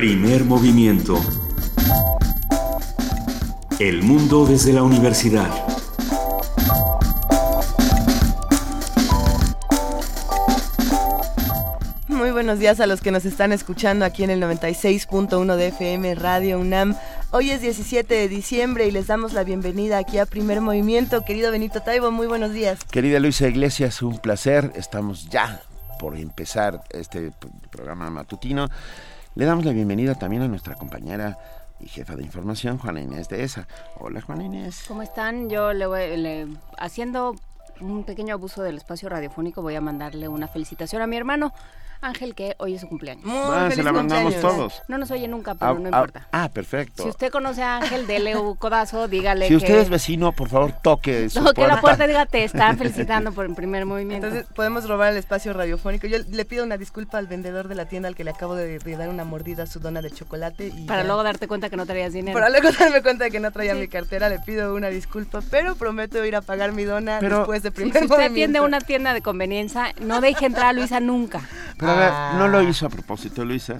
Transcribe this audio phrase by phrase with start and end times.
[0.00, 1.20] Primer movimiento.
[3.78, 5.50] El mundo desde la universidad.
[12.08, 16.14] Muy buenos días a los que nos están escuchando aquí en el 96.1 de FM
[16.14, 16.96] Radio UNAM.
[17.30, 21.26] Hoy es 17 de diciembre y les damos la bienvenida aquí a Primer Movimiento.
[21.26, 22.82] Querido Benito Taibo, muy buenos días.
[22.90, 24.72] Querida Luisa Iglesias, un placer.
[24.76, 25.60] Estamos ya
[25.98, 27.32] por empezar este
[27.70, 28.70] programa matutino.
[29.36, 31.38] Le damos la bienvenida también a nuestra compañera
[31.78, 33.68] y jefa de información, Juana Inés de ESA.
[33.96, 34.84] Hola, Juana Inés.
[34.88, 35.48] ¿Cómo están?
[35.48, 37.36] Yo le voy, le, haciendo
[37.80, 41.52] un pequeño abuso del espacio radiofónico, voy a mandarle una felicitación a mi hermano
[42.02, 43.24] Ángel, que hoy es su cumpleaños.
[43.24, 44.56] Muy Ah, se la mandamos cumpleaños.
[44.56, 44.82] todos.
[44.88, 46.28] No nos oye nunca, pero Ah, no ah, importa.
[46.32, 47.02] Ah, perfecto.
[47.02, 49.56] Si usted conoce a Ángel, dele un codazo, dígale Si que...
[49.56, 52.06] usted es vecino, por favor, toque su Toque la puerta.
[52.06, 54.26] diga, te están felicitando por el primer movimiento.
[54.28, 56.06] Entonces podemos robar el espacio radiofónico.
[56.06, 58.78] Yo le pido una disculpa al vendedor de la tienda al que le acabo de,
[58.78, 60.68] de dar una mordida a su dona de chocolate.
[60.74, 61.06] Y para ya.
[61.06, 62.32] luego darte cuenta que no traías dinero.
[62.38, 63.78] Para luego darme cuenta de que no traía Sí.
[63.80, 67.62] mi cartera, le pido una disculpa, pero prometo ir a pagar mi dona Pero- después
[67.62, 68.32] de Si primer usted movimiento.
[68.32, 71.42] atiende una tienda de conveniencia, no deje entrar a Luisa nunca.
[71.78, 72.34] Pero a ver, Ah.
[72.38, 73.78] no lo hizo a propósito, Luisa.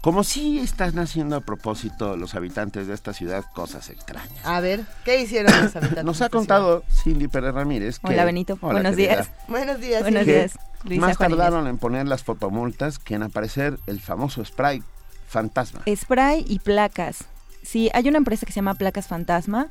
[0.00, 4.30] Como si están haciendo a propósito los habitantes de esta ciudad cosas extrañas.
[4.44, 8.06] A ver, ¿qué hicieron los habitantes Nos de ha esta contado Cindy Pérez Ramírez que...
[8.12, 8.56] Hola, Benito.
[8.60, 9.14] Hola, Buenos querida.
[9.14, 9.26] días.
[9.26, 9.42] ciudad?
[9.48, 10.02] Buenos días.
[10.02, 10.34] Buenos Silvia.
[10.34, 14.82] que días, Luisa más tardaron en poner las fotomultas que en aparecer el famoso spray
[15.26, 15.80] fantasma.
[15.94, 17.24] Spray y placas.
[17.64, 19.66] Sí, hay una empresa que se llama Placas Fantasma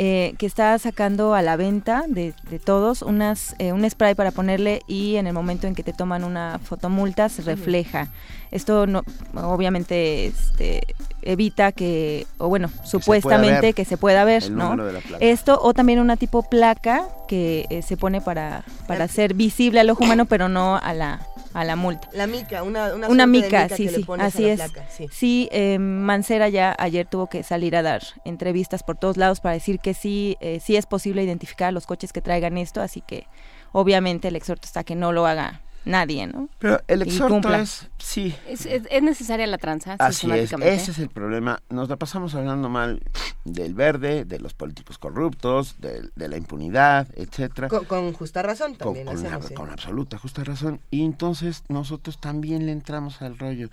[0.00, 4.30] eh, que está sacando a la venta de, de todos unas, eh, un spray para
[4.30, 8.06] ponerle y en el momento en que te toman una fotomulta se refleja.
[8.52, 9.02] Esto no,
[9.34, 10.82] obviamente este,
[11.22, 14.70] evita que, o bueno, supuestamente que se pueda ver, el ¿no?
[14.70, 15.24] número de la placa.
[15.24, 19.90] Esto o también una tipo placa que eh, se pone para, para ser visible al
[19.90, 21.26] ojo humano pero no a la,
[21.60, 22.08] a la multa.
[22.12, 24.56] La mica, una, una, Una de mica, sí, que le sí, a así la es.
[24.60, 25.06] placa, sí.
[25.10, 29.54] Sí, eh, Mancera ya ayer tuvo que salir a dar entrevistas por todos lados para
[29.54, 33.00] decir que sí, eh, sí es posible identificar a los coches que traigan esto, así
[33.00, 33.26] que
[33.72, 36.48] obviamente el exhorto está que no lo haga nadie, ¿no?
[36.58, 40.74] Pero el exhorto es, sí, Es, es- es necesaria la tranza, así es, sistemáticamente.
[40.74, 41.60] ese es el problema.
[41.70, 43.00] Nos la pasamos hablando mal
[43.44, 47.68] del verde, de los políticos corruptos, de, de la impunidad, etcétera.
[47.68, 49.54] Con, con justa razón con, también con hacemos, sí.
[49.54, 50.80] con absoluta justa razón.
[50.90, 53.70] Y entonces nosotros también le entramos al rollo.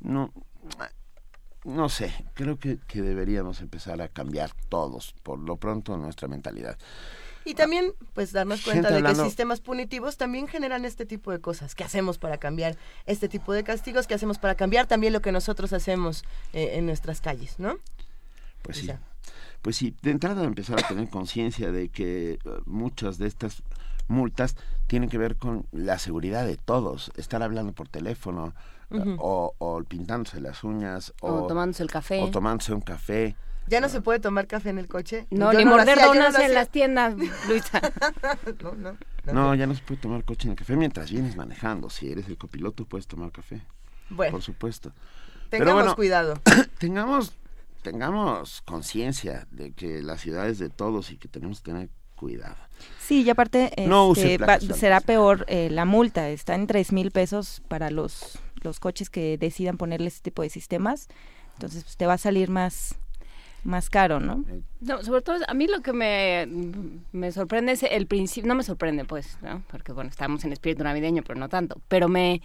[0.00, 0.32] No,
[1.64, 6.78] no sé, creo que, que deberíamos empezar a cambiar todos, por lo pronto, nuestra mentalidad.
[7.46, 11.40] Y también, pues, darnos cuenta de hablando- que sistemas punitivos también generan este tipo de
[11.40, 11.74] cosas.
[11.74, 12.76] ¿Qué hacemos para cambiar
[13.06, 14.06] este tipo de castigos?
[14.06, 17.76] ¿Qué hacemos para cambiar también lo que nosotros hacemos eh, en nuestras calles, no?
[18.62, 18.90] Pues O sí.
[19.62, 23.62] Pues sí, de entrada empezar a tener conciencia de que eh, muchas de estas
[24.08, 24.54] multas
[24.86, 27.10] tienen que ver con la seguridad de todos.
[27.16, 28.54] Estar hablando por teléfono
[29.18, 32.22] o, o pintándose las uñas O, o, tomándose el café.
[32.22, 33.34] o tomándose un café.
[33.68, 35.26] ¿Ya no se puede tomar café en el coche?
[35.30, 37.14] No, Yo ni morder hacía, yo no donas en las tiendas,
[37.48, 37.80] Luisa.
[38.62, 38.96] No, no.
[39.32, 41.90] No, ya no se puede tomar coche en el café mientras vienes manejando.
[41.90, 43.60] Si eres el copiloto puedes tomar café,
[44.08, 44.92] Bueno, por supuesto.
[45.50, 46.40] tengamos bueno, cuidado.
[46.78, 47.34] tengamos
[47.82, 52.56] tengamos conciencia de que la ciudad es de todos y que tenemos que tener cuidado.
[53.00, 56.90] Sí, y aparte No use este, va- será peor eh, la multa, está en tres
[56.92, 61.08] mil pesos para los, los coches que decidan ponerle este tipo de sistemas,
[61.54, 62.96] entonces pues, te va a salir más,
[63.66, 64.44] más caro, ¿no?
[64.80, 66.48] No, sobre todo a mí lo que me,
[67.12, 69.62] me sorprende es el principio, no me sorprende pues, ¿no?
[69.70, 72.42] porque bueno, estamos en espíritu navideño, pero no tanto, pero me,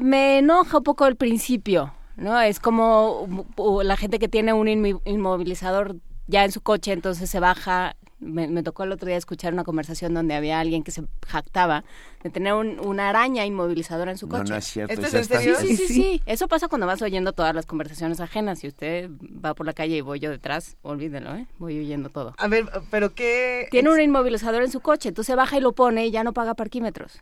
[0.00, 2.40] me enoja un poco el principio, ¿no?
[2.40, 7.40] Es como uh, la gente que tiene un inmovilizador ya en su coche, entonces se
[7.40, 7.96] baja.
[8.20, 11.84] Me, me tocó el otro día escuchar una conversación donde había alguien que se jactaba
[12.24, 14.50] de tener un- una araña inmovilizadora en su No, coche.
[14.50, 14.92] no es cierto.
[14.92, 15.56] ¿Esto es en serio?
[15.60, 16.22] Sí, sí, sí.
[16.26, 18.58] Eso pasa cuando vas oyendo todas las conversaciones ajenas.
[18.58, 21.46] Si usted va por la calle y voy yo detrás, olvídelo, ¿eh?
[21.58, 22.34] Voy oyendo todo.
[22.38, 23.68] A ver, pero ¿qué...?
[23.70, 26.54] Tiene un inmovilizador en su coche, entonces baja y lo pone y ya no paga
[26.54, 27.20] parquímetros.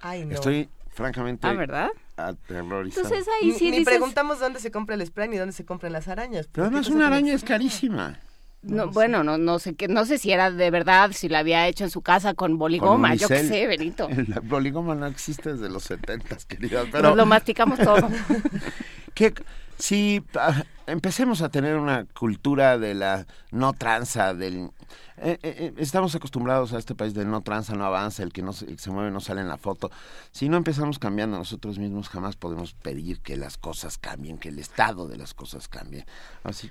[0.00, 0.34] Ay, no.
[0.34, 1.88] Estoy francamente Ah, ¿verdad?
[2.16, 3.06] aterrorizado.
[3.08, 3.86] Entonces ahí Ni, sí ni dices...
[3.86, 6.48] preguntamos dónde se compra el spray ni dónde se compran las arañas.
[6.52, 8.20] Pero además ¿Qué cosa una araña es carísima.
[8.66, 11.68] No, bueno, no, no sé qué, no sé si era de verdad, si la había
[11.68, 14.08] hecho en su casa con boligoma, Con yo qué sé, Benito.
[14.10, 16.82] El boligoma no existe desde los 70, querida.
[16.82, 18.08] Nos Pero lo masticamos todo.
[19.14, 19.34] que
[19.78, 24.70] si ah, empecemos a tener una cultura de la no tranza, del
[25.16, 28.42] eh, eh, eh, estamos acostumbrados a este país de no tranza, no avanza, el que
[28.42, 29.90] no se, el que se mueve no sale en la foto.
[30.32, 34.58] Si no empezamos cambiando nosotros mismos, jamás podemos pedir que las cosas cambien, que el
[34.58, 36.06] estado de las cosas cambie.
[36.42, 36.70] Así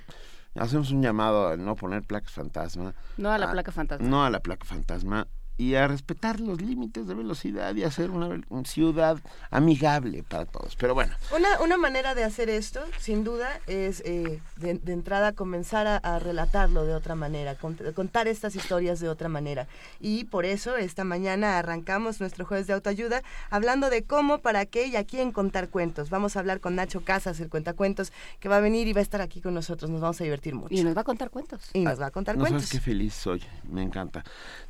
[0.56, 2.94] hacemos un llamado a no poner placas fantasma.
[3.18, 4.08] No a la Ah, placa fantasma.
[4.08, 5.28] No a la placa fantasma.
[5.56, 9.18] Y a respetar los límites de velocidad y hacer una, una ciudad
[9.52, 10.76] amigable para todos.
[10.76, 15.34] Pero bueno, Una, una manera de hacer esto, sin duda, es eh, de, de entrada
[15.34, 19.68] comenzar a, a relatarlo de otra manera, cont- contar estas historias de otra manera.
[20.00, 23.22] Y por eso esta mañana arrancamos nuestro jueves de autoayuda
[23.52, 26.10] hablando de cómo, para qué y a quién contar cuentos.
[26.10, 29.04] Vamos a hablar con Nacho Casas, el cuentacuentos, que va a venir y va a
[29.04, 29.92] estar aquí con nosotros.
[29.92, 30.74] Nos vamos a divertir mucho.
[30.74, 31.70] Y nos va a contar cuentos.
[31.74, 32.64] Y nos va a contar no cuentos.
[32.64, 34.24] sabes qué feliz soy, me encanta.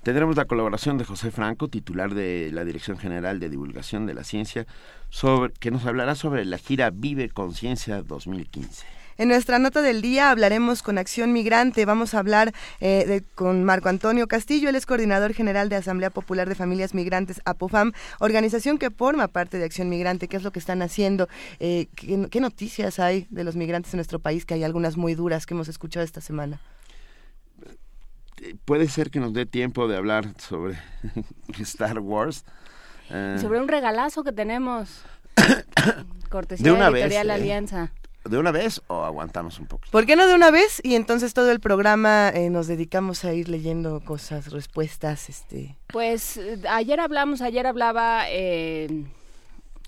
[0.03, 4.23] Tendremos la colaboración de José Franco, titular de la Dirección General de Divulgación de la
[4.23, 4.65] Ciencia,
[5.09, 8.83] sobre, que nos hablará sobre la gira Vive Conciencia 2015.
[9.19, 11.85] En nuestra nota del día hablaremos con Acción Migrante.
[11.85, 16.09] Vamos a hablar eh, de- con Marco Antonio Castillo, él es coordinador general de Asamblea
[16.09, 20.27] Popular de Familias Migrantes, APOFAM, organización que forma parte de Acción Migrante.
[20.27, 21.29] ¿Qué es lo que están haciendo?
[21.59, 24.43] Eh, ¿qué, qué noticias hay de los migrantes en nuestro país?
[24.45, 26.59] Que hay algunas muy duras que hemos escuchado esta semana.
[28.65, 30.77] Puede ser que nos dé tiempo de hablar sobre
[31.59, 32.45] Star Wars.
[33.09, 35.01] Eh, sobre un regalazo que tenemos.
[36.29, 37.33] Cortesía De una vez, Editorial eh.
[37.33, 37.91] Alianza.
[38.25, 39.83] ¿De una vez o aguantamos un poco?
[39.91, 40.79] ¿Por qué no de una vez?
[40.83, 45.75] Y entonces todo el programa eh, nos dedicamos a ir leyendo cosas, respuestas, este...
[45.87, 49.03] Pues eh, ayer hablamos, ayer hablaba eh,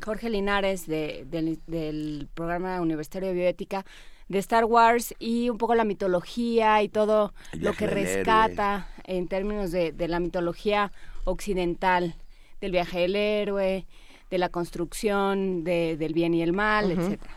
[0.03, 3.85] Jorge Linares de- del, del programa universitario de bioética
[4.27, 9.27] de Star Wars y un poco la mitología y todo El lo que rescata en
[9.27, 10.91] términos de, de la mitología
[11.25, 12.15] occidental,
[12.61, 13.85] del viaje del héroe,
[14.31, 17.01] de la construcción de- del bien y el mal, Ujú.
[17.01, 17.33] etcétera.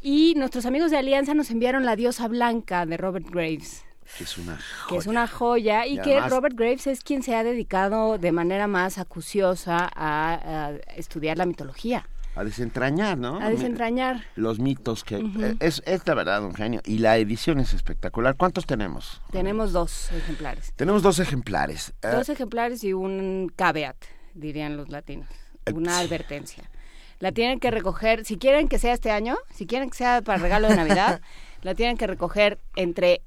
[0.00, 3.84] Y nuestros amigos de Alianza nos enviaron La diosa blanca de Robert Graves
[4.18, 4.58] Que es una
[4.88, 5.10] que es joya.
[5.10, 8.66] una joya y, Y que además- Robert Graves es quien se ha dedicado de manera
[8.66, 13.38] más acuciosa a, a estudiar la mitología, A desentrañar, ¿no?
[13.40, 14.24] a desentrañar.
[14.36, 15.16] Los mitos que...
[15.16, 16.80] Eh, es, es la verdad un genio.
[16.84, 18.36] Y la edición es espectacular.
[18.36, 19.20] ¿Cuántos tenemos?
[19.30, 21.92] Tenemos dos ejemplares, Tenemos dos ejemplares.
[22.02, 23.96] Eh, dos ejemplares y un caveat,
[24.34, 25.28] dirían los latinos,
[25.74, 26.70] una advertencia.
[27.18, 30.38] La tienen que recoger, si quieren que sea este año, si quieren que sea para
[30.38, 31.20] regalo de Navidad,
[31.62, 33.22] la tienen que recoger entre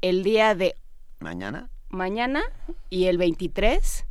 [0.00, 0.76] el día de
[1.18, 1.68] ¿Mañana?
[1.90, 2.42] mañana
[2.88, 4.06] y el 23.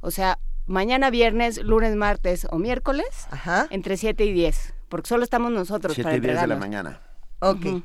[0.00, 4.74] O sea, mañana viernes, lunes, martes o miércoles, Ajá, entre 7 y 10.
[4.88, 7.00] Porque solo estamos nosotros Siete para y diez de la mañana.
[7.40, 7.64] ok.
[7.66, 7.82] Ujú.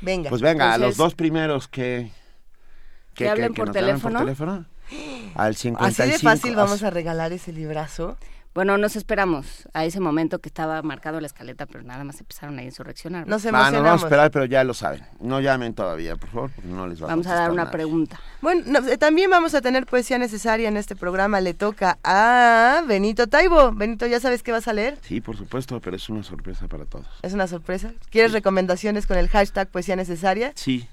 [0.00, 0.28] Venga.
[0.30, 2.10] Pues venga, a los Entonces- dos primeros que...
[3.14, 4.18] Que hablen por nos llamen teléfono.
[4.18, 4.64] teléfono.
[5.36, 6.02] Al 55...
[6.02, 8.18] Así de fácil vamos a regalar ese librazo.
[8.54, 12.56] Bueno, nos esperamos a ese momento que estaba marcado la escaleta, pero nada más empezaron
[12.60, 13.26] a insurreccionar.
[13.26, 14.02] Nos Ah, no, vamos a emocionamos.
[14.04, 15.02] esperar, pero ya lo saben.
[15.20, 17.72] No llamen todavía, por favor, porque no les va Vamos a contestar dar una nadie.
[17.72, 18.20] pregunta.
[18.40, 21.40] Bueno, no, eh, también vamos a tener poesía necesaria en este programa.
[21.40, 23.72] Le toca a Benito Taibo.
[23.72, 24.98] Benito, ¿ya sabes qué vas a leer?
[25.02, 27.08] Sí, por supuesto, pero es una sorpresa para todos.
[27.22, 27.92] Es una sorpresa.
[28.10, 30.52] ¿Quieres recomendaciones con el hashtag poesía necesaria?
[30.54, 30.86] Sí,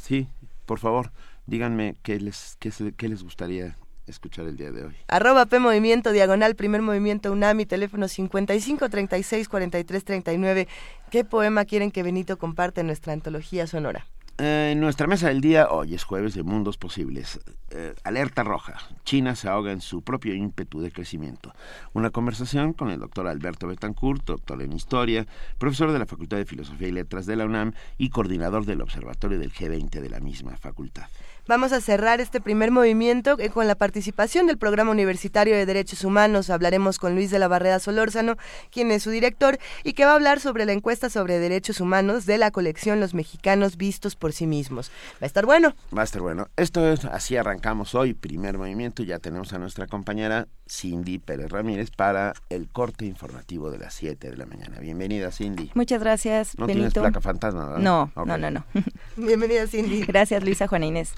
[0.00, 0.28] sí,
[0.66, 1.10] por favor,
[1.46, 3.74] díganme qué les, qué, se- qué les gustaría
[4.10, 4.96] escuchar el día de hoy.
[5.08, 10.68] Arroba P Movimiento, diagonal, primer movimiento UNAMI, teléfono 55 36 43 39.
[11.10, 14.06] ¿Qué poema quieren que Benito comparte en nuestra antología sonora?
[14.40, 17.40] Eh, en nuestra mesa del día, hoy es jueves de Mundos Posibles.
[17.70, 18.78] Eh, alerta roja.
[19.04, 21.52] China se ahoga en su propio ímpetu de crecimiento.
[21.92, 25.26] Una conversación con el doctor Alberto Betancourt, doctor en Historia,
[25.58, 29.40] profesor de la Facultad de Filosofía y Letras de la UNAM y coordinador del Observatorio
[29.40, 31.08] del G20 de la misma facultad.
[31.48, 36.04] Vamos a cerrar este primer movimiento eh, con la participación del Programa Universitario de Derechos
[36.04, 36.50] Humanos.
[36.50, 38.36] Hablaremos con Luis de la Barrera Solórzano,
[38.70, 42.26] quien es su director, y que va a hablar sobre la encuesta sobre derechos humanos
[42.26, 44.90] de la colección Los Mexicanos Vistos por sí mismos.
[45.14, 45.74] Va a estar bueno.
[45.96, 46.48] Va a estar bueno.
[46.58, 49.02] Esto es, así arrancamos hoy, primer movimiento.
[49.02, 54.28] Ya tenemos a nuestra compañera Cindy Pérez Ramírez para el corte informativo de las 7
[54.28, 54.80] de la mañana.
[54.80, 55.70] Bienvenida, Cindy.
[55.72, 57.78] Muchas gracias, No tienes placa fantasma, ¿verdad?
[57.78, 58.66] No, no, no, no.
[59.16, 60.02] Bienvenida, Cindy.
[60.02, 61.14] Gracias, Luisa Juana Inés.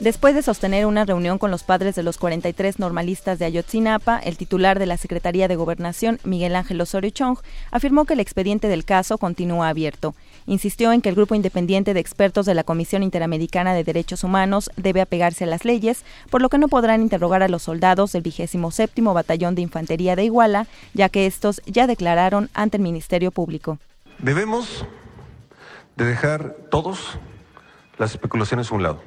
[0.00, 4.36] Después de sostener una reunión con los padres de los 43 normalistas de Ayotzinapa, el
[4.36, 7.38] titular de la Secretaría de Gobernación, Miguel Ángel Osorio Chong,
[7.72, 10.14] afirmó que el expediente del caso continúa abierto.
[10.46, 14.70] Insistió en que el grupo independiente de expertos de la Comisión Interamericana de Derechos Humanos
[14.76, 18.22] debe apegarse a las leyes, por lo que no podrán interrogar a los soldados del
[18.22, 23.78] 27 Batallón de Infantería de Iguala, ya que estos ya declararon ante el Ministerio Público.
[24.18, 24.84] Debemos
[25.96, 27.18] de dejar todos
[27.98, 29.00] las especulaciones a un lado.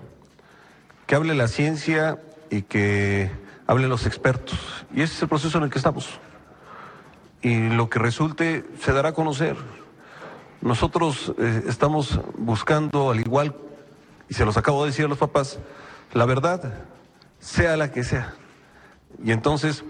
[1.06, 2.18] Que hable la ciencia
[2.50, 3.30] y que
[3.68, 4.58] hablen los expertos.
[4.94, 6.22] Y ese es el proceso en el que estamos.
[7.42, 9.58] Y lo que resulte se dará a conocer.
[10.62, 13.54] Nosotros eh, estamos buscando, al igual,
[14.30, 15.60] y se los acabo de decir a los papás,
[16.14, 16.74] la verdad,
[17.40, 18.34] sea la que sea.
[19.22, 19.84] Y entonces,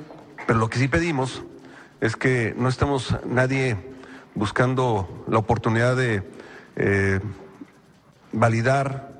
[0.48, 1.44] pero lo que sí pedimos
[2.00, 3.91] es que no estemos nadie
[4.36, 6.24] buscando la oportunidad de
[6.76, 7.20] eh,
[8.32, 9.12] validar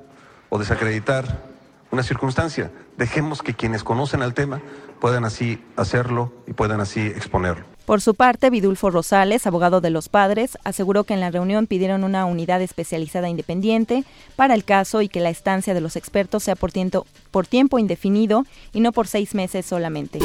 [0.48, 1.42] o desacreditar
[1.90, 2.70] una circunstancia.
[2.96, 4.60] Dejemos que quienes conocen al tema
[5.00, 7.64] puedan así hacerlo y puedan así exponerlo.
[7.84, 12.04] Por su parte, Vidulfo Rosales, abogado de los padres, aseguró que en la reunión pidieron
[12.04, 14.04] una unidad especializada independiente
[14.36, 17.78] para el caso y que la estancia de los expertos sea por tiempo, por tiempo
[17.78, 20.20] indefinido y no por seis meses solamente.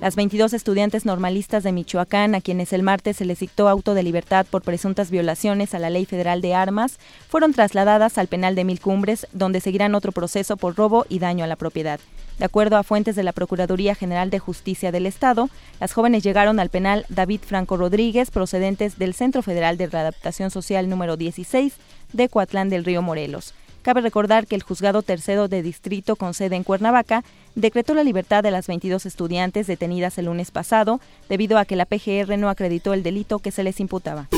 [0.00, 4.02] Las 22 estudiantes normalistas de Michoacán, a quienes el martes se les dictó auto de
[4.02, 8.64] libertad por presuntas violaciones a la Ley Federal de Armas, fueron trasladadas al penal de
[8.64, 12.00] Mil Cumbres, donde seguirán otro proceso por robo y daño a la propiedad.
[12.38, 16.60] De acuerdo a fuentes de la Procuraduría General de Justicia del Estado, las jóvenes llegaron
[16.60, 21.74] al penal David Franco Rodríguez, procedentes del Centro Federal de Readaptación Social número 16
[22.14, 23.52] de Coatlán del Río Morelos.
[23.82, 28.42] Cabe recordar que el juzgado tercero de distrito con sede en Cuernavaca decretó la libertad
[28.42, 32.92] de las 22 estudiantes detenidas el lunes pasado debido a que la PGR no acreditó
[32.92, 34.28] el delito que se les imputaba.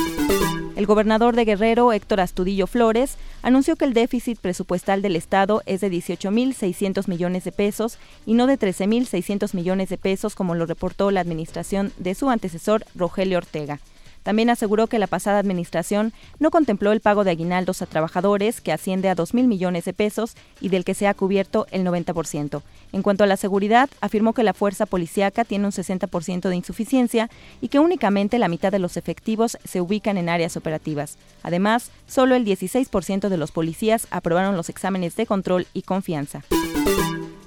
[0.74, 5.82] El gobernador de Guerrero, Héctor Astudillo Flores, anunció que el déficit presupuestal del Estado es
[5.82, 11.10] de 18.600 millones de pesos y no de 13.600 millones de pesos como lo reportó
[11.10, 13.80] la administración de su antecesor, Rogelio Ortega.
[14.22, 18.72] También aseguró que la pasada administración no contempló el pago de aguinaldos a trabajadores, que
[18.72, 22.62] asciende a 2 mil millones de pesos y del que se ha cubierto el 90%.
[22.92, 27.30] En cuanto a la seguridad, afirmó que la fuerza policíaca tiene un 60% de insuficiencia
[27.60, 31.16] y que únicamente la mitad de los efectivos se ubican en áreas operativas.
[31.42, 36.42] Además, solo el 16% de los policías aprobaron los exámenes de control y confianza.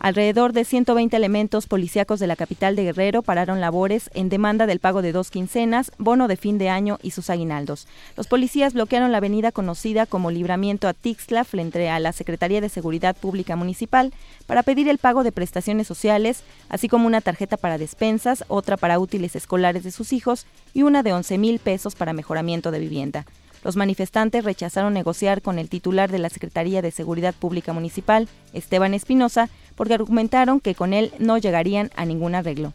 [0.05, 4.79] Alrededor de 120 elementos policíacos de la capital de Guerrero pararon labores en demanda del
[4.79, 7.87] pago de dos quincenas, bono de fin de año y sus aguinaldos.
[8.15, 12.69] Los policías bloquearon la avenida conocida como Libramiento a Tixla frente a la Secretaría de
[12.69, 14.13] Seguridad Pública Municipal
[14.45, 18.99] para pedir el pago de prestaciones sociales, así como una tarjeta para despensas, otra para
[18.99, 20.45] útiles escolares de sus hijos
[20.75, 23.25] y una de 11 mil pesos para mejoramiento de vivienda.
[23.65, 28.93] Los manifestantes rechazaron negociar con el titular de la Secretaría de Seguridad Pública Municipal, Esteban
[28.93, 32.73] Espinosa, porque argumentaron que con él no llegarían a ningún arreglo.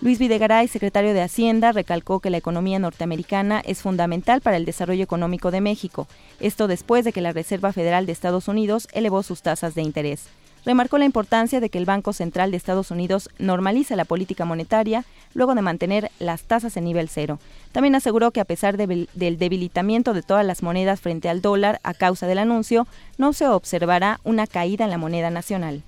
[0.00, 5.04] Luis Videgaray, secretario de Hacienda, recalcó que la economía norteamericana es fundamental para el desarrollo
[5.04, 6.08] económico de México,
[6.40, 10.26] esto después de que la Reserva Federal de Estados Unidos elevó sus tasas de interés
[10.68, 15.06] remarcó la importancia de que el Banco Central de Estados Unidos normalice la política monetaria
[15.32, 17.38] luego de mantener las tasas en nivel cero.
[17.72, 21.94] También aseguró que a pesar del debilitamiento de todas las monedas frente al dólar a
[21.94, 25.84] causa del anuncio, no se observará una caída en la moneda nacional.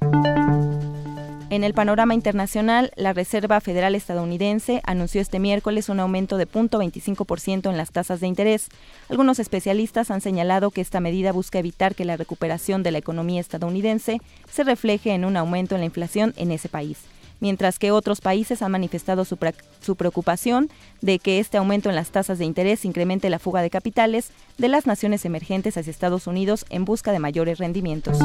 [1.50, 7.68] En el panorama internacional, la Reserva Federal estadounidense anunció este miércoles un aumento de 0.25%
[7.68, 8.68] en las tasas de interés.
[9.08, 13.40] Algunos especialistas han señalado que esta medida busca evitar que la recuperación de la economía
[13.40, 16.98] estadounidense se refleje en un aumento en la inflación en ese país
[17.40, 19.36] mientras que otros países han manifestado su,
[19.96, 20.70] preocupación
[21.00, 24.68] de que este aumento en las tasas de interés incremente la fuga de capitales de
[24.68, 28.18] las naciones emergentes hacia Estados Unidos en busca de mayores rendimientos.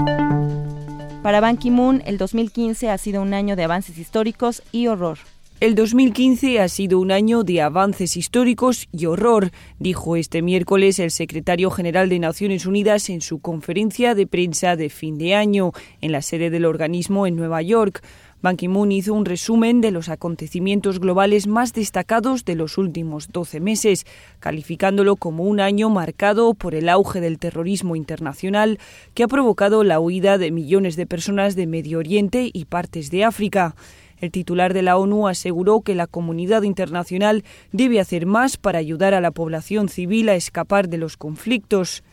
[1.23, 5.17] Para Ban Ki-moon, el 2015 ha sido un año de avances históricos y horror.
[5.61, 11.11] El 2015 ha sido un año de avances históricos y horror, dijo este miércoles el
[11.11, 16.11] secretario general de Naciones Unidas en su conferencia de prensa de fin de año en
[16.11, 18.03] la sede del organismo en Nueva York.
[18.41, 23.59] Ban Ki-moon hizo un resumen de los acontecimientos globales más destacados de los últimos 12
[23.59, 24.05] meses,
[24.39, 28.79] calificándolo como un año marcado por el auge del terrorismo internacional
[29.13, 33.23] que ha provocado la huida de millones de personas de Medio Oriente y partes de
[33.23, 33.75] África.
[34.19, 39.13] El titular de la ONU aseguró que la comunidad internacional debe hacer más para ayudar
[39.13, 42.03] a la población civil a escapar de los conflictos.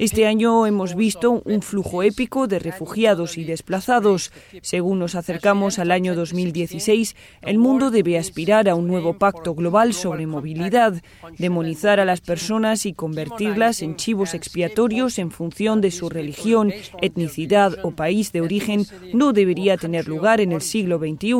[0.00, 4.32] Este año hemos visto un flujo épico de refugiados y desplazados.
[4.62, 9.92] Según nos acercamos al año 2016, el mundo debe aspirar a un nuevo pacto global
[9.92, 11.02] sobre movilidad,
[11.38, 17.76] demonizar a las personas y convertirlas en chivos expiatorios en función de su religión, etnicidad
[17.82, 21.32] o país de origen no debería tener lugar en el siglo XXI.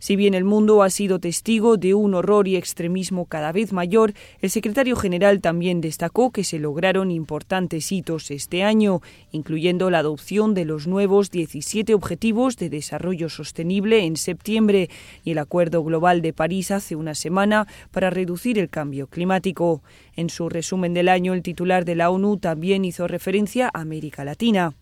[0.00, 4.14] Si bien el mundo ha sido testigo de un horror y extremismo cada vez mayor,
[4.40, 10.54] el secretario general también destacó que se lograron importantes hitos este año, incluyendo la adopción
[10.54, 14.88] de los nuevos 17 Objetivos de Desarrollo Sostenible en septiembre
[15.22, 19.82] y el Acuerdo Global de París hace una semana para reducir el cambio climático.
[20.16, 24.24] En su resumen del año, el titular de la ONU también hizo referencia a América
[24.24, 24.72] Latina.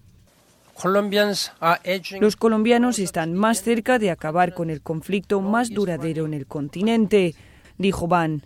[2.21, 7.35] Los colombianos están más cerca de acabar con el conflicto más duradero en el continente,
[7.79, 8.43] dijo Ban.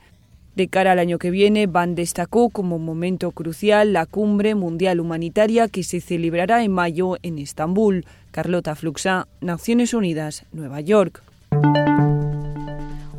[0.55, 5.69] De cara al año que viene, Ban destacó como momento crucial la cumbre mundial humanitaria
[5.69, 8.05] que se celebrará en mayo en Estambul.
[8.31, 11.23] Carlota Fluxa, Naciones Unidas, Nueva York.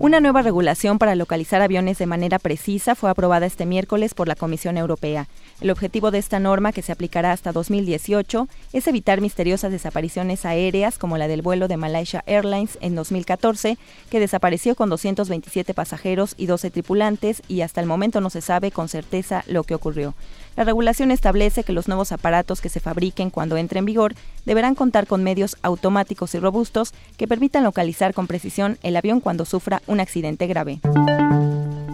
[0.04, 4.36] Una nueva regulación para localizar aviones de manera precisa fue aprobada este miércoles por la
[4.36, 5.30] Comisión Europea.
[5.62, 10.98] El objetivo de esta norma, que se aplicará hasta 2018, es evitar misteriosas desapariciones aéreas
[10.98, 13.78] como la del vuelo de Malaysia Airlines en 2014,
[14.10, 18.72] que desapareció con 227 pasajeros y 12 tripulantes y hasta el momento no se sabe
[18.72, 20.16] con certeza lo que ocurrió.
[20.56, 24.14] La regulación establece que los nuevos aparatos que se fabriquen cuando entre en vigor
[24.46, 29.46] deberán contar con medios automáticos y robustos que permitan localizar con precisión el avión cuando
[29.46, 30.80] sufra un accidente grave.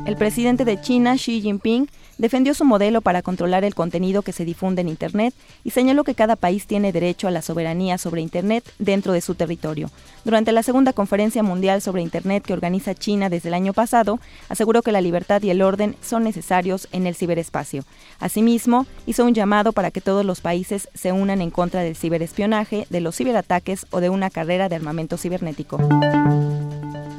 [0.05, 1.87] El presidente de China, Xi Jinping,
[2.19, 5.33] defendió su modelo para controlar el contenido que se difunde en Internet
[5.63, 9.33] y señaló que cada país tiene derecho a la soberanía sobre Internet dentro de su
[9.33, 9.89] territorio.
[10.23, 14.83] Durante la segunda conferencia mundial sobre Internet que organiza China desde el año pasado, aseguró
[14.83, 17.83] que la libertad y el orden son necesarios en el ciberespacio.
[18.19, 22.85] Asimismo, hizo un llamado para que todos los países se unan en contra del ciberespionaje,
[22.89, 25.79] de los ciberataques o de una carrera de armamento cibernético.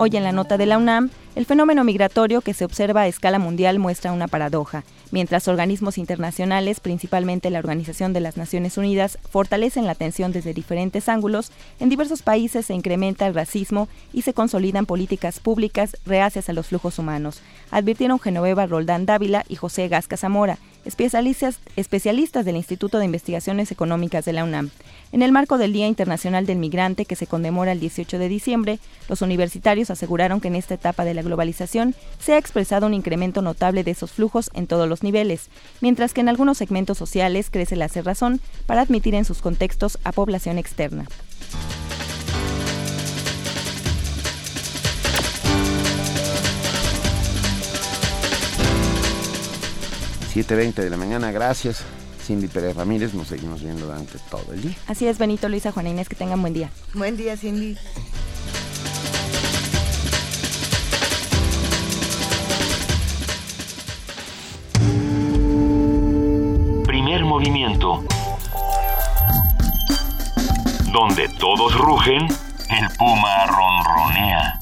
[0.02, 3.38] Hoy en la nota de la UNAM, el fenómeno migratorio que se observa a escala
[3.38, 4.82] mundial muestra una paradoja.
[5.10, 11.10] Mientras organismos internacionales, principalmente la Organización de las Naciones Unidas, fortalecen la atención desde diferentes
[11.10, 16.54] ángulos, en diversos países se incrementa el racismo y se consolidan políticas públicas reacias a
[16.54, 20.56] los flujos humanos, advirtieron Genoveva Roldán Dávila y José Gasca Zamora,
[20.90, 24.70] especialistas, especialistas del Instituto de Investigaciones Económicas de la UNAM.
[25.12, 28.80] En el marco del Día Internacional del Migrante, que se conmemora el 18 de diciembre,
[29.08, 33.40] los universitarios aseguraron que en esta etapa de la globalización se ha expresado un incremento
[33.40, 35.48] notable de esos flujos en todos los niveles,
[35.80, 40.10] mientras que en algunos segmentos sociales crece la cerrazón para admitir en sus contextos a
[40.10, 41.06] población externa.
[50.32, 51.82] 7.20 de la mañana, gracias.
[52.24, 54.76] Cindy Pérez Ramírez, nos seguimos viendo durante todo el día.
[54.86, 56.70] Así es, Benito, Luisa, Juana Inés, que tengan buen día.
[56.94, 57.76] Buen día, Cindy.
[66.86, 68.04] Primer movimiento.
[70.92, 72.28] Donde todos rugen,
[72.68, 74.60] el puma ronronea.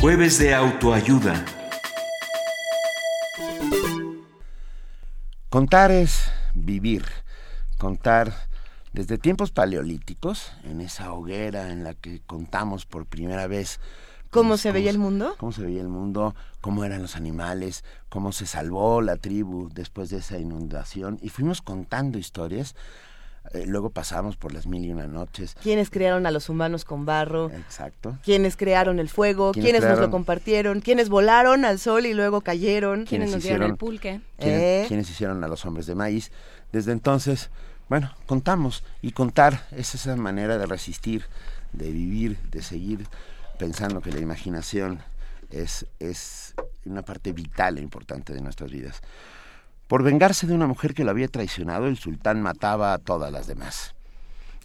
[0.00, 1.44] Jueves de autoayuda.
[5.48, 7.04] Contar es vivir.
[7.78, 8.32] Contar
[8.92, 13.80] desde tiempos paleolíticos, en esa hoguera en la que contamos por primera vez
[14.30, 15.34] ¿Cómo se veía el mundo?
[15.38, 20.10] Cómo se veía el mundo, cómo eran los animales, cómo se salvó la tribu después
[20.10, 21.18] de esa inundación.
[21.22, 22.76] Y fuimos contando historias
[23.52, 25.56] eh, luego pasamos por las mil y una noches.
[25.62, 27.50] ¿Quiénes crearon a los humanos con barro?
[27.50, 28.18] Exacto.
[28.24, 29.52] ¿Quiénes crearon el fuego?
[29.52, 30.80] ¿Quiénes, nos lo compartieron?
[30.80, 33.06] ¿Quiénes volaron al sol y luego cayeron?
[33.06, 34.20] ¿Quiénes, nos dieron el pulque?
[34.38, 35.10] ¿quiénes, ¿Eh?
[35.10, 36.30] hicieron a los hombres de maíz?
[36.72, 37.50] Desde entonces,
[37.88, 38.84] bueno, contamos.
[39.00, 41.24] Y contar es esa manera de resistir,
[41.72, 43.06] de vivir, de seguir
[43.58, 45.00] pensando que la imaginación
[45.50, 49.00] es, es una parte vital e importante de nuestras vidas.
[49.88, 53.46] Por vengarse de una mujer que lo había traicionado, el sultán mataba a todas las
[53.46, 53.94] demás.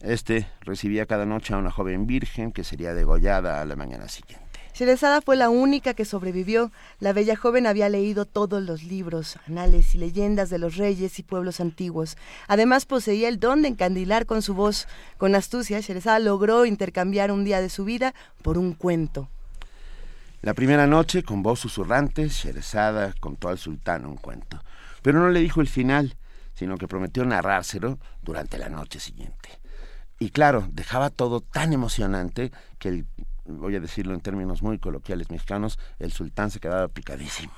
[0.02, 4.44] Este recibía cada noche a una joven virgen que sería degollada a la mañana siguiente.
[4.74, 6.74] Sherezada fue la única que sobrevivió.
[7.00, 11.24] La bella joven había leído todos los libros, anales y leyendas de los reyes y
[11.24, 12.18] pueblos antiguos.
[12.50, 14.90] Además poseía el don de encandilar con su voz.
[15.18, 19.30] Con astucia, Sherezada logró intercambiar un día de su vida por un cuento.
[20.42, 24.60] La primera noche, con voz susurrante, Sherezada contó al sultán un cuento
[25.04, 26.18] pero no le dijo el final,
[26.56, 29.50] sino que prometió narrárselo durante la noche siguiente.
[30.18, 33.06] Y claro, dejaba todo tan emocionante que el,
[33.46, 37.54] voy a decirlo en términos muy coloquiales mexicanos, el sultán se quedaba picadísimo.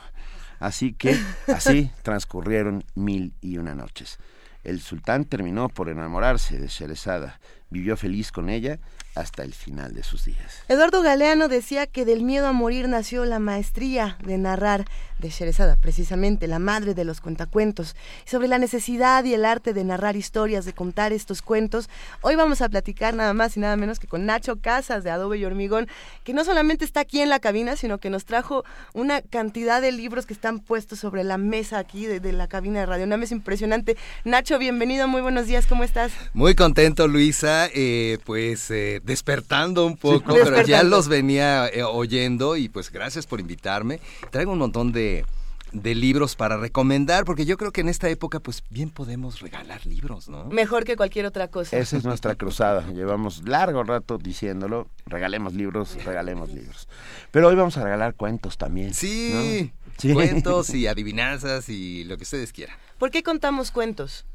[0.59, 4.17] Así que así transcurrieron mil y una noches.
[4.63, 7.39] El sultán terminó por enamorarse de Sherezada,
[7.75, 8.79] vivió feliz con ella
[9.15, 10.63] hasta el final de sus días.
[10.67, 14.85] Eduardo Galeano decía que del miedo a morir nació la maestría de narrar
[15.19, 19.85] de Sherezada, precisamente la madre de los cuentacuentos, sobre la necesidad y el arte de
[19.85, 21.89] narrar historias, de contar estos cuentos.
[22.21, 25.37] Hoy vamos a platicar nada más y nada menos que con Nacho Casas de Adobe
[25.37, 25.87] y Hormigón,
[26.25, 29.93] que no solamente está aquí en la cabina, sino que nos trajo una cantidad de
[29.93, 33.31] libros que están puestos sobre la mesa aquí de, la cabina de Radio Una Es
[33.31, 33.95] impresionante.
[34.25, 36.11] Nacho, bienvenido, muy buenos días, ¿cómo estás?
[36.33, 42.55] Muy contento, Luisa, eh, pues eh, despertando un poco, pero ya los venía eh, oyendo
[42.57, 43.99] y pues gracias por invitarme.
[44.31, 45.25] Traigo un montón de,
[45.71, 49.85] de libros para recomendar, porque yo creo que en esta época pues bien podemos regalar
[49.85, 50.45] libros, ¿no?
[50.45, 51.77] Mejor que cualquier otra cosa.
[51.77, 56.87] Esa es nuestra cruzada, llevamos largo rato diciéndolo, regalemos libros, regalemos libros.
[57.31, 58.93] Pero hoy vamos a regalar cuentos también.
[58.93, 59.71] Sí,
[60.13, 62.77] cuentos y adivinanzas y lo que ustedes quieran.
[62.97, 64.25] ¿Por qué contamos cuentos?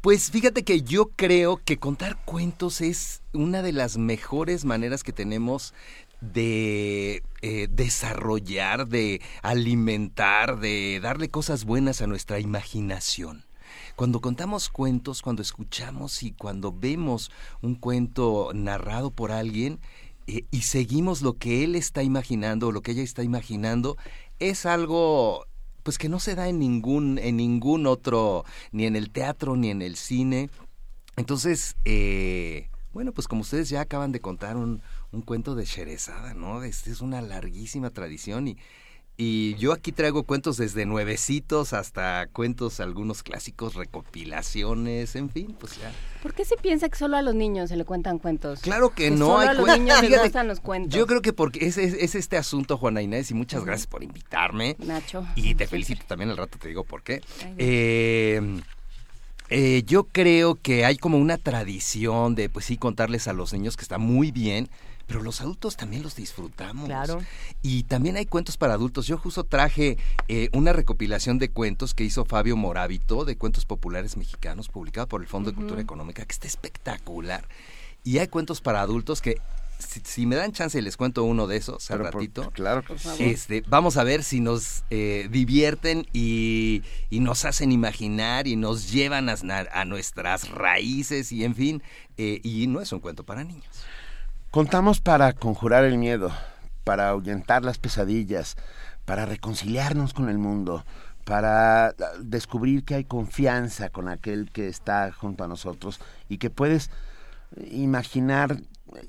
[0.00, 5.12] Pues fíjate que yo creo que contar cuentos es una de las mejores maneras que
[5.12, 5.74] tenemos
[6.20, 13.44] de eh, desarrollar, de alimentar, de darle cosas buenas a nuestra imaginación.
[13.96, 19.80] Cuando contamos cuentos, cuando escuchamos y cuando vemos un cuento narrado por alguien
[20.28, 23.96] eh, y seguimos lo que él está imaginando o lo que ella está imaginando,
[24.38, 25.47] es algo
[25.88, 29.70] pues que no se da en ningún, en ningún otro, ni en el teatro, ni
[29.70, 30.50] en el cine.
[31.16, 36.34] Entonces, eh, bueno, pues como ustedes ya acaban de contar un, un cuento de Sherezada,
[36.34, 36.62] ¿no?
[36.62, 38.58] Este es una larguísima tradición y,
[39.20, 45.76] y yo aquí traigo cuentos desde nuevecitos hasta cuentos, algunos clásicos, recopilaciones, en fin, pues
[45.76, 45.90] ya.
[46.22, 48.60] ¿Por qué se piensa que solo a los niños se le cuentan cuentos?
[48.60, 49.26] Claro que, no.
[49.26, 50.94] Solo hay a los niños les gustan los cuentos.
[50.96, 54.04] Yo creo que porque es, es, es este asunto, Juana Inés, y muchas gracias por
[54.04, 54.76] invitarme.
[54.78, 55.26] Nacho.
[55.34, 57.20] Y te felicito también, al rato te digo por qué.
[57.42, 58.60] Ay, Eh,
[59.50, 63.76] eh, yo creo que hay como una tradición de, pues sí, contarles a los niños
[63.76, 64.68] que está muy bien,
[65.08, 66.84] pero los adultos también los disfrutamos.
[66.86, 67.20] Claro.
[67.62, 69.06] Y también hay cuentos para adultos.
[69.06, 74.16] Yo justo traje eh, una recopilación de cuentos que hizo Fabio Morábito, de cuentos populares
[74.16, 77.48] mexicanos, publicado por el Fondo de Cultura Económica, que está espectacular.
[78.04, 79.40] Y hay cuentos para adultos que,
[79.78, 82.50] si, si me dan chance, les cuento uno de esos al por- ratito.
[82.52, 83.08] claro que sí.
[83.24, 88.90] Este, vamos a ver si nos eh, divierten y, y nos hacen imaginar y nos
[88.92, 89.36] llevan a,
[89.72, 91.82] a nuestras raíces y en fin,
[92.18, 93.64] eh, y no es un cuento para niños.
[94.50, 96.30] Contamos para conjurar el miedo,
[96.84, 98.56] para ahuyentar las pesadillas,
[99.04, 100.84] para reconciliarnos con el mundo,
[101.24, 106.48] para ah, descubrir que hay confianza con aquel que está junto a nosotros y que
[106.50, 106.90] puedes
[107.70, 108.58] imaginar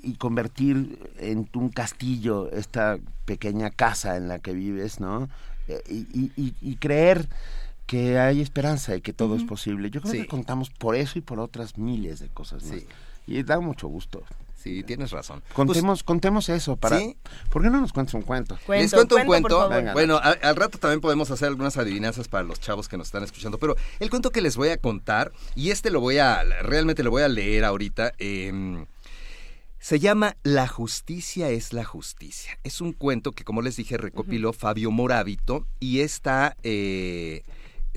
[0.04, 5.30] y convertir en un castillo esta pequeña casa en la que vives, ¿no?
[5.69, 7.30] Eh, Y, y- y- y creer
[7.88, 9.89] que hay esperanza y que todo es posible.
[9.89, 10.21] Yo creo Sí.
[10.21, 12.80] que contamos por eso y por otras miles de cosas más.
[12.80, 12.88] Sí.
[13.25, 14.21] Y da mucho gusto.
[14.61, 15.41] Sí, tienes razón.
[15.53, 16.99] Contemos, contemos eso para.
[16.99, 17.15] ¿Sí?
[17.49, 18.57] ¿Por qué no nos cuentas un cuento?
[18.67, 19.69] Les cuento un cuento.
[19.69, 19.93] Venga.
[19.93, 23.23] Bueno, a- al, rato también podemos hacer algunas adivinanzas para los chavos que nos están
[23.23, 23.57] escuchando.
[23.57, 27.11] Pero el cuento que les voy a contar, y este lo voy a, realmente lo
[27.11, 28.85] voy a leer ahorita, eh,
[29.79, 32.59] se llama La justicia es la justicia.
[32.65, 37.43] Es un cuento que, como les dije, recopiló Fabio Morábito y está, eh,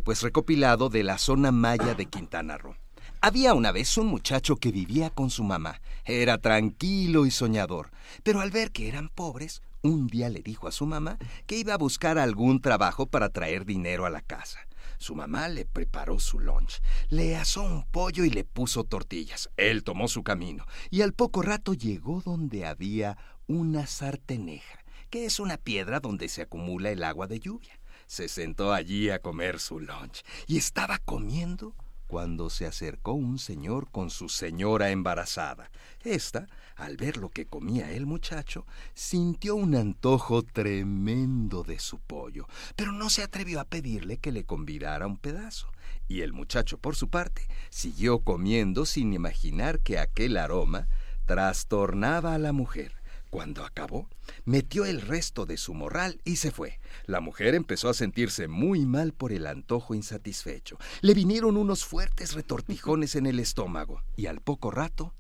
[0.05, 2.77] pues, recopilado de la zona maya de Quintana Roo.
[3.25, 5.81] Había una vez un muchacho que vivía con su mamá.
[6.05, 7.93] Era tranquilo y soñador,
[8.25, 11.73] pero al ver que eran pobres, un día le dijo a su mamá que iba
[11.73, 14.59] a buscar algún trabajo para traer dinero a la casa.
[14.99, 19.51] Su mamá le preparó su lunch, le asó un pollo y le puso tortillas.
[19.57, 24.81] Él tomó su camino y al poco rato llegó donde había una sarteneja,
[25.11, 27.79] que es una piedra donde se acumula el agua de lluvia.
[28.09, 31.77] Se sentó allí a comer su lunch y estaba comiendo
[32.13, 35.71] cuando se acercó un señor con su señora embarazada.
[36.05, 36.47] Esta,
[36.77, 42.47] al ver lo que comía el muchacho, sintió un antojo tremendo de su pollo,
[42.77, 45.69] pero no se atrevió a pedirle que le convidara un pedazo.
[46.07, 50.89] Y el muchacho, por su parte, siguió comiendo sin imaginar que aquel aroma
[51.25, 53.02] trastornaba a la mujer.
[53.33, 54.11] Cuando acabó,
[54.45, 56.81] metió el resto de su morral y se fue.
[57.07, 60.77] La mujer empezó a sentirse muy mal por el antojo insatisfecho.
[61.01, 65.15] Le vinieron unos fuertes retortijones en el estómago y al poco rato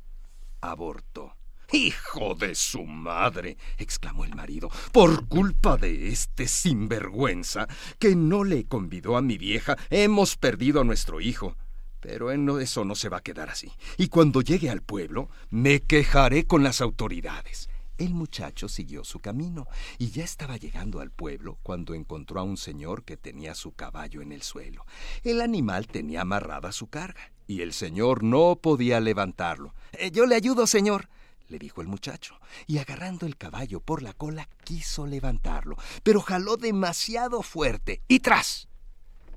[0.60, 1.36] abortó.
[1.72, 3.56] ¡Hijo de su madre!
[3.78, 7.66] exclamó el marido, por culpa de este sinvergüenza
[7.98, 11.56] que no le convidó a mi vieja, hemos perdido a nuestro hijo.
[12.00, 13.72] Pero eso no se va a quedar así.
[13.96, 17.70] Y cuando llegue al pueblo, me quejaré con las autoridades.
[18.02, 22.56] El muchacho siguió su camino y ya estaba llegando al pueblo cuando encontró a un
[22.56, 24.84] señor que tenía su caballo en el suelo.
[25.22, 29.72] El animal tenía amarrada su carga y el señor no podía levantarlo.
[29.92, 31.08] "Eh, yo le ayudo, señor,
[31.46, 36.56] le dijo el muchacho, y agarrando el caballo por la cola quiso levantarlo, pero jaló
[36.56, 38.66] demasiado fuerte y tras.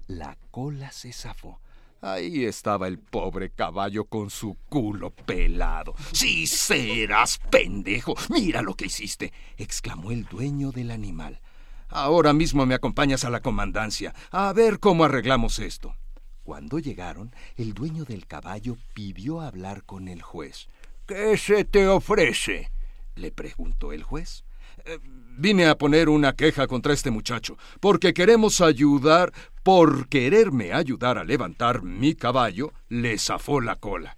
[0.07, 1.59] La cola se zafó.
[2.01, 5.95] Ahí estaba el pobre caballo con su culo pelado.
[6.11, 8.15] Sí serás pendejo.
[8.29, 11.41] Mira lo que hiciste, exclamó el dueño del animal.
[11.89, 15.95] Ahora mismo me acompañas a la comandancia, a ver cómo arreglamos esto.
[16.43, 20.67] Cuando llegaron, el dueño del caballo pidió hablar con el juez.
[21.07, 22.71] ¿Qué se te ofrece?
[23.15, 24.44] le preguntó el juez.
[24.85, 24.99] "Eh,
[25.37, 31.25] Vine a poner una queja contra este muchacho, porque queremos ayudar, por quererme ayudar a
[31.25, 34.15] levantar mi caballo, le zafó la cola.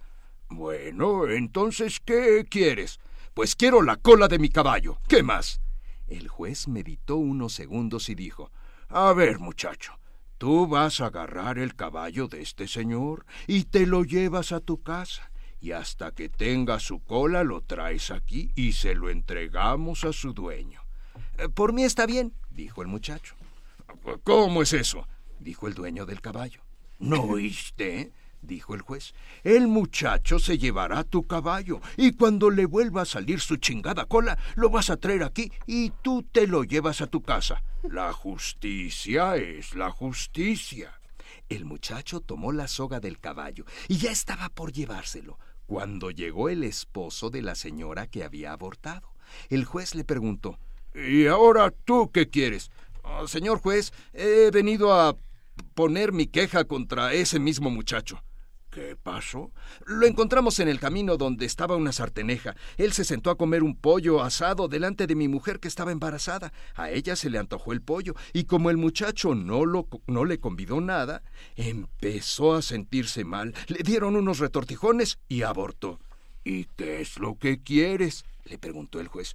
[0.48, 3.00] Bueno, entonces, ¿qué quieres?
[3.34, 4.98] Pues quiero la cola de mi caballo.
[5.08, 5.60] ¿Qué más?
[6.06, 8.52] El juez meditó unos segundos y dijo,
[8.88, 9.98] A ver, muchacho,
[10.38, 14.80] Tú vas a agarrar el caballo de este señor y te lo llevas a tu
[14.80, 15.32] casa.
[15.60, 20.32] Y hasta que tenga su cola lo traes aquí y se lo entregamos a su
[20.32, 20.82] dueño.
[21.38, 23.34] Eh, por mí está bien, dijo el muchacho.
[24.24, 25.06] ¿Cómo es eso?
[25.40, 26.62] dijo el dueño del caballo.
[26.98, 28.12] ¿No oíste?
[28.40, 29.14] dijo el juez.
[29.42, 34.38] El muchacho se llevará tu caballo y cuando le vuelva a salir su chingada cola,
[34.54, 37.62] lo vas a traer aquí y tú te lo llevas a tu casa.
[37.82, 40.92] La justicia es la justicia.
[41.48, 45.38] El muchacho tomó la soga del caballo y ya estaba por llevárselo,
[45.68, 49.12] cuando llegó el esposo de la señora que había abortado.
[49.50, 50.58] El juez le preguntó
[50.94, 52.70] ¿Y ahora tú qué quieres?
[53.04, 55.14] Ah, señor juez, he venido a
[55.74, 58.22] poner mi queja contra ese mismo muchacho.
[58.78, 59.50] ¿Qué pasó?
[59.86, 62.54] Lo encontramos en el camino donde estaba una sarteneja.
[62.76, 66.52] Él se sentó a comer un pollo asado delante de mi mujer que estaba embarazada.
[66.76, 70.38] A ella se le antojó el pollo y como el muchacho no, lo, no le
[70.38, 71.24] convidó nada,
[71.56, 73.52] empezó a sentirse mal.
[73.66, 75.98] Le dieron unos retortijones y abortó.
[76.44, 78.24] ¿Y qué es lo que quieres?
[78.44, 79.34] le preguntó el juez.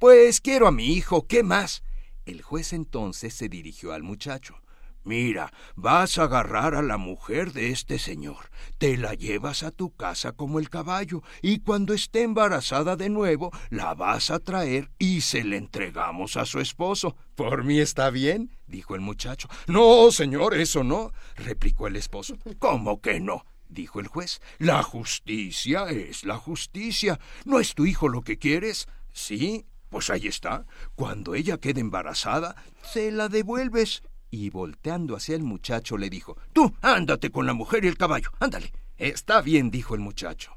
[0.00, 1.28] Pues quiero a mi hijo.
[1.28, 1.84] ¿Qué más?
[2.26, 4.60] El juez entonces se dirigió al muchacho.
[5.04, 9.94] Mira, vas a agarrar a la mujer de este señor, te la llevas a tu
[9.94, 15.22] casa como el caballo, y cuando esté embarazada de nuevo, la vas a traer y
[15.22, 17.16] se la entregamos a su esposo.
[17.34, 19.48] Por mí está bien, dijo el muchacho.
[19.66, 22.36] No, señor, eso no, replicó el esposo.
[22.58, 23.44] ¿Cómo que no?
[23.70, 24.40] dijo el juez.
[24.58, 27.18] La justicia es la justicia.
[27.44, 28.88] ¿No es tu hijo lo que quieres?
[29.12, 30.66] Sí, pues ahí está.
[30.94, 36.74] Cuando ella quede embarazada, se la devuelves y volteando hacia el muchacho le dijo Tú,
[36.80, 38.72] ándate con la mujer y el caballo, ándale.
[38.96, 40.52] Está bien, dijo el muchacho.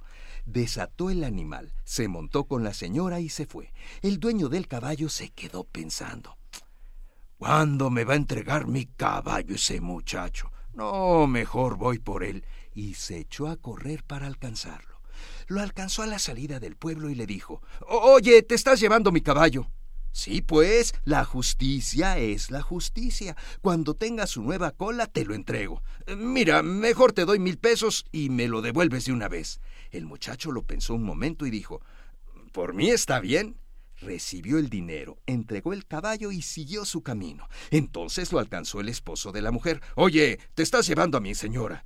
[0.45, 3.71] Desató el animal, se montó con la señora y se fue.
[4.01, 6.37] El dueño del caballo se quedó pensando.
[7.37, 10.51] ¿Cuándo me va a entregar mi caballo ese muchacho?
[10.73, 12.45] No, mejor voy por él.
[12.73, 14.99] Y se echó a correr para alcanzarlo.
[15.47, 19.21] Lo alcanzó a la salida del pueblo y le dijo Oye, te estás llevando mi
[19.21, 19.67] caballo.
[20.13, 23.35] Sí, pues, la justicia es la justicia.
[23.61, 25.81] Cuando tenga su nueva cola, te lo entrego.
[26.15, 29.59] Mira, mejor te doy mil pesos y me lo devuelves de una vez.
[29.89, 31.81] El muchacho lo pensó un momento y dijo,
[32.51, 33.57] Por mí está bien.
[34.01, 37.47] Recibió el dinero, entregó el caballo y siguió su camino.
[37.71, 39.81] Entonces lo alcanzó el esposo de la mujer.
[39.95, 41.85] Oye, te estás llevando a mi señora.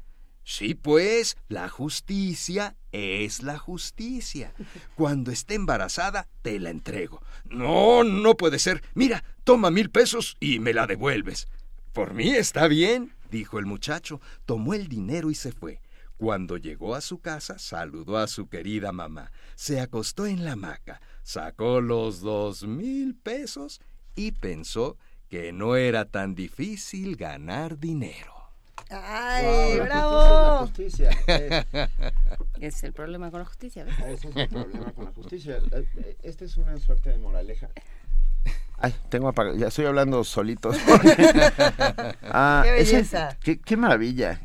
[0.49, 4.53] Sí, pues, la justicia es la justicia.
[4.95, 7.21] Cuando esté embarazada, te la entrego.
[7.49, 8.81] No, no puede ser.
[8.93, 11.49] Mira, toma mil pesos y me la devuelves.
[11.91, 14.21] Por mí está bien, dijo el muchacho.
[14.45, 15.81] Tomó el dinero y se fue.
[16.15, 19.33] Cuando llegó a su casa, saludó a su querida mamá.
[19.55, 23.81] Se acostó en la hamaca, sacó los dos mil pesos
[24.15, 24.95] y pensó
[25.27, 28.36] que no era tan difícil ganar dinero.
[28.89, 30.59] ¡Ay, bravo!
[30.67, 31.09] justicia.
[32.59, 33.99] Es el problema con la justicia, ¿ves?
[33.99, 35.59] Ese es el problema con la justicia.
[36.23, 37.69] Esta es una suerte de moraleja.
[38.79, 39.55] Ay, tengo apagado.
[39.55, 40.71] Ya estoy hablando solito.
[42.23, 43.37] ah, ¡Qué belleza!
[43.43, 44.41] qué, qué, maravilla.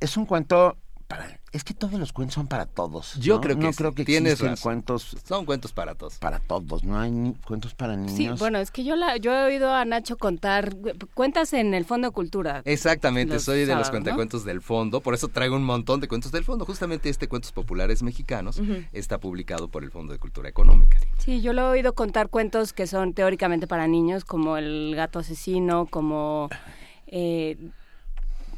[0.00, 0.76] Es un cuento
[1.06, 3.14] para es que todos los cuentos son para todos.
[3.18, 6.18] Yo creo que no creo que tienes cuentos son cuentos para todos.
[6.18, 8.16] Para todos, no hay cuentos para niños.
[8.16, 10.76] Sí, bueno, es que yo la yo he oído a Nacho contar
[11.14, 12.62] cuentas en el Fondo de Cultura.
[12.64, 16.44] Exactamente, soy de los cuentacuentos del Fondo, por eso traigo un montón de cuentos del
[16.44, 16.64] Fondo.
[16.64, 18.60] Justamente este Cuentos Populares Mexicanos
[18.92, 20.98] está publicado por el Fondo de Cultura Económica.
[21.18, 25.20] Sí, yo lo he oído contar cuentos que son teóricamente para niños, como El gato
[25.20, 26.50] asesino, como
[27.06, 27.56] eh,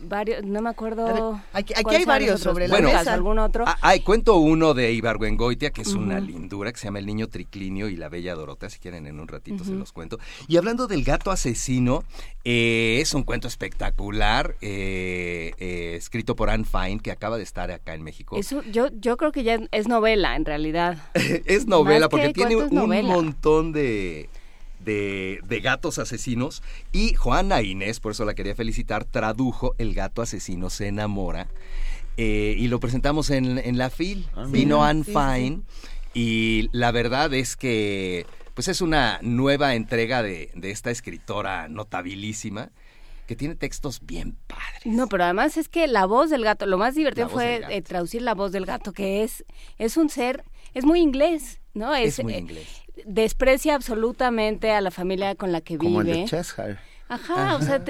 [0.01, 1.41] varios, no me acuerdo.
[1.53, 3.13] Aquí, hay varios sobre la mesa.
[3.13, 3.65] ¿Algún otro?
[3.67, 7.29] Ah, hay, cuento uno de Ibargüengoitia, que es una lindura, que se llama El niño
[7.29, 10.19] triclinio y la bella Dorota, si quieren en un ratito se los cuento.
[10.47, 12.05] Y hablando del gato asesino,
[12.45, 17.71] eh, es un cuento espectacular, eh, eh, escrito por Anne Fine, que acaba de estar
[17.71, 18.37] acá en México.
[18.37, 20.99] Eso, yo, yo creo que ya es novela, en realidad.
[21.15, 24.29] es novela, porque tiene un montón de
[24.89, 26.63] de, gatos asesinos.
[26.93, 31.49] Y Juana Inés, por eso la quería felicitar, tradujo El gato asesino se enamora.
[32.17, 35.61] Eh, y lo presentamos en, la FIL, ah, vino Anne Fine.
[36.15, 42.71] y la verdad es que pues es una nueva entrega de, esta escritora notabilísima
[43.29, 44.85] que tiene textos bien padres.
[44.85, 48.23] No, pero además es que la voz del gato, lo más divertido fue eh, traducir
[48.23, 49.45] la voz del gato, que es,
[49.79, 50.43] es un ser,
[50.79, 51.95] es muy inglés, ¿no?
[51.95, 55.93] Es, muy eh, inglés desprecia absolutamente a la familia con la que vive.
[55.93, 56.79] Como el de Cheshire.
[57.11, 57.83] Ajá, o sea,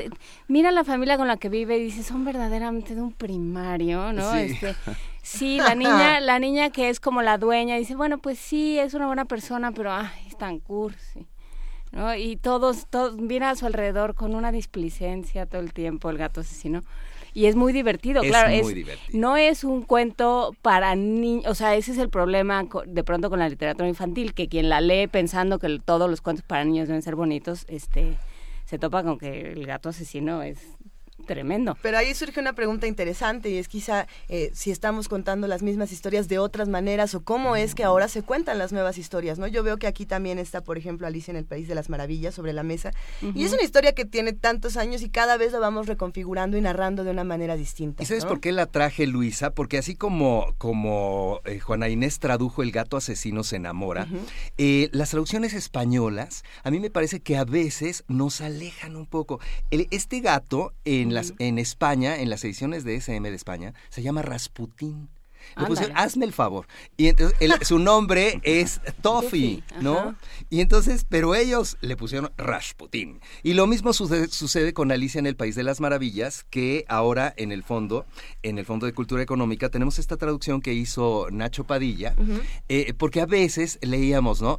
[0.46, 4.33] mira la familia con la que vive y dice, son verdaderamente de un primario, ¿no?
[4.33, 4.38] Sí.
[4.38, 4.77] Este,
[5.22, 8.94] sí, la niña, la niña que es como la dueña, dice, bueno, pues sí, es
[8.94, 11.27] una buena persona, pero ay, es tan cursi.
[11.90, 12.14] ¿no?
[12.14, 16.42] Y todos, todos vienen a su alrededor con una displicencia todo el tiempo, el gato
[16.42, 16.85] asesino.
[17.38, 18.51] Y es muy divertido, Es claro.
[18.64, 19.16] muy divertido.
[19.16, 23.38] No es un cuento para niños, o sea, ese es el problema de pronto con
[23.38, 27.01] la literatura infantil, que quien la lee pensando que todos los cuentos para niños deben
[27.01, 28.16] ser bonitos, este,
[28.64, 30.59] se topa con que el gato asesino es
[31.29, 31.77] tremendo.
[31.83, 35.93] Pero ahí surge una pregunta interesante y es quizá eh, si estamos contando las mismas
[35.93, 39.47] historias de otras maneras o cómo es que ahora se cuentan las nuevas historias, ¿no?
[39.47, 42.35] Yo veo que aquí también está, por ejemplo, Alicia en el País de las Maravillas
[42.35, 42.91] sobre la mesa
[43.35, 46.61] y es una historia que tiene tantos años y cada vez la vamos reconfigurando y
[46.62, 48.03] narrando de una manera distinta.
[48.03, 48.31] ¿Y sabes ¿no?
[48.31, 49.51] por qué la traje, Luisa?
[49.51, 54.09] Porque así como, como eh, Juana Inés tradujo El gato asesino se enamora,
[54.57, 59.41] eh, las traducciones españolas a mí me parece que a veces nos alejan un poco.
[59.71, 64.02] El- este gato en, las, en España, en las ediciones de SM de España, se
[64.02, 65.09] llama Rasputín.
[65.57, 66.66] Le pusieron, hazme el favor.
[66.96, 69.96] Y entonces el- su nombre es Toffee, ¿no?
[69.98, 70.16] ajá.
[70.50, 73.20] Y entonces, pero ellos le pusieron Rasputín.
[73.42, 77.33] Y lo mismo sucede, sucede con Alicia en el País de las Maravillas, que ahora
[77.37, 78.04] en el fondo,
[78.42, 82.14] en el Fondo de Cultura Económica, tenemos esta traducción que hizo Nacho Padilla,
[82.68, 84.59] eh, porque a veces leíamos, ¿no?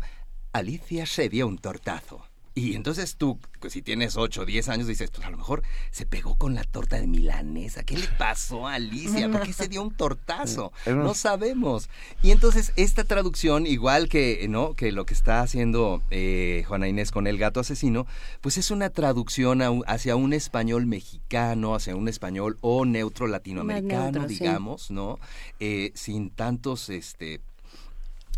[0.53, 2.25] Alicia se dio un tortazo.
[2.59, 5.63] Y entonces tú, pues, si tienes 8 o 10 años, dices, pues a lo mejor
[5.91, 7.83] se pegó con la torta de milanesa.
[7.83, 9.29] ¿Qué le pasó a Alicia?
[9.29, 10.71] ¿Por qué se dio un tortazo?
[10.99, 11.89] No sabemos.
[12.21, 14.73] Y entonces esta traducción, igual que, ¿no?
[14.73, 18.05] que lo que está haciendo eh, Juana Inés con El gato asesino,
[18.41, 24.11] pues es una traducción a hacia un español mexicano, hacia un español o neutro latinoamericano,
[24.11, 24.39] neutro, sí.
[24.39, 25.19] digamos, ¿no?
[25.59, 27.41] Eh, sin tantos, este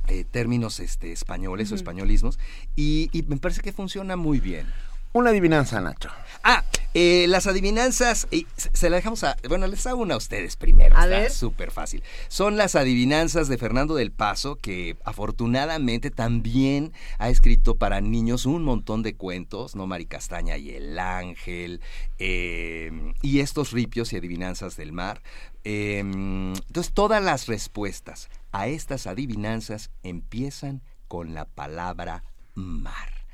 [0.08, 2.40] eh, términos este, españoles o españolismos
[2.76, 4.68] y, y me parece que funciona muy bien.
[5.14, 6.10] Una adivinanza, Nacho.
[6.44, 10.56] Ah, eh, las adivinanzas, se se la dejamos a, bueno, les hago una a ustedes
[10.56, 11.32] primero, A está ver.
[11.32, 12.04] súper fácil.
[12.30, 18.64] Son las adivinanzas de Fernando del Paso, que afortunadamente también ha escrito para niños un
[18.64, 19.86] montón de cuentos, ¿no?
[19.86, 21.82] Mari Castaña y el Ángel,
[22.20, 25.22] eh, y estos ripios y adivinanzas del mar.
[25.64, 32.24] Eh, entonces, todas las respuestas a estas adivinanzas empiezan con la palabra
[32.56, 33.26] mar.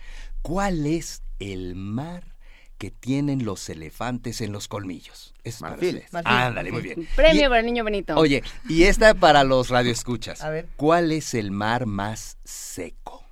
[0.42, 2.36] ¿Cuál es el mar
[2.78, 5.34] que tienen los elefantes en los colmillos?
[5.43, 5.95] Es para Marfil.
[5.95, 6.13] ustedes.
[6.13, 6.32] Marfil.
[6.34, 7.08] Ándale, muy bien.
[7.15, 8.15] Premio Y- para el niño bonito.
[8.15, 10.41] Oye, y esta para los radioescuchas.
[10.43, 10.67] A ver.
[10.76, 13.23] ¿Cuál es el mar más seco?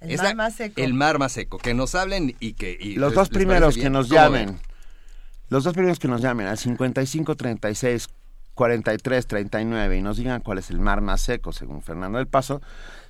[0.00, 0.74] El Esta- mar más seco.
[0.80, 1.58] El mar más seco.
[1.58, 2.76] Que nos hablen y que...
[2.80, 4.46] y Los les- dos primeros que nos ¿Cómo llamen.
[4.46, 4.60] ven?
[5.48, 8.08] Los dos primeros que nos llamen al 55 36
[8.54, 12.60] 43 39 y nos digan cuál es el mar más seco, según Fernando del Paso,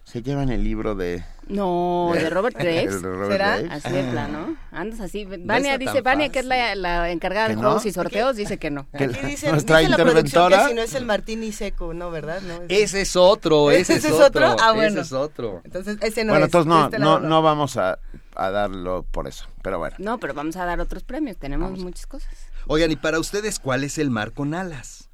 [0.09, 1.23] se llevan el libro de...
[1.49, 3.03] No, de Robert Graves.
[3.03, 3.59] de Robert ¿Será?
[3.61, 3.85] Graves.
[3.85, 4.57] Así de plano.
[4.73, 5.25] Andas así.
[5.25, 7.63] Vania dice, Vania, que es la, la encargada ¿Que de no?
[7.69, 8.87] juegos y sorteos, dice que no.
[8.97, 11.93] Que Aquí dice, nuestra dice la producción que interventora- si no es el martini seco,
[11.95, 12.41] ¿no, verdad?
[12.43, 14.57] No, es- Ese es otro, ese, ¿Ese es otro?
[14.61, 14.93] Ah, bueno.
[14.93, 15.61] Ese es otro.
[15.65, 16.49] Entonces, ese no bueno, es.
[16.49, 17.99] entonces no, de este no, no vamos a,
[18.35, 19.97] a darlo por eso, pero bueno.
[19.99, 21.37] No, pero vamos a dar otros premios.
[21.39, 22.31] Tenemos muchas cosas.
[22.67, 25.09] Oigan, y para ustedes, ¿cuál es el mar con alas?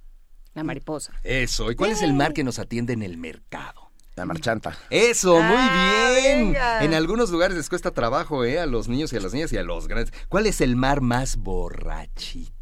[0.55, 1.13] La mariposa.
[1.25, 1.71] Eso.
[1.71, 3.84] ¿Y cuál es el mar que nos atiende en el mercado?
[4.17, 4.77] La marchanta.
[4.91, 6.47] Eso, muy Ah, bien.
[6.53, 6.85] venga.
[6.85, 8.61] En algunos lugares les cuesta trabajo, ¿eh?
[8.61, 10.13] A los niños y a las niñas y a los grandes.
[10.29, 12.53] ¿Cuál es el mar más borrachito?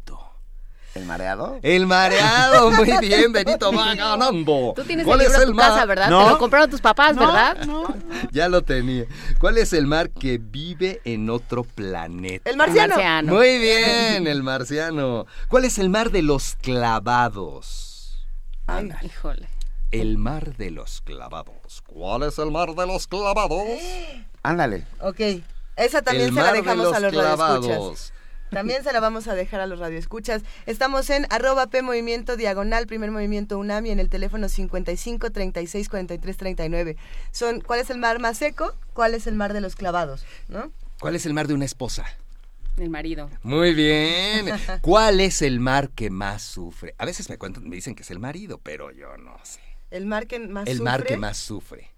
[0.95, 1.59] ¿El mareado?
[1.63, 4.73] El mareado, muy bien, Benito va ganando.
[4.75, 5.69] Tú tienes el ¿Cuál libro es el tu mar?
[5.69, 6.09] casa, ¿verdad?
[6.09, 6.23] No.
[6.25, 7.57] Te lo compraron tus papás, ¿verdad?
[8.31, 9.05] Ya lo tenía.
[9.39, 12.49] ¿Cuál es el mar que vive en otro planeta?
[12.49, 12.95] El marciano.
[12.95, 13.33] Marciano.
[13.33, 15.25] Muy bien, el marciano.
[15.49, 18.23] ¿Cuál es el mar de los clavados?
[18.67, 19.49] Ay, híjole.
[19.93, 21.83] El mar de los clavados.
[21.85, 23.61] ¿Cuál es el mar de los clavados?
[24.43, 24.87] Ándale.
[24.99, 25.19] Ok.
[25.75, 28.13] Esa también el se la de dejamos los a los radioescuchas.
[28.49, 30.41] También se la vamos a dejar a los radioescuchas.
[30.65, 36.37] Estamos en arroba P Movimiento Diagonal, primer movimiento UNAMI, en el teléfono 55 36 43
[36.37, 36.97] 39.
[37.31, 38.75] Son, ¿cuál es el mar más seco?
[38.93, 40.25] ¿Cuál es el mar de los clavados?
[40.47, 40.71] ¿No?
[40.99, 42.05] ¿Cuál es el mar de una esposa?
[42.77, 43.29] El marido.
[43.43, 44.47] Muy bien.
[44.81, 46.95] ¿Cuál es el mar que más sufre?
[46.97, 49.72] A veces me cuentan, me dicen que es el marido, pero yo no sé.
[49.93, 50.83] El mar que más El sufre.
[50.91, 51.91] mar que más sufre.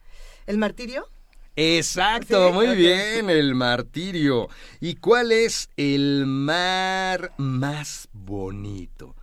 [0.47, 1.07] ¿El martirio?
[1.55, 4.49] Exacto, Sí, muy bien, el martirio.
[4.81, 9.15] ¿Y cuál es el mar más bonito?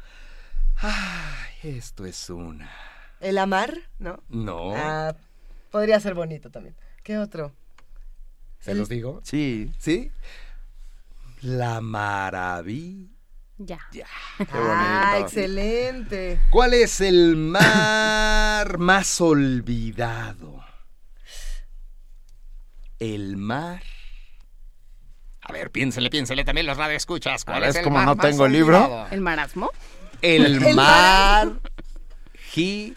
[0.76, 2.72] Ay, esto es una.
[3.20, 3.90] ¿El amar?
[3.98, 4.22] ¿No?
[4.30, 4.72] No.
[4.74, 5.14] Ah,
[5.70, 6.74] podría ser bonito también.
[7.02, 7.52] ¿Qué otro?
[8.60, 9.20] ¿Se los digo?
[9.22, 9.70] Sí.
[9.78, 10.10] ¿Sí?
[11.42, 13.11] La maravilla.
[13.64, 13.78] Ya.
[14.38, 15.26] Qué Ah, bonito.
[15.26, 16.40] excelente.
[16.50, 20.64] ¿Cuál es el mar más olvidado?
[22.98, 23.82] El mar.
[25.42, 27.44] A ver, piénsele, piénsele también los radioescuchas.
[27.44, 28.78] ¿Cuál es el como mar no más tengo libro.
[28.84, 29.08] olvidado?
[29.10, 29.70] ¿El marasmo?
[30.22, 31.52] El, El mar.
[32.52, 32.96] Gi.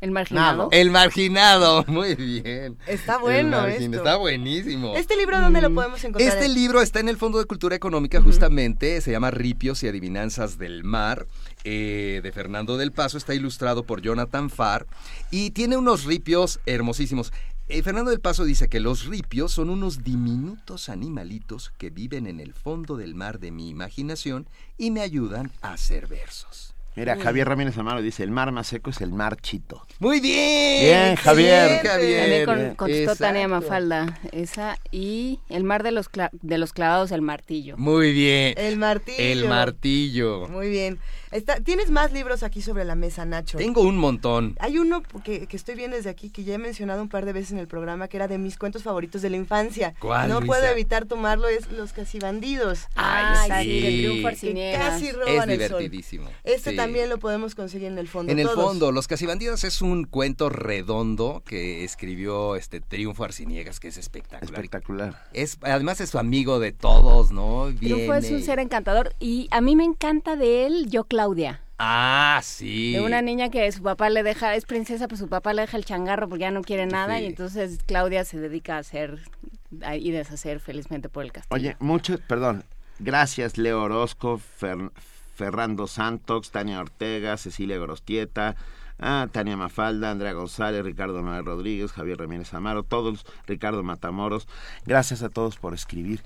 [0.00, 0.68] El marginado.
[0.72, 2.76] El marginado, muy bien.
[2.86, 3.96] Está bueno esto.
[3.96, 4.94] Está buenísimo.
[4.94, 6.28] ¿Este libro dónde lo podemos encontrar?
[6.28, 9.00] Este libro está en el Fondo de Cultura Económica, justamente.
[9.00, 11.26] Se llama Ripios y Adivinanzas del Mar,
[11.64, 13.16] eh, de Fernando del Paso.
[13.16, 14.86] Está ilustrado por Jonathan Farr.
[15.30, 17.32] Y tiene unos ripios hermosísimos.
[17.68, 22.38] Eh, Fernando del Paso dice que los ripios son unos diminutos animalitos que viven en
[22.38, 24.46] el fondo del mar de mi imaginación
[24.78, 26.75] y me ayudan a hacer versos.
[26.96, 29.86] Mira, Javier Ramírez Amaro dice, el mar más seco es el mar chito.
[29.98, 30.80] Muy bien.
[30.82, 31.68] Bien, Javier.
[31.68, 32.46] Bien, Javier.
[32.46, 33.24] También con, contestó Exacto.
[33.24, 34.18] Tania Mafalda.
[34.32, 37.76] Esa y el mar de los, cla- de los clavados, el martillo.
[37.76, 38.54] Muy bien.
[38.56, 39.18] El martillo.
[39.18, 40.48] El martillo.
[40.48, 40.98] Muy bien.
[41.36, 43.58] Está, ¿Tienes más libros aquí sobre la mesa, Nacho?
[43.58, 44.56] Tengo un montón.
[44.58, 47.32] Hay uno que, que estoy viendo desde aquí que ya he mencionado un par de
[47.34, 49.94] veces en el programa que era de mis cuentos favoritos de la infancia.
[50.00, 50.46] ¿Cuál, No Luisa?
[50.46, 52.86] puedo evitar tomarlo, es Los Casibandidos.
[52.94, 53.86] Ay, Ay, sí, sí.
[53.86, 54.88] el triunfo Que Arciniegas.
[54.88, 55.68] casi Es roban el sol.
[55.78, 56.30] divertidísimo.
[56.44, 56.76] Este Sí.
[56.76, 58.32] también lo podemos conseguir en el fondo.
[58.32, 58.64] En el todos.
[58.64, 64.44] fondo, Los Casibandidos es un cuento redondo que escribió este Triunfo Arciniegas, que es espectacular.
[64.54, 65.24] Espectacular.
[65.32, 67.68] Es, además es su amigo de todos, ¿no?
[67.78, 71.60] Triunfo es un ser encantador y a mí me encanta de él Yo Claudia.
[71.78, 72.92] Ah, sí.
[72.92, 75.76] De una niña que su papá le deja, es princesa, pues su papá le deja
[75.76, 77.24] el changarro porque ya no quiere nada Sí.
[77.24, 79.18] y entonces Claudia se dedica a hacer
[79.82, 81.54] a- y deshacer felizmente por el castillo.
[81.54, 82.64] Oye, mucho, perdón.
[82.98, 84.90] Gracias, Leo Orozco, Fer-
[85.34, 88.56] Ferrando Santos, Tania Ortega, Cecilia Gorostieta,
[88.98, 94.48] ah, Tania Mafalda, Andrea González, Ricardo Noel Rodríguez, Javier Ramírez Amaro, todos, Ricardo Matamoros.
[94.86, 96.22] Gracias a todos por escribir.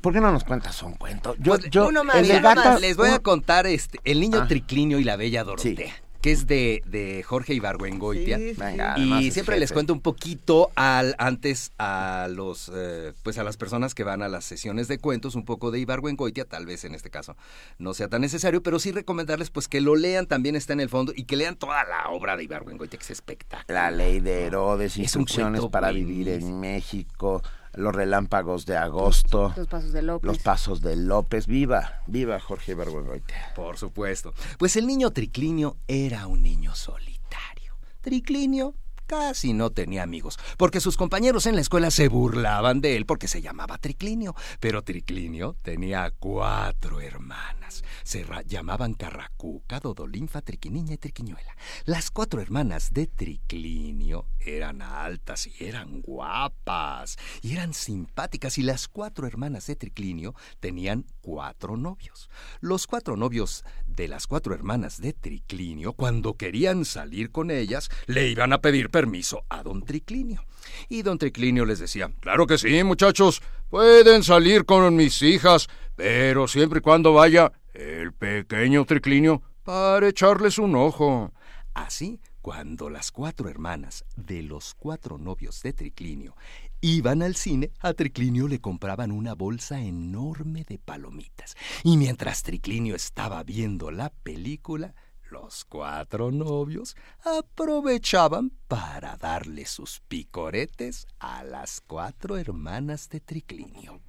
[0.00, 1.34] ¿Por qué no nos cuentas un cuento?
[1.38, 2.80] Yo, Pues, yo, uno más, el de uno gato- más.
[2.80, 4.48] Les voy a contar este, El niño Ah.
[4.48, 5.92] triclinio y la bella Dorotea,
[6.22, 8.36] que es de, de Jorge Ibargüengoitia.
[8.38, 13.44] Sí, sí, Y siempre les cuento un poquito al antes a los eh, pues a
[13.44, 16.84] las personas que van a las sesiones de cuentos un poco de Ibargüengoitia, tal vez
[16.84, 17.36] en este caso
[17.78, 20.88] no sea tan necesario, pero sí recomendarles pues que lo lean, también está en el
[20.90, 23.64] fondo y que lean toda la obra de Ibargüengoitia que es espectacular.
[23.68, 27.42] La ley de Herodes, instrucciones para vivir en México,
[27.74, 30.26] los relámpagos de agosto, Los pasos de López.
[30.26, 31.46] los pasos de López.
[31.46, 33.52] Viva, viva Jorge Ibargüengoitia.
[33.54, 34.34] Por supuesto.
[34.58, 37.74] Pues el niño Triclinio era un niño solitario.
[38.00, 38.74] Triclinio
[39.10, 43.26] casi no tenía amigos, porque sus compañeros en la escuela se burlaban de él porque
[43.26, 47.82] se llamaba Triclinio, pero Triclinio tenía cuatro hermanas.
[48.04, 51.56] Se llamaban Carracuca, Dodolinfa, Triquiniña y Triquiñuela.
[51.86, 58.86] Las cuatro hermanas de Triclinio eran altas y eran guapas y eran simpáticas y las
[58.86, 62.30] cuatro hermanas de Triclinio tenían cuatro novios.
[62.60, 68.28] Los cuatro novios de las cuatro hermanas de Triclinio, cuando querían salir con ellas, le
[68.28, 70.44] iban a pedir permiso a don Triclinio.
[70.88, 73.42] Y don Triclinio les decía, Claro que sí, muchachos.
[73.68, 80.58] Pueden salir con mis hijas, pero siempre y cuando vaya el pequeño triclinio para echarles
[80.58, 81.32] un ojo.
[81.74, 86.34] Así, cuando las cuatro hermanas de los cuatro novios de Triclinio
[86.80, 91.56] iban al cine, a Triclinio le compraban una bolsa enorme de palomitas.
[91.84, 94.94] Y mientras Triclinio estaba viendo la película,
[95.30, 104.00] los cuatro novios aprovechaban para darle sus picoretes a las cuatro hermanas de Triclinio.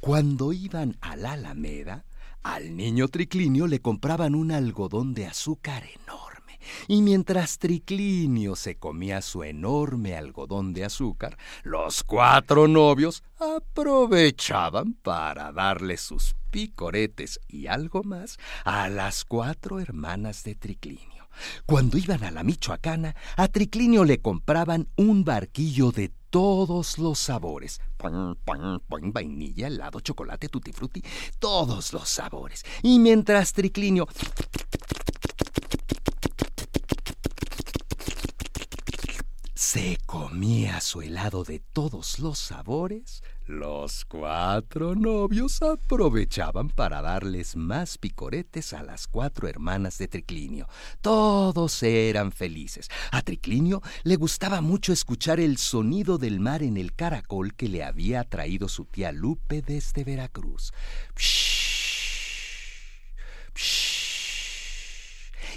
[0.00, 2.04] Cuando iban a la Alameda,
[2.42, 6.35] al niño Triclinio le compraban un algodón de azúcar enorme.
[6.88, 15.52] Y mientras Triclinio se comía su enorme algodón de azúcar, los cuatro novios aprovechaban para
[15.52, 21.16] darle sus picoretes y algo más a las cuatro hermanas de Triclinio.
[21.66, 27.80] Cuando iban a la Michoacana, a Triclinio le compraban un barquillo de todos los sabores.
[27.96, 31.02] Pan, pan, pan, vainilla, helado, chocolate, tutti frutti,
[31.38, 32.64] todos los sabores.
[32.82, 34.06] Y mientras Triclinio
[39.56, 47.96] se comía su helado de todos los sabores, los cuatro novios aprovechaban para darles más
[47.96, 50.68] picoretes a las cuatro hermanas de Triclinio.
[51.00, 52.90] Todos eran felices.
[53.10, 57.82] A Triclinio le gustaba mucho escuchar el sonido del mar en el caracol que le
[57.82, 60.74] había traído su tía Lupe desde Veracruz.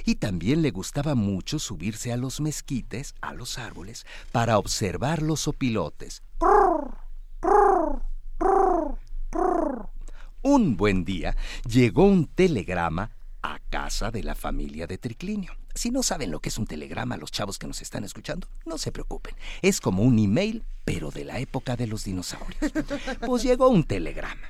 [0.09, 5.47] Y también le gustaba mucho subirse a los mezquites, a los árboles, para observar los
[5.47, 6.23] opilotes.
[10.41, 13.11] Un buen día llegó un telegrama
[13.43, 15.53] a casa de la familia de Triclinio.
[15.75, 18.79] Si no saben lo que es un telegrama, los chavos que nos están escuchando, no
[18.79, 19.35] se preocupen.
[19.61, 22.73] Es como un email, pero de la época de los dinosaurios.
[23.27, 24.49] Pues llegó un telegrama.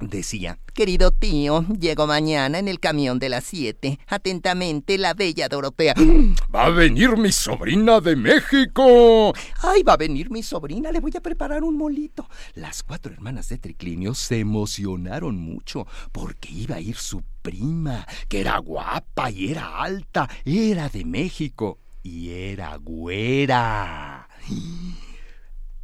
[0.00, 3.98] Decía, querido tío, llego mañana en el camión de las siete.
[4.06, 5.94] Atentamente, la bella Dorotea.
[6.54, 9.32] Va a venir mi sobrina de México.
[9.62, 12.28] Ay, va a venir mi sobrina, le voy a preparar un molito.
[12.54, 18.40] Las cuatro hermanas de Triclinio se emocionaron mucho porque iba a ir su prima, que
[18.40, 24.28] era guapa y era alta, era de México y era güera.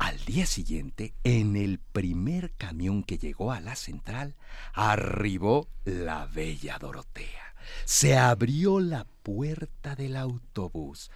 [0.03, 4.35] Al día siguiente, en el primer camión que llegó a la central,
[4.73, 7.55] arribó la bella Dorotea.
[7.85, 11.13] Se abrió la puerta del autobús.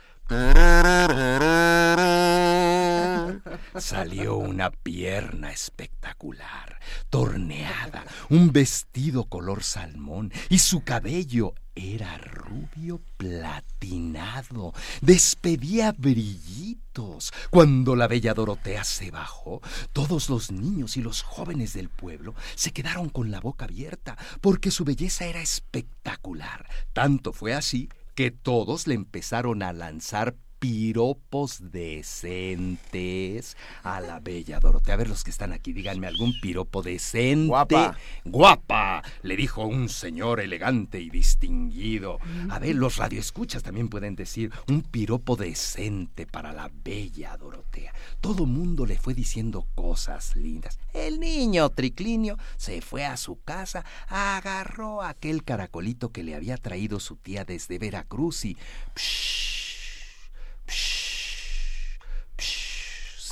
[3.78, 14.72] Salió una pierna espectacular, torneada, un vestido color salmón y su cabello era rubio platinado,
[15.00, 17.32] despedía brillitos.
[17.50, 19.60] Cuando la bella Dorotea se bajó,
[19.92, 24.72] todos los niños y los jóvenes del pueblo se quedaron con la boca abierta, porque
[24.72, 26.66] su belleza era espectacular.
[26.92, 34.94] Tanto fue así que todos le empezaron a lanzar piropos decentes a la bella Dorotea.
[34.94, 37.48] A ver los que están aquí, díganme algún piropo decente.
[37.48, 37.96] Guapa.
[38.24, 42.18] Guapa, le dijo un señor elegante y distinguido.
[42.50, 47.92] A ver, los radioescuchas también pueden decir un piropo decente para la bella Dorotea.
[48.20, 50.78] Todo mundo le fue diciendo cosas lindas.
[50.92, 57.00] El niño Triclinio se fue a su casa, agarró aquel caracolito que le había traído
[57.00, 58.56] su tía desde Veracruz y...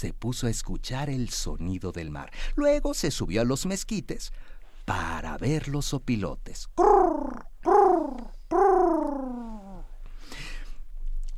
[0.04, 2.30] se puso a escuchar el sonido del mar.
[2.56, 4.32] Luego se subió a los mezquites
[4.84, 6.68] para ver los opilotes.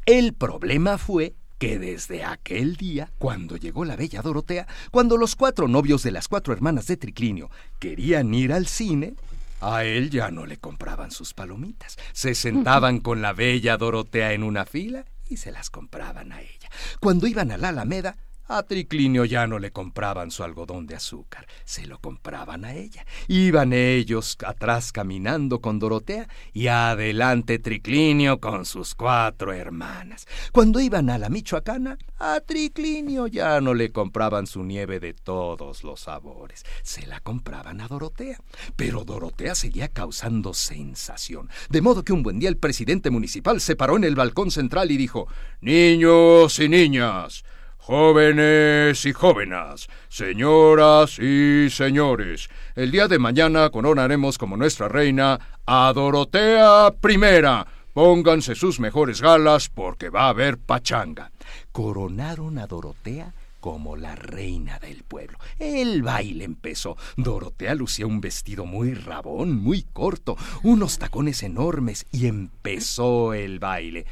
[0.05, 5.69] El problema fue que desde aquel día, cuando llegó la bella Dorotea, cuando los cuatro
[5.69, 9.15] novios de las cuatro hermanas de Triclinio querían ir al cine,
[9.61, 11.97] a él ya no le compraban sus palomitas.
[12.13, 16.71] Se sentaban con la bella Dorotea en una fila y se las compraban a ella.
[17.01, 18.17] Cuando iban a la Alameda,
[18.49, 23.05] a Triclinio ya no le compraban su algodón de azúcar, se lo compraban a ella.
[23.29, 30.27] Iban ellos atrás caminando con Dorotea y adelante Triclinio con sus cuatro hermanas.
[30.53, 35.85] Cuando iban a la Michoacana, a Triclinio ya no le compraban su nieve de todos
[35.85, 38.39] los sabores, se la compraban a Dorotea.
[38.77, 43.77] Pero Dorotea seguía causando sensación, de modo que un buen día el presidente municipal se
[43.77, 45.29] paró en el balcón central y dijo,
[45.61, 47.45] Niños y niñas,
[47.87, 55.93] Jóvenes y jóvenes, señoras y señores, el día de mañana coronaremos como nuestra reina a
[55.95, 57.65] Dorotea I.
[57.95, 61.31] Pónganse sus mejores galas porque va a haber pachanga.
[61.71, 65.39] Coronaron a Dorotea como la reina del pueblo.
[65.61, 66.97] El baile empezó.
[67.17, 74.07] Dorotea lucía un vestido muy rabón, muy corto, unos tacones enormes y empezó el baile.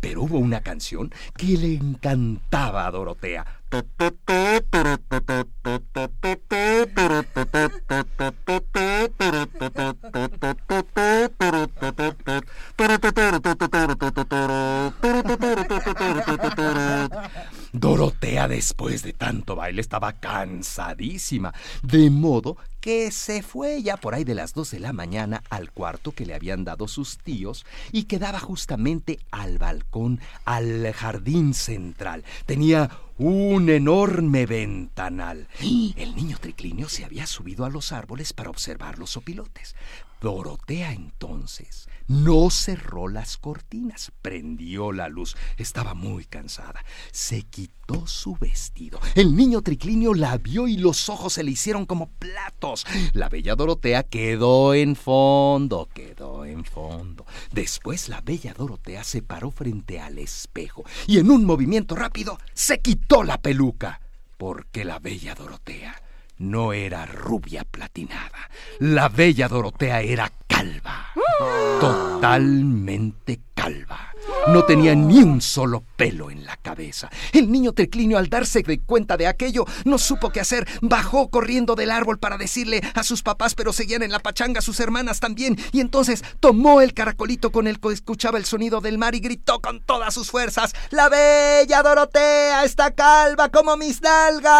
[0.00, 3.46] Pero hubo una canción que le encantaba a Dorotea.
[17.72, 21.52] Dorotea después de tanto baile estaba cansadísima,
[21.82, 22.56] de modo
[22.86, 26.24] que se fue ya por ahí de las dos de la mañana al cuarto que
[26.24, 32.22] le habían dado sus tíos y quedaba justamente al balcón, al jardín central.
[32.46, 35.48] Tenía un enorme ventanal.
[35.60, 39.74] El niño triclinio se había subido a los árboles para observar los opilotes.
[40.20, 45.36] Dorotea entonces no cerró las cortinas, prendió la luz.
[45.56, 46.84] Estaba muy cansada.
[47.10, 49.00] Se quitó su vestido.
[49.14, 52.86] El niño triclinio la vio y los ojos se le hicieron como platos.
[53.12, 57.26] La bella Dorotea quedó en fondo, quedó en fondo.
[57.52, 62.80] Después la bella Dorotea se paró frente al espejo y en un movimiento rápido se
[62.80, 64.00] quitó la peluca.
[64.36, 66.02] Porque la bella Dorotea
[66.38, 68.50] no era rubia platinada.
[68.78, 71.08] La bella Dorotea era calva.
[71.80, 74.12] Totalmente calva.
[74.48, 77.10] No tenía ni un solo pelo en la cabeza.
[77.32, 80.68] El niño Triclinio, al darse de cuenta de aquello, no supo qué hacer.
[80.82, 84.78] Bajó corriendo del árbol para decirle a sus papás, pero seguían en la pachanga sus
[84.80, 85.58] hermanas también.
[85.72, 89.60] Y entonces tomó el caracolito con el que escuchaba el sonido del mar y gritó
[89.60, 94.52] con todas sus fuerzas: ¡La bella Dorotea está calva como mis nalgas!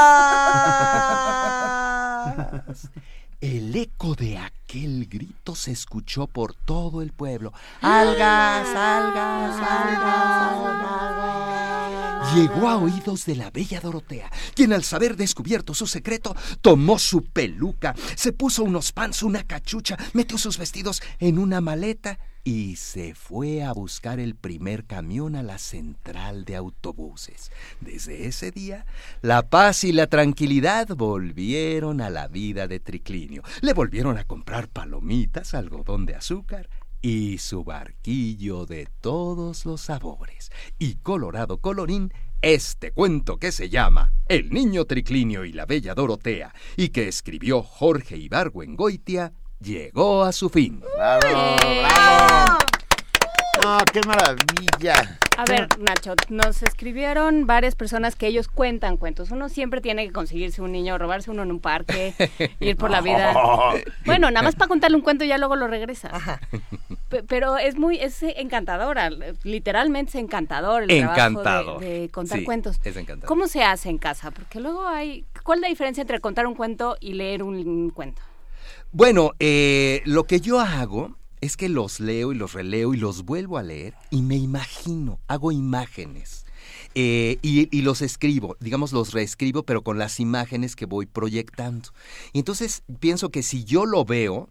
[3.40, 7.52] El eco de aquel grito se escuchó por todo el pueblo.
[7.80, 12.34] ¡Algas, algas, algas, algas!
[12.34, 17.24] Llegó a oídos de la bella Dorotea, quien al saber descubierto su secreto, tomó su
[17.24, 23.16] peluca, se puso unos pants, una cachucha, metió sus vestidos en una maleta y se
[23.16, 27.50] fue a buscar el primer camión a la central de autobuses.
[27.80, 28.86] Desde ese día,
[29.20, 33.42] la paz y la tranquilidad volvieron a la vida de Triclinio.
[33.62, 36.70] Le volvieron a comprar palomitas, algodón de azúcar
[37.02, 40.52] y su barquillo de todos los sabores.
[40.78, 46.54] Y colorado colorín, este cuento que se llama El niño Triclinio y la bella Dorotea
[46.76, 50.80] y que escribió Jorge Ibargüengoitia llegó a su fin.
[50.96, 51.56] ¡Bravo!
[51.82, 52.58] ¡Bravo!
[53.62, 55.18] ¡No, qué maravilla!
[55.38, 59.30] A ver, Nacho, nos escribieron varias personas que ellos cuentan cuentos.
[59.32, 62.14] Uno siempre tiene que conseguirse un niño, robarse uno en un parque,
[62.60, 63.34] ir por la vida.
[64.06, 66.12] Bueno, nada más para contarle un cuento y ya luego lo regresas.
[67.28, 69.10] Pero es muy, es encantadora,
[69.42, 71.42] literalmente es encantador el Encantador.
[71.42, 72.76] trabajo de, de contar Sí, cuentos.
[72.82, 73.28] es encantador.
[73.28, 74.30] ¿Cómo se hace en casa?
[74.30, 78.22] Porque luego hay, ¿cuál es la diferencia entre contar un cuento y leer un cuento?
[78.96, 83.26] Bueno, eh, lo que yo hago es que los leo y los releo y los
[83.26, 86.46] vuelvo a leer y me imagino, hago imágenes.
[86.94, 91.90] Eh, y, y los escribo, digamos, los reescribo, pero con las imágenes que voy proyectando.
[92.32, 94.48] Y entonces pienso que si yo lo veo,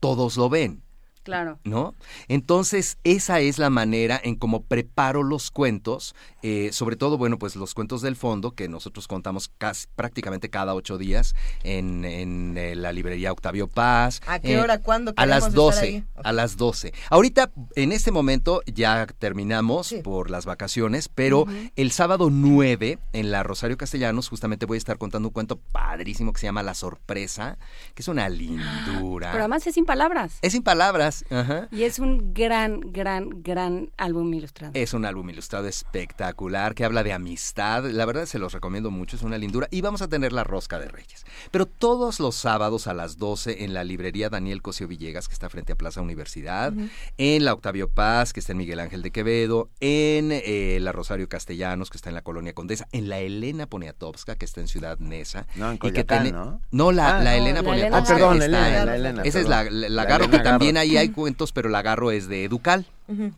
[0.00, 0.82] todos lo ven.
[1.22, 1.58] Claro.
[1.64, 1.94] ¿no?
[2.28, 7.56] Entonces, esa es la manera en cómo preparo los cuentos, eh, sobre todo, bueno, pues
[7.56, 12.74] los cuentos del fondo, que nosotros contamos casi, prácticamente cada ocho días en, en, eh,
[12.74, 14.20] la librería Octavio Paz.
[14.26, 14.78] ¿A qué Eh, hora?
[14.78, 15.12] ¿Cuándo?
[15.16, 15.86] A las queremos estar 12.
[15.86, 16.04] ahí?
[16.24, 16.92] A las 12.
[17.10, 21.44] Ahorita, en este momento, ya terminamos por las vacaciones, pero
[21.76, 26.32] el sábado 9, en la Rosario Castellanos, justamente voy a estar contando un cuento padrísimo
[26.32, 27.58] que se llama La Sorpresa,
[27.94, 29.28] que es una lindura.
[29.32, 30.38] Pero además es sin palabras.
[30.42, 31.19] Es sin palabras.
[31.30, 31.68] Ajá.
[31.70, 34.72] Y es un gran, gran, gran álbum ilustrado.
[34.74, 37.84] Es un álbum ilustrado espectacular que habla de amistad.
[37.90, 39.68] La verdad se los recomiendo mucho, es una lindura.
[39.70, 41.24] Y vamos a tener la rosca de Reyes.
[41.50, 45.48] Pero todos los sábados a las 12 en la librería Daniel Cosio Villegas, que está
[45.50, 46.72] frente a Plaza Universidad,
[47.18, 51.28] en la Octavio Paz, que está en Miguel Ángel de Quevedo, en eh, la Rosario
[51.28, 54.98] Castellanos, que está en la Colonia Condesa, en la Elena Poniatowska, que está en Ciudad
[54.98, 55.46] Neza.
[55.56, 56.60] No, en y que Coyoacán, tiene- ¿no?
[56.70, 57.80] No, la, Ah, la no, Elena la Poniatowska.
[57.80, 60.44] Elena Ah, perdón, Elena, en- la Elena, Esa es la, la, La Garro, Elena que
[60.44, 60.82] también Garro.
[60.88, 62.86] ahí hay cuentos, pero la Garro es de Educal.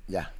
[0.07, 0.33] Ya.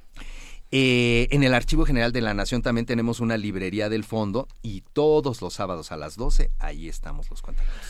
[0.75, 4.81] Eh, en el Archivo General de la Nación también tenemos una librería del fondo y
[4.93, 7.87] todos los sábados a las 12 ahí estamos los cuentacuentos.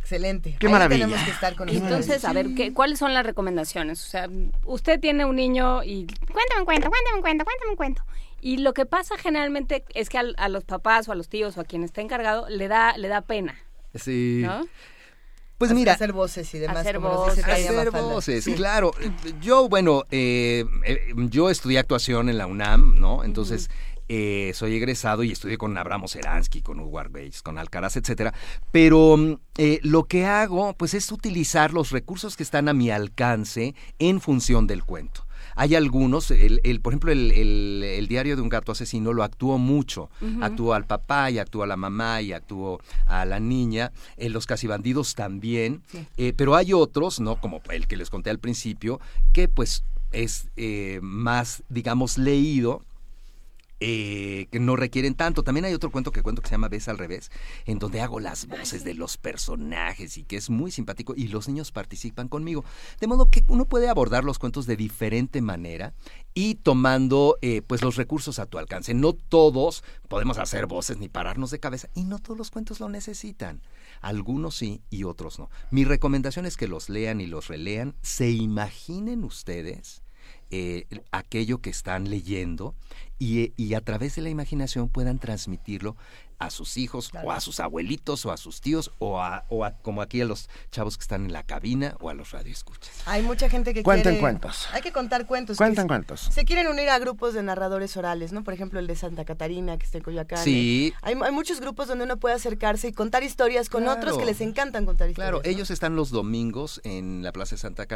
[0.00, 0.56] Excelente.
[0.58, 1.04] Qué Ahí maravilla.
[1.06, 1.68] tenemos que estar con.
[1.68, 4.02] Entonces, a ver, ¿qué, ¿cuáles son las recomendaciones?
[4.06, 4.28] O sea,
[4.64, 8.02] usted tiene un niño y cuéntame un cuento, cuéntame un cuento, cuéntame un cuento.
[8.40, 11.58] Y lo que pasa generalmente es que al- a, los papás o a los tíos
[11.58, 13.58] o a quien está encargado le da, le da pena,
[13.94, 14.42] Sí.
[14.44, 14.64] ¿no?
[15.58, 16.78] Pues mira, hacer voces y demás.
[16.78, 17.68] Hacer como nos dice voces.
[17.70, 18.54] Hacer voces, Sí.
[18.54, 18.92] claro.
[19.40, 23.24] Yo, bueno, eh, eh, yo estudié actuación en la UNAM, ¿no?
[23.24, 23.70] Entonces,
[24.08, 28.32] eh, soy egresado y estudié con Abramo Seransky, con Hugo Arbeix, con Alcaraz, etcétera.
[28.70, 32.90] Pero mm, eh, lo que hago, pues, es utilizar los recursos que están a mi
[32.90, 35.25] alcance en función del cuento.
[35.56, 39.22] Hay algunos, el, el- por ejemplo, el, el- el diario de un gato asesino lo
[39.24, 40.10] actuó mucho.
[40.42, 43.90] Actuó al papá y actuó a la mamá y actuó a la niña.
[44.16, 45.82] En los casibandidos también.
[46.16, 47.40] Eh, pero hay otros, ¿no?
[47.40, 49.00] Como el que les conté al principio,
[49.32, 49.82] que pues
[50.12, 52.82] es eh, más, digamos, leído.
[53.78, 55.42] Eh, que no requieren tanto.
[55.42, 57.30] También hay otro cuento que cuento que se llama Ves al revés,
[57.66, 61.48] en donde hago las voces de los personajes y que es muy simpático y los
[61.48, 62.64] niños participan conmigo.
[63.00, 65.92] De modo que uno puede abordar los cuentos de diferente manera
[66.32, 68.94] y tomando eh, pues los recursos a tu alcance.
[68.94, 72.88] No todos podemos hacer voces ni pararnos de cabeza y no todos los cuentos lo
[72.88, 73.62] necesitan.
[74.00, 75.50] Algunos sí y otros no.
[75.70, 80.02] Mi recomendación es que los lean y los relean, se imaginen ustedes
[80.50, 82.76] eh, aquello que están leyendo
[83.18, 85.96] y, y a través de la imaginación puedan transmitirlo
[86.38, 89.72] a sus hijos o a sus abuelitos o a sus tíos o a, o a-
[89.72, 92.90] como aquí a los chavos que están en la cabina o a los radioescuchas.
[93.06, 94.20] Hay mucha gente que Cuenten quiere...
[94.20, 94.68] cuentos.
[94.72, 95.56] Hay que contar cuentos.
[95.56, 96.20] Cuenten que cuentos.
[96.30, 98.44] Se quieren unir a grupos de narradores orales, ¿no?
[98.44, 100.44] Por ejemplo, el de Santa Catarina, que está en Coyoacán.
[100.44, 100.92] Sí.
[101.02, 103.98] Hay, hay muchos grupos donde uno puede acercarse y contar historias con Claro.
[104.00, 105.30] otros que les encantan contar historias.
[105.30, 107.86] Claro, ellos están los domingos en la Plaza de Santa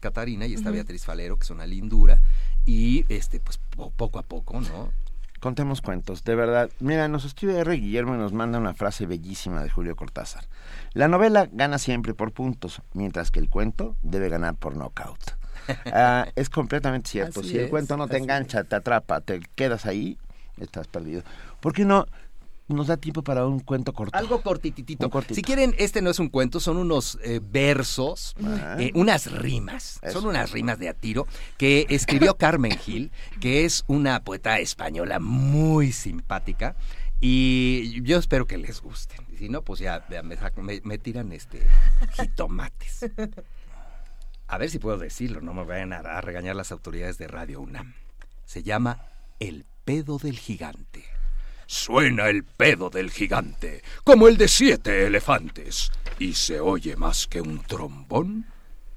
[0.00, 0.70] Catarina y está.
[0.70, 2.20] Beatriz Falero, que es una lindura,
[2.64, 4.92] y este, pues po- poco a poco, ¿no?
[5.40, 6.70] Contemos cuentos, de verdad.
[6.80, 7.74] Mira, nos escribe R.
[7.74, 10.44] Guillermo y nos manda una frase bellísima de Julio Cortázar.
[10.92, 15.18] La novela gana siempre por puntos, mientras que el cuento debe ganar por knockout.
[15.92, 17.40] Ah, es completamente cierto.
[17.40, 20.18] Así si el es, cuento no te engancha, te atrapa, te quedas ahí,
[20.58, 21.22] estás perdido.
[21.60, 22.06] ¿Por qué no?
[22.70, 24.16] Nos da tiempo para un cuento corto.
[24.18, 25.10] Algo cortititito.
[25.10, 25.34] Cortito.
[25.34, 28.76] Si quieren, este no es un cuento, son unos eh, versos, Ah.
[28.78, 29.98] eh, unas rimas.
[30.02, 30.20] Eso.
[30.20, 31.26] Son unas rimas de a tiro
[31.58, 33.10] que escribió Carmen Gil,
[33.40, 36.74] que es una poeta española muy simpática.
[37.20, 39.20] Y yo espero que les gusten.
[39.36, 41.66] Si no, pues ya me- me tiran este
[42.12, 43.10] jitomates.
[44.48, 47.60] A ver si puedo decirlo, no me vayan a, a regañar las autoridades de Radio
[47.60, 47.94] UNAM.
[48.46, 49.02] Se llama
[49.38, 51.04] El pedo del gigante.
[51.70, 57.40] Suena el pedo del gigante, como el de siete elefantes, y se oye más que
[57.40, 58.46] un trombón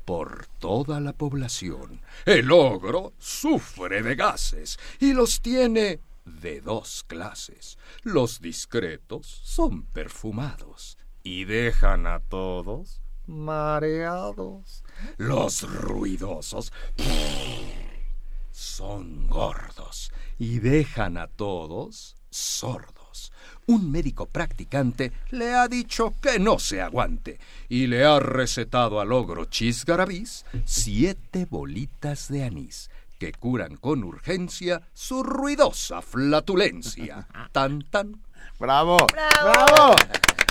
[0.05, 2.01] por toda la población.
[2.25, 7.77] El ogro sufre de gases y los tiene de dos clases.
[8.01, 14.83] Los discretos son perfumados y dejan a todos mareados.
[15.17, 16.73] Los ruidosos
[18.49, 23.31] son gordos y dejan a todos sordos.
[23.67, 29.13] Un médico practicante le ha dicho que no se aguante y le ha recetado al
[29.13, 37.27] ogro chisgarabís siete bolitas de anís que curan con urgencia su ruidosa flatulencia.
[37.53, 38.21] Tan tan.
[38.59, 39.07] ¡Bravo!
[39.07, 39.95] ¡Bravo!
[39.95, 39.95] ¡Bravo!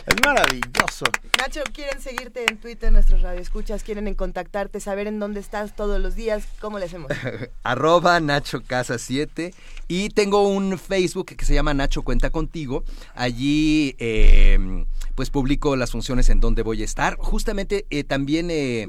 [0.07, 1.05] Es maravilloso.
[1.39, 3.83] Nacho, ¿quieren seguirte en Twitter, nuestros radioescuchas?
[3.85, 6.45] ¿Quieren en contactarte, saber en dónde estás todos los días?
[6.61, 7.11] ¿Cómo le hacemos?
[7.63, 9.55] arroba Nacho Casa 7
[9.89, 12.85] y tengo un Facebook que se llama Nacho Cuenta Contigo.
[13.15, 14.85] Allí eh,
[15.15, 17.17] pues publico las funciones en donde voy a estar.
[17.19, 18.89] Justamente eh, también eh,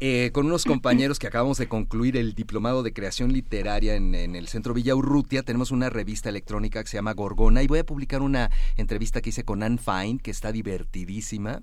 [0.00, 4.36] eh, con unos compañeros que acabamos de concluir el diplomado de creación literaria en, en
[4.36, 7.86] el Centro Villa Urrutia, tenemos una revista electrónica que se llama Gorgona y voy a
[7.86, 11.62] publicar una entrevista que hice con Anne Fine que está divertidísima.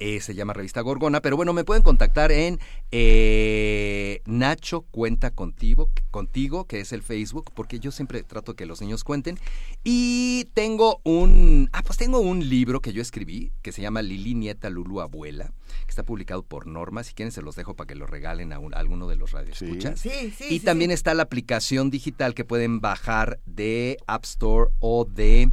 [0.00, 2.60] Eh, se llama Revista Gorgona, pero bueno, me pueden contactar en
[2.92, 8.80] eh, Nacho Cuenta Contigo, contigo, que es el Facebook, porque yo siempre trato que los
[8.80, 9.38] niños cuenten.
[9.82, 14.34] Y tengo un, ah, pues tengo un libro que yo escribí, que se llama Lili
[14.34, 15.52] Nieta Lulu Abuela,
[15.86, 17.02] que está publicado por Norma.
[17.02, 19.32] Si quieren se los dejo para que lo regalen a, un- a alguno de los
[19.32, 19.98] radioescuchas.
[20.00, 20.94] Sí, sí, Y sí, también sí.
[20.94, 25.50] está la aplicación digital que pueden bajar de App Store o de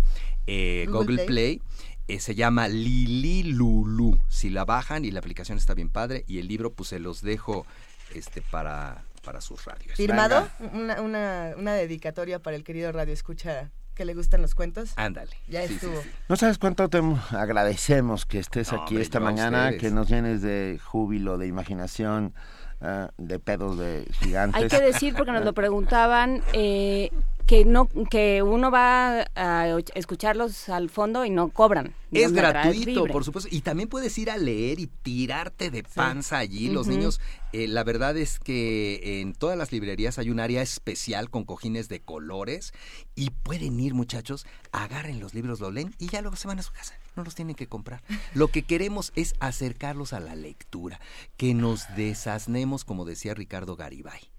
[0.48, 1.58] eh, Google Google Play.
[1.58, 1.62] Play.
[2.08, 4.20] Eh, se llama Lili Lulu.
[4.28, 7.22] Si la bajan y la aplicación está bien padre y el libro pues se los
[7.22, 7.66] dejo
[8.14, 9.96] este para, para sus radios.
[9.98, 10.48] ¿Firmado?
[10.74, 14.92] Una, una, una dedicatoria para el querido Radio Escucha que le gustan los cuentos.
[14.98, 15.32] Ándale.
[15.48, 16.02] Ya Sí, estuvo.
[16.02, 16.10] sí.
[16.30, 17.02] No sabes cuánto te
[17.32, 19.82] agradecemos que estés No, aquí hombre, esta mañana, ustedes.
[19.82, 22.34] que nos llenes de júbilo, de imaginación,
[22.82, 24.62] ah, de pedos de gigantes.
[24.64, 27.10] Hay que decir, porque nos lo preguntaban, eh,
[27.46, 31.94] que no que uno va a escucharlos al fondo y no cobran.
[32.12, 33.50] Es gratuito, por supuesto.
[33.52, 36.70] Y también puedes ir a leer y tirarte de panza allí.
[36.70, 37.20] Los niños,
[37.54, 41.88] eh, la verdad es que en todas las librerías hay un área especial con cojines
[41.90, 42.74] de colores.
[43.16, 46.64] Y pueden ir, muchachos, agarren los libros, lo leen y ya luego se van a
[46.64, 46.98] su casa.
[47.16, 48.02] No los tienen que comprar.
[48.34, 51.00] Lo que queremos es acercarlos a la lectura.
[51.38, 54.35] Que nos desasnemos, como decía Ricardo Garibay.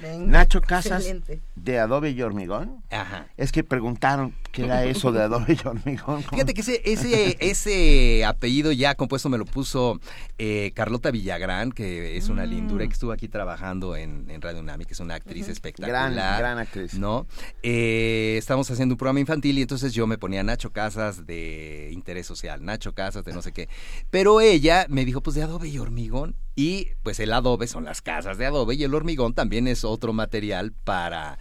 [0.00, 1.40] Venga, Nacho Casas excelente.
[1.56, 2.82] de Adobe y Hormigón.
[2.90, 3.28] Ajá.
[3.36, 6.22] Es que preguntaron qué era eso de Adobe y Hormigón.
[6.22, 10.00] Fíjate que ese, ese, ese apellido ya compuesto me lo puso
[10.38, 14.60] eh, Carlota Villagrán, que es una lindura y que estuvo aquí trabajando en, en Radio
[14.60, 16.12] Unami, que es una actriz espectacular.
[16.12, 16.94] Gran, gran actriz.
[16.94, 17.26] ¿No?
[17.62, 22.26] Eh, estamos haciendo un programa infantil y entonces yo me ponía Nacho Casas de interés
[22.26, 23.68] social, Nacho Casas de no sé qué.
[24.10, 26.34] Pero ella me dijo, pues de adobe y hormigón.
[26.56, 30.12] Y pues el adobe son las casas de adobe y el hormigón también es otro
[30.12, 31.38] material para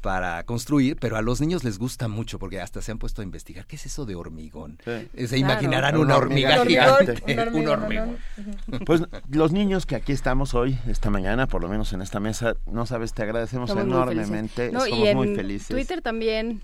[0.00, 3.24] para construir, pero a los niños les gusta mucho porque hasta se han puesto a
[3.24, 4.78] investigar qué es eso de hormigón.
[4.84, 4.90] Sí.
[4.92, 5.38] Eh, Se Claro.
[5.38, 7.16] imaginarán Una una hormiga hormiga gigante.
[7.26, 7.50] gigante.
[7.56, 8.16] Un Un hormigón.
[8.86, 12.54] Pues los niños que aquí estamos hoy, esta mañana, por lo menos en esta mesa,
[12.70, 14.70] no sabes, te agradecemos Somos muy enormemente.
[14.70, 15.66] No, Somos y en muy felices.
[15.68, 16.62] Twitter también.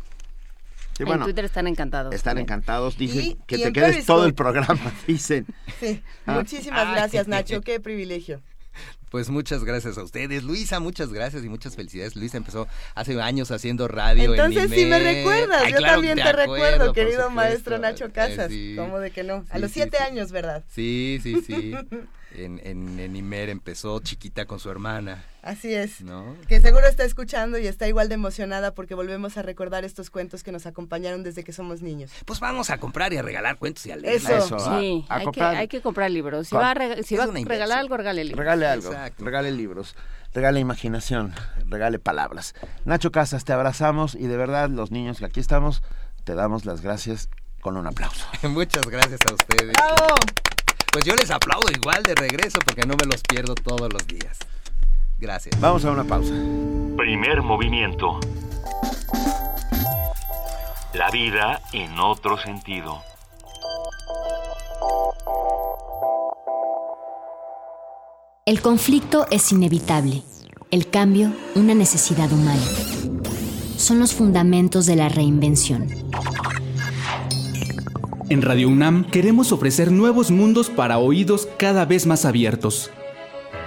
[0.97, 2.15] Sí, en bueno, Twitter están encantados.
[2.15, 2.45] están también.
[2.45, 2.97] encantados.
[2.97, 4.07] Dicen Y- que y te quedes Periscope.
[4.07, 5.47] todo el programa, dicen.
[5.81, 6.03] Sí.
[6.27, 6.35] Ah.
[6.35, 7.61] Muchísimas gracias, Nacho.
[7.65, 8.41] Qué privilegio.
[9.11, 10.43] Pues muchas gracias a ustedes.
[10.43, 12.17] Luisa, muchas gracias y muchas felicidades.
[12.17, 12.67] Luisa empezó
[12.97, 15.63] hace años haciendo radio Entonces en sí me recuerdas.
[15.65, 17.31] Ay, Yo claro también te, acuerdo, recuerdo, querido supuesto.
[17.31, 18.49] maestro Nacho Eh, Casas.
[18.51, 18.75] sí.
[18.77, 19.45] ¿Cómo de que no?
[19.51, 20.03] A Sí, los siete sí.
[20.05, 20.65] años, ¿verdad?
[20.69, 21.75] Sí, sí, sí.
[22.37, 26.01] En, en, en Imer empezó chiquita con su hermana, Así es.
[26.01, 26.35] ¿no?
[26.49, 30.43] Que seguro está escuchando y está igual de emocionada porque volvemos a recordar estos cuentos
[30.43, 32.11] que nos acompañaron desde que somos niños.
[32.25, 34.17] Pues vamos a comprar y a regalar cuentos y a leer.
[34.17, 34.35] Eso.
[34.37, 35.55] Eso, a- Sí, a hay, que, comprar.
[35.57, 36.49] hay que comprar libros.
[36.49, 38.39] Si Con- va a, rega- si va a regalar algo, regale libros.
[38.39, 39.25] Regale algo, Exacto.
[39.25, 39.95] regale libros,
[40.33, 41.35] regale imaginación,
[41.67, 42.55] regale palabras.
[42.85, 45.83] Nacho Casas, te abrazamos y de verdad los niños que aquí estamos,
[46.25, 47.29] te damos las gracias
[47.61, 48.27] con un aplauso.
[48.49, 49.73] Muchas gracias a ustedes.
[49.75, 50.15] ¡Bravo!
[50.95, 54.39] Pues yo les aplaudo igual de regreso porque no me los pierdo todos los días.
[55.19, 55.61] Gracias.
[55.61, 56.33] Vamos a una pausa.
[56.97, 58.21] Primer movimiento.
[60.93, 63.03] La vida en otro sentido.
[68.47, 70.23] El conflicto es inevitable,
[70.71, 72.63] el cambio una necesidad humana.
[73.77, 75.89] Son los fundamentos de la reinvención.
[78.31, 82.91] En Radio UNAM queremos ofrecer nuevos mundos para oídos cada vez más abiertos.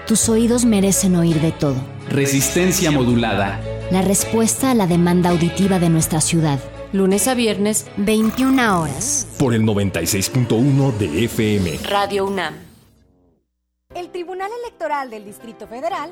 [0.07, 1.75] Tus oídos merecen oír de todo.
[2.09, 3.61] Resistencia modulada.
[3.91, 6.59] La respuesta a la demanda auditiva de nuestra ciudad.
[6.91, 9.27] Lunes a viernes, 21 horas.
[9.37, 11.79] Por el 96.1 de FM.
[11.87, 12.55] Radio UNAM.
[13.93, 16.11] El Tribunal Electoral del Distrito Federal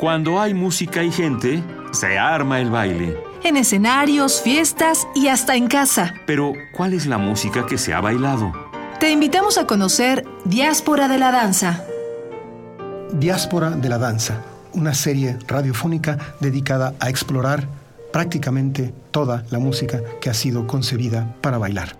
[0.00, 3.18] Cuando hay música y gente, se arma el baile.
[3.44, 6.14] En escenarios, fiestas y hasta en casa.
[6.26, 8.50] Pero, ¿cuál es la música que se ha bailado?
[8.98, 11.84] Te invitamos a conocer Diáspora de la Danza.
[13.12, 14.42] Diáspora de la Danza,
[14.72, 17.68] una serie radiofónica dedicada a explorar
[18.10, 21.94] prácticamente toda la música que ha sido concebida para bailar.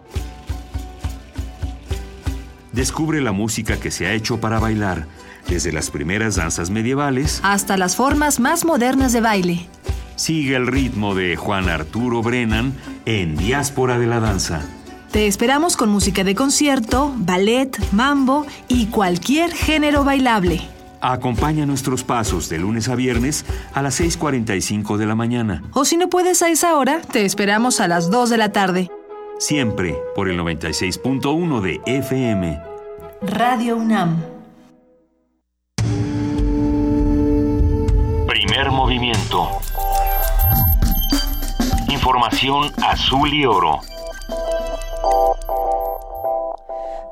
[2.72, 5.07] Descubre la música que se ha hecho para bailar,
[5.51, 9.66] desde las primeras danzas medievales hasta las formas más modernas de baile.
[10.14, 12.72] Sigue el ritmo de Juan Arturo Brennan
[13.05, 14.62] en Diáspora de la Danza.
[15.11, 20.62] Te esperamos con música de concierto, ballet, mambo y cualquier género bailable.
[21.01, 23.44] Acompaña nuestros pasos de lunes a viernes
[23.74, 25.64] a las 6.45 de la mañana.
[25.72, 28.90] O si no puedes a esa hora, te esperamos a las 2 de la tarde.
[29.38, 32.61] Siempre por el 96.1 de FM.
[33.22, 34.39] Radio UNAM.
[38.68, 39.48] Movimiento.
[41.88, 43.80] Información azul y oro.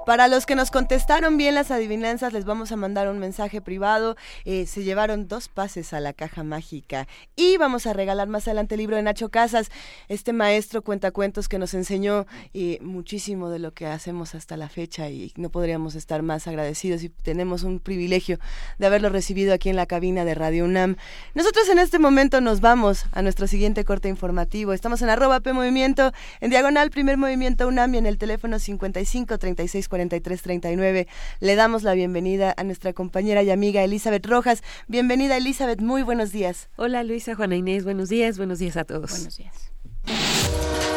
[0.09, 4.17] Para los que nos contestaron bien las adivinanzas, les vamos a mandar un mensaje privado.
[4.47, 7.07] Eh, se llevaron dos pases a la caja mágica
[7.37, 9.71] y vamos a regalar más adelante el libro de Nacho Casas,
[10.09, 15.11] este maestro cuentacuentos que nos enseñó eh, muchísimo de lo que hacemos hasta la fecha
[15.11, 18.39] y no podríamos estar más agradecidos y tenemos un privilegio
[18.79, 20.97] de haberlo recibido aquí en la cabina de Radio UNAM.
[21.35, 24.73] Nosotros en este momento nos vamos a nuestro siguiente corte informativo.
[24.73, 29.37] Estamos en arroba P Movimiento, en diagonal Primer Movimiento UNAM y en el teléfono 55
[29.37, 31.09] 36 4339.
[31.41, 34.63] Le damos la bienvenida a nuestra compañera y amiga Elizabeth Rojas.
[34.87, 36.69] Bienvenida Elizabeth, muy buenos días.
[36.77, 39.11] Hola Luisa, Juana Inés, buenos días, buenos días a todos.
[39.11, 40.88] Buenos días.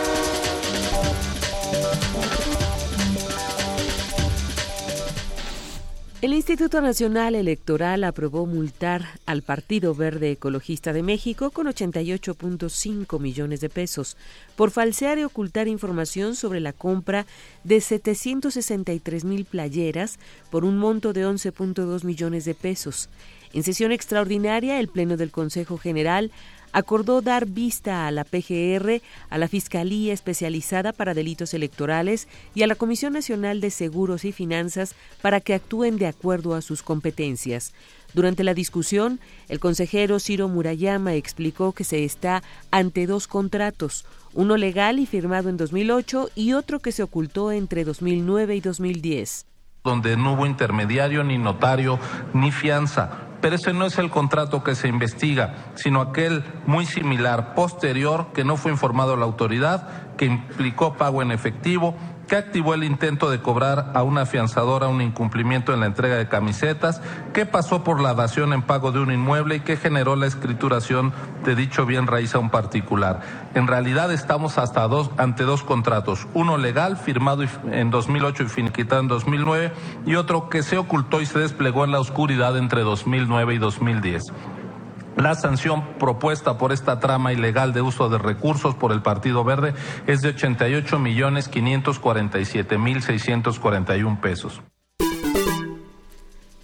[6.22, 13.60] El Instituto Nacional Electoral aprobó multar al Partido Verde Ecologista de México con 88.5 millones
[13.60, 14.18] de pesos
[14.56, 17.26] por falsear y ocultar información sobre la compra
[17.64, 20.20] de 763 mil playeras
[20.52, 23.10] por un monto de 11.2 millones de pesos.
[23.52, 26.32] En sesión extraordinaria, el Pleno del Consejo General
[26.72, 32.68] acordó dar vista a la PGR, a la Fiscalía Especializada para Delitos Electorales y a
[32.68, 37.74] la Comisión Nacional de Seguros y Finanzas para que actúen de acuerdo a sus competencias.
[38.14, 44.58] Durante la discusión, el consejero Ciro Murayama explicó que se está ante dos contratos, uno
[44.58, 49.51] legal y firmado en 2008 y otro que se ocultó entre 2009 y 2010
[49.84, 51.98] donde no hubo intermediario, ni notario,
[52.34, 53.10] ni fianza.
[53.42, 58.44] Pero ese no es el contrato que se investiga, sino aquel muy similar, posterior, que
[58.44, 61.96] no fue informado a la autoridad, que implicó pago en efectivo
[62.32, 66.30] que activó el intento de cobrar a una afianzadora un incumplimiento en la entrega de
[66.30, 67.02] camisetas,
[67.34, 71.12] que pasó por la dación en pago de un inmueble y que generó la escrituración
[71.44, 73.20] de dicho bien raíz a un particular.
[73.54, 79.02] En realidad estamos hasta dos, ante dos contratos, uno legal firmado en 2008 y finiquitado
[79.02, 79.74] en 2009
[80.06, 84.32] y otro que se ocultó y se desplegó en la oscuridad entre 2009 y 2010.
[85.18, 89.74] La sanción propuesta por esta trama ilegal de uso de recursos por el Partido Verde
[90.08, 94.62] es de 88 millones 547 mil 641 pesos.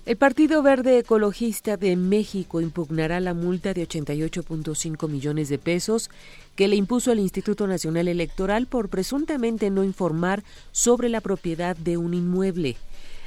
[0.07, 6.09] El Partido Verde Ecologista de México impugnará la multa de 88.5 millones de pesos
[6.55, 11.97] que le impuso el Instituto Nacional Electoral por presuntamente no informar sobre la propiedad de
[11.97, 12.77] un inmueble.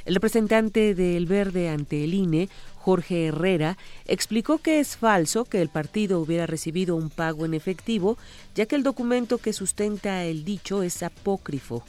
[0.05, 2.49] El representante del Verde ante el INE,
[2.81, 3.77] Jorge Herrera,
[4.07, 8.17] explicó que es falso que el partido hubiera recibido un pago en efectivo,
[8.55, 11.83] ya que el documento que sustenta el dicho es apócrifo.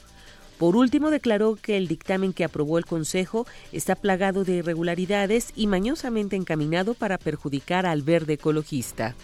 [0.59, 5.65] Por último, declaró que el dictamen que aprobó el Consejo está plagado de irregularidades y
[5.65, 9.15] mañosamente encaminado para perjudicar al verde ecologista.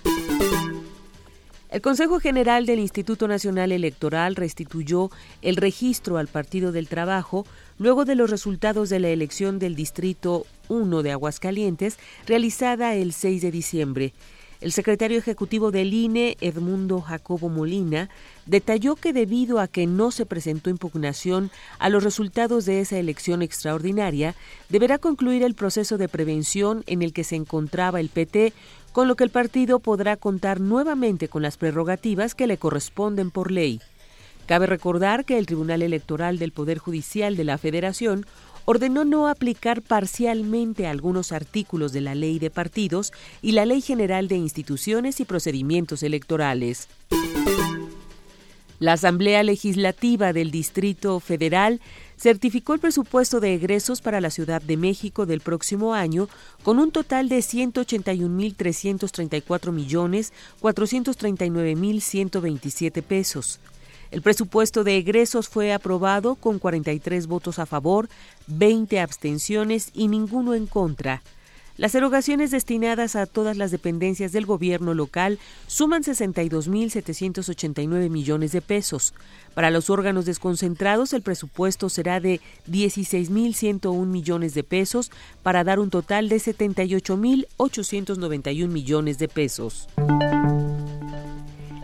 [1.70, 5.12] El Consejo General del Instituto Nacional Electoral restituyó
[5.44, 7.46] el registro al Partido del Trabajo
[7.78, 13.42] luego de los resultados de la elección del Distrito 1 de Aguascalientes realizada el 6
[13.42, 14.14] de diciembre.
[14.62, 18.10] El secretario ejecutivo del INE, Edmundo Jacobo Molina,
[18.46, 21.50] detalló que debido a que no se presentó impugnación
[21.80, 24.36] a los resultados de esa elección extraordinaria,
[24.68, 28.52] deberá concluir el proceso de prevención en el que se encontraba el PT,
[28.92, 33.52] con lo que el partido podrá contar nuevamente con las prerrogativas que le corresponden por
[33.52, 33.80] ley.
[34.50, 38.26] Cabe recordar que el Tribunal Electoral del Poder Judicial de la Federación
[38.70, 43.12] ordenó no aplicar parcialmente algunos artículos de la Ley de Partidos
[43.42, 46.88] y la Ley General de Instituciones y Procedimientos Electorales.
[48.78, 51.82] La Asamblea Legislativa del Distrito Federal
[52.16, 56.30] certificó el presupuesto de egresos para la Ciudad de México del próximo año
[56.62, 63.60] con un total de 181.334 millones 439.127 pesos.
[64.12, 68.10] El presupuesto de egresos fue aprobado con 43 votos a favor,
[68.48, 71.22] 20 abstenciones y ninguno en contra.
[71.80, 79.14] Las erogaciones destinadas a todas las dependencias del gobierno local suman 62.789 millones de pesos.
[79.54, 85.10] Para los órganos desconcentrados, el presupuesto será de 16.101 millones de pesos
[85.42, 89.88] para dar un total de 78.891 millones de pesos.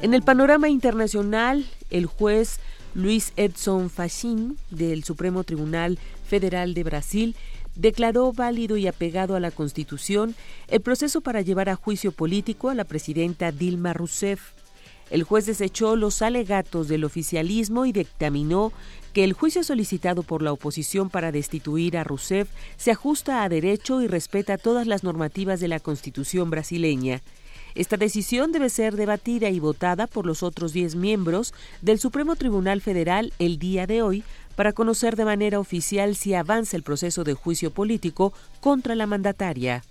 [0.02, 2.60] En el panorama internacional, el juez
[2.94, 7.36] Luis Edson Fachin del Supremo Tribunal Federal de Brasil
[7.76, 10.36] declaró válido y apegado a la Constitución
[10.68, 14.52] el proceso para llevar a juicio político a la presidenta Dilma Rousseff.
[15.10, 18.74] El juez desechó los alegatos del oficialismo y dictaminó
[19.14, 24.02] que el juicio solicitado por la oposición para destituir a Rousseff se ajusta a derecho
[24.02, 27.22] y respeta todas las normativas de la Constitución brasileña.
[27.76, 32.80] Esta decisión debe ser debatida y votada por los otros 10 miembros del Supremo Tribunal
[32.80, 34.24] Federal el día de hoy
[34.56, 39.84] para conocer de manera oficial si avanza el proceso de juicio político contra la mandataria.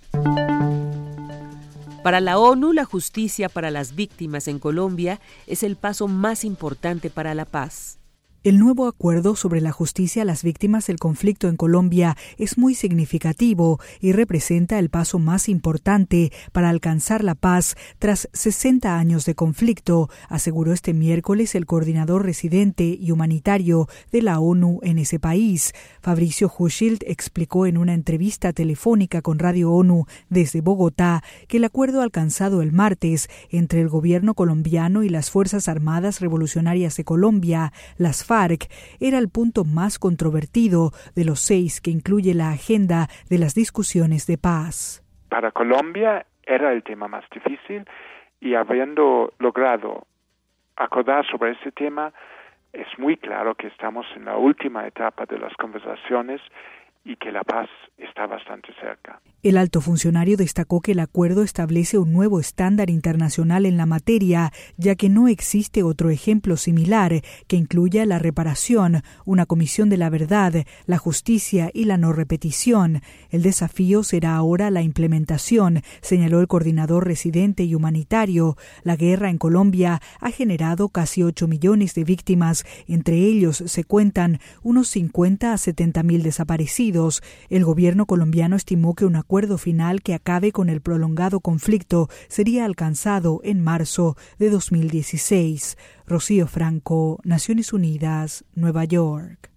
[2.03, 7.11] Para la ONU, la justicia para las víctimas en Colombia es el paso más importante
[7.11, 7.99] para la paz.
[8.45, 12.75] El nuevo acuerdo sobre la justicia a las víctimas del conflicto en Colombia es muy
[12.75, 19.33] significativo y representa el paso más importante para alcanzar la paz tras 60 años de
[19.33, 25.73] conflicto, aseguró este miércoles el coordinador residente y humanitario de la ONU en ese país.
[25.99, 32.03] Fabricio Huschild explicó en una entrevista telefónica con Radio ONU desde Bogotá que el acuerdo
[32.03, 38.23] alcanzado el martes entre el gobierno colombiano y las Fuerzas Armadas Revolucionarias de Colombia, las
[38.99, 44.27] era el punto más controvertido de los seis que incluye la agenda de las discusiones
[44.27, 45.03] de paz.
[45.29, 47.85] Para Colombia era el tema más difícil
[48.41, 50.05] y habiendo logrado
[50.75, 52.11] acordar sobre ese tema,
[52.73, 56.41] es muy claro que estamos en la última etapa de las conversaciones
[57.05, 59.21] y que la paz está bastante cerca.
[59.43, 64.51] El alto funcionario destacó que el acuerdo establece un nuevo estándar internacional en la materia,
[64.75, 70.09] ya que no existe otro ejemplo similar que incluya la reparación, una comisión de la
[70.09, 73.01] verdad, la justicia y la no repetición.
[73.29, 78.57] El desafío será ahora la implementación, señaló el coordinador residente y humanitario.
[78.83, 84.39] La guerra en Colombia ha generado casi 8 millones de víctimas, entre ellos se cuentan
[84.63, 86.94] unos 50 a 70 mil desaparecidos.
[87.49, 92.63] El gobierno colombiano estimó que un acuerdo final que acabe con el prolongado conflicto sería
[92.63, 95.77] alcanzado en marzo de 2016.
[96.07, 99.51] Rocío Franco, Naciones Unidas, Nueva York.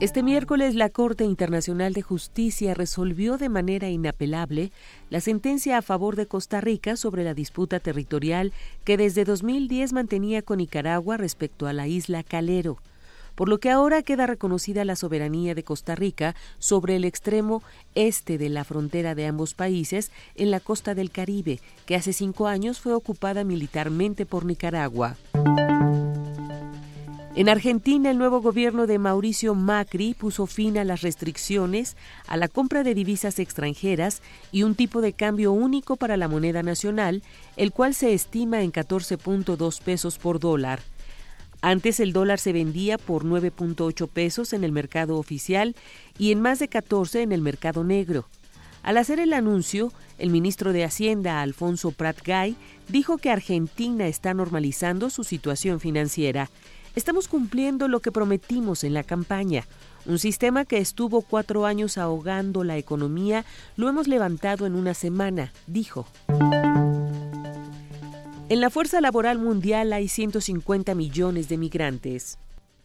[0.00, 4.72] Este miércoles la Corte Internacional de Justicia resolvió de manera inapelable
[5.08, 8.52] la sentencia a favor de Costa Rica sobre la disputa territorial
[8.82, 12.78] que desde 2010 mantenía con Nicaragua respecto a la isla Calero
[13.34, 17.62] por lo que ahora queda reconocida la soberanía de Costa Rica sobre el extremo
[17.94, 22.46] este de la frontera de ambos países en la costa del Caribe, que hace cinco
[22.46, 25.16] años fue ocupada militarmente por Nicaragua.
[27.36, 31.96] En Argentina, el nuevo gobierno de Mauricio Macri puso fin a las restricciones
[32.28, 34.22] a la compra de divisas extranjeras
[34.52, 37.24] y un tipo de cambio único para la moneda nacional,
[37.56, 40.80] el cual se estima en 14.2 pesos por dólar.
[41.64, 45.74] Antes el dólar se vendía por 9.8 pesos en el mercado oficial
[46.18, 48.26] y en más de 14 en el mercado negro.
[48.82, 52.54] Al hacer el anuncio, el ministro de Hacienda, Alfonso Prat Gay,
[52.88, 56.50] dijo que Argentina está normalizando su situación financiera.
[56.96, 59.64] Estamos cumpliendo lo que prometimos en la campaña.
[60.04, 63.46] Un sistema que estuvo cuatro años ahogando la economía,
[63.76, 66.06] lo hemos levantado en una semana, dijo.
[68.50, 72.38] En la fuerza laboral mundial hay 150 millones de migrantes.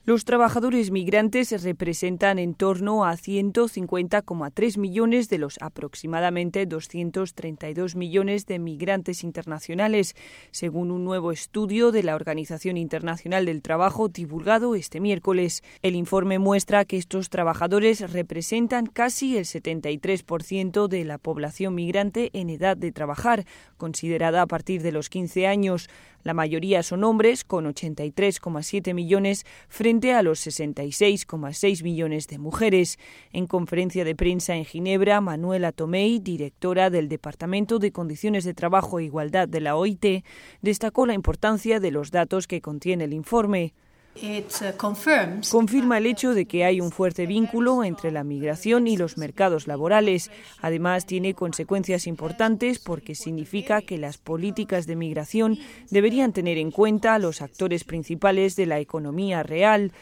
[0.06, 8.60] Los trabajadores migrantes representan en torno a 150,3 millones de los aproximadamente 232 millones de
[8.60, 10.16] migrantes internacionales,
[10.52, 15.64] según un nuevo estudio de la Organización Internacional del Trabajo divulgado este miércoles.
[15.82, 22.50] El informe muestra que estos trabajadores representan casi el 73% de la población migrante en
[22.50, 23.46] edad de trabajar,
[23.78, 25.90] considerada a partir de los 15 años.
[26.24, 33.00] La mayoría son hombres, con 83,7 millones, frente a los 66,6 millones de mujeres.
[33.32, 39.00] En conferencia de prensa en Ginebra, Manuela Tomei, directora del Departamento de Condiciones de Trabajo
[39.00, 40.24] e Igualdad de la OIT,
[40.62, 43.74] destacó la importancia de los datos que contiene el informe.
[44.16, 49.18] Uh, Confirma el hecho de que hay un fuerte vínculo entre la migración y los
[49.18, 50.30] mercados laborales.
[50.62, 55.58] Además, tiene consecuencias importantes porque significa que las políticas de migración
[55.90, 59.94] deberían tener en cuenta a los actores principales de la economía real.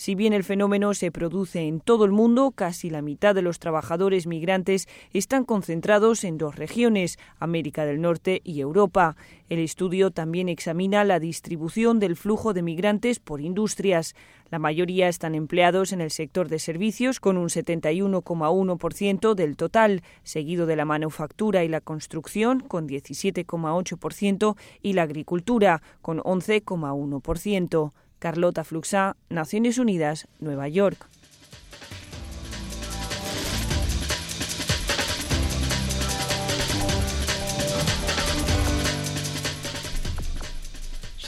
[0.00, 3.58] Si bien el fenómeno se produce en todo el mundo, casi la mitad de los
[3.58, 9.16] trabajadores migrantes están concentrados en dos regiones, América del Norte y Europa.
[9.48, 14.14] El estudio también examina la distribución del flujo de migrantes por industrias.
[14.52, 20.66] La mayoría están empleados en el sector de servicios con un 71,1% del total, seguido
[20.66, 27.92] de la manufactura y la construcción con 17,8% y la agricultura con 11,1%.
[28.18, 31.06] Carlota Fluxá, Naciones Unidas, Nueva York.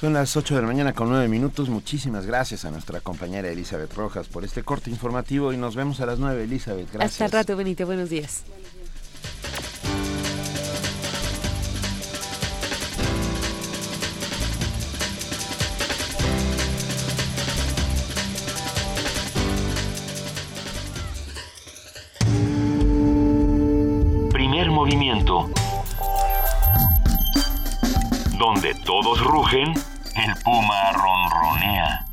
[0.00, 1.68] Son las 8 de la mañana con 9 minutos.
[1.68, 6.06] Muchísimas gracias a nuestra compañera Elizabeth Rojas por este corte informativo y nos vemos a
[6.06, 6.90] las 9, Elizabeth.
[6.90, 7.12] Gracias.
[7.12, 7.84] Hasta el rato, Benito.
[7.84, 8.44] Buenos días.
[9.42, 9.69] Primer
[25.10, 25.50] movimiento.
[28.38, 32.06] Donde todos rugen, el puma ronronea.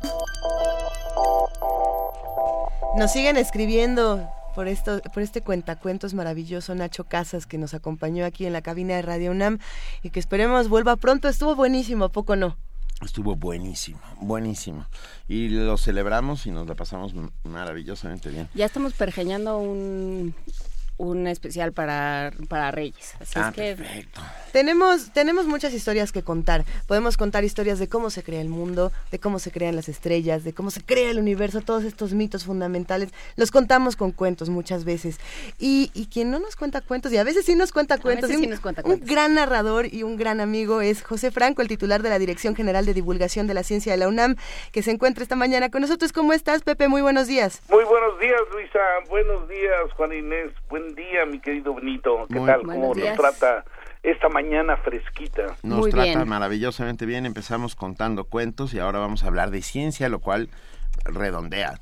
[2.96, 8.44] Nos siguen escribiendo por esto, por este cuentacuentos maravilloso Nacho Casas que nos acompañó aquí
[8.46, 9.58] en la cabina de Radio UNAM
[10.02, 11.28] y que esperemos vuelva pronto.
[11.28, 12.56] Estuvo buenísimo, ¿a poco no?
[13.02, 14.86] Estuvo buenísimo, buenísimo.
[15.28, 18.48] Y lo celebramos y nos la pasamos maravillosamente bien.
[18.54, 20.34] Ya estamos pergeñando un,
[20.98, 23.14] un especial para, para Reyes.
[23.20, 24.20] Así ah, es que perfecto.
[24.52, 26.64] Tenemos, tenemos muchas historias que contar.
[26.86, 30.44] Podemos contar historias de cómo se crea el mundo, de cómo se crean las estrellas,
[30.44, 33.10] de cómo se crea el universo, todos estos mitos fundamentales.
[33.36, 35.18] Los contamos con cuentos muchas veces.
[35.58, 38.40] Y, y quien no nos cuenta cuentos, y a veces sí nos cuenta cuentos, veces
[38.40, 41.68] sí un, nos cuenta un gran narrador y un gran amigo es José Franco, el
[41.68, 44.36] titular de la Dirección General de Divulgación de la Ciencia de la UNAM,
[44.72, 46.12] que se encuentra esta mañana con nosotros.
[46.12, 46.88] ¿Cómo estás, Pepe?
[46.88, 47.62] Muy buenos días.
[47.68, 48.80] Muy buenos días, Luisa.
[49.08, 50.52] Buenos días, Juan Inés.
[50.68, 52.26] Buen día, mi querido Benito.
[52.28, 52.62] ¿Qué Muy- tal?
[52.62, 53.16] ¿Cómo nos días.
[53.16, 53.64] trata
[54.02, 55.56] esta mañana fresquita?
[55.62, 57.26] Nos trata maravillosamente bien.
[57.26, 60.48] Empezamos contando cuentos y ahora vamos a hablar de ciencia, lo cual
[61.04, 61.74] redondea.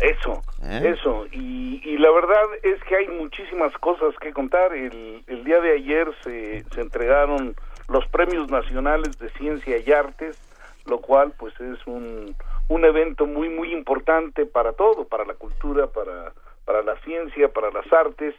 [0.00, 0.94] Eso, ¿Eh?
[0.96, 1.26] eso.
[1.30, 4.72] Y, y la verdad es que hay muchísimas cosas que contar.
[4.74, 7.54] El, el día de ayer se, se entregaron
[7.88, 10.38] los premios nacionales de ciencia y artes,
[10.86, 12.34] lo cual pues es un,
[12.68, 16.32] un evento muy, muy importante para todo, para la cultura, para,
[16.64, 18.34] para la ciencia, para las artes.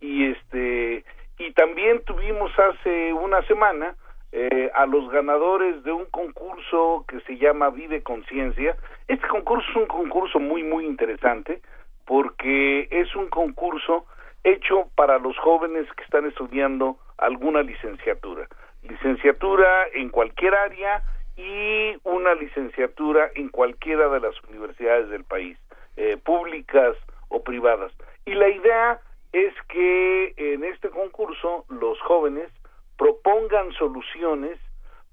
[0.00, 1.04] Y este
[1.38, 3.94] y también tuvimos hace una semana
[4.32, 8.76] eh, a los ganadores de un concurso que se llama Vive Conciencia.
[9.06, 11.60] Este concurso es un concurso muy, muy interesante
[12.06, 14.06] porque es un concurso
[14.44, 18.48] hecho para los jóvenes que están estudiando alguna licenciatura.
[18.82, 21.02] Licenciatura en cualquier área
[21.36, 25.58] y una licenciatura en cualquiera de las universidades del país,
[25.96, 26.96] eh, públicas
[27.28, 27.92] o privadas.
[28.24, 29.00] Y la idea
[29.36, 32.48] es que en este concurso los jóvenes
[32.96, 34.58] propongan soluciones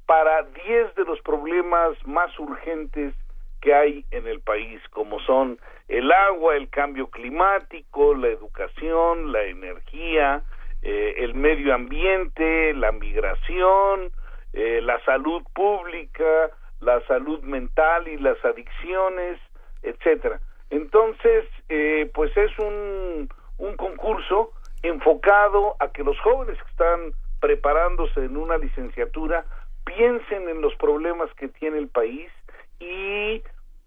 [0.06, 3.14] para 10 de los problemas más urgentes
[3.62, 5.60] que hay en el país, como son
[5.90, 10.42] el agua, el cambio climático, la educación, la energía,
[10.82, 14.12] eh, el medio ambiente, la migración,
[14.54, 19.38] eh, la salud pública, la salud mental y las adicciones,
[19.82, 20.40] etcétera.
[20.70, 24.52] Entonces, eh, pues es un, un concurso
[24.82, 29.46] enfocado a que los jóvenes que están preparándose en una licenciatura
[29.86, 32.32] piensen en los problemas que tiene el país
[32.80, 33.44] y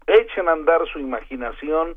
[0.07, 1.95] echen a andar su imaginación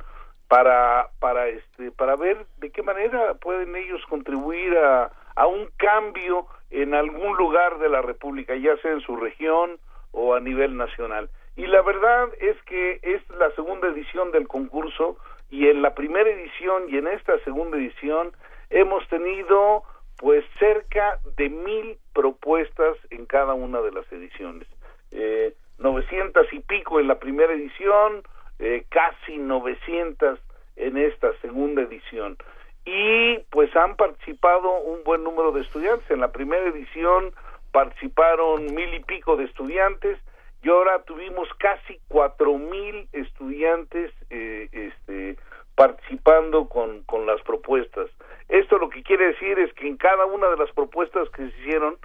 [0.48, 6.46] para para este para ver de qué manera pueden ellos contribuir a, a un cambio
[6.70, 9.78] en algún lugar de la República, ya sea en su región
[10.12, 11.30] o a nivel nacional.
[11.56, 15.16] Y la verdad es que es la segunda edición del concurso
[15.50, 18.32] y en la primera edición y en esta segunda edición
[18.70, 19.82] hemos tenido
[20.16, 24.68] pues cerca de mil propuestas en cada una de las ediciones.
[25.12, 28.22] Eh, 900 y pico en la primera edición,
[28.58, 30.38] eh, casi 900
[30.76, 32.36] en esta segunda edición.
[32.84, 36.10] Y pues han participado un buen número de estudiantes.
[36.10, 37.32] En la primera edición
[37.72, 40.18] participaron mil y pico de estudiantes
[40.62, 45.36] y ahora tuvimos casi cuatro mil estudiantes eh, este,
[45.74, 48.10] participando con, con las propuestas.
[48.48, 51.58] Esto lo que quiere decir es que en cada una de las propuestas que se
[51.60, 51.96] hicieron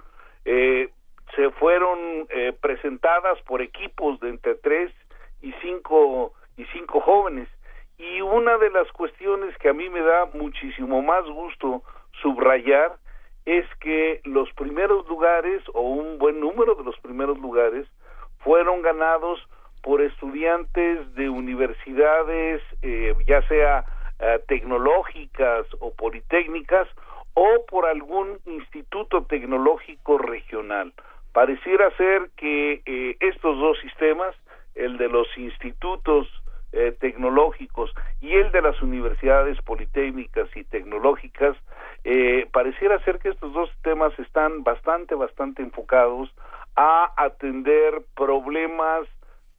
[0.44, 0.88] eh,
[1.34, 4.92] se fueron eh, presentadas por equipos de entre tres
[5.42, 7.48] y cinco y cinco jóvenes
[7.98, 11.82] y una de las cuestiones que a mí me da muchísimo más gusto
[12.22, 12.96] subrayar
[13.44, 17.86] es que los primeros lugares o un buen número de los primeros lugares
[18.46, 19.40] fueron ganados
[19.82, 23.84] por estudiantes de universidades eh, ya sea
[24.20, 26.86] eh, tecnológicas o politécnicas
[27.34, 30.92] o por algún instituto tecnológico regional.
[31.32, 34.34] Pareciera ser que eh, estos dos sistemas,
[34.76, 36.28] el de los institutos
[36.72, 41.56] eh, tecnológicos y el de las universidades politécnicas y tecnológicas,
[42.52, 46.32] pareciera ser que estos dos sistemas están bastante, bastante enfocados
[46.76, 49.08] a atender problemas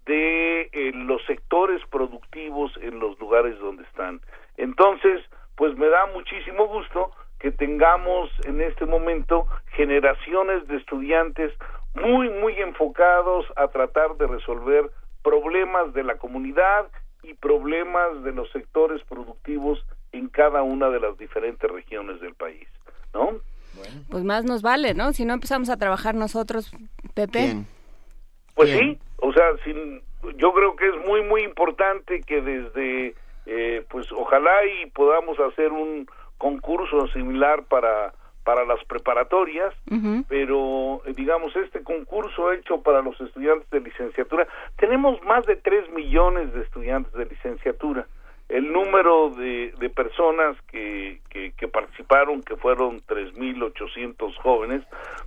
[0.05, 4.21] de los sectores productivos en los lugares donde están.
[4.55, 5.21] Entonces,
[5.55, 11.53] pues me da muchísimo gusto que tengamos en este momento generaciones de estudiantes
[11.95, 14.89] muy, muy enfocados a tratar de resolver
[15.23, 16.87] problemas de la comunidad
[17.23, 22.67] y problemas de los sectores productivos en cada una de las diferentes regiones del país,
[23.13, 23.39] ¿no?
[24.09, 25.13] Pues más nos vale, ¿no?
[25.13, 26.71] Si no empezamos a trabajar nosotros,
[27.13, 27.55] Pepe.
[28.55, 30.01] Pues sí, o sea, sin,
[30.37, 35.71] yo creo que es muy, muy importante que desde eh, pues ojalá y podamos hacer
[35.71, 38.13] un concurso similar para
[38.47, 39.73] para las preparatorias,
[40.29, 44.47] pero eh, digamos este concurso hecho para los estudiantes de licenciatura,
[44.77, 48.07] tenemos más de 3 millones de estudiantes de licenciatura.
[48.49, 54.83] El número de, de personas que, que, que participaron, que fueron 3.800 jóvenes,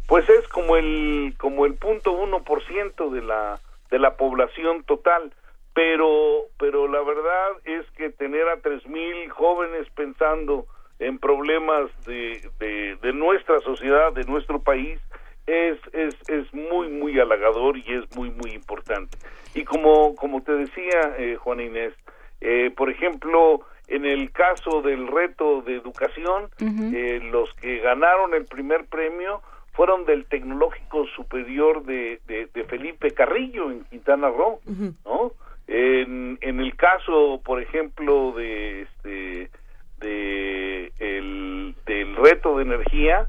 [0.07, 3.61] pues es como el como el punto uno por ciento de la
[3.91, 5.33] de la población total.
[5.75, 10.67] Pero pero la verdad es que tener a tres mil jóvenes pensando
[10.99, 15.01] en problemas de, de, nuestra sociedad de nuestro país
[15.47, 19.17] es, es, es muy muy halagador y es muy muy importante.
[19.55, 21.95] Y como como te decía eh, Juan Inés
[22.41, 28.45] eh, por ejemplo en el caso del reto de educación eh, los que ganaron el
[28.45, 29.43] primer premio
[29.73, 34.61] fueron del Tecnológico Superior de, de, Felipe Carrillo en Quintana Roo,
[35.05, 35.33] ¿no?
[35.67, 39.51] En, en el caso, por ejemplo, de este
[40.01, 43.29] de el, del reto de energía,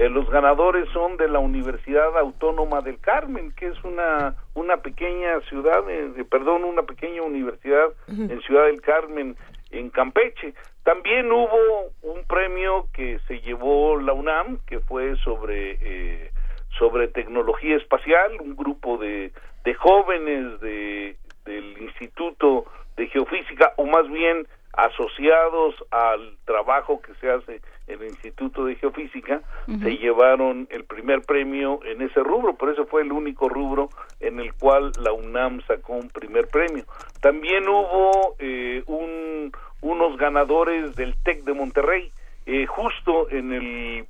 [0.00, 5.40] eh, los ganadores son de la Universidad Autónoma del Carmen, que es una una pequeña
[5.42, 9.36] ciudad, eh, perdón, una pequeña universidad en Ciudad del Carmen,
[9.70, 10.54] en Campeche.
[10.84, 16.30] También hubo un premio que se llevó la UNAM, que fue sobre eh,
[16.78, 19.32] sobre tecnología espacial, un grupo de,
[19.64, 22.64] de jóvenes de del Instituto
[22.96, 28.76] de Geofísica, o más bien asociados al trabajo que se hace en el Instituto de
[28.76, 33.90] Geofísica, se llevaron el primer premio en ese rubro, por eso fue el único rubro
[34.20, 36.84] en el cual la UNAM sacó un primer premio.
[37.20, 42.12] También hubo eh, un, unos ganadores del TEC de Monterrey,
[42.46, 44.06] eh, justo en el,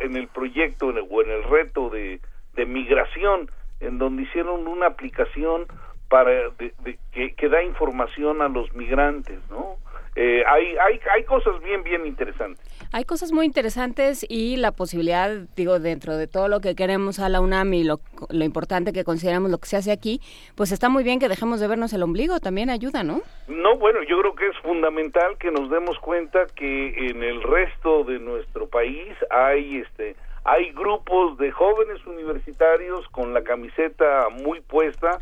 [0.00, 2.20] en el proyecto o en el reto de,
[2.54, 5.66] de migración, en donde hicieron una aplicación
[6.08, 6.50] para
[7.12, 9.76] que, da información a los migrantes, ¿no?
[10.16, 12.64] Eh, hay, hay, hay cosas bien, bien interesantes.
[12.92, 17.28] Hay cosas muy interesantes y la posibilidad, digo, dentro de todo lo que queremos a
[17.28, 20.20] la UNAM y lo, lo importante que consideramos lo que se hace aquí,
[20.56, 23.20] pues está muy bien que dejemos de vernos el ombligo, también ayuda, ¿no?
[23.46, 28.04] No, bueno, yo creo que es fundamental que nos demos cuenta que en el resto
[28.04, 35.18] de nuestro país hay este hay grupos de jóvenes universitarios con la camiseta muy puesta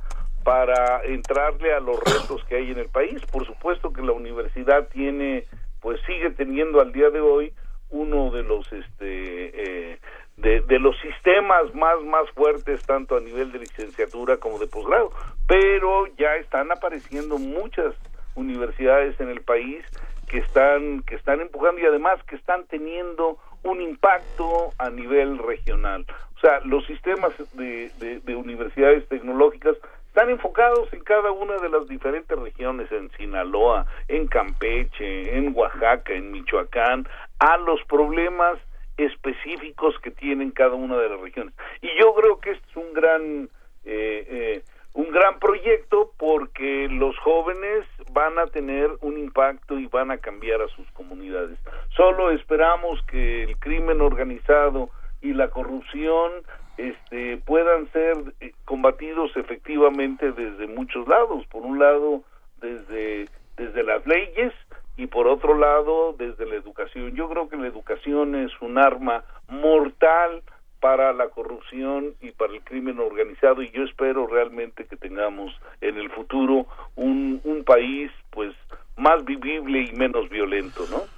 [0.47, 3.21] para entrarle a los retos que hay en el país.
[3.33, 5.45] Por supuesto que la universidad tiene,
[5.81, 7.53] pues sigue teniendo al día de hoy
[7.91, 9.99] uno de los este eh,
[10.37, 15.11] de, de, los sistemas más más fuertes tanto a nivel de licenciatura como de posgrado
[15.47, 17.95] pero ya están apareciendo muchas
[18.35, 19.85] universidades en el país
[20.29, 26.05] que están que están empujando y además que están teniendo un impacto a nivel regional
[26.37, 29.77] o sea los sistemas de, de, de universidades tecnológicas
[30.17, 36.15] están enfocados en cada una de las diferentes regiones, en Sinaloa, en Campeche, en Oaxaca,
[36.15, 37.07] en Michoacán,
[37.39, 38.59] a los problemas
[38.97, 41.53] específicos que tienen cada una de las regiones.
[41.83, 43.51] Y yo creo que este es un gran
[43.85, 44.63] eh, eh,
[44.95, 50.63] un gran proyecto porque los jóvenes van a tener un impacto y van a cambiar
[50.63, 51.59] a sus comunidades.
[51.95, 54.89] Solo esperamos que el crimen organizado
[55.21, 56.33] y la corrupción
[56.77, 61.47] este, puedan ser eh, combatidos efectivamente desde muchos lados.
[61.47, 62.23] Por un lado,
[62.61, 64.53] desde, desde las leyes
[64.97, 67.15] y por otro lado, desde la educación.
[67.15, 70.43] Yo creo que la educación es un arma mortal
[70.81, 75.97] para la corrupción y para el crimen organizado y yo espero realmente que tengamos en
[75.97, 78.55] el futuro un, un país pues
[78.97, 81.16] más vivible y menos violento, ¿no?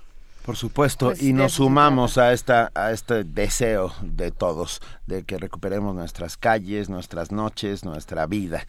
[0.48, 5.36] Por supuesto, Pues y nos sumamos a esta a este deseo de todos de que
[5.36, 8.62] recuperemos nuestras calles, nuestras noches, nuestra vida.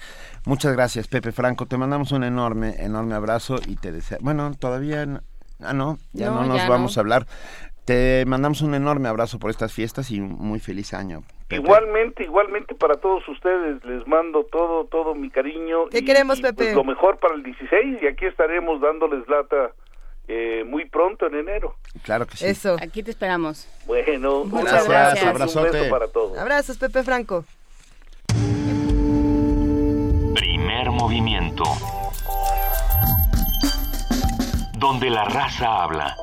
[0.45, 1.67] Muchas gracias, Pepe Franco.
[1.67, 4.17] Te mandamos un enorme enorme abrazo y te deseo.
[4.19, 5.21] Bueno, todavía no,
[5.61, 6.99] ah no, ya no, No, nos ya vamos no.
[6.99, 7.27] a hablar.
[7.85, 11.23] Te mandamos un enorme abrazo por estas fiestas y un muy feliz año.
[11.47, 11.61] Pepe.
[11.61, 15.85] Igualmente, igualmente para todos ustedes les mando todo, todo mi cariño.
[15.91, 16.55] Te y- queremos, y, Pepe.
[16.55, 19.71] pues, lo mejor para el 16 y aquí estaremos dándoles lata
[20.31, 21.75] eh, muy pronto en enero.
[22.03, 22.45] Claro que sí.
[22.45, 22.77] Eso.
[22.79, 23.67] Aquí te esperamos.
[23.87, 25.23] Bueno, un Muchas abrazo, gracias.
[25.23, 25.71] un Abrazote.
[25.71, 26.37] beso para todos.
[26.37, 27.43] Abrazos, Pepe Franco.
[30.35, 31.63] Primer movimiento.
[34.77, 36.15] Donde la raza habla.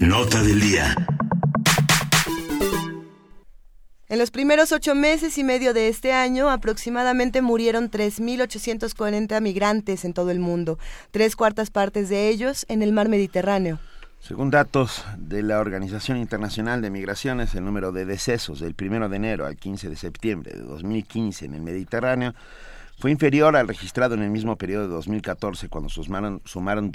[0.00, 0.94] Nota del día.
[4.14, 10.12] En los primeros ocho meses y medio de este año, aproximadamente murieron 3.840 migrantes en
[10.12, 10.78] todo el mundo,
[11.10, 13.80] tres cuartas partes de ellos en el mar Mediterráneo.
[14.20, 19.16] Según datos de la Organización Internacional de Migraciones, el número de decesos del 1 de
[19.16, 22.36] enero al 15 de septiembre de 2015 en el Mediterráneo
[23.00, 26.92] fue inferior al registrado en el mismo periodo de 2014, cuando sumaron, sumaron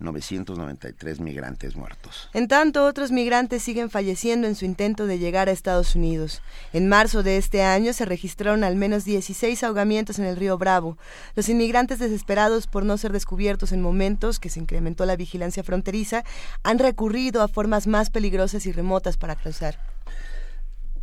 [0.00, 2.28] 2.993 migrantes muertos.
[2.32, 6.40] En tanto, otros migrantes siguen falleciendo en su intento de llegar a Estados Unidos.
[6.72, 10.98] En marzo de este año se registraron al menos 16 ahogamientos en el río Bravo.
[11.34, 16.24] Los inmigrantes desesperados por no ser descubiertos en momentos que se incrementó la vigilancia fronteriza
[16.62, 19.78] han recurrido a formas más peligrosas y remotas para cruzar.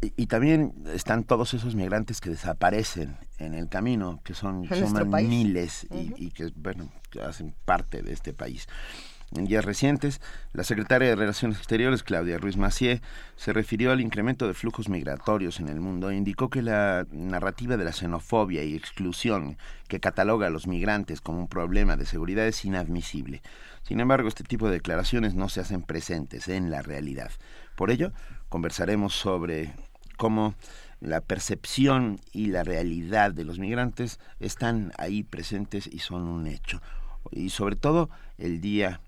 [0.01, 5.09] Y, y también están todos esos migrantes que desaparecen en el camino, que son suman
[5.27, 8.67] miles y, y que, bueno, que hacen parte de este país.
[9.35, 10.22] En días recientes,
[10.53, 13.01] la secretaria de Relaciones Exteriores, Claudia Ruiz Macié,
[13.35, 17.76] se refirió al incremento de flujos migratorios en el mundo e indicó que la narrativa
[17.76, 19.57] de la xenofobia y exclusión
[19.88, 23.41] que cataloga a los migrantes como un problema de seguridad es inadmisible.
[23.81, 27.31] Sin embargo, este tipo de declaraciones no se hacen presentes en la realidad.
[27.76, 28.13] Por ello,
[28.47, 29.73] conversaremos sobre
[30.16, 30.56] cómo
[31.00, 36.82] la percepción y la realidad de los migrantes están ahí presentes y son un hecho.
[37.32, 39.02] Y sobre todo el Día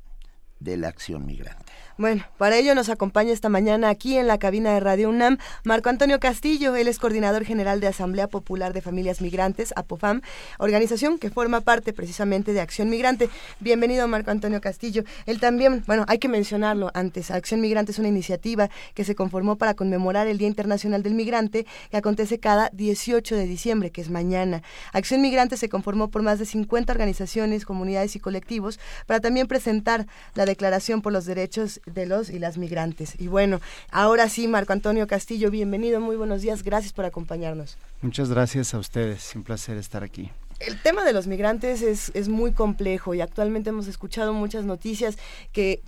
[0.60, 1.72] de la Acción Migrante.
[1.99, 5.90] Bueno, para ello nos acompaña esta mañana aquí en la cabina de Radio UNAM Marco
[5.90, 10.22] Antonio Castillo, él es coordinador general de Asamblea Popular de Familias Migrantes, APOFAM,
[10.60, 13.32] organización que forma parte precisamente de Acción Migrante.
[13.60, 15.06] Bienvenido Marco Antonio Castillo.
[15.26, 19.56] Él también, bueno, hay que mencionarlo antes, Acción Migrante es una iniciativa que se conformó
[19.56, 24.11] para conmemorar el Día Internacional del Migrante que acontece cada 18 de diciembre, que es
[24.11, 24.61] mañana.
[24.94, 30.06] Acción Migrante se conformó por más de 50 organizaciones, comunidades y colectivos para también presentar
[30.36, 33.15] la Declaración por los Derechos de los y las Migrantes.
[33.19, 33.61] Y bueno,
[33.91, 37.77] ahora sí, Marco Antonio Castillo, bienvenido, muy buenos días, gracias por acompañarnos.
[38.01, 40.30] Muchas gracias a ustedes, un placer estar aquí.
[40.59, 45.18] El tema de los migrantes es, es muy complejo y actualmente hemos escuchado muchas noticias
[45.51, 45.81] que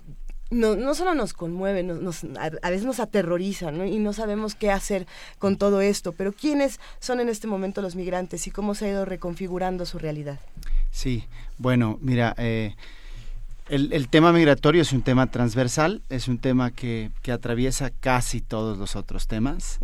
[0.50, 3.84] no, no solo nos conmueven, nos, nos- a, a veces nos aterrorizan ¿no?
[3.84, 5.06] y no sabemos qué hacer
[5.38, 8.90] con todo esto, pero ¿quiénes son en este momento los migrantes y cómo se ha
[8.90, 10.40] ido reconfigurando su realidad?
[10.90, 11.24] Sí,
[11.58, 12.74] bueno, mira, eh,
[13.70, 18.40] el, el tema migratorio es un tema transversal, es un tema que, que atraviesa casi
[18.40, 19.78] todos los otros temas,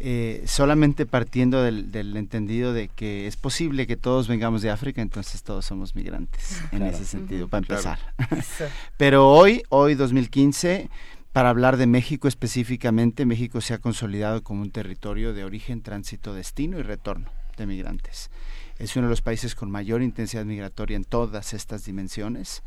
[0.00, 5.02] eh, solamente partiendo del, del entendido de que es posible que todos vengamos de África,
[5.02, 6.96] entonces todos somos migrantes, en Claro.
[6.96, 7.50] ese sentido, Ujú.
[7.50, 7.98] para Claro.
[8.18, 8.70] empezar.
[8.96, 10.88] Pero hoy, hoy 2015,
[11.32, 16.32] para hablar de México específicamente, México se ha consolidado como un territorio de origen, tránsito,
[16.32, 18.30] destino y retorno de migrantes.
[18.78, 22.62] Es uno de los países con mayor intensidad migratoria en todas estas dimensiones.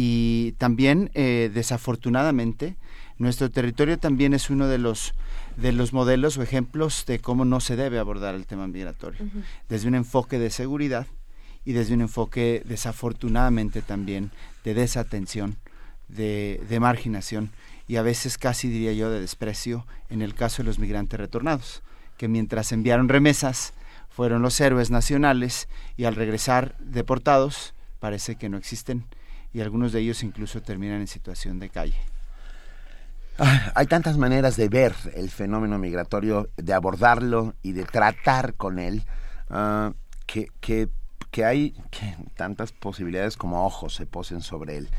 [0.00, 2.76] Y también, eh, desafortunadamente,
[3.18, 5.12] nuestro territorio también es uno de los,
[5.56, 9.26] de los modelos o ejemplos de cómo no se debe abordar el tema migratorio.
[9.68, 11.08] Desde un enfoque de seguridad
[11.64, 14.30] y desde un enfoque, desafortunadamente, también
[14.62, 15.56] de desatención,
[16.06, 17.50] de, de marginación
[17.88, 21.82] y a veces casi diría yo de desprecio en el caso de los migrantes retornados,
[22.16, 23.72] que mientras enviaron remesas
[24.10, 25.66] fueron los héroes nacionales
[25.96, 29.04] y al regresar deportados parece que no existen
[29.52, 31.98] y algunos de ellos incluso terminan en situación de calle.
[33.38, 38.80] Ah, hay tantas maneras de ver el fenómeno migratorio, de abordarlo y de tratar con
[38.80, 39.04] él,
[39.48, 39.92] ah,
[40.26, 40.88] que, que,
[41.30, 44.90] que, hay que tantas posibilidades como ojos se posen sobre él.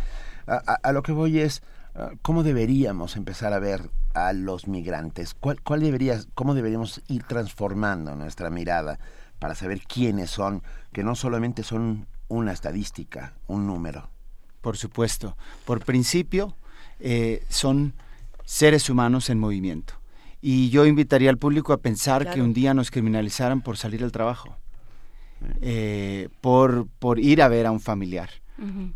[0.47, 1.61] a, lo que voy es,
[1.95, 5.33] ah, ¿cómo deberíamos empezar a ver a los migrantes?
[5.33, 8.99] ¿Cuál, cuál debería, ¿Cómo deberíamos ir transformando nuestra mirada
[9.37, 10.63] para saber quiénes son,
[10.93, 14.09] que no solamente son una estadística, un número?
[14.61, 15.37] Por supuesto.
[15.65, 16.55] Por principio,
[16.99, 17.93] eh, son
[18.45, 19.93] seres humanos en movimiento.
[20.41, 24.11] Y yo invitaría al público a pensar que un día nos criminalizaran por salir al
[24.11, 24.55] trabajo,
[25.61, 28.29] eh, por, por ir a ver a un familiar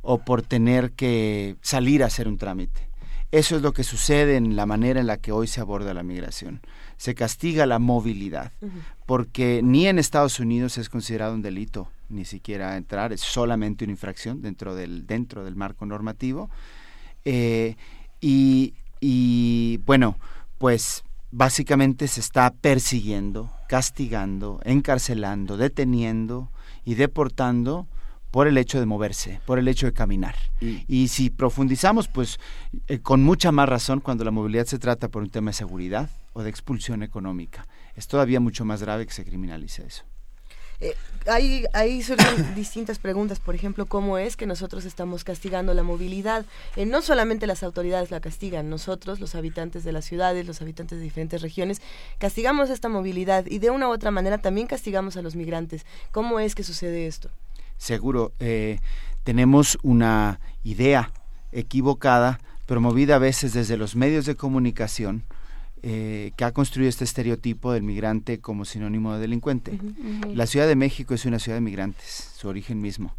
[0.02, 2.90] o por tener que salir a hacer un trámite.
[3.31, 6.03] Eso es lo que sucede en la manera en la que hoy se aborda la
[6.03, 6.61] migración.
[6.97, 8.51] Se castiga la movilidad,
[9.05, 13.91] porque ni en Estados Unidos es considerado un delito ni siquiera entrar, es solamente una
[13.91, 16.49] infracción dentro del, dentro del marco normativo.
[17.25, 17.75] Eh,
[18.21, 20.17] y, y bueno,
[20.57, 26.51] pues básicamente se está persiguiendo, castigando, encarcelando, deteniendo
[26.85, 27.87] y deportando
[28.34, 30.34] por el hecho de moverse, por el hecho de caminar.
[30.60, 32.39] Y, si profundizamos, pues
[32.88, 36.10] eh, con mucha más razón cuando la movilidad se trata por un tema de seguridad
[36.34, 37.68] o de expulsión económica.
[37.95, 40.03] Es todavía mucho más grave que se criminalice eso.
[40.80, 40.95] Eh,
[41.27, 46.43] hay, hay surgen distintas preguntas, por ejemplo, cómo es que nosotros estamos castigando la movilidad.
[46.76, 50.97] Eh, no solamente las autoridades la castigan, nosotros, los habitantes de las ciudades, los habitantes
[50.97, 51.84] de diferentes regiones,
[52.18, 55.85] castigamos esta movilidad y de una u otra manera también castigamos a los migrantes.
[56.11, 57.30] ¿Cómo es que sucede esto?
[57.84, 58.80] Seguro, eh,
[59.26, 61.11] tenemos una idea
[61.51, 65.23] equivocada, promovida a veces desde los medios de comunicación,
[65.81, 69.77] eh, que ha construido este estereotipo del migrante como sinónimo de delincuente.
[70.34, 73.14] La Ciudad de México es una ciudad de migrantes, su origen mismo.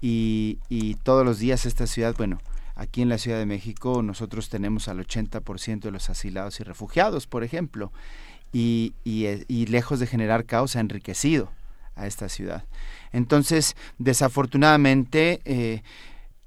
[0.00, 2.40] Y, y, todos los días esta ciudad, bueno,
[2.76, 7.26] aquí en la Ciudad de México nosotros tenemos al 80% de los asilados y refugiados,
[7.26, 7.92] por ejemplo,
[8.50, 11.50] y, y, eh, y lejos de generar caos ha enriquecido
[11.96, 12.64] a esta ciudad.
[13.12, 15.82] Entonces, desafortunadamente, eh,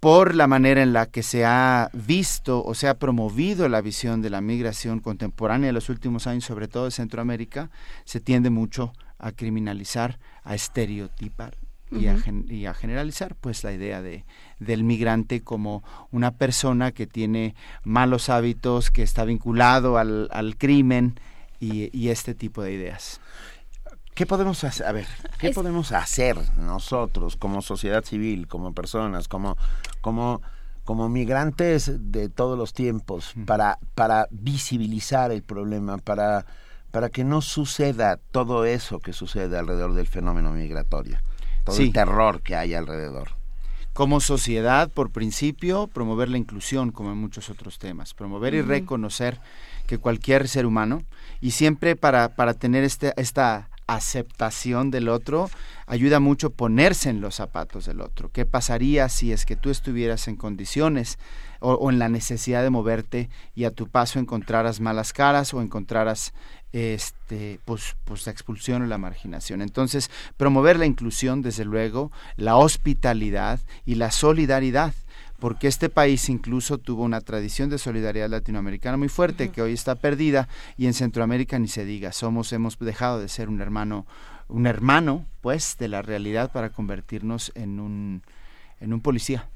[0.03, 4.21] por la manera en la que se ha visto o se ha promovido la visión
[4.21, 7.69] de la migración contemporánea en los últimos años, sobre todo en Centroamérica,
[8.03, 11.55] se tiende mucho a criminalizar, a estereotipar
[11.89, 12.17] y, a
[12.49, 14.25] y, a generalizar pues la idea de,
[14.59, 21.17] del migrante como una persona que tiene malos hábitos, que está vinculado al, al crimen
[21.61, 23.21] y, y este tipo de ideas.
[24.13, 24.85] ¿Qué podemos hacer?
[24.85, 25.07] A ver,
[25.39, 29.57] ¿qué podemos hacer nosotros como sociedad civil, como personas, como,
[30.01, 30.41] como,
[30.83, 36.45] como migrantes de todos los tiempos para, para visibilizar el problema, para,
[36.91, 41.17] para que no suceda todo eso que sucede alrededor del fenómeno migratorio,
[41.63, 43.29] todo el terror que hay alrededor?
[43.93, 49.39] Como sociedad, por principio, promover la inclusión, como en muchos otros temas, promover y reconocer
[49.87, 51.03] que cualquier ser humano,
[51.41, 55.49] y siempre para, para tener este, esta aceptación del otro,
[55.87, 58.29] ayuda mucho ponerse en los zapatos del otro.
[58.31, 61.17] ¿Qué pasaría si es que tú estuvieras en condiciones
[61.59, 66.33] o, en la necesidad de moverte y a tu paso encontraras malas caras o encontraras
[66.73, 69.61] este pues, pues la expulsión o la marginación.
[69.61, 74.93] Entonces, promover la inclusión, desde luego, la hospitalidad y la solidaridad
[75.43, 79.95] porque este país incluso tuvo una tradición de solidaridad latinoamericana muy fuerte que hoy está
[79.95, 80.47] perdida
[80.77, 84.05] y en Centroamérica ni se diga, somos hemos dejado de ser un hermano
[84.47, 88.23] un hermano pues de la realidad para convertirnos en un
[88.79, 89.49] en un policía.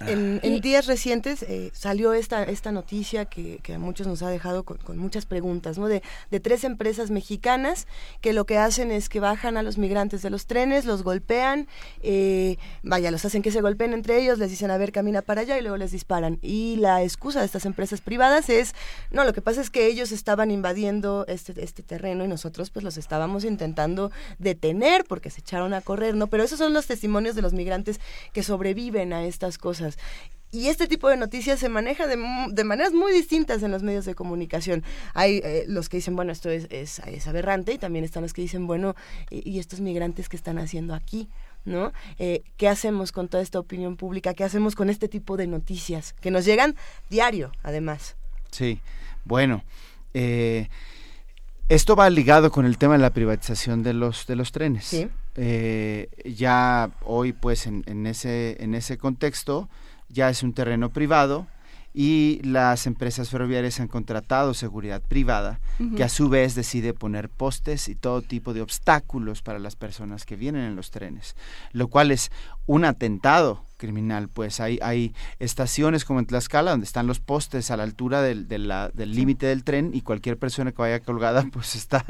[0.00, 4.98] En, días recientes eh, salió esta, esta noticia que, a muchos nos ha dejado con,
[4.98, 5.88] muchas preguntas, ¿no?
[5.88, 6.02] De,
[6.40, 7.86] tres empresas mexicanas
[8.20, 11.68] que lo que hacen es que bajan a los migrantes de los trenes, los golpean,
[12.02, 15.42] eh, vaya, los hacen que se golpeen entre ellos, les dicen, a ver, camina para
[15.42, 16.38] allá y luego les disparan.
[16.42, 18.74] Y la excusa de estas empresas privadas es,
[19.10, 22.84] no, lo que pasa es que ellos estaban invadiendo este, este terreno y nosotros pues
[22.84, 26.26] los estábamos intentando detener porque se echaron a correr, ¿no?
[26.26, 28.00] Pero esos son los testimonios de los migrantes
[28.32, 29.83] que sobreviven a estas cosas.
[30.54, 32.16] Y este tipo de noticias se maneja de,
[32.50, 34.84] de, maneras muy distintas en los medios de comunicación.
[35.12, 38.32] Hay eh, los que dicen, bueno, esto es, es, es, aberrante, y también están los
[38.32, 38.94] que dicen, bueno,
[39.30, 41.28] ¿y estos migrantes que están haciendo aquí?
[41.64, 41.92] ¿No?
[42.18, 44.34] Eh, ¿Qué hacemos con toda esta opinión pública?
[44.34, 46.76] ¿Qué hacemos con este tipo de noticias que nos llegan
[47.10, 48.14] diario, además?
[48.52, 48.80] Sí,
[49.24, 49.64] bueno,
[50.12, 50.68] eh,
[51.68, 54.84] esto va ligado con el tema de la privatización de los de los trenes.
[54.84, 55.08] Sí.
[56.24, 59.68] Ya hoy, pues, en, en, ese en ese contexto,
[60.08, 61.46] ya es un terreno privado
[61.94, 65.60] y las empresas ferroviarias han contratado seguridad privada
[65.96, 70.24] que a su vez decide poner postes y todo tipo de obstáculos para las personas
[70.24, 71.36] que vienen en los trenes,
[71.72, 72.32] lo cual es
[72.66, 77.76] un atentado criminal, pues hay, hay estaciones como en Tlaxcala donde están los postes a
[77.76, 78.48] la altura del
[78.96, 82.04] límite del, tren y cualquier persona que vaya colgada pues está,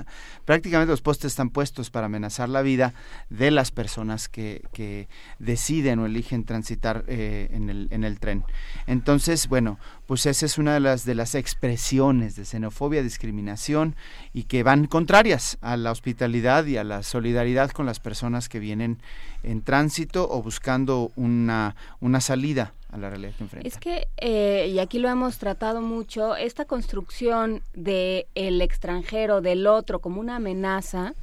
[0.44, 2.94] prácticamente los postes están puestos para amenazar la vida
[3.30, 5.08] de las personas que, que
[5.38, 8.44] deciden o eligen transitar eh, en, el, en el tren.
[8.86, 13.96] Entonces, bueno, pues esa es una de las, de las expresiones de xenofobia, discriminación
[14.32, 18.58] y que van contrarias a la hospitalidad y a la solidaridad con las personas que
[18.58, 18.98] vienen
[19.42, 21.63] en tránsito o buscando una,
[22.00, 23.66] una salida a la realidad que enfrentan.
[23.66, 29.66] Es que, eh, y aquí lo hemos tratado mucho, esta construcción de el extranjero, del
[29.66, 31.14] otro, como una amenaza,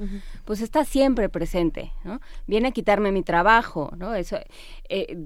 [0.44, 2.20] pues está siempre presente, ¿no?
[2.46, 4.14] Viene a quitarme mi trabajo, ¿no?
[4.14, 4.36] Eso,
[4.88, 5.18] eh,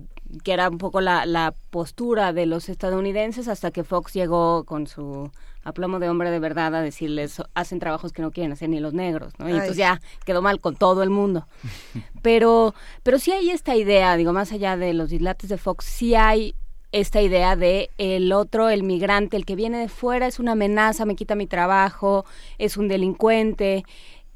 [0.45, 4.87] que era un poco la, la postura de los estadounidenses hasta que Fox llegó con
[4.87, 5.31] su
[5.67, 8.95] aplomo de hombre de verdad a decirles hacen trabajos que no quieren hacer ni los
[8.95, 9.49] negros, ¿no?
[9.49, 11.47] Y entonces ya quedó mal con todo el mundo.
[12.23, 12.75] Pero,
[13.05, 16.57] pero sí hay esta idea, digo, más allá de los dislates de Fox, sí hay
[16.91, 21.05] esta idea de el otro, el migrante, el que viene de fuera es una amenaza,
[21.05, 22.25] me quita mi trabajo,
[22.59, 23.85] es un delincuente.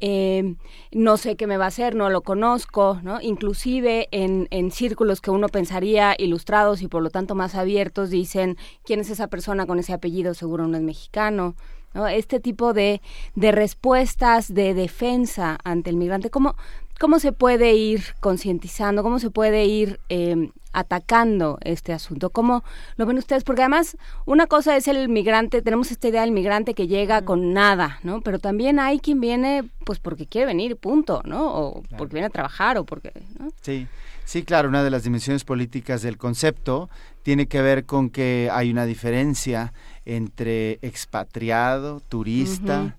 [0.00, 0.54] Eh,
[0.92, 3.20] no sé qué me va a hacer, no lo conozco, ¿no?
[3.20, 8.56] Inclusive en, en, círculos que uno pensaría ilustrados y por lo tanto más abiertos dicen,
[8.82, 10.32] ¿quién es esa persona con ese apellido?
[10.32, 11.54] Seguro no es mexicano.
[11.92, 12.08] ¿no?
[12.08, 13.02] Este tipo de,
[13.34, 16.56] de respuestas de defensa ante el migrante, ¿cómo,
[17.00, 22.28] cómo se puede ir concientizando, cómo se puede ir eh, atacando este asunto?
[22.28, 22.62] ¿Cómo
[22.98, 23.42] lo ven ustedes?
[23.42, 23.96] Porque además
[24.26, 28.20] una cosa es el migrante, tenemos esta idea del migrante que llega con nada, ¿no?
[28.20, 31.46] Pero también hay quien viene pues porque quiere venir, punto, ¿no?
[31.46, 33.12] O porque viene a trabajar o porque...
[33.38, 33.48] ¿no?
[33.62, 33.88] Sí.
[34.26, 36.90] Sí, claro, una de las dimensiones políticas del concepto
[37.22, 39.72] tiene que ver con que hay una diferencia
[40.04, 42.94] entre expatriado, turista,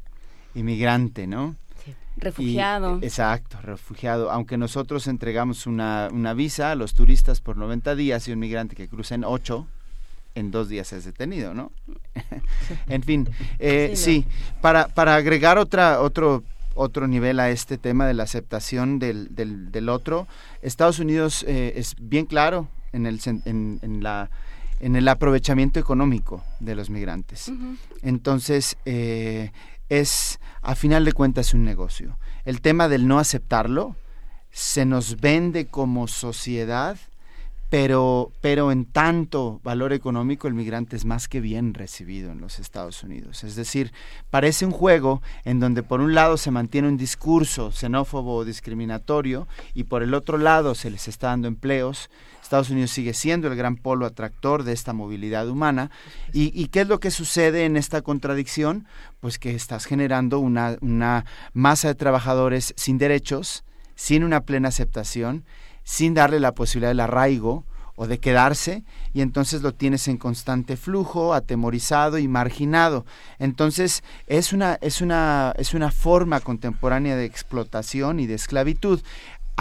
[0.56, 1.56] inmigrante, ¿no?
[2.22, 3.00] Refugiado.
[3.02, 4.32] exacto, refugiado.
[4.32, 8.76] Aunque nosotros entregamos una, una visa a los turistas por 90 días y un migrante
[8.76, 9.68] que cruza en 8,
[10.36, 11.72] en dos días es detenido, ¿no?
[12.88, 13.30] en fin,
[13.60, 14.26] eh, sí,
[14.62, 16.44] para, para agregar otra, otro,
[16.76, 20.28] otro nivel a este tema de la aceptación del, del, del otro,
[20.62, 24.30] Estados Unidos eh, es bien claro en, el, en, en, la,
[24.80, 27.52] en el aprovechamiento económico de los migrantes.
[28.02, 29.52] Entonces, eh,
[29.92, 32.18] es, a final de cuentas, un negocio.
[32.46, 33.98] El tema del no aceptarlo
[34.50, 36.98] se nos vende como sociedad,
[37.72, 42.60] pero, pero en tanto valor económico el migrante es más que bien recibido en los
[42.60, 43.46] Estados Unidos.
[43.46, 43.94] Es decir,
[44.30, 49.48] parece un juego en donde por un lado se mantiene un discurso xenófobo o discriminatorio
[49.74, 52.10] y por el otro lado se les está dando empleos,
[52.44, 55.92] Estados Unidos sigue siendo el gran polo atractor de esta movilidad humana.
[56.34, 58.86] ¿Y, qué es lo que sucede en esta contradicción?
[59.22, 61.24] Pues que estás generando una, una
[61.54, 63.64] masa de trabajadores sin derechos,
[63.96, 65.46] sin una plena aceptación,
[65.84, 68.84] sin darle la posibilidad del arraigo o de quedarse
[69.14, 73.06] y entonces lo tienes en constante flujo, atemorizado y marginado.
[73.38, 79.02] Entonces es una es una es una forma contemporánea de explotación y de esclavitud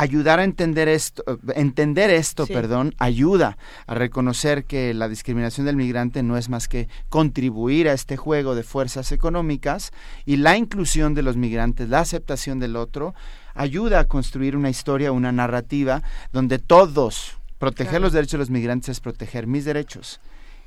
[0.00, 1.22] ayudar a entender esto,
[1.54, 6.88] entender esto, perdón, ayuda a reconocer que la discriminación del migrante no es más que
[7.10, 9.90] contribuir a este juego de fuerzas económicas
[10.24, 13.14] y la inclusión de los migrantes, la aceptación del otro,
[13.60, 18.88] ayuda a construir una historia, una narrativa donde todos, proteger los derechos de los migrantes
[18.88, 20.18] es proteger mis derechos,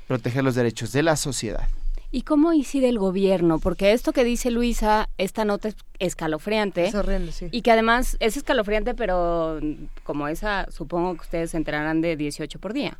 [0.06, 1.68] proteger los derechos de la sociedad.
[2.12, 3.58] ¿Y cómo incide el gobierno?
[3.58, 6.86] Porque esto que dice Luisa, esta nota es escalofriante.
[6.86, 6.94] Es
[7.34, 7.48] sí.
[7.50, 9.58] Y que además es escalofriante, pero
[10.04, 12.96] como esa, supongo que ustedes se enterarán de 18 por día.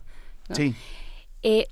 [0.50, 0.74] Sí.
[1.44, 1.68] Eh,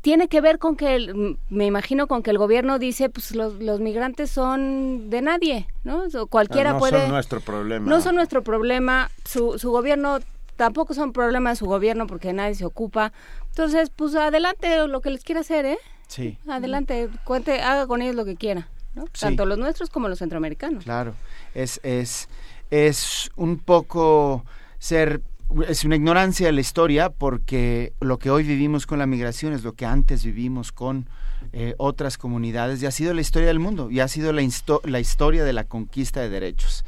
[0.00, 3.80] tiene que ver con que, me imagino, con que el gobierno dice, pues los, los
[3.80, 6.04] migrantes son de nadie, ¿no?
[6.28, 6.92] cualquiera puede...
[6.92, 7.90] No son nuestro problema.
[7.90, 9.10] No son nuestro problema.
[9.24, 10.20] Su, su gobierno
[10.56, 13.12] tampoco son problema de su gobierno porque nadie se ocupa.
[13.48, 15.78] Entonces, pues adelante lo que les quiera hacer, ¿eh?
[16.08, 16.38] Sí.
[16.48, 19.04] Adelante, cuente, haga con ellos lo que quiera, ¿no?
[19.18, 20.84] Tanto los nuestros como los centroamericanos.
[20.84, 21.14] Claro,
[21.54, 22.28] es, es,
[22.70, 24.44] es un poco
[24.78, 25.22] ser
[25.68, 29.62] es una ignorancia de la historia porque lo que hoy vivimos con la migración es
[29.62, 31.08] lo que antes vivimos con
[31.52, 34.42] eh, otras comunidades y ha sido la historia del mundo y ha sido la,
[34.84, 36.84] la historia de la conquista de derechos.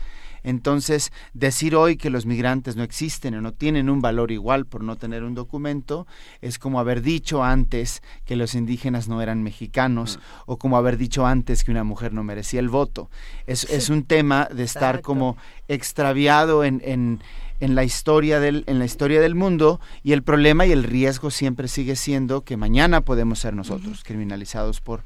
[0.46, 4.84] Entonces, decir hoy que los migrantes no existen o no tienen un valor igual por
[4.84, 6.06] no tener un documento
[6.40, 10.20] es como haber dicho antes que los indígenas no eran mexicanos mm.
[10.46, 13.10] o como haber dicho antes que una mujer no merecía el voto.
[13.48, 17.20] Es, es un tema de estar como extraviado en, en
[17.60, 21.30] en la historia del en la historia del mundo y el problema y el riesgo
[21.30, 25.02] siempre sigue siendo que mañana podemos ser nosotros criminalizados por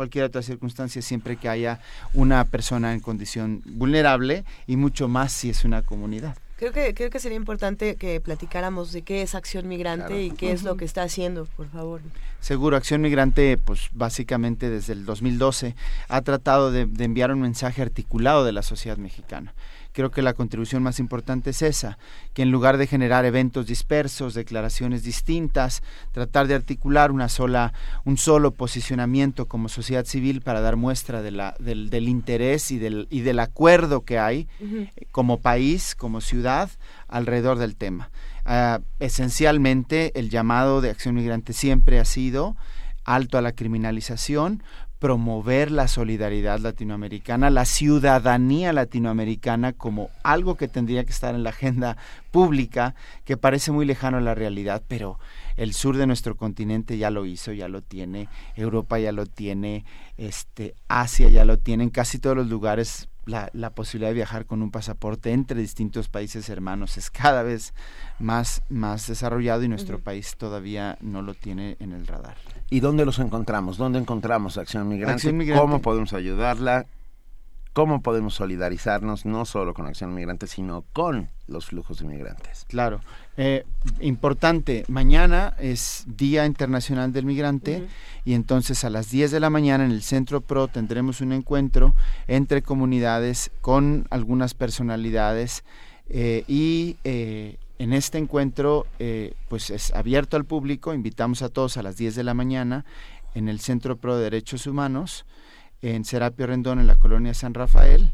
[0.00, 1.80] cualquier otra circunstancia siempre que haya
[2.14, 6.36] una persona en condición vulnerable y mucho más si es una comunidad.
[6.56, 10.52] Creo que, creo que sería importante que platicáramos de qué es Acción Migrante y qué
[10.52, 12.00] es lo que está haciendo, por favor.
[12.40, 15.74] Seguro, Acción Migrante, pues básicamente desde el 2012
[16.08, 19.54] ha tratado de enviar un mensaje articulado de la sociedad mexicana
[19.92, 21.98] creo que la contribución más importante es esa,
[22.34, 27.72] que en lugar de generar eventos dispersos, declaraciones distintas, tratar de articular una sola,
[28.04, 32.78] un solo posicionamiento como sociedad civil para dar muestra de la, del, del, interés y
[32.78, 34.48] del, y del acuerdo que hay
[35.10, 36.70] como país, como ciudad,
[37.08, 38.10] alrededor del tema.
[38.46, 42.56] Uh, esencialmente, el llamado de Acción Migrante siempre ha sido
[43.04, 44.62] alto a la criminalización,
[45.00, 51.50] promover la solidaridad latinoamericana, la ciudadanía latinoamericana como algo que tendría que estar en la
[51.50, 51.96] agenda
[52.30, 52.94] pública,
[53.24, 55.18] que parece muy lejano a la realidad, pero
[55.56, 59.86] el sur de nuestro continente ya lo hizo, ya lo tiene, Europa ya lo tiene,
[60.18, 64.44] este, Asia ya lo tiene, en casi todos los lugares la, la, posibilidad de viajar
[64.44, 67.72] con un pasaporte entre distintos países hermanos es cada vez
[68.18, 72.36] más, más desarrollado y nuestro país todavía no lo tiene en el radar.
[72.70, 73.76] ¿Y dónde los encontramos?
[73.76, 75.54] ¿Dónde encontramos Acción Migrante?
[75.54, 76.86] ¿Cómo podemos ayudarla?
[77.72, 82.64] ¿Cómo podemos solidarizarnos no solo con Acción Migrante, sino con los flujos de migrantes?
[82.68, 83.00] Claro.
[83.36, 83.64] Eh,
[84.00, 87.86] importante, mañana es Día Internacional del Migrante
[88.24, 91.94] y entonces a las 10 de la mañana en el Centro PRO tendremos un encuentro
[92.26, 95.62] entre comunidades con algunas personalidades
[96.08, 101.78] eh, y eh, en este encuentro, eh, pues es abierto al público, invitamos a todos
[101.78, 102.84] a las 10 de la mañana
[103.34, 105.24] en el Centro Pro de Derechos Humanos,
[105.80, 108.10] en Serapio Rendón, en la colonia San Rafael,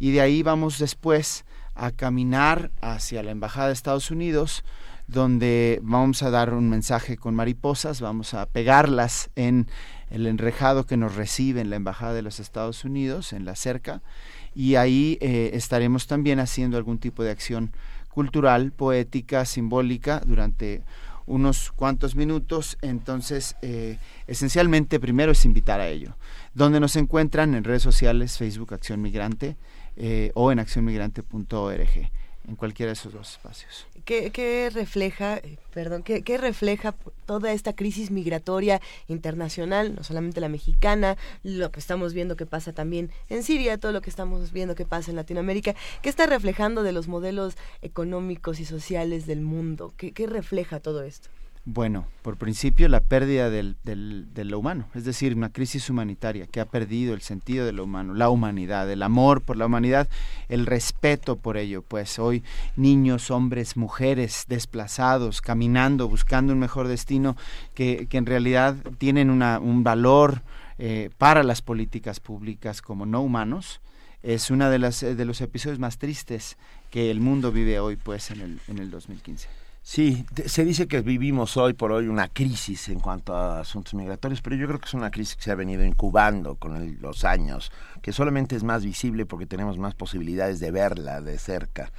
[0.00, 1.44] y de ahí vamos después
[1.76, 4.64] a caminar hacia la Embajada de Estados Unidos,
[5.06, 9.68] donde vamos a dar un mensaje con mariposas, vamos a pegarlas en
[10.10, 14.02] el enrejado que nos recibe en la Embajada de los Estados Unidos, en la cerca,
[14.56, 17.70] y ahí eh, estaremos también haciendo algún tipo de acción
[18.14, 20.82] cultural, poética, simbólica durante
[21.26, 22.78] unos cuantos minutos.
[22.80, 26.16] Entonces, eh, esencialmente, primero es invitar a ello.
[26.54, 29.56] Donde nos encuentran en redes sociales, Facebook Acción Migrante
[29.96, 32.10] eh, o en accionmigrante.org
[32.46, 33.86] en cualquiera de esos dos espacios.
[34.04, 35.40] ¿Qué, refleja,
[35.72, 36.94] perdón, qué, qué, refleja
[37.24, 42.72] toda esta crisis migratoria internacional, no solamente la mexicana, lo que estamos viendo que pasa
[42.72, 45.74] también en Siria, todo lo que estamos viendo que pasa en Latinoamérica?
[46.02, 49.94] ¿Qué está reflejando de los modelos económicos y sociales del mundo?
[49.96, 51.30] ¿Qué, qué refleja todo esto?
[51.66, 56.46] Bueno, por principio la pérdida del, del, de lo humano, es decir, una crisis humanitaria
[56.46, 60.06] que ha perdido el sentido de lo humano, la humanidad, el amor por la humanidad,
[60.50, 61.80] el respeto por ello.
[61.80, 62.42] Pues hoy
[62.76, 67.34] niños, hombres, mujeres desplazados, caminando, buscando un mejor destino,
[67.72, 70.42] que, que en realidad tienen una, un valor
[70.76, 73.80] eh, para las políticas públicas como no humanos,
[74.22, 76.58] es uno de, las, de los episodios más tristes
[76.90, 79.63] que el mundo vive hoy pues en el, en el 2015.
[79.86, 84.40] Sí, se dice que vivimos hoy por hoy una crisis en cuanto a asuntos migratorios,
[84.40, 87.70] pero yo creo que es una crisis que se ha venido incubando con los años,
[88.00, 91.92] que solamente es más visible porque tenemos más posibilidades de verla de cerca.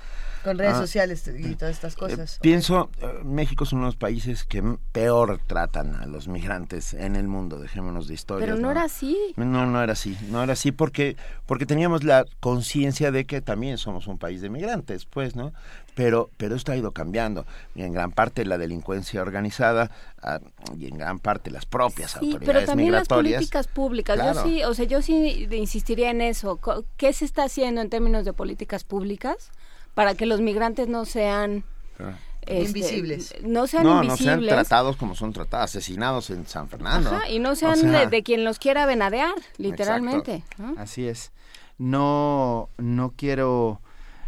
[0.43, 2.35] Con redes ah, sociales y todas estas cosas.
[2.35, 6.93] Eh, pienso, eh, México es uno de los países que peor tratan a los migrantes
[6.95, 8.45] en el mundo, dejémonos de historia.
[8.47, 9.17] Pero no, era así.
[9.35, 13.77] No, no era así, no era así porque, porque teníamos la conciencia de que también
[13.77, 15.51] somos un país de migrantes, pues, ¿no?
[15.95, 17.45] Pero, pero esto ha ido cambiando.
[17.73, 19.89] Y en gran parte la delincuencia organizada
[20.21, 20.39] ah,
[20.77, 24.19] y en gran parte las propias sí, autoridades pero también las políticas públicas.
[24.19, 26.59] Yo sí, o sea, yo sí insistiría en eso.
[26.97, 29.51] ¿Qué se está haciendo en términos de políticas públicas?
[29.95, 31.63] para que los migrantes no sean
[31.99, 32.13] ah.
[32.41, 33.33] este, invisibles.
[33.41, 34.35] No sean no, invisibles.
[34.35, 37.09] No sean tratados como son tratados, asesinados en San Fernando.
[37.09, 40.43] Ajá, y no sean de, quien los quiera venadear, literalmente.
[40.77, 41.31] Así es.
[41.77, 43.81] No, no quiero,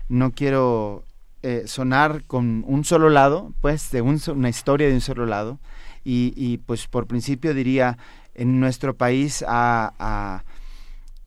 [0.10, 1.04] no quiero
[1.48, 5.60] eh, sonar con un solo lado, pues, de una historia de un solo lado.
[6.04, 7.98] Y, y, pues por principio diría,
[8.36, 10.44] en nuestro país ha,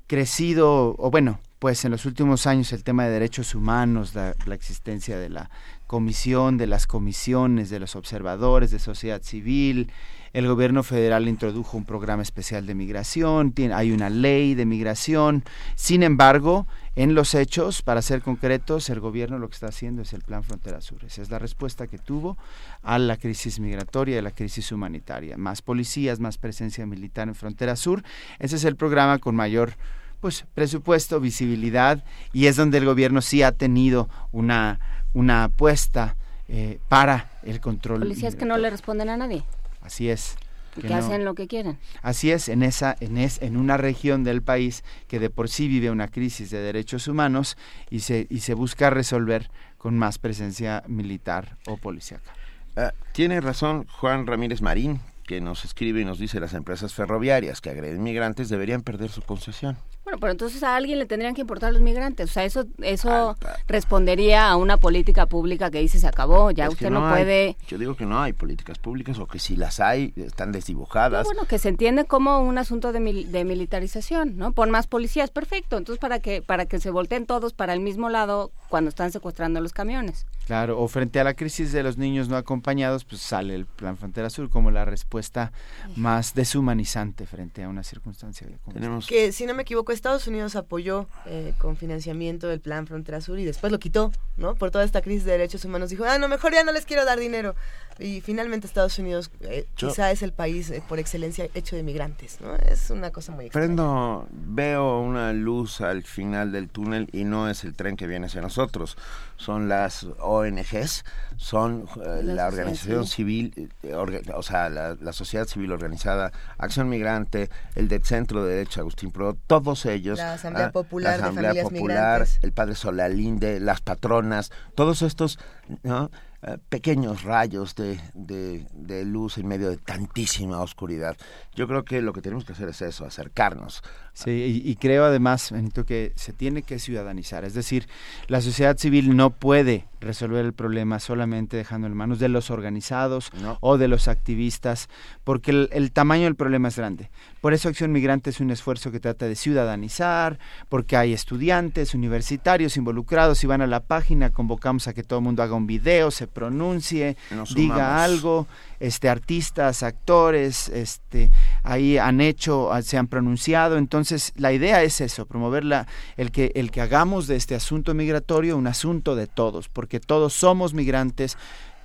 [0.06, 5.18] crecido, o bueno, pues en los últimos años el tema de derechos humanos, la, existencia
[5.18, 5.48] de la
[5.86, 9.90] comisión, de las comisiones, de los observadores, de sociedad civil,
[10.34, 15.44] el gobierno federal introdujo un programa especial de migración, hay una ley de migración.
[15.76, 20.12] Sin embargo, en los hechos, para ser concretos, el gobierno lo que está haciendo es
[20.12, 21.04] el Plan Frontera Sur.
[21.04, 22.36] Esa es la respuesta que tuvo
[22.82, 25.36] a la crisis migratoria y a la crisis humanitaria.
[25.36, 28.02] Más policías, más presencia militar en Frontera Sur.
[28.40, 29.74] Ese es el programa con mayor
[30.20, 34.80] pues presupuesto, visibilidad y es donde el gobierno sí ha tenido una,
[35.14, 36.16] una apuesta
[36.48, 38.00] eh, para el control.
[38.00, 39.44] Policías que no le responden a nadie.
[39.80, 40.36] Así es.
[40.74, 41.78] Que, que hacen lo que quieren.
[42.00, 45.66] Así es, en esa, en es, en una región del país que de por sí
[45.66, 47.56] vive una crisis de derechos humanos
[47.90, 52.32] y se, y se busca resolver con más presencia militar o policíaca.
[52.76, 55.00] Uh, tiene razón Juan Ramírez Marín,
[55.30, 59.22] que nos escribe y nos dice las empresas ferroviarias que agreden migrantes deberían perder su
[59.22, 59.76] concesión.
[60.02, 62.30] Bueno, pero entonces a alguien le tendrían que importar los migrantes.
[62.30, 63.36] O sea, eso eso
[63.68, 67.56] respondería a una política pública que dice se acabó, ya Es usted no, puede...
[67.68, 71.24] yo digo que no hay políticas públicas o que si las hay están desdibujadas.
[71.26, 74.50] Bueno, que se entiende como un asunto de, mil- de militarización, ¿no?
[74.50, 75.76] Pon más policías, perfecto.
[75.76, 79.60] Entonces, para que para que se volteen todos para el mismo lado cuando están secuestrando
[79.60, 80.26] los camiones.
[80.50, 83.96] Claro, o frente a la crisis de los niños no acompañados, pues sale el Plan
[83.96, 85.52] Frontera Sur como la respuesta
[85.94, 89.06] más deshumanizante frente a una circunstancia esta.
[89.06, 93.38] Que si no me equivoco, Estados Unidos apoyó eh, con financiamiento el plan Frontera Sur
[93.38, 94.56] y después lo quitó, ¿no?
[94.56, 95.88] Por toda esta crisis de derechos humanos.
[95.88, 97.54] Dijo, ah, no, mejor ya no les quiero dar dinero.
[98.00, 101.82] Y finalmente Estados Unidos eh, Yo- quizá es el país eh, por excelencia hecho de
[101.82, 102.56] migrantes, ¿no?
[102.56, 103.66] Es una cosa muy extraña.
[103.66, 108.26] Prendo, veo una luz al final del túnel y no es el tren que viene
[108.26, 108.96] hacia nosotros,
[109.36, 111.04] son las ONGs,
[111.36, 116.88] son eh, la, organización civil, eh, orga- o sea, la, la sociedad civil organizada, Acción
[116.88, 121.16] Migrante, el del Centro de Derecho Agustín Pro, todos ellos, La Asamblea ah, Popular la
[121.18, 122.38] de Asamblea Familias Popular, Migrantes.
[122.42, 125.38] el Padre Solalinde, las patronas, todos estos
[125.82, 126.10] ¿no?
[126.42, 131.14] Eh, pequeños rayos de, de- de luz en medio de tantísima oscuridad.
[131.54, 133.82] Yo creo que lo que tenemos que hacer es eso, acercarnos.
[134.14, 137.44] Sí, y, y creo además, Benito, que se tiene que ciudadanizar.
[137.44, 137.88] Es decir,
[138.26, 143.30] la sociedad civil no puede resolver el problema solamente dejando en manos de los organizados
[143.60, 144.88] o de los activistas,
[145.24, 147.10] porque el, el tamaño del problema es grande.
[147.42, 150.38] Por eso Acción Migrante es un esfuerzo que trata de ciudadanizar,
[150.70, 155.24] porque hay estudiantes, universitarios involucrados, y van a la página, convocamos a que todo el
[155.26, 158.00] mundo haga un video, se pronuncie, Nos diga sumamos.
[158.02, 158.46] algo,
[158.80, 161.30] este artistas, actores, este
[161.62, 165.86] ahí han hecho, ah, se han pronunciado, entonces la idea es eso, promover la,
[166.16, 170.32] el que el que hagamos de este asunto migratorio un asunto de todos, porque todos
[170.32, 171.36] somos migrantes,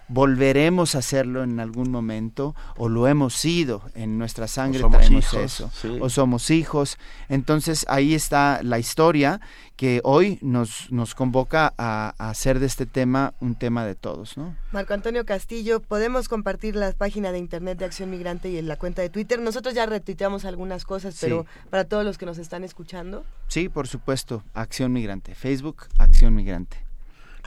[0.08, 5.34] volveremos a hacerlo en algún momento o lo hemos sido en nuestra sangre somos hijos,
[5.34, 5.98] eso sí.
[6.02, 6.98] o somos hijos
[7.30, 9.42] entonces ahí está la historia
[9.76, 14.38] que hoy nos nos convoca a, a hacer de este tema un tema de todos
[14.38, 18.68] no Marco Antonio Castillo, podemos compartir la página de internet de Acción Migrante y en
[18.68, 19.40] la cuenta de Twitter.
[19.40, 21.28] Nosotros ya retuiteamos algunas cosas, Sí.
[21.28, 25.34] pero para todos los que nos están escuchando, Sí, por supuesto, Acción Migrante.
[25.34, 26.85] Facebook, Acción Migrante.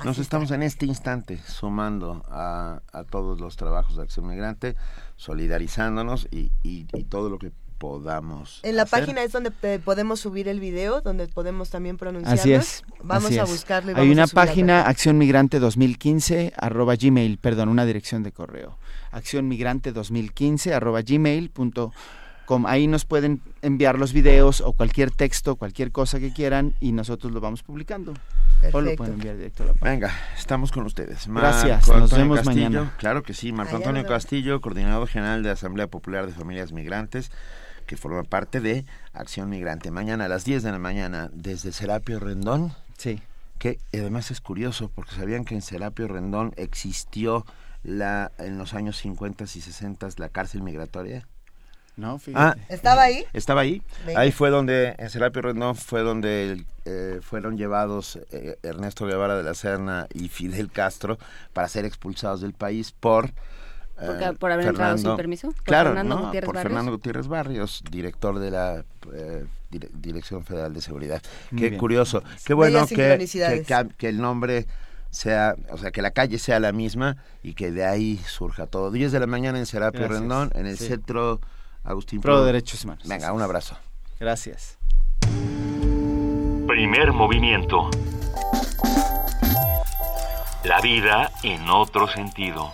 [0.05, 4.77] Nos estamos en este instante sumando a, a todos los trabajos de Acción Migrante,
[5.17, 8.61] solidarizándonos y, y- y todo lo que podamos.
[8.65, 9.01] en la hacer.
[9.01, 12.41] página es donde eh, podemos subir el video, donde podemos también pronunciarnos.
[12.41, 12.83] Así es.
[13.03, 13.47] Vamos así a y
[13.89, 14.83] Hay vamos una página.
[14.83, 18.79] Acción Migrante 2015, arroba gmail, perdón, una dirección de correo.
[19.11, 21.93] Acción Migrante 2015, arroba gmail punto
[22.49, 22.67] com.
[22.67, 27.31] Ahí nos pueden enviar los videos o cualquier texto, cualquier cosa que quieran y nosotros
[27.31, 28.13] lo vamos publicando.
[28.13, 28.15] O
[28.65, 28.97] lo Perfecto.
[28.97, 29.91] pueden enviar directo a la página.
[29.91, 31.29] Venga, estamos con ustedes.
[31.29, 32.97] Gracias, Marco nos Antonio vemos Castillo, mañana.
[32.97, 34.11] Claro que sí, Marco Allá Antonio nos.
[34.11, 37.31] Castillo, coordinador general de Asamblea Popular de Familias Migrantes,
[37.87, 39.91] que forma parte de Acción Migrante.
[39.91, 42.73] Mañana a las 10 de la mañana, desde Serapio Rendón.
[42.97, 43.21] Sí.
[43.59, 47.45] Que además es curioso, porque sabían que en Serapio Rendón existió
[47.83, 51.27] la en los años 50 y 60 la cárcel migratoria.
[51.99, 53.25] No, Ah, ¿Estaba ahí?
[53.33, 53.83] Estaba ahí.
[54.07, 54.21] Venga.
[54.21, 59.43] Ahí fue donde, en Serapio Rendón fue donde eh, fueron llevados eh, Ernesto Guevara de
[59.43, 61.19] la Serna y Fidel Castro
[61.53, 63.27] para ser expulsados del país por...
[64.01, 66.25] eh, por haber entrado sin permiso, por Claro, Fernando ¿no?
[66.27, 66.71] Gutiérrez por Barrios.
[66.71, 71.21] Fernando Gutiérrez Barrios, director de la eh, Dire- Dirección Federal de Seguridad.
[71.51, 71.81] Muy Qué bien.
[71.81, 72.23] curioso.
[72.45, 73.27] Qué bueno que,
[73.99, 74.67] que, el nombre
[75.11, 78.93] sea, o sea, que la calle sea la misma y que de ahí surja todo.
[78.93, 80.21] 10 de la mañana en Serapio Gracias.
[80.21, 80.87] Rendón, en el Sí.
[80.87, 81.41] centro
[81.89, 83.09] Agustín Pro de Derechos Humanos.
[83.09, 83.75] Venga, un abrazo.
[84.21, 84.77] Gracias.
[86.67, 87.89] Primer movimiento.
[90.65, 92.71] La vida en otro sentido.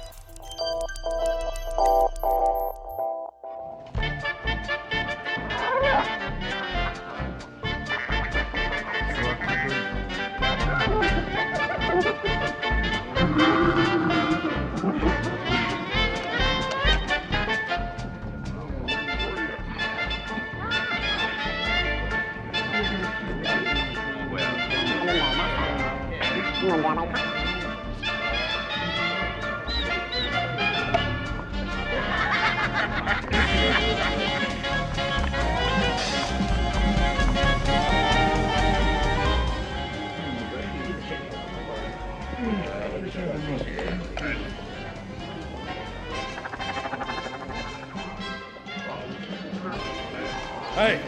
[50.74, 51.00] Hey,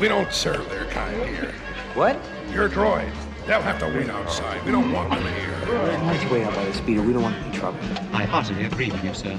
[0.00, 1.52] we don't serve their kind here.
[1.94, 2.18] What?
[2.52, 3.23] Your droids.
[3.46, 4.64] They'll have to wait outside.
[4.64, 5.54] We don't want them here.
[6.04, 7.02] Let's wait out by the speeder.
[7.02, 7.78] We don't want any trouble.
[8.12, 9.38] I heartily agree with you, sir.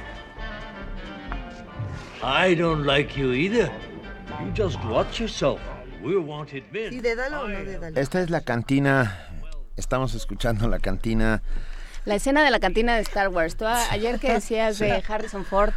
[2.23, 3.71] I don't like you either.
[4.39, 5.59] You just watch yourself.
[6.03, 6.93] We're wanted men.
[6.93, 7.99] ¿Y Dédalo o no Dédalo?
[7.99, 9.27] Esta es la cantina.
[9.77, 11.41] Estamos escuchando la cantina.
[12.05, 13.55] La escena de la cantina de Star Wars.
[13.55, 14.85] Tú ayer que decías Sí.
[14.85, 15.71] de Harrison Ford,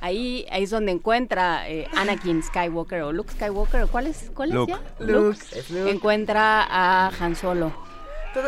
[0.00, 3.82] ahí, ahí es donde encuentra eh, Anakin Skywalker o Luke Skywalker.
[3.82, 4.30] ¿o ¿Cuál es?
[4.34, 4.72] ¿Cuál Luke.
[4.72, 5.04] es ya?
[5.06, 5.38] Luke,
[5.70, 5.90] Luke.
[5.90, 7.72] Encuentra a Han Solo.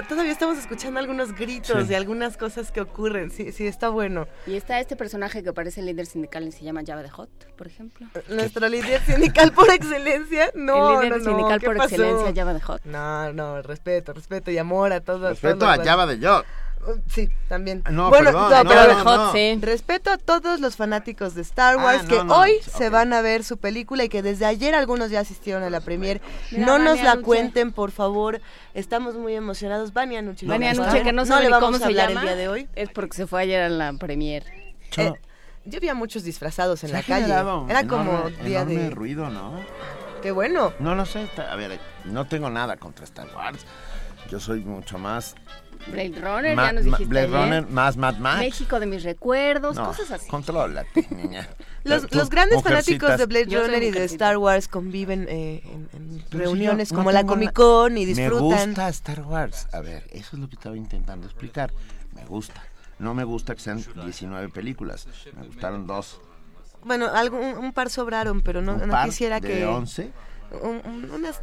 [0.09, 1.93] Todavía estamos escuchando algunos gritos Sí.
[1.93, 3.31] y algunas cosas que ocurren.
[3.31, 4.29] Sí, sí, está bueno.
[4.47, 7.31] Y está este personaje que parece el líder sindical y se llama Java de Hot,
[7.57, 8.07] por ejemplo.
[8.29, 10.51] Nuestro líder sindical por excelencia.
[10.55, 11.95] No, El líder no, no, sindical ¿qué por pasó?
[11.95, 12.85] excelencia, Java de Hot.
[12.85, 15.31] No, no, respeto, respeto y amor a todos.
[15.31, 16.43] Respeto todos a Java de Yo.
[17.09, 17.83] Sí, también.
[17.91, 19.61] No, bueno, perdón, no, no, pero no, no.
[19.61, 23.21] Respeto a todos los fanáticos de Star Ah, Wars que no, hoy se van a
[23.21, 26.21] ver su película y que desde ayer algunos ya asistieron a la premier.
[26.51, 28.41] Mira, no nos la cuenten, por favor.
[28.75, 29.93] Estamos muy emocionados.
[29.93, 30.47] Vania Anuche.
[30.47, 30.85] Vania ¿no?
[30.85, 32.21] Anuche, que no no sabe le vamos cómo a se hablar llama.
[32.23, 32.69] el día de hoy.
[32.75, 34.45] Es porque se fue ayer a la premier.
[34.97, 35.13] Eh,
[35.67, 37.27] yo vi a muchos disfrazados en Se la calle.
[37.27, 38.91] Era enorme- como día enorme de...
[38.91, 39.61] ruido, ¿no?
[40.23, 40.73] Qué bueno.
[40.79, 41.29] No lo sé.
[41.51, 43.65] A ver, no tengo nada contra Star Wars.
[44.31, 45.35] Yo soy mucho más.
[45.89, 47.39] Blade Runner, Ma- ya nos dijiste Blade ayer.
[47.41, 48.39] Runner, más Mad Max.
[48.41, 50.29] México de mis recuerdos, No, cosas así.
[50.29, 51.49] Contrólate, niña.
[51.85, 53.09] Los, los grandes mujercitas.
[53.09, 54.05] fanáticos de Blade Runner y de.
[54.05, 58.01] Star Wars conviven eh, en, en si reuniones yo no como la Comic Con y
[58.03, 58.69] Me disfrutan.
[58.69, 59.67] gusta Star Wars.
[59.73, 61.73] A ver, eso es lo que estaba intentando explicar.
[62.15, 62.63] Me gusta.
[62.99, 65.07] No me gusta que sean 19 películas.
[65.35, 66.21] Me gustaron dos.
[66.85, 69.67] Bueno, algo, un, un par sobraron, pero no, Un no quisiera de que...
[69.67, 70.11] 11.
[70.63, 71.41] Un- un- unas,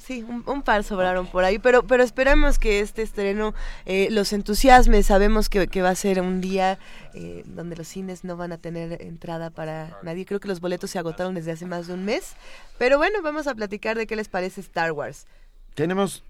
[0.00, 3.54] sí, un, par sobraron por ahí, pero, pero esperemos que este estreno
[3.86, 5.02] eh, los entusiasme.
[5.02, 6.78] Sabemos que, que va a ser un día
[7.14, 10.24] eh, donde los cines no van a tener entrada para nadie.
[10.26, 12.34] Creo que los boletos se agotaron desde hace más de un mes.
[12.78, 15.26] Pero bueno, vamos a platicar de qué les parece Star Wars.
[15.74, 16.22] Tenemos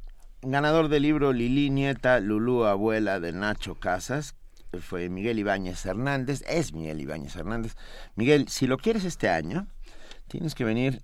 [0.42, 4.34] ganador del libro Lili Nieta, Lulú, abuela de Nacho Casas.
[4.80, 6.42] Fue Miguel Ibáñez Hernández.
[6.48, 7.76] Es Miguel Ibáñez Hernández.
[8.16, 9.68] Miguel, si lo quieres este año,
[10.28, 11.02] tienes que venir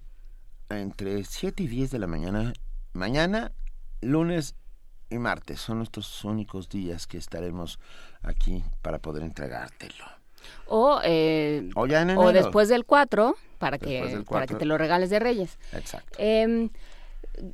[0.70, 2.52] entre 7 y 10 de la mañana.
[2.92, 3.52] Mañana,
[4.00, 4.54] lunes
[5.10, 5.60] y martes.
[5.60, 7.78] Son nuestros únicos días que estaremos
[8.22, 10.04] aquí para poder entregártelo.
[10.66, 12.32] O, eh, O ya en o enero.
[12.32, 14.58] después del 4, para Después que, del para que 4.
[14.58, 15.58] te lo regales de Reyes.
[15.72, 16.16] Exacto.
[16.18, 16.70] Em,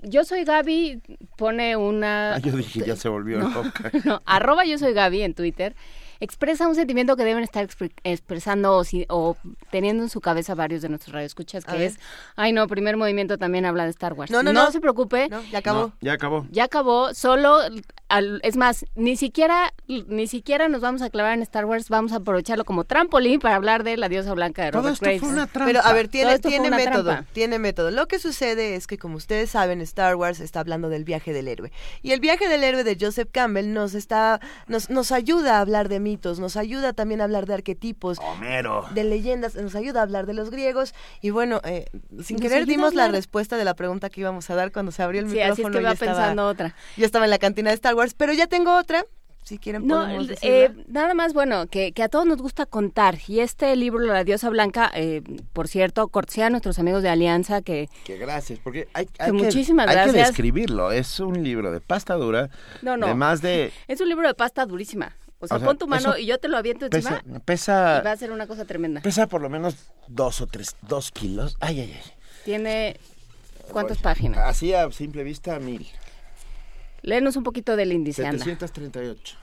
[0.02, 1.02] yo soy Gaby,
[1.36, 2.34] pone una...
[2.34, 3.90] Ah, yo dije, ya se volvió No, loca.
[4.04, 5.74] no, arroba yo soy Gaby en Twitter.
[6.20, 9.36] Expresa un sentimiento que deben estar expre- expresando o, si- o
[9.70, 11.98] teniendo en su cabeza varios de nuestros radioescuchas, que es,
[12.36, 14.30] ay no, primer movimiento también habla de Star Wars.
[14.30, 14.70] No, no, no.
[14.70, 15.28] se preocupe.
[15.50, 15.80] ya acabó.
[15.80, 16.46] No, ya acabó.
[16.50, 17.58] Ya acabó, solo,
[18.08, 22.12] al- es más, ni siquiera, ni siquiera nos vamos a clavar en Star Wars, vamos
[22.12, 25.20] a aprovecharlo como trampolín para hablar de la diosa blanca de Todo Robert esto Graves.
[25.20, 25.66] fue una trampa.
[25.66, 27.30] Pero a ver, tiene, tiene método, trampa.
[27.32, 27.90] tiene método.
[27.90, 31.48] Lo que sucede es que, como ustedes saben, Star Wars está hablando del viaje del
[31.48, 31.72] héroe.
[32.02, 35.88] Y el viaje del héroe de Joseph Campbell nos está, nos, nos ayuda a hablar
[35.88, 38.84] de mitos, nos ayuda también a hablar de arquetipos, Homero.
[38.94, 40.94] de leyendas, nos ayuda a hablar de los griegos.
[41.20, 41.86] Y bueno, eh,
[42.22, 45.02] sin Nos querer dimos la respuesta de la pregunta que íbamos a dar cuando se
[45.02, 45.78] abrió el Sí, así es micrófono.
[45.80, 46.74] que va estaba- pensando otra.
[46.96, 49.04] Yo estaba en la cantina de Star Wars, pero ya tengo otra.
[49.42, 50.04] Si quieren No,
[50.42, 53.18] eh, nada más, bueno, que, que a todos nos gusta contar.
[53.28, 55.22] Y este libro, La diosa blanca, eh,
[55.52, 59.36] por cierto, cortesía a nuestros amigos de Alianza, que Que gracias, porque hay, hay Que
[59.36, 60.28] que, muchísimas hay que gracias.
[60.30, 60.90] describirlo.
[60.90, 62.50] Es un libro de pasta dura,
[62.82, 63.06] No, no.
[63.06, 63.72] de más de...
[63.86, 65.14] es un libro de pasta durísima.
[65.38, 67.98] O sea, O sea, pon tu mano y yo te lo aviento encima Pesa, pesa,
[68.00, 69.02] y va a ser una cosa tremenda.
[69.02, 69.76] pesa por lo menos
[70.08, 71.56] dos o tres, dos kilos.
[71.60, 72.10] Ay, ay, ay.
[72.44, 72.96] Tiene...
[73.70, 74.38] ¿Cuántas Oye, páginas?
[74.46, 75.86] Así a simple vista, mil.
[77.02, 78.44] Léenos un poquito del índice, anda.
[78.44, 79.36] 738.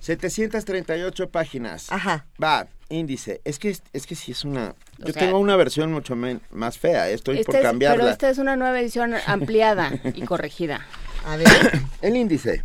[0.00, 1.90] 738 páginas.
[1.90, 2.26] Ajá.
[2.42, 3.40] Va, índice.
[3.44, 4.74] Es que, es que sí es una...
[5.02, 7.08] O Yo sea- tengo una versión mucho men- más fea.
[7.10, 7.96] Estoy por es- cambiarla.
[8.02, 10.86] pero esta es una nueva edición ampliada y corregida.
[11.26, 11.46] A ver,
[12.02, 12.62] El índice.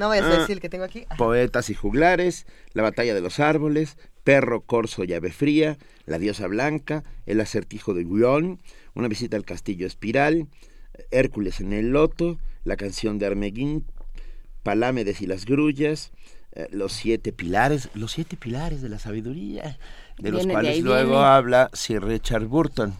[0.00, 0.38] No vayas a Ah.
[0.40, 1.04] decir el que tengo aquí.
[1.16, 6.46] Poetas y juglares, La batalla de los árboles, Perro, Corzo y Ave Fría, La diosa
[6.48, 8.60] blanca, El acertijo de Guión,
[8.94, 10.48] Una visita al castillo espiral,
[11.12, 13.84] Hércules en el loto, La canción de Armeguín,
[14.62, 16.10] Palámedes y las grullas,
[16.52, 19.78] eh, Los siete pilares, Los siete pilares de la sabiduría,
[20.18, 21.24] de los Viene, cuales luego viene.
[21.24, 22.94] habla Sir Richard Burton.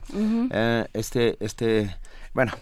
[0.52, 1.94] Eh, este, este,
[2.32, 2.52] bueno,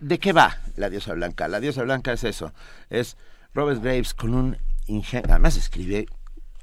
[0.00, 1.48] ¿de qué va la diosa blanca?
[1.48, 2.52] La diosa blanca es eso,
[2.90, 3.16] es
[3.54, 4.56] Robert Graves con un
[4.86, 6.06] ingenio, además escribe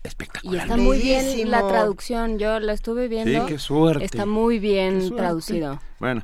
[0.04, 0.64] Y espectacular.
[0.64, 1.52] está muy bien Bellísimo.
[1.52, 3.46] la traducción, yo la estuve viendo.
[3.46, 4.06] qué suerte.
[4.06, 5.80] Está muy bien traducido.
[6.00, 6.24] Bueno,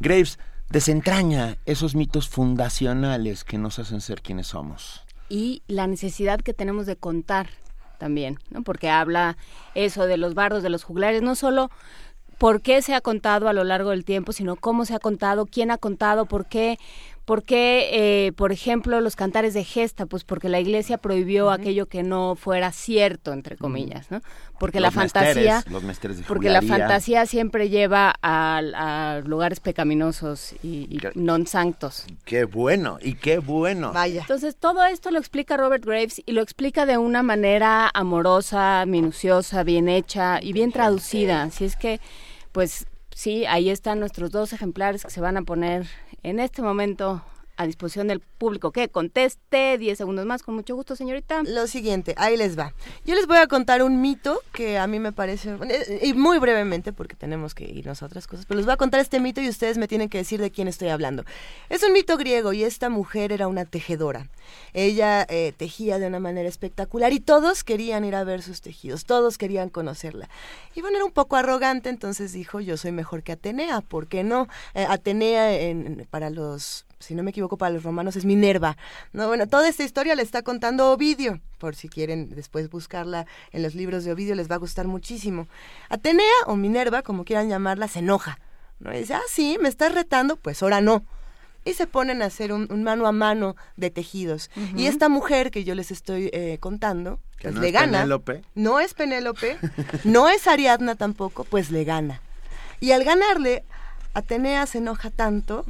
[0.00, 0.38] Graves
[0.70, 5.02] desentraña esos mitos fundacionales que nos hacen ser quienes somos.
[5.28, 7.48] y la necesidad que tenemos de contar
[7.98, 8.62] también, ¿no?
[8.62, 9.36] Porque habla
[9.76, 11.70] eso de los bardos, de los juglares, no solo
[12.38, 15.46] por qué se ha contado a lo largo del tiempo, sino cómo se ha contado,
[15.46, 16.78] quién ha contado, por qué,
[17.30, 21.86] por qué, eh, por ejemplo, los cantares de gesta, pues porque la Iglesia prohibió aquello
[21.86, 24.20] que no fuera cierto, entre comillas, ¿no?
[24.58, 29.60] Porque la fantasía, mesteres, los mesteres de porque la fantasía siempre lleva a, a lugares
[29.60, 32.04] pecaminosos y, y non sanctos.
[32.24, 33.92] Qué bueno, y qué bueno.
[33.92, 34.22] Vaya.
[34.22, 39.62] Entonces, todo esto lo explica Robert Graves y lo explica de una manera amorosa, minuciosa,
[39.62, 41.44] bien hecha y bien traducida.
[41.44, 42.00] Así es que,
[42.50, 45.86] pues sí, ahí están nuestros dos ejemplares que se van a poner
[46.22, 47.22] en este momento
[47.60, 49.76] a disposición del público que conteste.
[49.76, 51.42] 10 segundos más, con mucho gusto, señorita.
[51.44, 52.72] Lo siguiente, ahí les va.
[53.04, 56.38] Yo les voy a contar un mito que a mí me parece, eh, y muy
[56.38, 59.42] brevemente, porque tenemos que irnos a otras cosas, pero les voy a contar este mito
[59.42, 61.24] y ustedes me tienen que decir de quién estoy hablando.
[61.68, 64.28] Es un mito griego y esta mujer era una tejedora.
[64.72, 69.04] Ella eh, tejía de una manera espectacular y todos querían ir a ver sus tejidos,
[69.04, 70.28] todos querían conocerla.
[70.74, 74.24] Y bueno, era un poco arrogante, entonces dijo, yo soy mejor que Atenea, ¿por qué
[74.24, 74.48] no?
[74.74, 78.76] Eh, Atenea en- en- para los si no me equivoco, para los romanos es Minerva.
[79.12, 83.62] No, bueno, toda esta historia la está contando Ovidio, por si quieren después buscarla en
[83.62, 85.48] los libros de Ovidio, les va a gustar muchísimo.
[85.88, 88.38] Atenea o Minerva, como quieran llamarla, se enoja.
[88.78, 88.94] ¿no?
[88.94, 91.04] Y dice, ah, sí, me estás retando, pues ahora no.
[91.64, 94.50] Y se ponen a hacer un, un mano a mano de tejidos.
[94.76, 97.98] Y esta mujer que yo les estoy eh, contando, Que pues no le es gana.
[97.98, 98.42] Penélope.
[98.54, 99.58] No es Penélope,
[100.04, 102.22] no es Ariadna tampoco, pues le gana.
[102.80, 103.64] Y al ganarle,
[104.12, 105.64] Atenea se enoja tanto,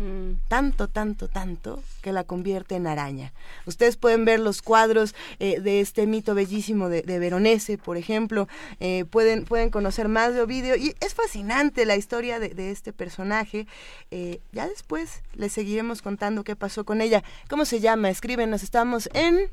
[0.48, 3.32] tanto, tanto, tanto, que la convierte en araña.
[3.66, 8.48] Ustedes pueden ver los cuadros eh, de este mito bellísimo de, de Veronese, por ejemplo,
[8.80, 12.94] eh, pueden, pueden conocer más de Ovidio, y es fascinante la historia de, de este
[12.94, 13.66] personaje.
[14.10, 17.22] Eh, ya después les seguiremos contando qué pasó con ella.
[17.48, 18.08] ¿Cómo se llama?
[18.08, 19.50] Escríbenos, estamos en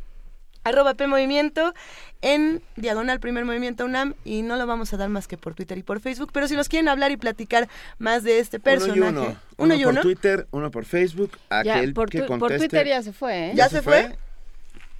[0.67, 1.73] arroba P Movimiento,
[2.21, 5.77] en Diagonal Primer Movimiento UNAM, y no lo vamos a dar más que por Twitter
[5.77, 7.67] y por Facebook, pero si nos quieren hablar y platicar
[7.99, 8.99] más de este personaje.
[9.01, 9.37] Uno y uno.
[9.57, 10.01] Uno y por uno.
[10.01, 11.31] Twitter, uno por Facebook.
[11.63, 12.69] Ya, Aquel por, que tu- por conteste.
[12.69, 13.53] Twitter ya se fue, ¿eh?
[13.55, 14.17] ¿Ya se fue?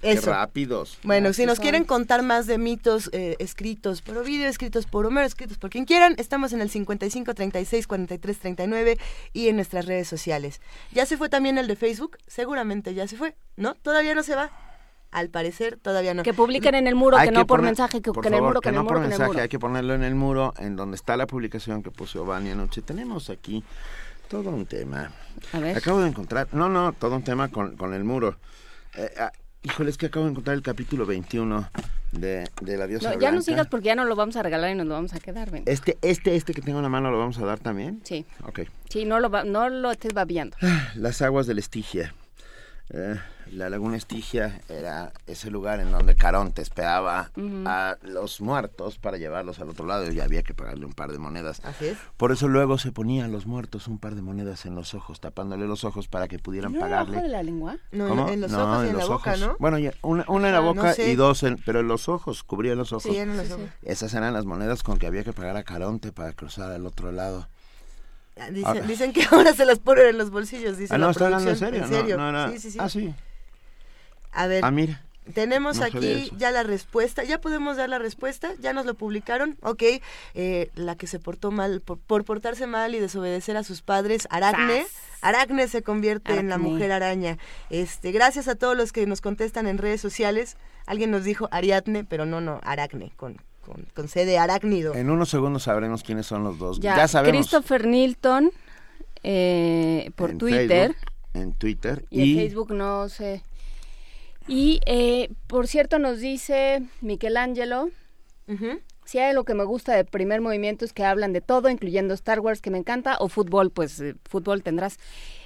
[0.00, 0.30] Qué Eso.
[0.30, 0.96] rápidos.
[1.02, 1.62] Bueno, si nos son.
[1.64, 5.86] quieren contar más de mitos eh, escritos por Ovidio, escritos por Homero, escritos por quien
[5.86, 8.96] quieran, estamos en el 55 36 43 39
[9.32, 10.60] y en nuestras redes sociales.
[10.92, 12.16] ¿Ya se fue también el de Facebook?
[12.28, 13.74] Seguramente ya se fue, ¿no?
[13.74, 14.52] Todavía no se va.
[15.10, 16.22] Al parecer, todavía no.
[16.22, 18.34] Que publiquen en el muro, Hay que no por poner- mensaje, que, por que en
[18.34, 19.42] el favor, muro, que en el no muro, por que en el mensaje, muro.
[19.42, 22.82] hay que ponerlo en el muro, en donde está la publicación que puso Vani anoche.
[22.82, 23.64] Tenemos aquí
[24.28, 25.10] todo un tema.
[25.54, 25.76] A ver.
[25.78, 28.36] Acabo de encontrar, no, no, todo un tema con, con el muro.
[28.96, 29.32] Eh, ah,
[29.62, 31.70] híjole, es que acabo de encontrar el capítulo 21
[32.12, 33.36] de, de La Diosa No, ya Blanca.
[33.36, 35.50] no sigas porque ya no lo vamos a regalar y nos lo vamos a quedar,
[35.50, 35.62] ven.
[35.64, 38.02] Este, este, este que tengo en la mano lo vamos a dar también.
[38.04, 38.60] Sí, Ok.
[38.90, 40.56] sí, no lo, va- no lo estés babiando.
[40.96, 42.14] Las aguas del Estigia.
[42.90, 43.16] Eh,
[43.52, 47.30] la laguna Estigia era ese lugar en donde Caronte esperaba
[47.66, 51.18] a los muertos para llevarlos al otro lado y había que pagarle un par de
[51.18, 51.60] monedas.
[51.64, 51.98] Así es.
[52.16, 55.20] Por eso luego se ponía a los muertos un par de monedas en los ojos,
[55.20, 57.16] tapándole los ojos para que pudieran ¿No pagarle.
[57.16, 57.76] abajo de la lengua?
[57.92, 58.28] No, en- ¿Cómo?
[58.30, 59.40] en los No, ojos y en la los boca, ojos.
[59.40, 59.56] ¿no?
[59.58, 61.10] Bueno, ya, una, una en la Ah, no boca sé.
[61.10, 63.04] y dos, en, pero en los ojos, cubría los ojos.
[63.10, 63.66] Sí, en los ojos.
[63.82, 67.12] Esas eran las monedas con que había que pagar a Caronte para cruzar al otro
[67.12, 67.48] lado.
[68.40, 68.50] Ah,
[68.86, 71.50] Dicen, que ahora se las ponen en los bolsillos, dice Ah, la no, está hablando
[71.50, 71.86] en serio.
[72.16, 72.78] No, no era- Sí, sí, sí.
[72.80, 73.12] Ah, sí.
[74.38, 75.02] A ver, Ah, mira.
[75.34, 77.24] tenemos No aquí ya la respuesta.
[77.24, 78.52] ¿Ya podemos dar la respuesta?
[78.60, 79.56] ¿Ya nos lo publicaron?
[79.62, 79.82] Ok.
[80.34, 84.26] Eh, la que se portó mal, por, por portarse mal y desobedecer a sus padres,
[84.30, 84.86] Aracne.
[85.20, 87.36] Aracne se convierte en la mujer araña.
[87.70, 90.56] Este, gracias a todos los que nos contestan en redes sociales.
[90.86, 93.36] Alguien nos dijo Ariadne, pero no, no, Aracne, con,
[93.66, 94.94] con, con C de arácnido.
[94.94, 96.78] En unos segundos sabremos quiénes son los dos.
[96.80, 97.36] Ya, Ya, sabemos.
[97.36, 98.50] Christopher Nilton
[99.24, 102.04] eh, por en Twitter Facebook, en Twitter.
[102.10, 103.42] y, Y, en Facebook no sé.
[104.48, 107.90] Y, eh, por cierto, nos dice Michelangelo,
[109.04, 112.14] si hay algo que me gusta de primer movimiento es que hablan de todo, incluyendo
[112.14, 114.98] Star Wars, que me encanta, o fútbol, pues eh, fútbol tendrás.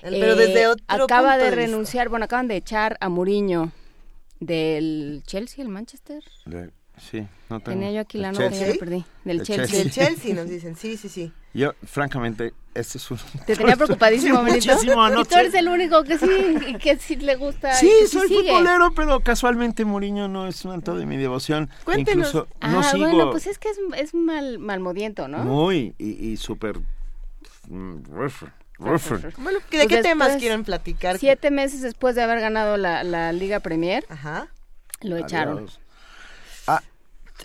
[0.02, 3.72] Pero desde otro Acaba punto de de renunciar, bueno, acaban de echar a Mourinho
[4.40, 6.22] del Chelsea, el Manchester.
[6.46, 6.70] De-
[7.10, 7.78] sí, no tengo.
[7.78, 8.72] Tenía yo aquí la ¿El nota, ya Chelsea?
[8.74, 9.04] la perdí.
[9.24, 9.78] Del ¿El Chelsea.
[9.78, 11.32] Del Chelsea nos dicen, sí, sí, sí.
[11.54, 13.18] Yo, francamente, este es un...
[13.46, 14.72] Te tenía preocupadísimo, Sí, Benito.
[14.72, 17.74] muchísimo Y tú eres el único que sí, que sí le gusta.
[17.74, 21.68] Sí, y que soy futbolero, pero casualmente Mourinho no es santo de mi devoción.
[21.84, 22.28] Cuéntenos.
[22.28, 25.38] Incluso ah, no sigo bueno, pues es que es, es mal, malmodiento, ¿no?
[25.38, 26.78] muy y, y súper...
[27.68, 29.34] mm, refer- refer.
[29.36, 31.18] Bueno, ¿de Pues qué temas quieren platicar?
[31.18, 34.04] Siete meses después de haber ganado la, la Liga Premier,
[35.02, 35.58] lo echaron.
[35.58, 35.78] Adiós.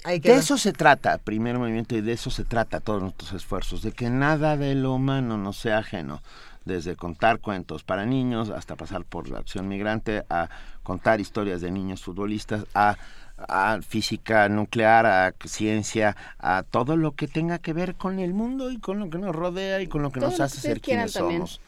[0.05, 3.91] De eso se trata, primer movimiento, y de eso se trata todos nuestros esfuerzos, de
[3.91, 6.21] que nada de lo humano nos sea ajeno,
[6.65, 10.49] desde contar cuentos para niños hasta pasar por la acción migrante, a
[10.83, 12.97] contar historias de niños futbolistas, a,
[13.37, 18.71] a física nuclear, a ciencia, a todo lo que tenga que ver con el mundo
[18.71, 20.61] y con lo que nos rodea y con lo que Todo nos lo hace que
[20.61, 21.39] ser quienes también.
[21.39, 21.61] somos.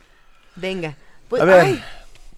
[0.56, 0.96] Venga.
[1.30, 1.84] Pues, a ver, ay,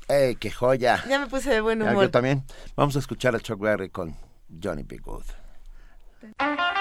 [0.07, 1.03] ¡Ey, qué joya!
[1.07, 2.03] ya me puse de buen Ya, humor.
[2.05, 2.43] yo también.
[2.75, 4.15] Vamos a escuchar a Chuck Berry con
[4.61, 4.97] Johnny B.
[4.97, 5.23] Good.
[6.23, 6.80] Elbette.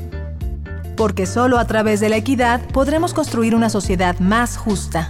[1.01, 5.09] Porque solo a través de la equidad podremos construir una sociedad más justa.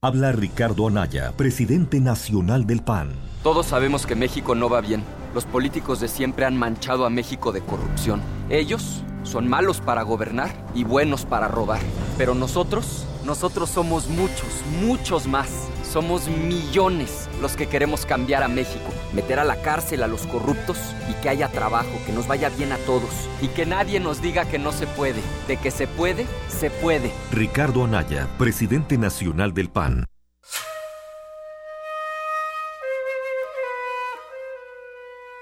[0.00, 3.10] Habla Ricardo Anaya, presidente nacional del PAN.
[3.42, 5.02] Todos sabemos que México no va bien.
[5.34, 8.20] Los políticos de siempre han manchado a México de corrupción.
[8.50, 11.80] Ellos son malos para gobernar y buenos para robar.
[12.16, 15.48] Pero nosotros, nosotros somos muchos, muchos más.
[15.90, 20.76] Somos millones los que queremos cambiar a México, meter a la cárcel a los corruptos
[21.10, 23.10] y que haya trabajo, que nos vaya bien a todos
[23.40, 25.20] y que nadie nos diga que no se puede.
[25.48, 27.10] De que se puede, se puede.
[27.32, 30.04] Ricardo Anaya, presidente nacional del PAN.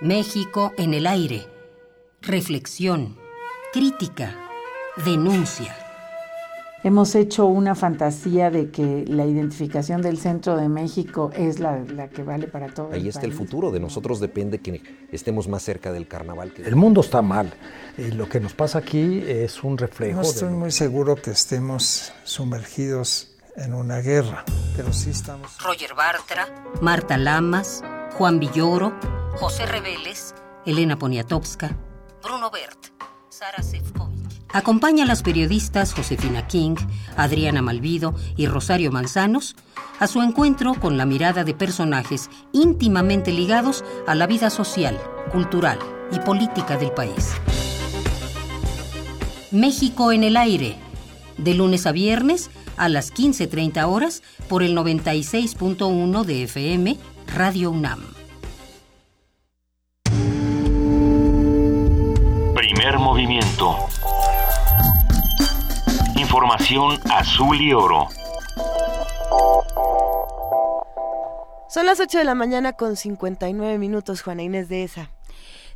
[0.00, 1.48] México en el aire.
[2.20, 3.16] Reflexión,
[3.72, 4.36] crítica,
[5.04, 5.83] denuncia.
[6.84, 12.10] Hemos hecho una fantasía de que la identificación del centro de México es la, la
[12.10, 12.92] que vale para todo.
[12.92, 16.52] Ahí está el futuro, de nosotros depende que estemos más cerca del carnaval.
[16.52, 16.60] Que...
[16.60, 17.54] El mundo está mal
[17.96, 20.16] y lo que nos pasa aquí es un reflejo.
[20.16, 20.54] No estoy de...
[20.56, 24.44] muy seguro que estemos sumergidos en una guerra,
[24.76, 25.56] pero sí estamos...
[25.62, 26.48] Roger Bartra,
[26.82, 27.82] Marta Lamas,
[28.18, 28.92] Juan Villoro,
[29.36, 30.34] José Reveles,
[30.66, 31.78] Elena Poniatowska,
[32.22, 32.88] Bruno Bert,
[33.30, 34.13] Sara Sefcovic.
[34.54, 36.76] Acompaña a las periodistas Josefina King,
[37.16, 39.56] Adriana Malvido y Rosario Manzanos
[39.98, 44.96] a su encuentro con la mirada de personajes íntimamente ligados a la vida social,
[45.32, 45.80] cultural
[46.12, 47.32] y política del país.
[49.50, 50.76] México en el aire,
[51.36, 58.04] de lunes a viernes a las 15.30 horas por el 96.1 de FM, Radio UNAM.
[62.54, 63.88] Primer movimiento.
[66.34, 68.08] Información azul y oro.
[71.68, 75.12] Son las 8 de la mañana con 59 minutos, Juana Inés de esa.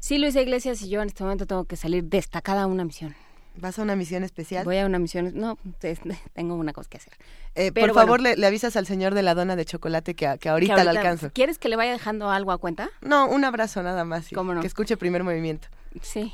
[0.00, 3.14] Sí, Luisa Iglesias y yo en este momento tengo que salir destacada a una misión.
[3.54, 4.64] ¿Vas a una misión especial?
[4.64, 5.58] Voy a una misión, no,
[6.32, 7.12] tengo una cosa que hacer.
[7.54, 10.24] Eh, por favor, bueno, le, le, avisas al señor de la dona de chocolate que,
[10.40, 11.30] que, ahorita, que ahorita la alcanzo.
[11.32, 12.90] ¿Quieres que le vaya dejando algo a cuenta?
[13.00, 14.26] No, un abrazo nada más.
[14.34, 14.60] ¿Cómo no?
[14.60, 15.68] Que escuche primer movimiento.
[16.02, 16.32] Sí.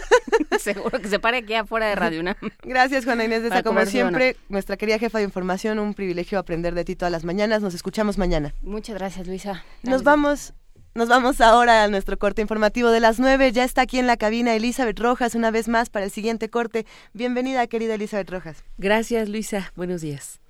[0.58, 2.36] Seguro que se pare aquí afuera de Radio UNAM.
[2.62, 3.62] Gracias, Juana Inés de esa.
[3.62, 7.62] Como siempre, nuestra querida jefa de información, un privilegio aprender de ti todas las mañanas.
[7.62, 8.54] Nos escuchamos mañana.
[8.62, 9.64] Muchas gracias, Luisa.
[9.82, 10.54] Nos vamos.
[10.94, 13.52] Nos vamos ahora a nuestro corte informativo de las nueve.
[13.52, 16.86] Ya está aquí en la cabina Elizabeth Rojas una vez más para el siguiente corte.
[17.12, 18.64] Bienvenida, querida Elizabeth Rojas.
[18.78, 19.72] Gracias, Luisa.
[19.76, 20.40] Buenos días.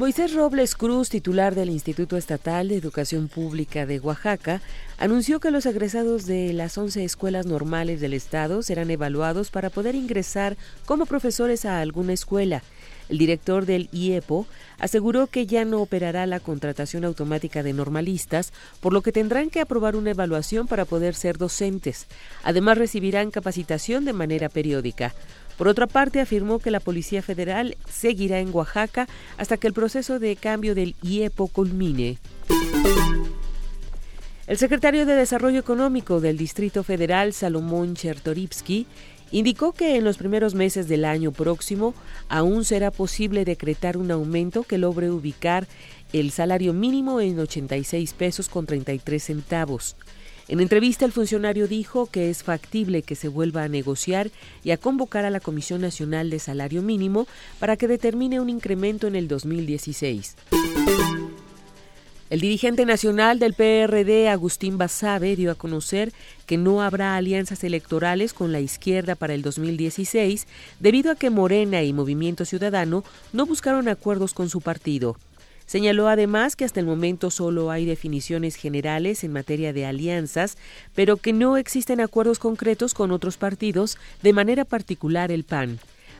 [0.00, 4.62] Moisés Robles Cruz, titular del Instituto Estatal de Educación Pública de Oaxaca,
[4.96, 9.94] anunció que los egresados de las 11 escuelas normales del Estado serán evaluados para poder
[9.94, 10.56] ingresar
[10.86, 12.62] como profesores a alguna escuela.
[13.10, 14.46] El director del IEPO
[14.78, 19.60] aseguró que ya no operará la contratación automática de normalistas, por lo que tendrán que
[19.60, 22.06] aprobar una evaluación para poder ser docentes.
[22.42, 25.12] Además, recibirán capacitación de manera periódica.
[25.60, 29.06] Por otra parte, afirmó que la Policía Federal seguirá en Oaxaca
[29.36, 32.16] hasta que el proceso de cambio del IEPO culmine.
[34.46, 38.86] El secretario de Desarrollo Económico del Distrito Federal, Salomón Chertorivsky,
[39.32, 41.92] indicó que en los primeros meses del año próximo
[42.30, 45.68] aún será posible decretar un aumento que logre ubicar
[46.14, 49.94] el salario mínimo en 86 pesos con 33 centavos.
[50.50, 54.32] En entrevista, el funcionario dijo que es factible que se vuelva a negociar
[54.64, 57.28] y a convocar a la Comisión Nacional de Salario Mínimo
[57.60, 60.34] para que determine un incremento en el 2016.
[62.30, 66.12] El dirigente nacional del PRD, Agustín Basabe, dio a conocer
[66.46, 70.48] que no habrá alianzas electorales con la izquierda para el 2016
[70.80, 75.16] debido a que Morena y Movimiento Ciudadano no buscaron acuerdos con su partido.
[75.70, 80.58] Señaló además que hasta el momento solo hay definiciones generales en materia de alianzas,
[80.96, 85.78] pero que no existen acuerdos concretos con otros partidos, de manera particular el PAN.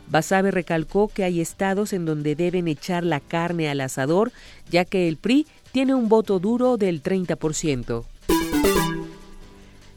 [0.09, 4.31] Basabe recalcó que hay estados en donde deben echar la carne al asador,
[4.69, 8.05] ya que el PRI tiene un voto duro del 30%.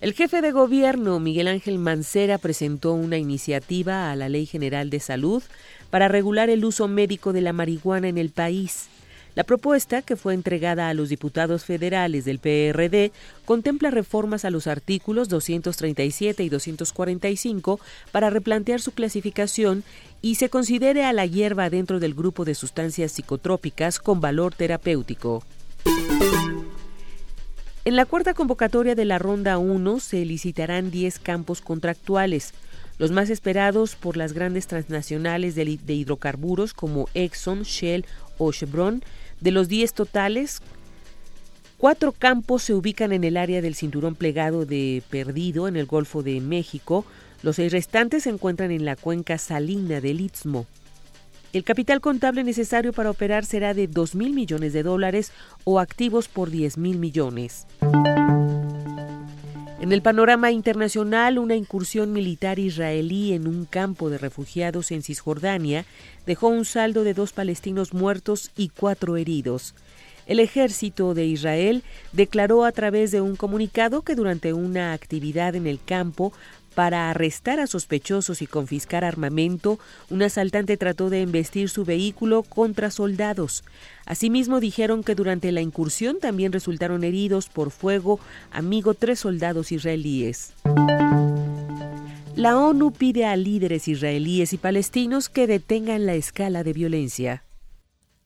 [0.01, 4.99] El jefe de gobierno, Miguel Ángel Mancera, presentó una iniciativa a la Ley General de
[4.99, 5.45] Salud
[5.91, 8.89] para regular el uso médico de la marihuana en el país.
[9.35, 13.11] La propuesta, que fue entregada a los diputados federales del PRD,
[13.45, 17.81] contempla reformas a los artículos 237 y 245
[18.13, 19.83] para replantear su clasificación
[20.23, 25.43] y se considere a la hierba dentro del grupo de sustancias psicotrópicas con valor terapéutico.
[27.85, 32.55] En la cuarta convocatoria de la Ronda 1 se licitarán 10 campos contractuales,
[32.97, 38.07] los más esperados por las grandes transnacionales de hidrocarburos como Exxon, Shell
[38.39, 39.03] o Chevron,
[39.45, 40.63] De los 10 totales,
[41.77, 46.23] cuatro campos se ubican en el área del cinturón plegado de Perdido, en el Golfo
[46.23, 47.05] de México.
[47.43, 50.65] Los seis restantes se encuentran en la cuenca salina del Istmo.
[51.53, 55.31] El capital contable necesario para operar será de 2 mil millones de dólares
[55.65, 57.67] o activos por 10 mil millones.
[59.85, 65.85] En el panorama internacional, una incursión militar israelí en un campo de refugiados en Cisjordania
[66.25, 69.75] dejó un saldo de dos palestinos muertos y cuatro heridos.
[70.27, 71.83] El ejército de Israel
[72.13, 76.33] declaró a través de un comunicado que durante una actividad en el campo
[76.75, 79.79] para arrestar a sospechosos y confiscar armamento,
[80.09, 83.65] un asaltante trató de embestir su vehículo contra soldados.
[84.07, 88.21] Asimismo, dijeron que durante la incursión también resultaron heridos por fuego
[88.51, 90.53] amigo tres soldados israelíes.
[92.37, 97.45] La ONU pide a líderes israelíes y palestinos que detengan la escala de violencia.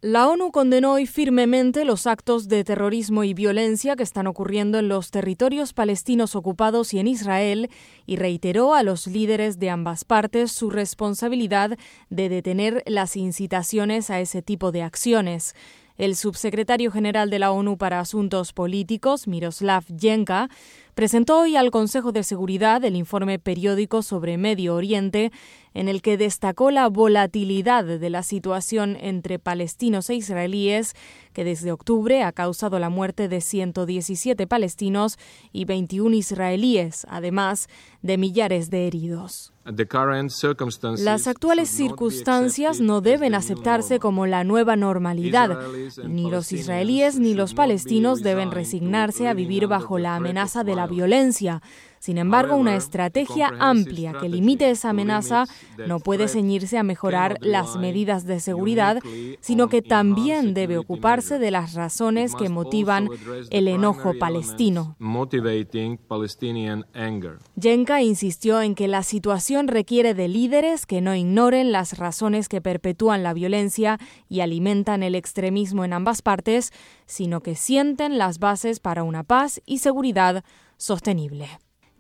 [0.01, 4.87] La ONU condenó hoy firmemente los actos de terrorismo y violencia que están ocurriendo en
[4.87, 7.69] los territorios palestinos ocupados y en Israel
[8.07, 11.77] y reiteró a los líderes de ambas partes su responsabilidad
[12.11, 15.57] de detener las incitaciones a ese tipo de acciones.
[15.97, 20.49] El subsecretario general de la ONU para Asuntos Políticos, Miroslav Yenka,
[20.95, 25.33] presentó hoy al Consejo de Seguridad el informe periódico sobre Medio Oriente,
[25.79, 30.97] en el que destacó la volatilidad de la situación entre palestinos e israelíes,
[31.33, 35.19] que desde octubre ha causado la muerte de 117 palestinos
[35.53, 37.69] y 21 israelíes, además
[38.03, 39.53] de millares de heridos.
[40.99, 45.61] Las actuales circunstancias no deben aceptarse como la nueva normalidad.
[46.09, 50.89] Ni los israelíes ni los palestinos deben resignarse a vivir bajo la amenaza de la
[50.89, 51.63] violencia.
[52.01, 55.45] Sin embargo, una estrategia amplia que limite esa amenaza
[55.87, 58.99] no puede ceñirse a mejorar las medidas de seguridad,
[59.41, 63.09] sino que también debe ocuparse de las razones que motivan
[63.51, 64.97] el enojo palestino.
[67.57, 72.61] Yenka insistió en que la situación requiere de líderes que no ignoren las razones que
[72.61, 73.99] perpetúan la violencia
[74.29, 76.73] y alimentan el extremismo en ambas partes,
[77.07, 80.45] sino que sienten las bases para una paz y seguridad
[80.77, 81.49] sostenible.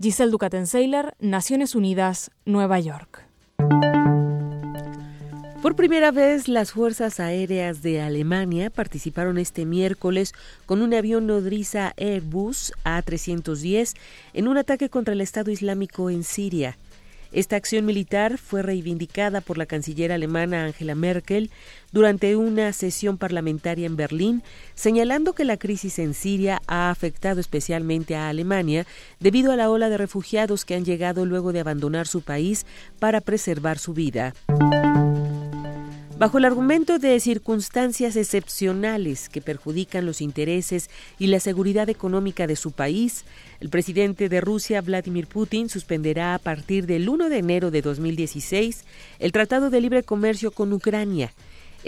[0.00, 3.24] Giselle Ducaten-Seiler, Naciones Unidas, Nueva York.
[5.60, 10.34] Por primera vez, las Fuerzas Aéreas de Alemania participaron este miércoles
[10.66, 13.96] con un avión nodriza Airbus A310
[14.34, 16.78] en un ataque contra el Estado Islámico en Siria.
[17.32, 21.50] Esta acción militar fue reivindicada por la canciller alemana Angela Merkel
[21.92, 24.42] durante una sesión parlamentaria en Berlín,
[24.74, 28.86] señalando que la crisis en Siria ha afectado especialmente a Alemania
[29.20, 32.64] debido a la ola de refugiados que han llegado luego de abandonar su país
[32.98, 34.34] para preservar su vida.
[36.19, 42.57] Bajo el argumento de circunstancias excepcionales que perjudican los intereses y la seguridad económica de
[42.57, 43.24] su país,
[43.61, 48.85] el presidente de Rusia, Vladimir Putin, suspenderá a partir del 1 de enero de 2016
[49.20, 51.32] el Tratado de Libre Comercio con Ucrania.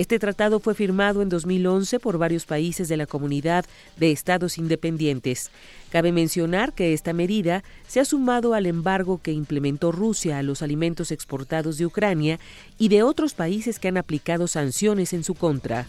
[0.01, 3.67] Este tratado fue firmado en 2011 por varios países de la comunidad
[3.99, 5.51] de estados independientes.
[5.91, 10.63] Cabe mencionar que esta medida se ha sumado al embargo que implementó Rusia a los
[10.63, 12.41] alimentos exportados de Ucrania
[12.79, 15.87] y de otros países que han aplicado sanciones en su contra.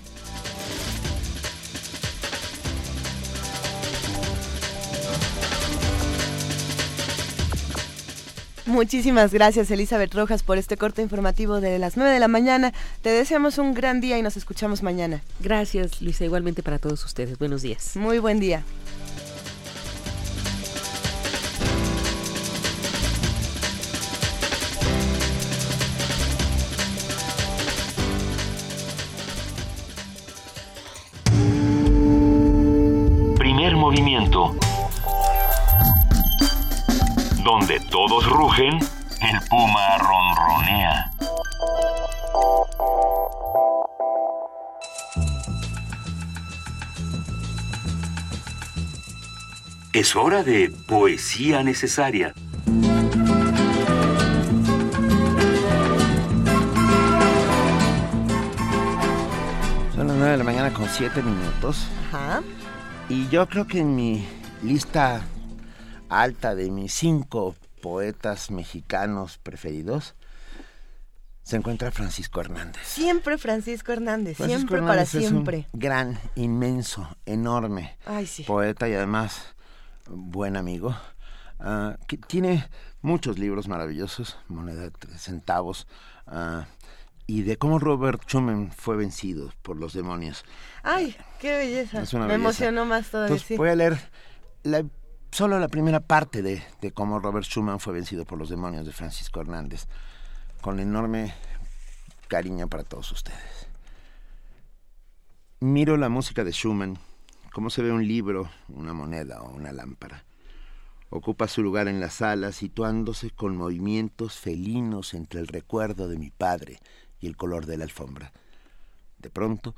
[8.71, 12.71] Muchísimas gracias Elizabeth Rojas por este corte informativo de las 9 de la mañana.
[13.01, 15.21] Te deseamos un gran día y nos escuchamos mañana.
[15.41, 17.37] Gracias Luisa, igualmente para todos ustedes.
[17.37, 17.97] Buenos días.
[17.97, 18.63] Muy buen día.
[38.31, 38.79] Rugen,
[39.21, 41.11] el puma ronronea.
[49.93, 52.33] Es hora de poesía necesaria.
[59.93, 61.87] Son las 9 de la mañana con 7 minutos.
[62.11, 62.41] Ajá.
[63.09, 64.25] Y yo creo que en mi
[64.63, 65.21] lista
[66.07, 70.15] alta de mis cinco poetas mexicanos preferidos
[71.43, 72.81] se encuentra Francisco Hernández.
[72.85, 75.67] Siempre Francisco Hernández, Francisco siempre Hernández para es siempre.
[75.73, 78.43] un gran, inmenso, enorme Ay, sí.
[78.43, 79.55] poeta y además
[80.07, 80.95] buen amigo.
[81.59, 82.67] ah, que tiene
[83.01, 85.87] muchos libros maravillosos, moneda de tres centavos,
[86.27, 86.65] ah,
[87.27, 90.43] y de cómo Robert Schumann fue vencido por los demonios.
[90.83, 91.97] Ay, qué belleza.
[91.99, 92.33] Me belleza.
[92.33, 93.27] emocionó más todavía.
[93.33, 93.57] Entonces sí.
[93.57, 93.97] voy a leer
[94.63, 94.83] la-
[95.31, 98.91] solo la primera parte de, de cómo Robert Schumann fue vencido por los demonios de
[98.91, 99.87] Francisco Hernández,
[100.61, 101.33] con enorme
[102.27, 103.67] cariño para todos ustedes.
[105.59, 106.97] Miro la música de Schumann,
[107.53, 110.23] como se ve un libro, una moneda o una lámpara.
[111.09, 116.29] Ocupa su lugar en la sala, situándose con movimientos felinos entre el recuerdo de mi
[116.29, 116.79] padre
[117.19, 118.31] y el color de la alfombra.
[119.19, 119.75] De pronto,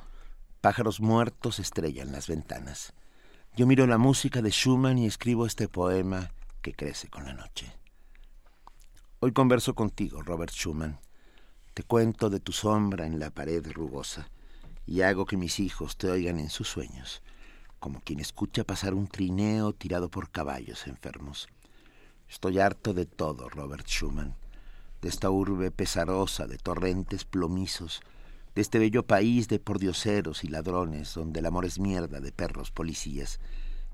[0.61, 2.93] pájaros muertos estrellan las ventanas.
[3.55, 6.31] Yo miro la música de Schumann y escribo este poema
[6.63, 7.71] que crece con la noche.
[9.19, 10.99] Hoy converso contigo, Robert Schumann.
[11.75, 14.27] Te cuento de tu sombra en la pared rugosa
[14.88, 17.21] y hago que mis hijos te oigan en sus sueños,
[17.77, 21.47] como quien escucha pasar un trineo tirado por caballos enfermos.
[22.27, 24.35] Estoy harto de todo, Robert Schumann,
[25.03, 28.01] de esta urbe pesarosa de torrentes plomizos,
[28.55, 32.71] de este bello país de pordioseros y ladrones, donde el amor es mierda de perros
[32.71, 33.39] policías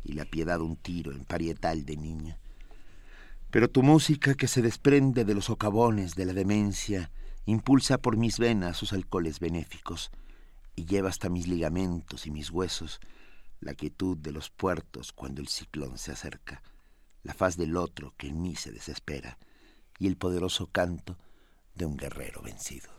[0.04, 2.38] y la piedad un tiro en parietal de niña.
[3.52, 7.12] Pero tu música que se desprende de los socavones de la demencia
[7.46, 10.12] impulsa por mis venas sus alcoholes benéficos
[10.76, 13.00] y lleva hasta mis ligamentos y mis huesos
[13.60, 16.62] la quietud de los puertos cuando el ciclón se acerca,
[17.24, 19.38] la faz del otro que en mí se desespera
[19.98, 21.18] y el poderoso canto
[21.76, 22.99] de un guerrero vencido.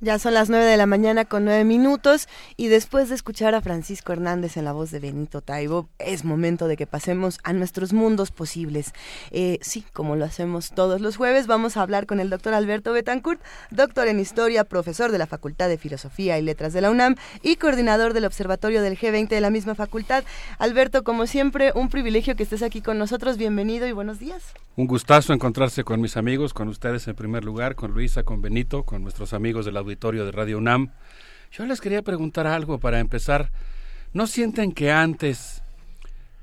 [0.00, 3.60] Ya son las 9 de la mañana con 9 minutos y después de escuchar a
[3.60, 7.92] Francisco Hernández en la voz de Benito Taibo, es momento de que pasemos a nuestros
[7.92, 8.92] mundos posibles.
[9.32, 12.92] Eh, sí, como lo hacemos todos los jueves, vamos a hablar con el doctor Alberto
[12.92, 13.42] Betancourt,
[13.72, 17.56] doctor en Historia, profesor de la Facultad de Filosofía y Letras de la UNAM y
[17.56, 20.22] coordinador del Observatorio del G20 de la misma facultad.
[20.58, 23.36] Alberto, como siempre, un privilegio que estés aquí con nosotros.
[23.36, 24.44] Bienvenido y buenos días.
[24.78, 28.84] Un gustazo encontrarse con mis amigos, con ustedes en primer lugar, con Luisa, con Benito,
[28.84, 30.92] con nuestros amigos del auditorio de Radio UNAM.
[31.50, 33.50] Yo les quería preguntar algo para empezar.
[34.12, 35.64] ¿No sienten que antes,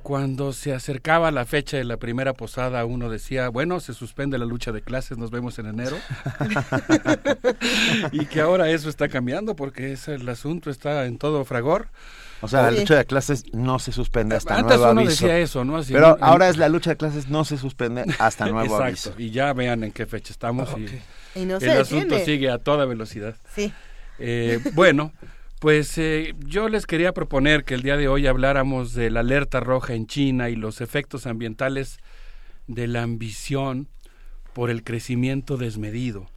[0.03, 4.44] cuando se acercaba la fecha de la primera posada, uno decía, bueno, se suspende la
[4.44, 5.95] lucha de clases, nos vemos en enero?
[8.12, 11.88] y que ahora eso está cambiando porque ese, el asunto está en todo fragor.
[12.41, 15.26] O sea, la lucha de clases no se suspende hasta Antes nuevo uno aviso.
[15.26, 15.78] decía eso, ¿no?
[15.78, 18.84] Así, Pero ahora es la lucha de clases no se suspende hasta nuevo Exacto.
[18.84, 19.14] aviso.
[19.18, 22.26] Y ya vean en qué fecha estamos y, Y no el se asunto detiene.
[22.26, 23.36] sigue a toda velocidad.
[23.56, 23.74] Sí.
[24.20, 25.12] Eh, bueno,
[25.60, 29.60] pues eh, yo les quería proponer que el día de hoy habláramos de la alerta
[29.62, 31.98] roja en China y los efectos ambientales
[32.68, 33.88] de la ambición
[34.53, 36.28] por el crecimiento desmedido.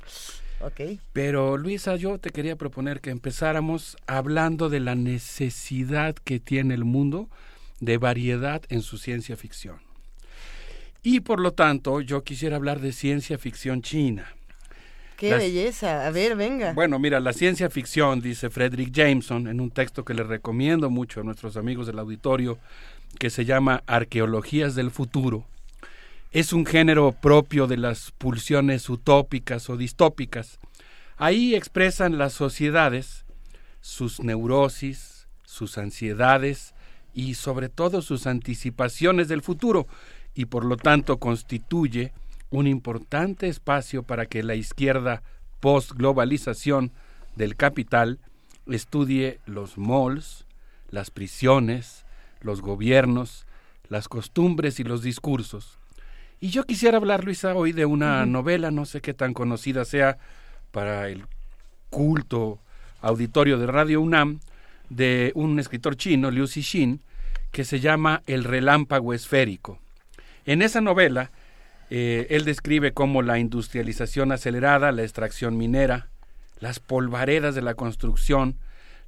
[0.60, 0.98] Ok.
[1.12, 6.84] Pero Luisa, yo te quería proponer que empezáramos hablando de la necesidad que tiene el
[6.84, 7.28] mundo
[7.80, 9.80] de variedad en su ciencia ficción.
[11.02, 14.26] Y por lo tanto, yo quisiera hablar de ciencia ficción china.
[15.16, 16.06] Qué belleza.
[16.06, 16.72] A ver, venga.
[16.74, 21.20] Bueno, mira, la ciencia ficción, dice Frederick Jameson, en un texto que le recomiendo mucho
[21.20, 22.58] a nuestros amigos del auditorio,
[23.18, 25.44] que se llama Arqueologías del Futuro,
[26.30, 30.58] es un género propio de las pulsiones utópicas o distópicas.
[31.16, 33.24] Ahí expresan las sociedades
[33.80, 36.74] sus neurosis, sus ansiedades
[37.14, 39.86] y sobre todo sus anticipaciones del futuro
[40.34, 42.12] y por lo tanto constituye
[42.50, 45.22] un importante espacio para que la izquierda
[45.60, 46.92] post-globalización
[47.34, 48.18] del capital
[48.66, 50.44] estudie los malls,
[50.90, 52.04] las prisiones,
[52.40, 53.46] los gobiernos,
[53.88, 55.77] las costumbres y los discursos.
[56.40, 60.18] Y yo quisiera hablar, Luisa, hoy de una novela, no sé qué tan conocida sea
[60.70, 61.24] para el
[61.90, 62.60] culto
[63.00, 64.38] auditorio de Radio UNAM,
[64.88, 67.00] de un escritor chino, Liu Cixin,
[67.50, 69.80] que se llama El relámpago esférico.
[70.46, 71.32] En esa novela,
[71.90, 76.08] eh, él describe cómo la industrialización acelerada, la extracción minera,
[76.60, 78.56] las polvaredas de la construcción,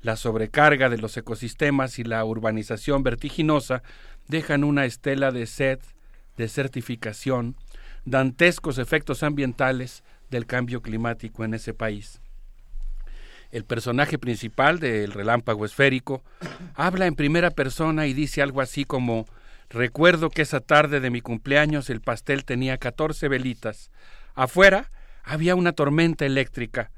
[0.02, 3.84] la sobrecarga de los ecosistemas y la urbanización vertiginosa
[4.26, 5.78] dejan una estela de sed,
[6.40, 7.56] desertificación,
[8.04, 12.20] dantescos efectos ambientales del cambio climático en ese país.
[13.50, 16.22] El personaje principal del relámpago esférico
[16.74, 19.26] habla en primera persona y dice algo así como
[19.70, 23.92] Recuerdo que esa tarde de mi cumpleaños el pastel tenía 14 velitas.
[24.34, 24.90] Afuera
[25.22, 26.90] había una tormenta eléctrica.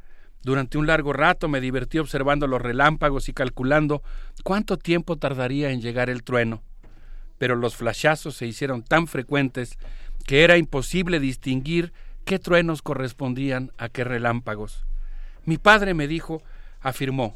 [0.43, 4.03] Durante un largo rato me divertí observando los relámpagos y calculando
[4.43, 6.63] cuánto tiempo tardaría en llegar el trueno.
[7.43, 9.77] Pero los flashazos se hicieron tan frecuentes
[10.25, 11.93] que era imposible distinguir
[12.25, 14.87] qué truenos correspondían a qué relámpagos.
[15.45, 16.41] Mi padre me dijo,
[16.81, 17.35] afirmó,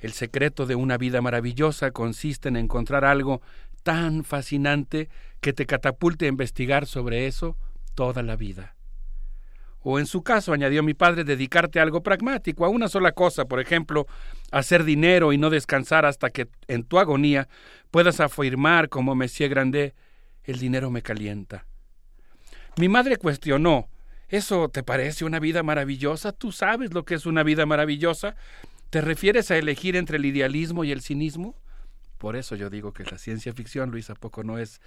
[0.00, 3.40] el secreto de una vida maravillosa consiste en encontrar algo
[3.84, 5.10] tan fascinante
[5.40, 7.56] que te catapulte a investigar sobre eso
[7.94, 8.75] toda la vida.
[9.88, 13.44] O en su caso, añadió mi padre, dedicarte a algo pragmático, a una sola cosa,
[13.44, 14.08] por ejemplo,
[14.50, 17.46] hacer dinero y no descansar hasta que en tu agonía
[17.92, 19.94] puedas afirmar como Monsieur Grandet,
[20.42, 21.66] el dinero me calienta.
[22.78, 23.88] Mi madre cuestionó,
[24.28, 26.32] ¿eso te parece una vida maravillosa?
[26.32, 28.34] ¿Tú sabes lo que es una vida maravillosa?
[28.90, 31.54] ¿Te refieres a elegir entre el idealismo y el cinismo?
[32.18, 34.80] Por eso yo digo que la ciencia ficción, Luis, ¿a poco no es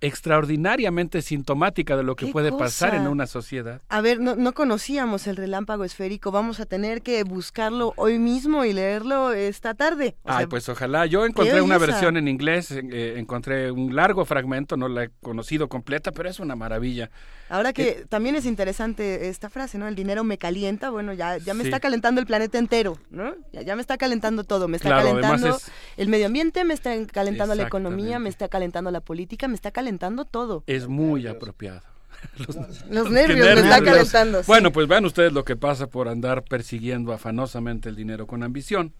[0.00, 3.80] extraordinariamente sintomática de lo que ¿Qué puede pasar en una sociedad?
[3.88, 8.64] A ver, no, no conocíamos el relámpago esférico, vamos a tener que buscarlo hoy mismo
[8.64, 10.16] y leerlo esta tarde.
[10.24, 11.06] O Ay, sea, pues ojalá.
[11.06, 15.68] Yo encontré una versión en inglés, eh, encontré un largo fragmento, no la he conocido
[15.68, 17.10] completa, pero es una maravilla.
[17.48, 19.86] Ahora que Eh, también es interesante esta frase, ¿no?
[19.86, 21.68] El dinero me calienta, bueno, ya, ya me Sí.
[21.68, 23.34] está calentando el planeta entero, ¿no?
[23.52, 26.74] Ya, ya me está calentando todo, me está Claro, calentando es- el medio ambiente, me
[26.74, 29.85] está calentando la economía, me está calentando la política, me está calentando
[30.24, 30.62] todo.
[30.66, 31.82] Es muy apropiado.
[32.38, 32.56] Los,
[32.90, 33.84] Los qué nervios me está nervios.
[34.10, 34.40] calentando.
[34.42, 34.46] sí.
[34.46, 38.92] Bueno, pues vean ustedes lo que pasa por andar persiguiendo afanosamente el dinero con ambición.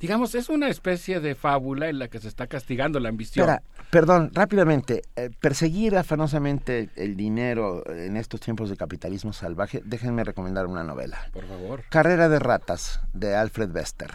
[0.00, 3.48] Digamos, es una especie de fábula en la que se está castigando la ambición.
[3.48, 5.02] Espera, perdón, rápidamente.
[5.14, 11.30] eh, perseguir afanosamente el dinero en estos tiempos de capitalismo salvaje, déjenme recomendar una novela.
[11.32, 11.84] Por favor.
[11.90, 14.10] Carrera de ratas, de Alfred Bester,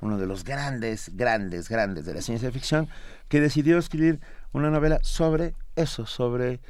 [0.00, 2.88] uno de los grandes, grandes, grandes de la ciencia ficción,
[3.28, 4.20] que decidió escribir
[4.52, 6.60] una novela sobre eso, sobre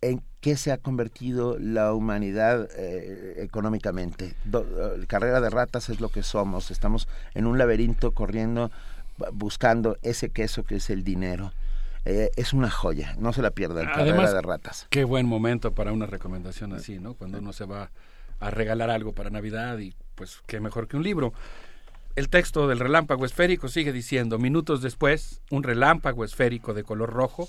[0.00, 4.34] en qué se ha convertido la humanidad eh, económicamente.
[4.44, 8.70] Do- eh, carrera de ratas es lo que somos, estamos en un laberinto corriendo,
[9.18, 11.52] bu- buscando ese queso que es el dinero.
[12.04, 14.86] Eh, es una joya, no se la pierdan, Carrera de ratas.
[14.90, 17.14] qué buen momento para una recomendación así, ¿no?
[17.14, 17.90] Cuando uno se va
[18.40, 21.32] a regalar algo para Navidad y pues qué mejor que un libro.
[22.14, 27.48] El texto del relámpago esférico sigue diciendo, minutos después, un relámpago esférico de color rojo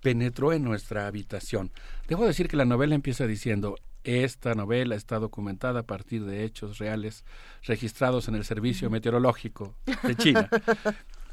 [0.00, 1.70] penetró en nuestra habitación.
[2.08, 6.78] Debo decir que la novela empieza diciendo, esta novela está documentada a partir de hechos
[6.78, 7.24] reales
[7.64, 10.48] registrados en el Servicio Meteorológico de China.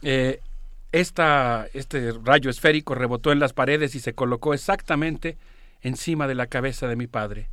[0.04, 0.42] Eh,
[0.92, 5.40] esta, este rayo esférico rebotó en las paredes y se colocó exactamente
[5.82, 7.50] encima de la cabeza de mi padre.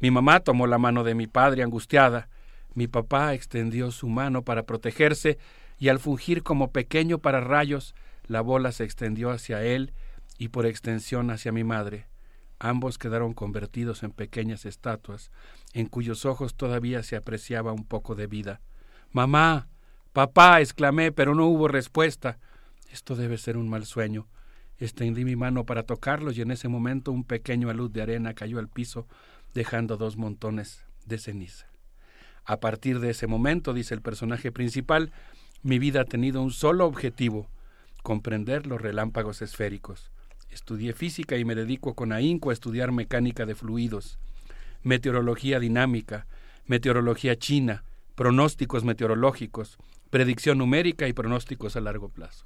[0.00, 2.30] Mi mamá tomó la mano de mi padre angustiada.
[2.72, 5.36] Mi papá extendió su mano para protegerse
[5.78, 7.94] y al fungir como pequeño para rayos,
[8.26, 9.92] la bola se extendió hacia él
[10.42, 12.08] y por extensión hacia mi madre.
[12.58, 15.30] Ambos quedaron convertidos en pequeñas estatuas,
[15.72, 18.60] en cuyos ojos todavía se apreciaba un poco de vida.
[19.12, 19.68] Mamá,
[20.12, 22.40] papá, exclamé, pero no hubo respuesta.
[22.90, 24.26] Esto debe ser un mal sueño.
[24.78, 28.58] Extendí mi mano para tocarlos y en ese momento un pequeño alud de arena cayó
[28.58, 29.06] al piso,
[29.54, 31.68] dejando dos montones de ceniza.
[32.44, 35.12] A partir de ese momento, dice el personaje principal,
[35.62, 37.48] mi vida ha tenido un solo objetivo,
[38.02, 40.11] comprender los relámpagos esféricos.
[40.52, 44.18] Estudié física y me dedico con ahínco a estudiar mecánica de fluidos,
[44.82, 46.26] meteorología dinámica,
[46.66, 47.84] meteorología china,
[48.14, 49.78] pronósticos meteorológicos,
[50.10, 52.44] predicción numérica y pronósticos a largo plazo.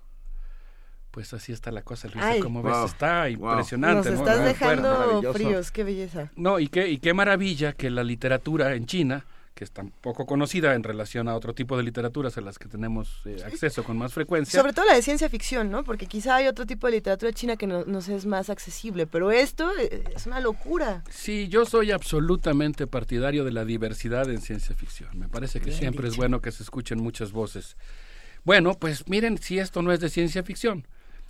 [1.11, 2.41] Pues así está la cosa, Luisa, Ay.
[2.41, 3.51] como Wow, ves, está wow.
[3.51, 4.11] impresionante.
[4.11, 4.27] Nos ¿no?
[4.29, 6.31] estás dejando fríos, qué belleza.
[6.37, 9.25] No, y qué, y qué maravilla que la literatura en China,
[9.57, 12.69] que es tan poco conocida en relación a otro tipo de literaturas a las que
[12.69, 14.61] tenemos eh, acceso con más frecuencia.
[14.61, 15.83] Sobre todo la de ciencia ficción, ¿no?
[15.83, 19.31] Porque quizá hay otro tipo de literatura china que no- nos es más accesible, pero
[19.33, 21.03] esto eh, es una locura.
[21.11, 25.19] Sí, yo soy absolutamente partidario de la diversidad en ciencia ficción.
[25.19, 27.79] Me parece que Bien siempre es bueno que se escuchen muchas voces.
[28.45, 30.87] Bueno, pues miren si esto no es de ciencia ficción.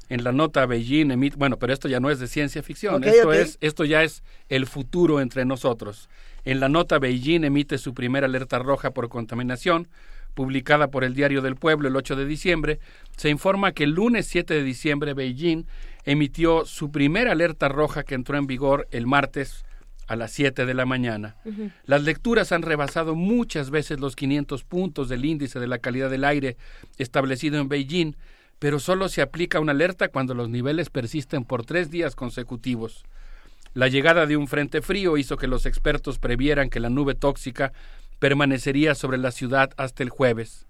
[0.09, 3.33] En la nota Beijing emite, bueno, pero esto ya no es de ciencia ficción, esto
[3.33, 6.09] es esto ya es el futuro entre nosotros.
[6.45, 9.89] En la nota Beijing emite su primera alerta roja por contaminación,
[10.35, 12.79] publicada por el Diario del Pueblo el 8 de diciembre,
[13.17, 15.65] se informa que el lunes 7 de diciembre Beijing
[16.05, 19.65] emitió su primera alerta roja que entró en vigor el martes
[20.07, 21.37] a las 7 de la mañana.
[21.85, 26.25] Las lecturas han rebasado muchas veces los 500 puntos del índice de la calidad del
[26.25, 26.57] aire
[26.99, 28.15] establecido en Beijing,
[28.59, 33.05] pero solo se aplica una alerta cuando los niveles persisten por tres días consecutivos.
[33.75, 37.73] La llegada de un frente frío hizo que los expertos previeran que la nube tóxica
[38.19, 40.67] permanecería sobre la ciudad hasta el jueves.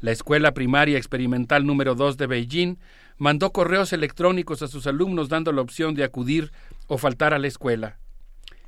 [0.00, 2.76] La Escuela Primaria Experimental número 2 de Beijing
[3.16, 6.52] mandó correos electrónicos a sus alumnos dando la opción de acudir
[6.86, 7.98] o faltar a la escuela.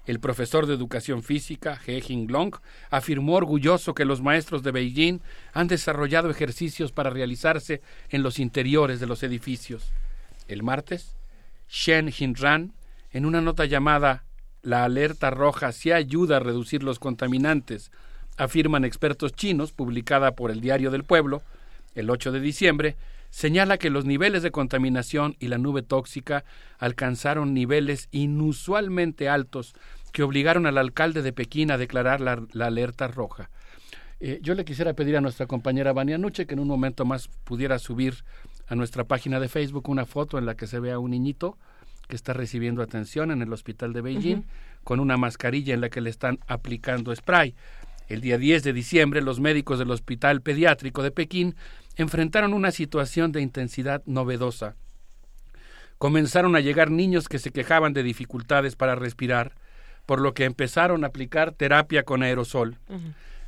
[0.06, 2.52] El profesor de educación física, He Jinglong,
[2.90, 5.20] afirmó orgulloso que los maestros de Beijing
[5.52, 9.93] han desarrollado ejercicios para realizarse en los interiores de los edificios.
[10.48, 11.16] El martes,
[11.68, 12.72] Shen Jinran,
[13.12, 14.24] en una nota llamada
[14.62, 17.90] La alerta roja sí ayuda a reducir los contaminantes,
[18.36, 21.43] afirman expertos chinos, publicada por el Diario del Pueblo,
[21.94, 22.97] el 8 de diciembre,
[23.31, 26.44] señala que los niveles de contaminación y la nube tóxica
[26.78, 29.74] alcanzaron niveles inusualmente altos
[30.12, 33.51] que obligaron al alcalde de Pekín a declarar la, la alerta roja.
[34.20, 37.28] Eh, yo le quisiera pedir a nuestra compañera Vania Nuche que en un momento más
[37.44, 38.24] pudiera subir
[38.69, 41.57] a nuestra página de Facebook una foto en la que se vea un niñito
[42.07, 44.44] que está recibiendo atención en el hospital de Beijing
[44.85, 47.55] con una mascarilla en la que le están aplicando spray.
[48.09, 51.55] El día 10 de diciembre, los médicos del Hospital Pediátrico de Pekín
[51.97, 54.77] enfrentaron una situación de intensidad novedosa.
[55.99, 59.53] Comenzaron a llegar niños que se quejaban de dificultades para respirar,
[60.07, 62.79] por lo que empezaron a aplicar terapia con aerosol.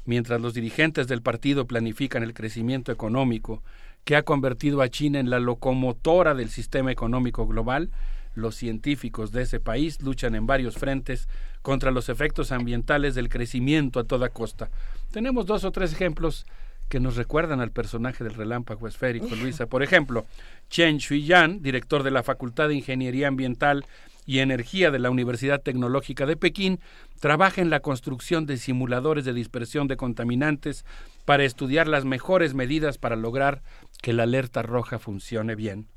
[0.05, 3.63] Mientras los dirigentes del partido planifican el crecimiento económico
[4.05, 7.91] que ha convertido a China en la locomotora del sistema económico global,
[8.35, 11.29] los científicos de ese país luchan en varios frentes
[11.61, 14.71] contra los efectos ambientales del crecimiento a toda costa.
[15.13, 16.47] Tenemos dos o tres ejemplos
[16.93, 19.65] que nos recuerdan al personaje del relámpago esférico, Luisa.
[19.65, 20.27] Por ejemplo,
[20.69, 23.87] Chen Shuiyan, director de la Facultad de Ingeniería Ambiental
[24.27, 26.81] y Energía de la Universidad Tecnológica de Pekín,
[27.19, 30.85] trabaja en la construcción de simuladores de dispersión de contaminantes
[31.25, 33.63] para estudiar las mejores medidas para lograr
[34.03, 35.89] que la alerta roja funcione bien.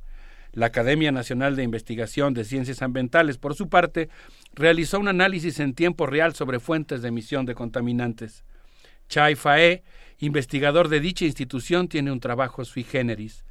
[0.53, 4.07] La Academia Nacional de Investigación de Ciencias Ambientales, por su parte,
[4.53, 8.45] realizó un análisis en tiempo real sobre fuentes de emisión de contaminantes.
[9.09, 9.83] Chai Fae,
[10.19, 13.43] investigador de dicha institución, tiene un trabajo sui generis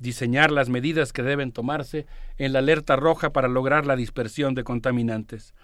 [0.00, 2.06] diseñar las medidas que deben tomarse
[2.38, 5.54] en la alerta roja para lograr la dispersión de contaminantes.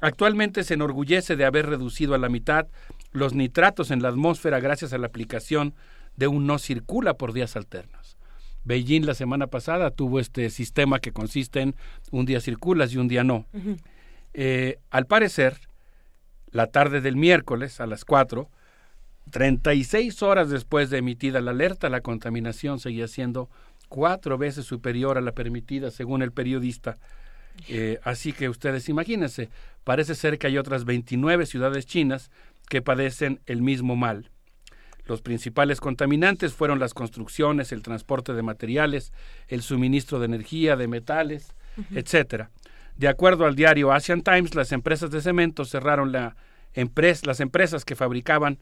[0.00, 2.66] Actualmente se enorgullece de haber reducido a la mitad
[3.12, 5.74] los nitratos en la atmósfera gracias a la aplicación
[6.16, 8.16] de un no circula por días alternos.
[8.64, 11.76] Beijing la semana pasada tuvo este sistema que consiste en
[12.10, 13.46] un día circulas y un día no.
[14.34, 15.58] Eh, al parecer,
[16.50, 18.48] la tarde del miércoles a las 4,
[19.30, 23.48] 36 horas después de emitida la alerta, la contaminación seguía siendo
[23.88, 26.98] cuatro veces superior a la permitida según el periodista.
[27.68, 29.50] Eh, así que ustedes imagínense,
[29.84, 32.30] parece ser que hay otras 29 ciudades chinas
[32.68, 34.30] que padecen el mismo mal.
[35.06, 39.12] Los principales contaminantes fueron las construcciones, el transporte de materiales,
[39.48, 41.98] el suministro de energía, de metales, Ujú.
[41.98, 42.50] etcétera.
[42.96, 46.36] De acuerdo al diario Asian Times, las empresas de cemento cerraron la
[46.74, 48.58] empres- las empresas que fabricaban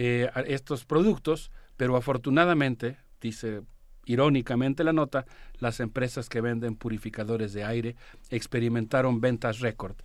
[0.00, 3.62] eh, estos productos, pero afortunadamente, dice
[4.04, 5.26] irónicamente la nota,
[5.58, 7.96] las empresas que venden purificadores de aire
[8.30, 9.96] experimentaron ventas récord.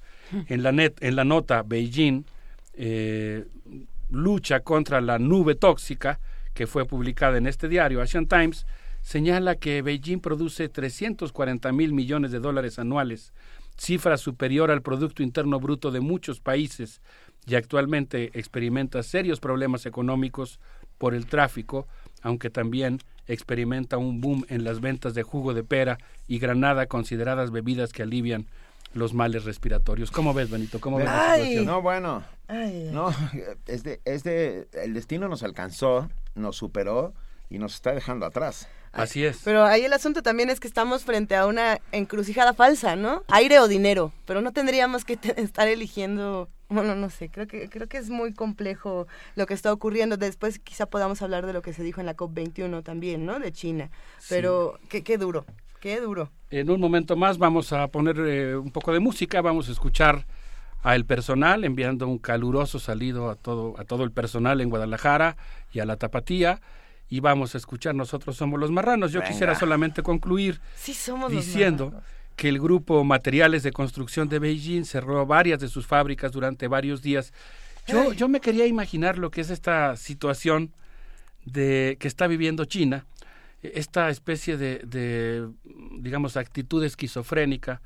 [0.47, 2.25] En la, net, en la nota, Beijing
[2.73, 3.45] eh,
[4.09, 6.19] lucha contra la nube tóxica,
[6.55, 8.65] que fue publicada en este diario, Asian Times,
[9.01, 13.31] señala que Beijing produce 340 mil millones de dólares anuales,
[13.77, 16.99] cifra superior al Producto Interno Bruto de muchos países,
[17.45, 20.59] y actualmente experimenta serios problemas económicos
[20.97, 21.87] por el tráfico,
[22.21, 25.97] aunque también experimenta un boom en las ventas de jugo de pera
[26.27, 28.47] y granada, consideradas bebidas que alivian
[28.93, 30.11] los males respiratorios.
[30.11, 30.79] ¿Cómo ves, Benito?
[30.79, 31.65] ¿Cómo ves la situación?
[31.65, 32.23] No, bueno.
[32.47, 33.13] Ay, No,
[33.65, 37.13] es de, es de- el destino nos alcanzó, nos superó
[37.49, 38.67] y nos está dejando atrás.
[38.91, 39.39] Así es.
[39.43, 43.23] Pero ahí el asunto también es que estamos frente a una encrucijada falsa, ¿no?
[43.29, 47.87] Aire o dinero, pero no tendríamos que estar eligiendo, bueno, no sé, creo que creo
[47.87, 50.17] que es muy complejo lo que está ocurriendo.
[50.17, 53.39] Después quizá podamos hablar de lo que se dijo en la COP21 también, ¿no?
[53.39, 53.89] De China.
[54.29, 55.45] Pero qué, qué duro,
[55.79, 56.31] qué duro.
[56.49, 60.25] En un momento más vamos a poner eh, un poco de música, vamos a escuchar
[60.83, 65.37] a el personal enviando un caluroso saludo a todo a todo el personal en Guadalajara
[65.71, 66.59] y a la Tapatía
[67.09, 69.11] y vamos a escuchar nosotros somos los marranos.
[69.11, 69.31] Yo Venga.
[69.31, 72.01] quisiera solamente concluir Sí somos diciendo.
[72.43, 77.01] Que el grupo Materiales de Construcción de Beijing cerró varias de sus fábricas durante varios
[77.01, 77.31] días.
[77.87, 80.73] Yo, yo me quería imaginar lo que es esta situación
[81.45, 83.05] de que está viviendo China,
[83.61, 85.47] esta especie de, de,
[85.99, 87.79] digamos, actitud esquizofrénica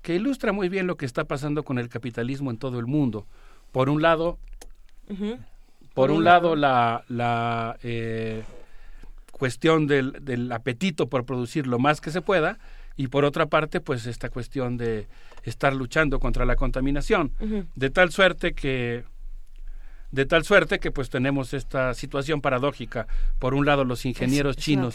[0.00, 3.26] que ilustra muy bien lo que está pasando con el capitalismo en todo el mundo.
[3.72, 4.38] Por un lado,
[5.92, 8.44] por un lado la, la eh,
[9.32, 12.60] cuestión del, del apetito por producir lo más que se pueda
[12.96, 15.06] y por otra parte pues esta cuestión de
[15.42, 17.32] estar luchando contra la contaminación.
[17.74, 19.04] De tal suerte que
[20.10, 23.08] de tal suerte que pues tenemos esta situación paradójica.
[23.40, 24.94] Por un lado los ingenieros Es- chinos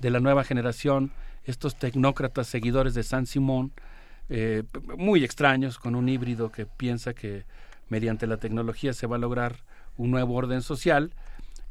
[0.00, 1.12] de la nueva generación
[1.44, 3.70] estos tecnócratas seguidores de San Simón
[4.28, 4.64] eh,
[4.98, 7.44] muy extraños con un híbrido que piensa que
[7.88, 9.54] mediante la tecnología se va a lograr
[9.96, 11.12] un nuevo orden social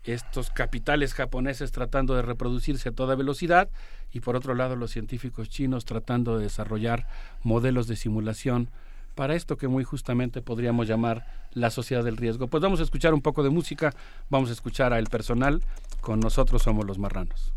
[0.05, 3.69] estos capitales japoneses tratando de reproducirse a toda velocidad
[4.11, 7.07] y por otro lado los científicos chinos tratando de desarrollar
[7.43, 8.69] modelos de simulación
[9.15, 12.47] para esto que muy justamente podríamos llamar la sociedad del riesgo.
[12.47, 13.93] Pues vamos a escuchar un poco de música,
[14.29, 15.63] vamos a escuchar a El Personal,
[16.01, 17.53] con nosotros somos los marranos.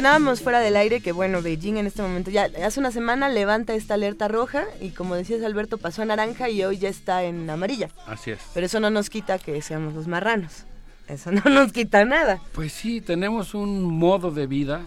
[0.00, 3.74] Mencionábamos fuera del aire que, bueno, Beijing en este momento, ya hace una semana levanta
[3.74, 7.50] esta alerta roja y como decías Alberto, pasó a naranja y hoy ya está en
[7.50, 7.90] amarilla.
[8.06, 8.38] Así es.
[8.54, 10.64] Pero eso no nos quita que seamos los marranos.
[11.06, 12.40] Eso no nos quita nada.
[12.54, 14.80] Pues sí, tenemos un modo de vida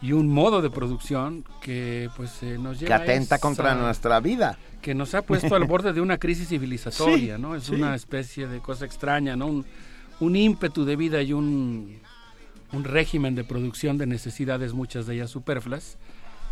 [0.00, 3.74] y un modo de producción que pues eh, nos Que lleva a atenta esa- contra
[3.74, 4.56] nuestra vida.
[4.80, 7.54] que nos ha puesto al borde de una crisis civilizatoria, Sí, ¿no?
[7.54, 7.74] Es sí.
[7.74, 9.46] una especie de cosa extraña, ¿no?
[9.48, 9.66] Un,
[10.20, 12.00] un ímpetu de vida y un,
[12.72, 15.98] un régimen de producción de necesidades, muchas de ellas superfluas,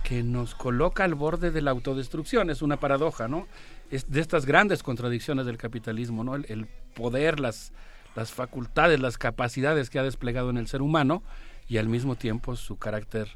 [0.04, 2.50] que nos coloca al borde de la autodestrucción.
[2.50, 3.46] Es una paradoja, ¿no?
[3.90, 6.36] Es de estas grandes contradicciones del capitalismo, ¿no?
[6.36, 7.72] El, poder, las,
[8.16, 11.22] las facultades, las capacidades que ha desplegado en el ser humano
[11.68, 13.28] y al mismo tiempo su carácter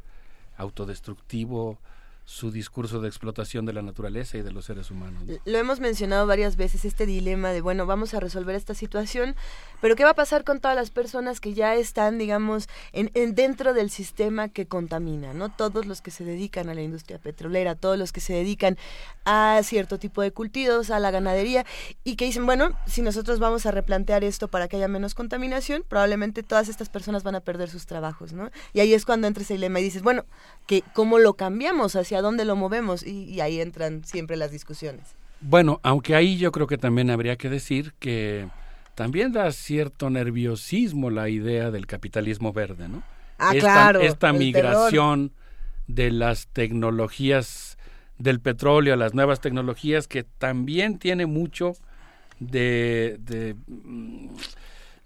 [0.57, 1.79] autodestructivo,
[2.25, 5.25] su discurso de explotación de la naturaleza y de los seres humanos.
[5.25, 5.35] ¿no?
[5.45, 9.37] Lo hemos mencionado varias veces, este dilema de, bueno, vamos a resolver esta situación,
[9.85, 13.35] pero ¿qué va a pasar con todas las personas que ya están, digamos, en, en
[13.35, 15.51] dentro del sistema que contamina, ¿no?
[15.51, 18.79] Todos los que se dedican a la industria petrolera, todos los que se dedican
[19.27, 21.67] a cierto tipo de cultivos, a la ganadería,
[22.03, 25.85] y que dicen, bueno, si nosotros vamos a replantear esto para que haya menos contaminación,
[25.87, 28.51] probablemente todas estas personas van a perder sus trabajos, ¿no?
[28.73, 30.25] Y ahí es cuando entra ese dilema y dices, bueno,
[30.67, 31.95] que ¿cómo lo cambiamos?
[31.95, 33.03] ¿Hacia dónde lo movemos?
[33.07, 35.15] Y, y ahí entran siempre las discusiones.
[35.43, 38.49] Bueno, aunque ahí yo creo que también habría que decir que
[38.95, 43.03] también da cierto nerviosismo la idea del capitalismo verde, ¿no?
[43.39, 45.33] Ah, esta, claro, Esta migración
[45.87, 47.77] de las tecnologías
[48.19, 51.75] del petróleo a las nuevas tecnologías que también tiene mucho
[52.41, 54.29] de, de, mm,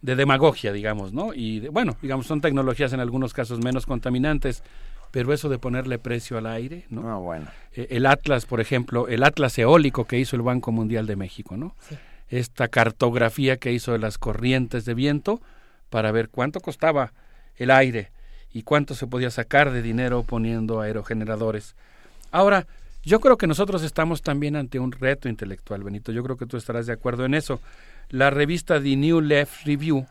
[0.02, 1.32] de demagogia, digamos, ¿no?
[1.34, 4.62] Y de- bueno, digamos, son tecnologías en algunos casos menos contaminantes,
[5.10, 7.20] pero eso de ponerle precio al aire, ¿no?
[7.22, 7.46] bueno.
[7.74, 11.56] Eh, el Atlas, por ejemplo, el Atlas eólico que hizo el Banco Mundial de México,
[11.56, 11.74] ¿no?
[12.28, 15.40] Esta cartografía que hizo de las corrientes de viento
[15.90, 17.12] para ver cuánto costaba
[17.56, 18.10] el aire
[18.52, 21.74] y cuánto se podía sacar de dinero poniendo aerogeneradores.
[22.30, 22.66] Ahora,
[23.04, 26.12] yo creo que nosotros estamos también ante un reto intelectual, Benito.
[26.12, 27.60] Yo creo que tú estarás de acuerdo en eso.
[28.10, 30.06] La revista The New Left Review,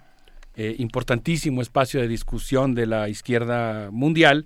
[0.55, 4.45] eh, importantísimo espacio de discusión de la izquierda mundial,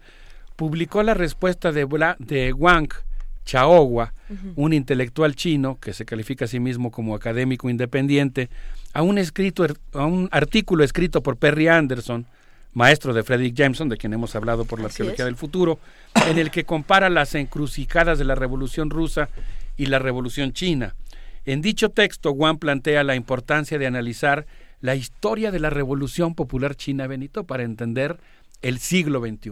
[0.56, 1.88] publicó la respuesta de,
[2.20, 2.90] de Wang
[3.46, 4.14] Chaogua,
[4.56, 8.50] un intelectual chino que se califica a sí mismo como académico independiente,
[8.94, 12.26] a un, escrito, a un artículo escrito por Perry Anderson,
[12.74, 15.28] maestro de Frederick Jameson, de quien hemos hablado por la Así arqueología es.
[15.28, 15.80] del futuro,
[16.28, 19.30] en el que compara las encrucijadas de la Revolución rusa
[19.76, 20.96] y la Revolución china.
[21.46, 24.46] En dicho texto, Wang plantea la importancia de analizar
[24.80, 28.18] la historia de la Revolución Popular China, Benito, para entender
[28.62, 29.52] el siglo XXI.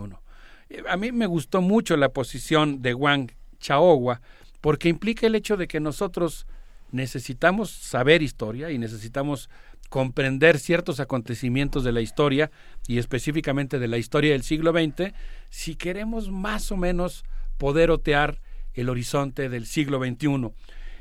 [0.70, 4.22] Eh, A mí me gustó mucho la posición de Wang Chaogua,
[4.62, 6.48] porque implica el hecho de que nosotros
[6.92, 9.50] necesitamos saber historia y necesitamos
[9.90, 12.52] comprender ciertos acontecimientos de la historia
[12.88, 15.14] y específicamente de la historia del siglo XX
[15.50, 17.24] si queremos más o menos
[17.58, 18.42] poder otear
[18.74, 20.52] el horizonte del siglo XXI.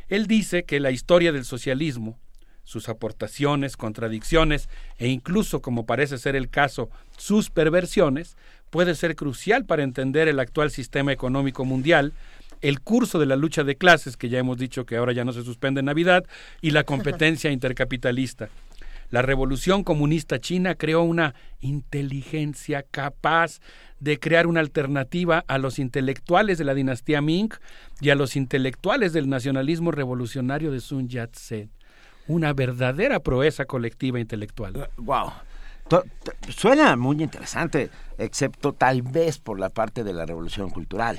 [0.08, 2.18] Él dice que la historia del socialismo,
[2.64, 8.36] sus aportaciones, contradicciones e incluso, como parece ser el caso, sus perversiones,
[8.70, 12.12] puede ser crucial para entender el actual sistema económico mundial,
[12.60, 15.32] el curso de la lucha de clases, que ya hemos dicho que ahora ya no
[15.32, 16.24] se suspende en Navidad,
[16.60, 18.48] y la competencia intercapitalista.
[19.10, 23.60] La revolución comunista china creó una inteligencia capaz
[24.00, 27.48] de crear una alternativa a los intelectuales de la dinastía Ming
[28.00, 31.70] y a los intelectuales del nacionalismo revolucionario de Sun Yat-sen.
[32.26, 34.88] Una verdadera proeza colectiva intelectual.
[34.98, 35.32] Wow.
[35.88, 36.04] To-
[36.50, 37.88] Suena muy interesante,
[38.18, 41.18] excepto tal vez por la parte de la revolución cultural.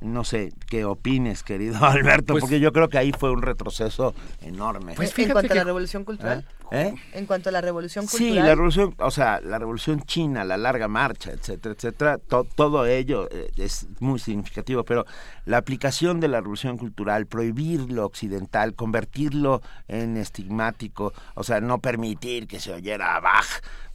[0.00, 4.14] No sé qué opines, querido Alberto, Pues- porque yo creo que ahí fue un retroceso
[4.42, 4.94] enorme.
[4.98, 6.44] en cuanto a la revolución cultural.
[6.72, 6.94] ¿Eh?
[7.12, 8.44] En cuanto a la revolución Sí, cultural.
[8.46, 13.28] la revolución, o sea, la revolución china, la larga marcha, etcétera, etcétera, to- todo ello
[13.30, 15.06] eh, es muy significativo, pero
[15.44, 21.78] la aplicación de la revolución cultural, prohibir lo occidental, convertirlo en estigmático, o sea, no
[21.78, 23.46] permitir que se oyera a Bach,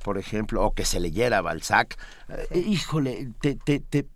[0.02, 1.98] por ejemplo, o que se leyera a Balzac,
[2.30, 4.08] eh, híjole, te, te, te,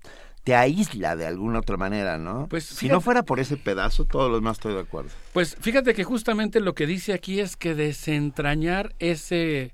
[0.46, 2.48] te aísla de alguna otra manera, ¿no?
[2.48, 5.10] Pues, si fíjate- no fuera por ese pedazo, todo lo demás estoy de acuerdo.
[5.34, 9.74] Pues fíjate que justamente lo que dice aquí es que desentrañar ese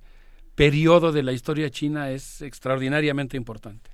[0.55, 3.91] periodo de la historia china es extraordinariamente importante.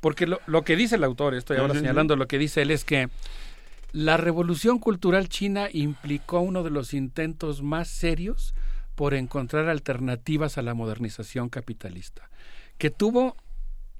[0.00, 1.86] Porque lo, lo que dice el autor, estoy ahora Sí, sí, sí.
[1.88, 3.08] señalando lo que dice él, es que
[3.92, 8.54] la revolución cultural china implicó uno de los intentos más serios
[8.94, 12.30] por encontrar alternativas a la modernización capitalista,
[12.78, 13.36] que tuvo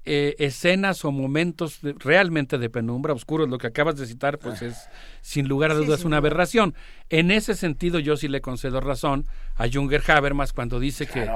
[0.07, 4.61] eh, escenas o momentos de- realmente de penumbra, oscuros, lo que acabas de citar, pues
[4.63, 4.77] es
[5.23, 6.75] sin lugar a Sí, dudas una aberración.
[7.09, 9.25] En ese sentido yo sí le concedo razón
[9.57, 11.27] a Junger Habermas cuando dice que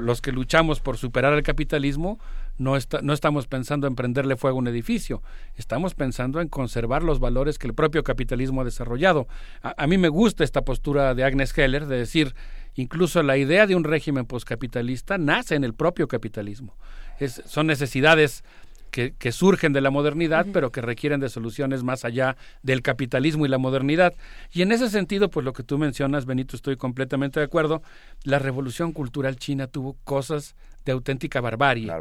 [0.00, 2.18] los que luchamos por superar el capitalismo
[2.58, 5.22] no, está- no estamos pensando en prenderle fuego a un edificio,
[5.56, 9.28] estamos pensando en conservar los valores que el propio capitalismo ha desarrollado.
[9.62, 12.34] A, a mí me gusta esta postura de Agnes Heller de decir,
[12.74, 16.76] incluso la idea de un régimen postcapitalista nace en el propio capitalismo.
[17.20, 18.44] Es- son necesidades
[18.90, 23.44] que, que surgen de la modernidad, pero que requieren de soluciones más allá del capitalismo
[23.44, 24.14] y la modernidad.
[24.52, 27.82] Y en ese sentido, pues lo que tú mencionas, Benito, estoy completamente de acuerdo.
[28.24, 30.54] La revolución cultural china tuvo cosas
[30.86, 31.92] de auténtica barbarie.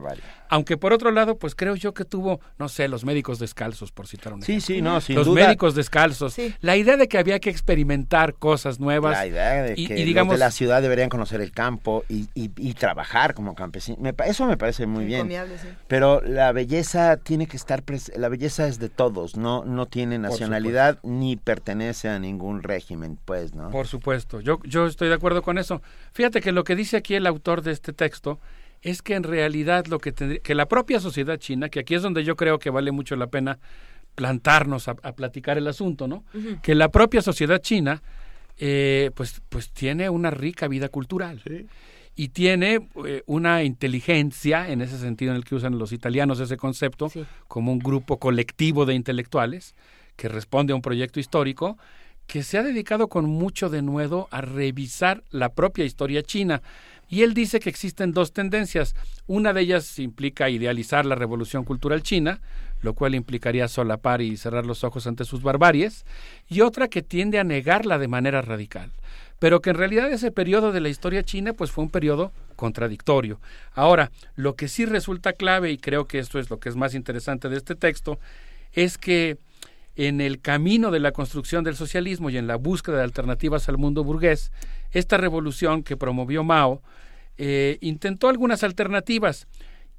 [0.48, 4.08] Aunque por otro lado, pues creo yo que tuvo, no sé, los médicos descalzos, por
[4.08, 4.76] citar un Sí, ejemplo.
[4.76, 5.46] sí, no, sin Los duda.
[5.48, 6.36] médicos descalzos.
[6.62, 9.12] La idea de que había que experimentar cosas nuevas.
[9.18, 12.06] La idea de y, que y los digamos, de la ciudad deberían conocer el campo
[12.08, 14.00] y, y- y trabajar como campesinos.
[14.26, 15.30] Eso me parece muy bien.
[15.30, 15.68] Sí.
[15.88, 20.20] Pero la belleza tiene que estar, pres- la belleza es de todos, no, no tiene
[20.20, 23.72] nacionalidad ni pertenece a ningún régimen, pues, ¿no?
[23.72, 25.82] Por supuesto, yo, yo estoy de acuerdo con eso.
[26.14, 28.40] Fíjate que lo que dice aquí el autor de este texto
[28.86, 32.04] es que en realidad lo que tendría, que la propia sociedad china, que aquí es
[32.04, 33.58] donde yo creo que vale mucho la pena
[34.14, 36.24] plantarnos a, a platicar el asunto, ¿no?
[36.62, 38.04] Que la propia sociedad china,
[38.60, 41.42] eh, pues, pues tiene una rica vida cultural.
[42.16, 46.56] Y tiene eh, una inteligencia, en ese sentido en el que usan los italianos ese
[46.56, 47.12] concepto,
[47.48, 49.74] como un grupo colectivo de intelectuales
[50.16, 51.78] que responde a un proyecto histórico,
[52.28, 56.62] que se ha dedicado con mucho denuedo a revisar la propia historia china.
[57.09, 58.95] Y él dice que existen dos tendencias.
[59.27, 62.40] Una de ellas implica idealizar la revolución cultural china,
[62.82, 66.06] lo cual implicaría solapar y cerrar los ojos ante sus barbaries,
[66.48, 68.92] y otra que tiende a negarla de manera radical.
[69.40, 73.40] Pero que en realidad ese periodo de la historia china pues fue un periodo contradictorio.
[73.74, 76.93] Ahora, lo que sí resulta clave, y creo que esto es lo que es más
[76.95, 78.19] interesante de este texto,
[78.72, 79.38] es que
[79.96, 83.78] en el camino de la construcción del socialismo y en la búsqueda de alternativas al
[83.78, 84.52] mundo burgués,
[84.92, 86.82] esta revolución que promovió Mao
[87.38, 89.48] eh, intentó algunas alternativas.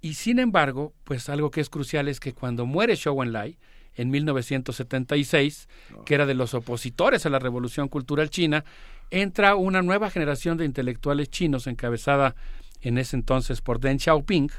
[0.00, 3.58] Y sin embargo, pues algo que es crucial es que cuando muere Zhou Enlai,
[3.94, 5.68] en 1976,
[6.05, 8.65] que era de los opositores a la Revolución Cultural China,
[9.10, 12.36] entra una nueva generación de intelectuales chinos encabezada
[12.83, 14.50] en ese entonces por Deng Xiaoping,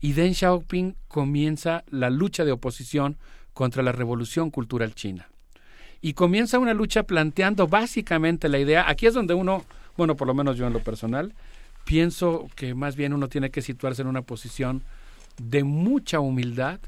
[0.00, 3.18] y Deng Xiaoping comienza la lucha de oposición
[3.54, 5.28] contra la Revolución Cultural China.
[6.00, 9.64] Y comienza una lucha planteando básicamente la idea, aquí es donde uno,
[9.96, 11.32] bueno, por lo menos yo en lo personal,
[11.84, 14.82] pienso que más bien uno tiene que situarse en una posición
[15.38, 16.80] de mucha humildad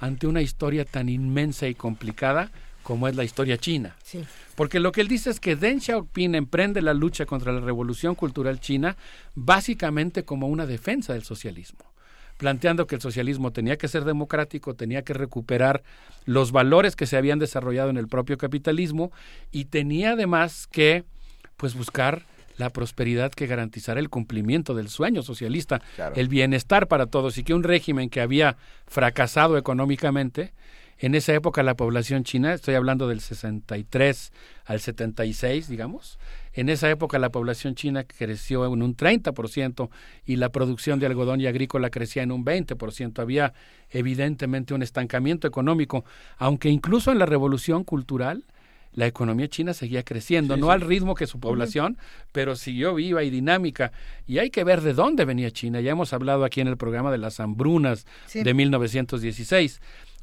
[0.00, 2.50] ante una historia tan inmensa y complicada
[2.82, 3.96] como es la historia china.
[4.02, 4.24] Sí.
[4.54, 8.14] Porque lo que él dice es que Deng Xiaoping emprende la lucha contra la revolución
[8.14, 8.96] cultural china
[9.34, 11.80] básicamente como una defensa del socialismo,
[12.46, 15.84] planteando que el socialismo tenía que ser democrático, tenía que recuperar
[16.24, 19.12] los valores que se habían desarrollado en el propio capitalismo
[19.52, 21.04] y tenía además que
[21.56, 22.24] pues buscar
[22.58, 26.16] la prosperidad que garantizara el cumplimiento del sueño socialista, Claro.
[26.16, 28.56] el bienestar para todos y que un régimen que había
[28.88, 30.52] fracasado económicamente,
[30.98, 34.32] en esa época la población china, estoy hablando del 63
[34.66, 36.18] al 76, digamos,
[36.52, 39.88] en esa época la población china creció en un 30%
[40.26, 43.18] y la producción de algodón y agrícola crecía en un 20%.
[43.20, 43.54] Había
[43.90, 46.04] evidentemente un estancamiento económico,
[46.38, 48.44] aunque incluso en la revolución cultural
[48.94, 50.72] la economía china seguía creciendo, Sí, no sí.
[50.74, 51.96] al ritmo que su población,
[52.30, 53.90] pero siguió viva y dinámica.
[54.26, 55.80] Y hay que ver de dónde venía China.
[55.80, 58.42] Ya hemos hablado aquí en el programa de las hambrunas Sí.
[58.42, 59.80] de 1916.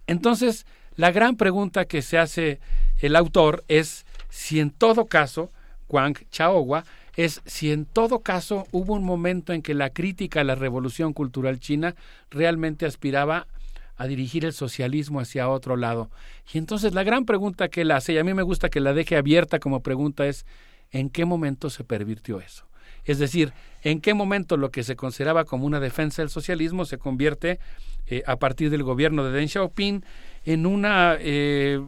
[0.09, 0.65] Entonces,
[0.95, 2.59] la gran pregunta que se hace
[2.97, 5.51] el autor es si en todo caso,
[5.87, 6.83] Wang Chaohua,
[7.15, 11.13] es si en todo caso hubo un momento en que la crítica a la revolución
[11.13, 11.95] cultural china
[12.31, 13.45] realmente aspiraba
[13.97, 16.09] a dirigir el socialismo hacia otro lado.
[16.51, 18.93] Y entonces la gran pregunta que él hace, y a mí me gusta que la
[18.93, 20.43] deje abierta como pregunta, es
[20.89, 22.65] ¿en qué momento se pervirtió eso?
[23.05, 23.53] Es decir,
[23.83, 27.59] ¿en qué momento lo que se consideraba como una defensa del socialismo se convierte,
[28.07, 30.03] eh, a partir del gobierno de Deng Xiaoping,
[30.45, 31.79] en una eh,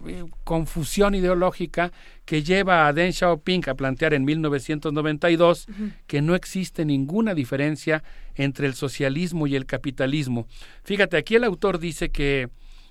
[0.43, 1.91] confusión ideológica
[2.25, 5.67] que lleva a Deng Xiaoping a plantear en 1992
[6.05, 8.03] que no existe ninguna diferencia
[8.35, 10.47] entre el socialismo y el capitalismo.
[10.83, 12.49] Fíjate, aquí el autor dice que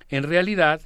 [0.09, 0.81] en realidad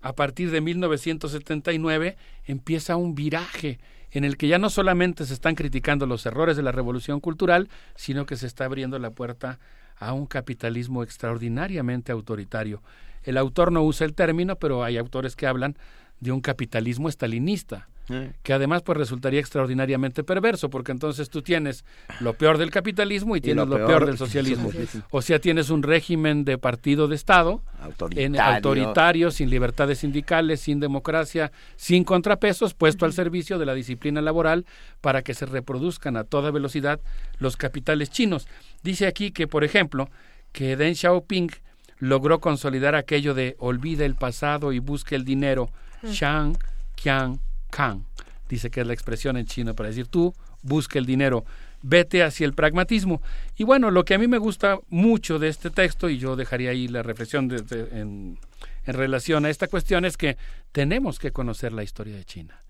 [0.00, 3.78] a partir de 1979 empieza un viraje
[4.14, 7.68] en el que ya no solamente se están criticando los errores de la revolución cultural,
[7.96, 9.58] sino que se está abriendo la puerta
[9.96, 12.80] a un capitalismo extraordinariamente autoritario.
[13.24, 15.76] El autor no usa el término, pero hay autores que hablan
[16.20, 17.88] de un capitalismo estalinista,
[18.42, 21.84] que además pues resultaría extraordinariamente perverso, porque entonces tú tienes
[22.20, 24.70] lo peor del capitalismo y tienes lo, peor, del socialismo.
[25.10, 28.42] O sea, tienes un régimen de partido de Estado, en- Autoritario.
[28.42, 34.66] autoritario, sin libertades sindicales, sin democracia, sin contrapesos, puesto al servicio de la disciplina laboral
[35.00, 37.00] para que se reproduzcan a toda velocidad
[37.38, 38.46] los capitales chinos.
[38.82, 40.10] Dice aquí que, por ejemplo,
[40.52, 41.50] que Deng Xiaoping
[42.00, 45.70] logró consolidar aquello de olvida el pasado y busque el dinero,
[46.02, 46.08] Mm.
[46.10, 46.58] Shang
[46.96, 47.40] Qiang
[47.74, 48.04] Kang.
[48.48, 51.44] Dice que es la expresión en chino para decir tú busca el dinero,
[51.82, 53.20] vete hacia el pragmatismo.
[53.56, 56.70] Y bueno, lo que a mí me gusta mucho de este texto, y yo dejaría
[56.70, 58.38] ahí la reflexión en,
[58.86, 60.36] en relación a esta cuestión, es que
[60.72, 62.60] tenemos que conocer la historia de China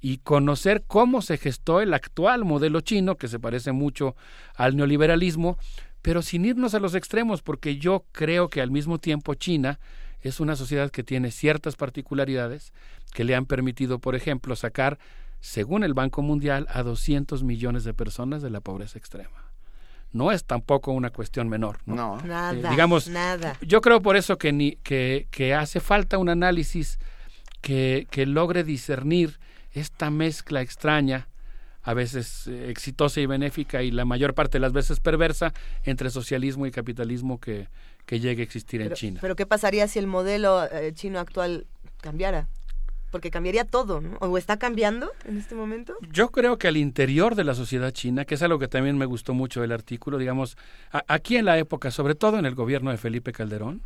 [0.00, 4.16] y conocer cómo se gestó el actual modelo chino, que se parece mucho
[4.54, 5.58] al neoliberalismo,
[6.02, 9.78] pero sin irnos a los extremos, porque yo creo que al mismo tiempo China
[10.22, 12.72] es una sociedad que tiene ciertas particularidades
[13.12, 14.98] que le han permitido, por ejemplo, sacar,
[15.40, 19.44] según el Banco Mundial, a 200 millones de personas de la pobreza extrema.
[20.12, 21.78] No es tampoco una cuestión menor.
[21.84, 22.16] No.
[22.22, 23.56] Nada, Eh, digamos, nada.
[23.60, 26.98] yo creo por eso que, ni, que, que hace falta un análisis
[27.60, 29.38] que, que logre discernir
[29.72, 31.28] esta mezcla extraña,
[31.82, 35.52] a veces eh, exitosa y benéfica y la mayor parte de las veces perversa,
[35.84, 37.68] entre socialismo y capitalismo que,
[38.06, 39.18] que llegue a existir en Pero, China.
[39.20, 41.66] pero ¿qué pasaría si el modelo eh, chino actual
[42.00, 42.48] cambiara?
[43.10, 44.16] Porque cambiaría todo, ¿no?
[44.20, 45.94] ¿O está cambiando en este momento?
[46.12, 49.06] Yo creo que al interior de la sociedad china, que es algo que también me
[49.06, 50.56] gustó mucho del artículo, digamos,
[50.92, 53.80] a- aquí en la época, sobre todo en el gobierno de Felipe Calderón,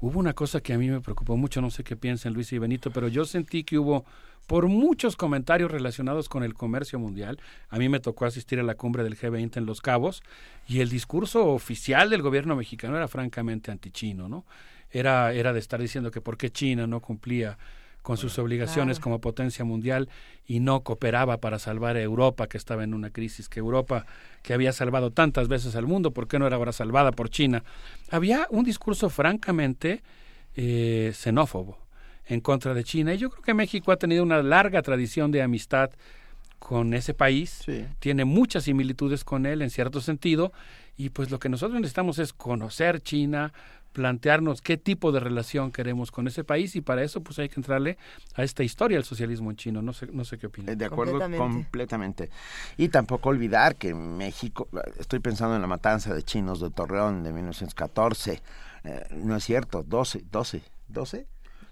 [0.00, 2.58] hubo una cosa que a mí me preocupó mucho, no sé qué piensan Luis y
[2.58, 4.04] Benito, pero yo sentí que hubo
[4.46, 7.38] por muchos comentarios relacionados con el comercio mundial.
[7.68, 10.22] A mí me tocó asistir a la cumbre del G20 en Los Cabos
[10.66, 14.44] y el discurso oficial del gobierno mexicano era francamente antichino, ¿no?
[14.90, 17.56] Era, era de estar diciendo que por qué China no cumplía
[18.02, 19.04] con sus obligaciones Claro.
[19.04, 20.08] como potencia mundial
[20.44, 24.06] y no cooperaba para salvar a Europa, que estaba en una crisis, que Europa,
[24.42, 27.62] que había salvado tantas veces al mundo, ¿por qué no era ahora salvada por China?
[28.10, 30.02] Había un discurso francamente
[30.56, 31.78] eh, xenófobo
[32.26, 33.14] en contra de China.
[33.14, 35.90] Y yo creo que México ha tenido una larga tradición de amistad
[36.58, 37.64] con ese país,
[37.98, 40.52] tiene muchas similitudes con él en cierto sentido,
[40.96, 43.52] y pues lo que nosotros necesitamos es conocer China,
[43.92, 47.60] plantearnos qué tipo de relación queremos con ese país y para eso pues hay que
[47.60, 47.98] entrarle
[48.34, 49.82] a esta historia del socialismo en China.
[49.82, 50.76] No sé, no sé qué opinan.
[50.76, 52.30] De acuerdo completamente.
[52.76, 57.32] Y tampoco olvidar que México, estoy pensando en la matanza de chinos de Torreón de
[57.32, 58.42] 1914,
[58.84, 61.26] eh, no es cierto, 12, 12, 12,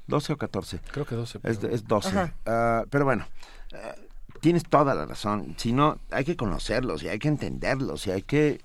[0.07, 0.81] 12 o 14.
[0.93, 1.41] Creo que 12.
[1.45, 2.33] Es, es 12.
[2.47, 3.27] Ah, pero bueno.
[3.73, 4.07] eh,
[4.41, 5.55] Tienes toda la razón.
[5.59, 8.63] Si no, hay que conocerlos y hay que entenderlos y hay que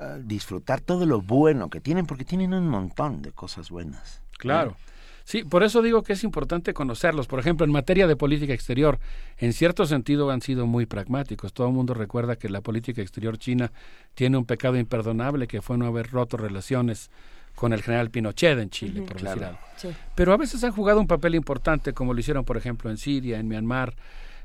[0.00, 4.22] ah, disfrutar todo lo bueno que tienen, porque tienen un montón de cosas buenas.
[4.38, 4.76] Claro.
[5.24, 7.26] Sí, por eso digo que es importante conocerlos.
[7.26, 8.98] Por ejemplo, en materia de política exterior,
[9.38, 11.54] en cierto sentido han sido muy pragmáticos.
[11.54, 13.72] Todo el mundo recuerda que la política exterior china
[14.14, 17.10] tiene un pecado imperdonable que fue no haber roto relaciones
[17.54, 19.46] con el general Pinochet en Chile, por decir claro.
[19.46, 19.58] algo.
[19.76, 19.88] Sí.
[20.14, 23.38] Pero a veces han jugado un papel importante, como lo hicieron, por ejemplo, en Siria,
[23.38, 23.94] en Myanmar.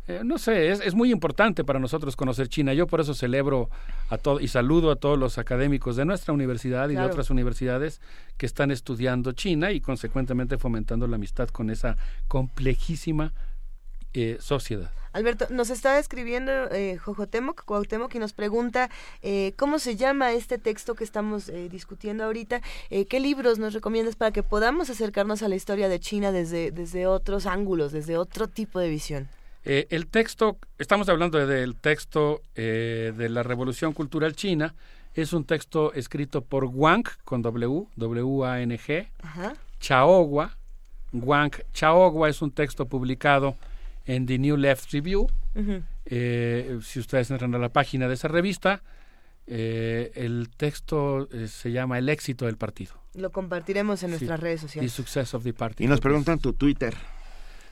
[0.10, 2.74] Eh, no sé, es, es muy importante para nosotros conocer China.
[2.74, 3.70] Yo por eso celebro
[4.10, 8.02] a todo y saludo a todos los académicos de nuestra universidad y de otras universidades
[8.38, 11.96] que están estudiando China y consecuentemente fomentando la amistad con esa
[12.28, 13.34] complejísima
[14.14, 14.92] eh, sociedad.
[15.12, 18.90] Alberto, nos está escribiendo eh, Jojotemoc, Cuauhtémoc, y nos pregunta
[19.22, 22.62] eh, cómo se llama este texto que estamos eh, discutiendo ahorita.
[22.90, 27.08] ¿Qué libros nos recomiendas para que podamos acercarnos a la historia de China desde, desde
[27.08, 29.30] otros ángulos, desde otro tipo de visión?
[29.72, 34.73] Eh, el texto, estamos hablando de- del texto eh, de la Revolución Cultural China,
[35.14, 39.53] es un texto escrito por Wang, con W, W-A-N-G, Ajá.
[39.80, 40.57] Chaogua.
[41.14, 43.56] Wang Chaogua es un texto publicado
[44.07, 45.27] en The New Left Review.
[46.06, 48.81] Eh, si ustedes entran a la página de esa revista,
[49.45, 52.93] eh, el texto eh, se llama El éxito del partido.
[53.14, 54.11] Lo compartiremos en Sí.
[54.15, 54.93] nuestras redes The sociales.
[54.93, 55.83] Success of the Party.
[55.83, 56.95] Y nos preguntan tu Twitter.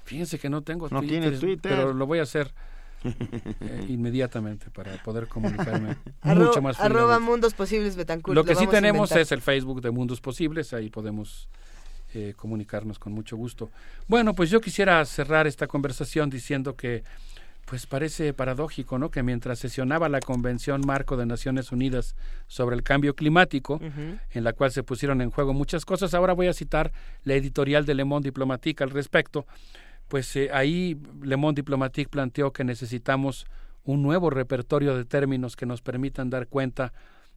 [0.08, 1.72] Fíjense que no tengo No Twitter, tienes Twitter.
[1.72, 2.52] pero lo voy a hacer
[3.04, 8.34] eh, inmediatamente para poder comunicarme mucho más arroba mundos posibles Betancourt.
[8.34, 11.50] Lo que sí tenemos es el Facebook de Mundos Posibles, ahí podemos
[12.14, 13.70] eh, comunicarnos con mucho gusto.
[14.08, 17.04] Bueno, pues yo quisiera cerrar esta conversación diciendo que
[17.66, 19.12] pues parece paradójico, ¿no?
[19.12, 22.16] Que mientras sesionaba la Convención Marco de Naciones Unidas
[22.48, 26.48] sobre el cambio climático, en la cual se pusieron en juego muchas cosas, ahora voy
[26.48, 26.94] a citar
[27.26, 29.46] la editorial de Le Monde Diplomatique al respecto,
[30.08, 33.46] pues eh, ahí Le Monde Diplomatique planteó que necesitamos
[33.84, 36.94] un nuevo repertorio de términos que nos permitan dar cuenta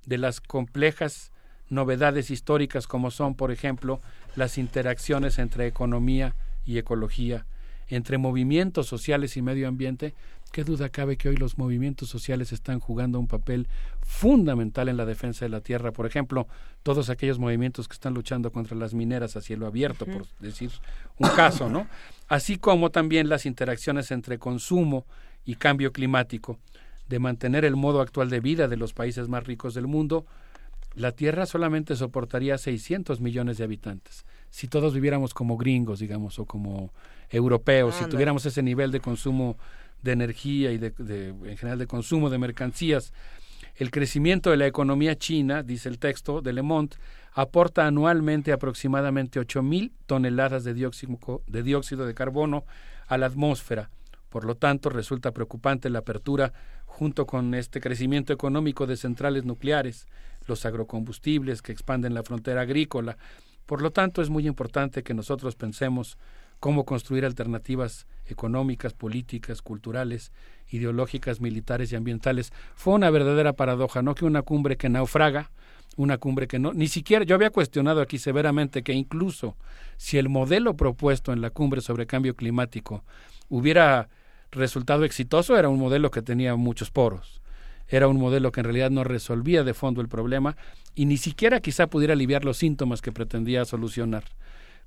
[0.06, 1.32] de las complejas
[1.68, 4.00] novedades históricas como son, por ejemplo,
[4.34, 6.34] las interacciones entre economía
[6.64, 7.46] y ecología,
[7.88, 10.14] entre movimientos sociales y medio ambiente,
[10.52, 13.68] qué duda cabe que hoy los movimientos sociales están jugando un papel
[14.02, 15.92] fundamental en la defensa de la tierra.
[15.92, 16.48] Por ejemplo,
[16.82, 20.70] todos aquellos movimientos que están luchando contra las mineras a cielo abierto, por decir
[21.18, 21.86] un caso, ¿no?
[22.28, 25.06] Así como también las interacciones entre consumo
[25.44, 26.58] y cambio climático,
[27.08, 30.26] de mantener el modo actual de vida de los países más ricos del mundo,
[30.94, 34.24] la Tierra solamente soportaría 600 millones de habitantes.
[34.50, 36.92] Si todos viviéramos como gringos, digamos, o como
[37.28, 39.56] europeos, si tuviéramos ese nivel de consumo
[40.02, 43.12] de energía y de, de- en general de consumo de mercancías,
[43.76, 46.96] el crecimiento de la economía china, dice el texto de Le Monde,
[47.32, 52.64] aporta anualmente aproximadamente 8 mil toneladas de dióxido, de dióxido de carbono
[53.06, 53.90] a la atmósfera.
[54.28, 56.52] Por lo tanto, resulta preocupante la apertura,
[56.86, 60.06] junto con este crecimiento económico de centrales nucleares,
[60.46, 63.16] los agrocombustibles que expanden la frontera agrícola.
[63.66, 66.18] Por lo tanto, es muy importante que nosotros pensemos
[66.60, 70.30] cómo construir alternativas económicas, políticas, culturales,
[70.68, 72.52] ideológicas, militares y ambientales.
[72.76, 75.50] Fue una verdadera paradoja, no que una cumbre que naufraga,
[75.96, 79.56] una cumbre que no, ni siquiera, yo había cuestionado aquí severamente que incluso
[79.96, 83.04] si el modelo propuesto en la cumbre sobre cambio climático
[83.48, 84.08] hubiera
[84.52, 87.40] resultado exitoso, era un modelo que tenía muchos poros.
[87.88, 90.56] Era un modelo que en realidad no resolvía de fondo el problema
[90.94, 94.24] y ni siquiera quizá pudiera aliviar los síntomas que pretendía solucionar.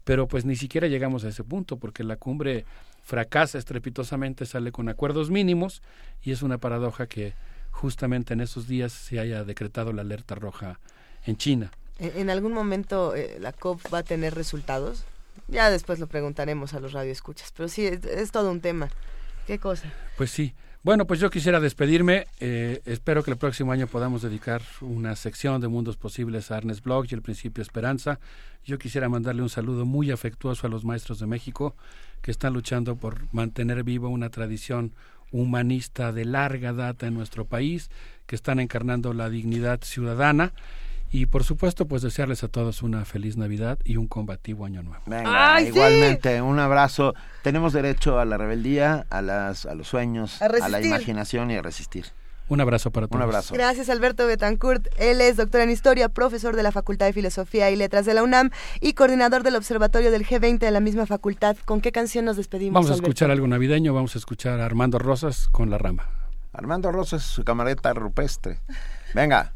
[0.03, 2.65] Pero pues ni siquiera llegamos a ese punto porque la cumbre
[3.03, 5.81] fracasa estrepitosamente, sale con acuerdos mínimos
[6.21, 7.33] y es una paradoja que
[7.71, 10.79] justamente en esos días se haya decretado la alerta roja
[11.25, 11.71] en China.
[11.99, 15.03] ¿En, en algún momento eh, la COP va a tener resultados?
[15.47, 18.89] Ya después lo preguntaremos a los radioescuchas, pero sí, es, es todo un tema.
[19.47, 19.91] ¿Qué cosa?
[20.17, 20.53] Pues sí.
[20.83, 22.27] Bueno, pues yo quisiera despedirme.
[22.41, 26.83] Eh, espero que el próximo año podamos dedicar una sección de Mundos Posibles a Ernest
[26.83, 28.19] Bloch y el Principio Esperanza.
[28.65, 31.77] Yo quisiera mandarle un saludo muy afectuoso a los maestros de México
[32.21, 34.93] que están luchando por mantener viva una tradición
[35.31, 37.89] humanista de larga data en nuestro país,
[38.25, 40.51] que están encarnando la dignidad ciudadana
[41.13, 45.03] Y por supuesto, pues desearles a todos una feliz Navidad y un combativo año nuevo.
[45.05, 47.13] Venga, igualmente, un abrazo.
[47.43, 51.55] Tenemos derecho a la rebeldía, a, las, a los sueños, A a, la imaginación y
[51.55, 52.07] a resistir.
[52.49, 53.17] Un abrazo para todos.
[53.17, 53.53] Un abrazo.
[53.53, 54.87] Gracias Alberto Betancourt.
[54.97, 58.23] Él es doctor en Historia, profesor de la Facultad de Filosofía y Letras de la
[58.23, 58.49] UNAM
[58.81, 61.55] y coordinador del Observatorio del G20 de la misma facultad.
[61.63, 62.73] ¿Con qué canción nos despedimos?
[62.73, 63.11] Vamos a Alberto?
[63.11, 66.07] escuchar algo navideño, vamos a escuchar a Armando Rosas con La Rama.
[66.53, 68.61] Armando Rosas, su camareta rupestre.
[69.13, 69.53] Venga.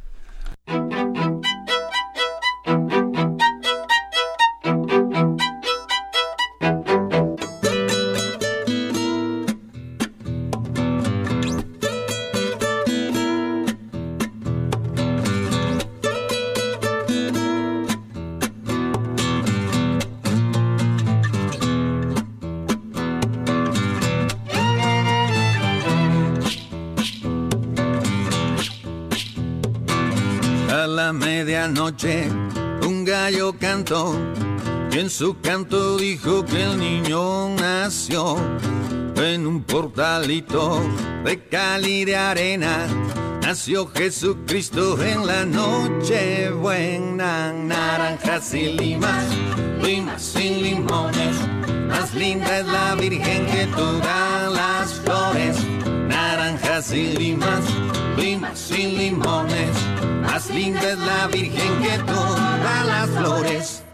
[31.67, 32.29] Medianoche
[32.85, 34.15] un gallo cantó
[34.91, 38.37] y en su canto dijo que el niño nació
[39.17, 40.81] en un portalito
[41.25, 42.87] de cal y de arena.
[43.41, 49.25] Nació Jesucristo en la noche buena, naranjas y limas,
[49.81, 51.35] limas y limones.
[51.87, 55.57] Más linda es la Virgen que todas las flores,
[56.07, 57.63] naranjas y limas,
[58.17, 59.77] limas y limones.
[60.21, 63.86] Más linda es la Virgen que todas las flores.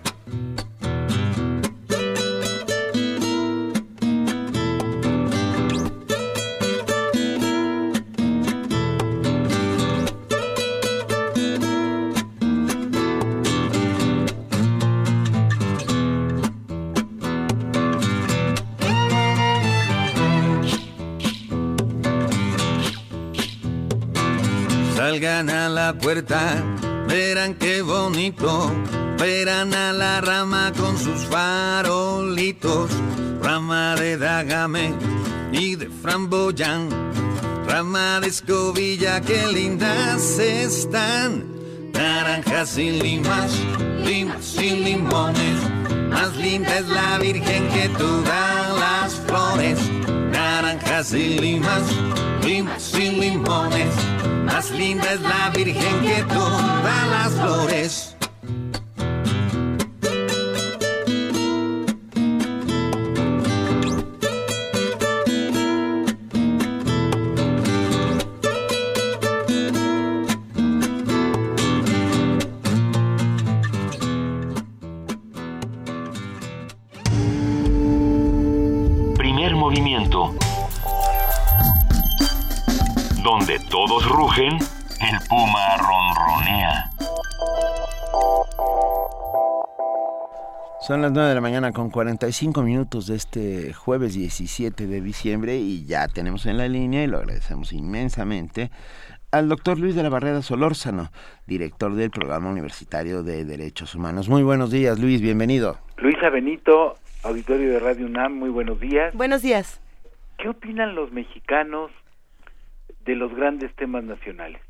[25.13, 26.55] Salgan a la puerta,
[27.07, 28.71] verán qué bonito.
[29.19, 32.89] Verán a la rama con sus farolitos.
[33.39, 34.91] Rama de dagame
[35.51, 36.89] y de framboyán.
[37.67, 41.45] Rama de escobilla, qué lindas están.
[41.93, 43.51] Naranjas y limas,
[44.03, 45.59] limas y limones.
[46.09, 49.77] Más linda es la Virgen que todas las flores.
[50.33, 51.83] Naranjas y limas,
[52.43, 53.95] limas y limones.
[54.43, 58.15] Más linda es la Virgen que todas las flores.
[83.53, 86.89] Donde todos rugen, el puma ronronea.
[90.81, 95.57] Son las 9 de la mañana con 45 minutos de este jueves 17 de diciembre
[95.57, 98.71] y ya tenemos en la línea y lo agradecemos inmensamente
[99.31, 101.11] al doctor Luis de la Barrera Solórzano,
[101.45, 104.29] director del Programa Universitario de Derechos Humanos.
[104.29, 105.77] Muy buenos días, Luis, bienvenido.
[105.97, 109.13] Luisa Benito, auditorio de Radio UNAM, muy buenos días.
[109.13, 109.79] Buenos días.
[110.39, 111.91] ¿Qué opinan los mexicanos
[113.05, 114.61] de los grandes temas nacionales?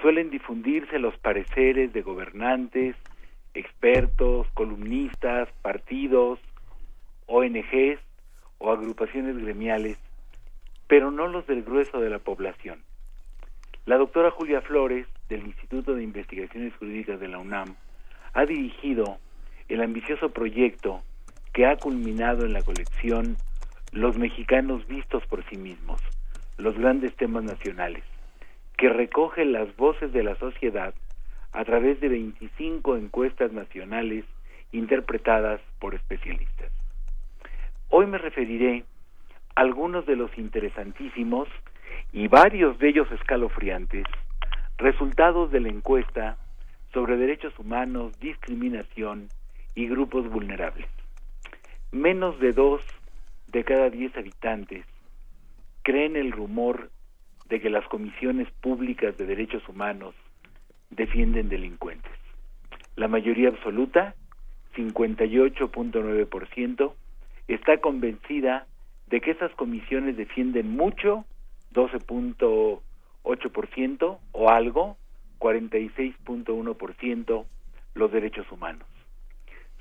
[0.00, 2.96] Suelen difundirse los pareceres de gobernantes,
[3.54, 6.38] expertos, columnistas, partidos,
[7.26, 7.98] ONGs
[8.58, 9.98] o agrupaciones gremiales,
[10.86, 12.82] pero no los del grueso de la población.
[13.86, 17.76] La doctora Julia Flores, del Instituto de Investigaciones Jurídicas de la UNAM,
[18.34, 19.18] ha dirigido
[19.68, 21.02] el ambicioso proyecto
[21.52, 23.36] que ha culminado en la colección
[23.92, 26.00] Los mexicanos vistos por sí mismos,
[26.58, 28.04] los grandes temas nacionales,
[28.76, 30.94] que recoge las voces de la sociedad
[31.52, 34.24] a través de 25 encuestas nacionales
[34.72, 36.70] interpretadas por especialistas.
[37.88, 38.84] Hoy me referiré
[39.54, 41.48] a algunos de los interesantísimos
[42.12, 44.04] y varios de ellos escalofriantes
[44.78, 46.36] resultados de la encuesta
[46.92, 49.28] sobre derechos humanos, discriminación
[49.74, 50.86] y grupos vulnerables.
[51.92, 52.82] Menos de dos
[53.48, 54.84] de cada diez habitantes
[55.86, 56.90] creen el rumor
[57.48, 60.16] de que las comisiones públicas de derechos humanos
[60.90, 62.10] defienden delincuentes.
[62.96, 64.16] La mayoría absoluta,
[64.74, 66.92] 58.9%,
[67.46, 68.66] está convencida
[69.06, 71.24] de que esas comisiones defienden mucho,
[71.72, 74.96] 12.8% o algo,
[75.38, 77.44] 46.1%
[77.94, 78.88] los derechos humanos.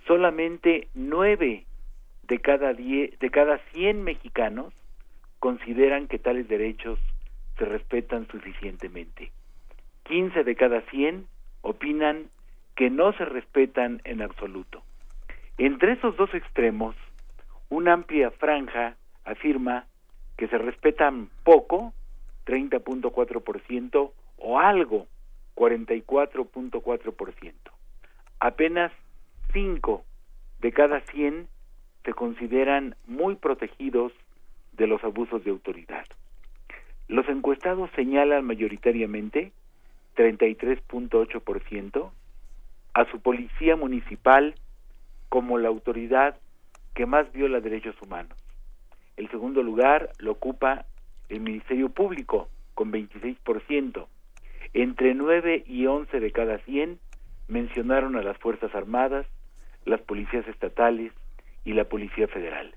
[0.05, 1.65] Solamente 9
[2.27, 4.71] de cada 10, de cada 100 mexicanos
[5.39, 6.99] consideran que tales derechos
[7.57, 9.31] se respetan suficientemente.
[10.03, 11.25] 15 de cada 100
[11.61, 12.29] opinan
[12.75, 14.83] que no se respetan en absoluto.
[15.57, 16.95] Entre esos dos extremos,
[17.69, 19.85] una amplia franja afirma
[20.37, 21.93] que se respetan poco,
[22.45, 25.07] 30.4%, o algo,
[25.55, 27.53] 44.4%.
[28.39, 28.91] Apenas
[29.53, 30.03] 5
[30.59, 31.47] de cada 100
[32.03, 34.11] se consideran muy protegidos
[34.77, 36.05] de los abusos de autoridad.
[37.07, 39.51] Los encuestados señalan mayoritariamente
[40.15, 42.11] 33.8%
[42.93, 44.55] a su policía municipal
[45.29, 46.37] como la autoridad
[46.93, 48.37] que más viola derechos humanos.
[49.17, 50.85] El segundo lugar lo ocupa
[51.29, 54.07] el Ministerio Público con 26%.
[54.73, 56.99] Entre 9 y 11 de cada 100
[57.47, 59.25] mencionaron a las Fuerzas Armadas,
[59.85, 61.11] las policías estatales
[61.63, 62.75] y la Policía Federal.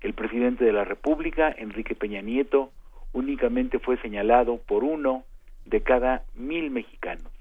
[0.00, 2.70] El presidente de la República, Enrique Peña Nieto,
[3.12, 5.24] únicamente fue señalado por uno
[5.64, 7.32] de cada mil mexicanos.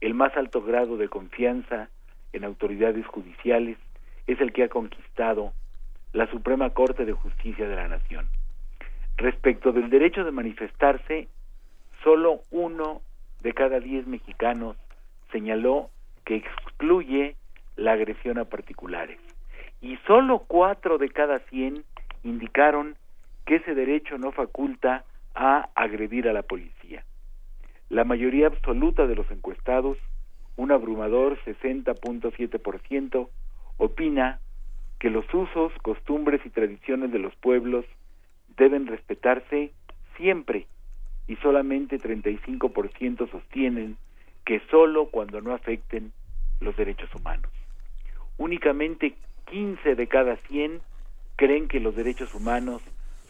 [0.00, 1.88] El más alto grado de confianza
[2.32, 3.76] en autoridades judiciales
[4.26, 5.52] es el que ha conquistado
[6.12, 8.26] la Suprema Corte de Justicia de la Nación.
[9.16, 11.28] Respecto del derecho de manifestarse,
[12.02, 13.02] solo uno
[13.42, 14.76] de cada diez mexicanos
[15.30, 15.90] señaló
[16.24, 17.36] que excluye
[17.76, 19.25] la agresión a particulares
[19.86, 21.84] y solo cuatro de cada cien
[22.24, 22.96] indicaron
[23.44, 27.04] que ese derecho no faculta a agredir a la policía.
[27.88, 29.96] La mayoría absoluta de los encuestados,
[30.56, 33.28] un abrumador 60.7%,
[33.76, 34.40] opina
[34.98, 37.84] que los usos, costumbres y tradiciones de los pueblos
[38.56, 39.70] deben respetarse
[40.16, 40.66] siempre
[41.28, 43.98] y solamente 35% sostienen
[44.44, 46.10] que solo cuando no afecten
[46.58, 47.52] los derechos humanos.
[48.36, 49.14] Únicamente
[49.46, 50.80] 15 de cada 100
[51.36, 52.82] creen que los derechos humanos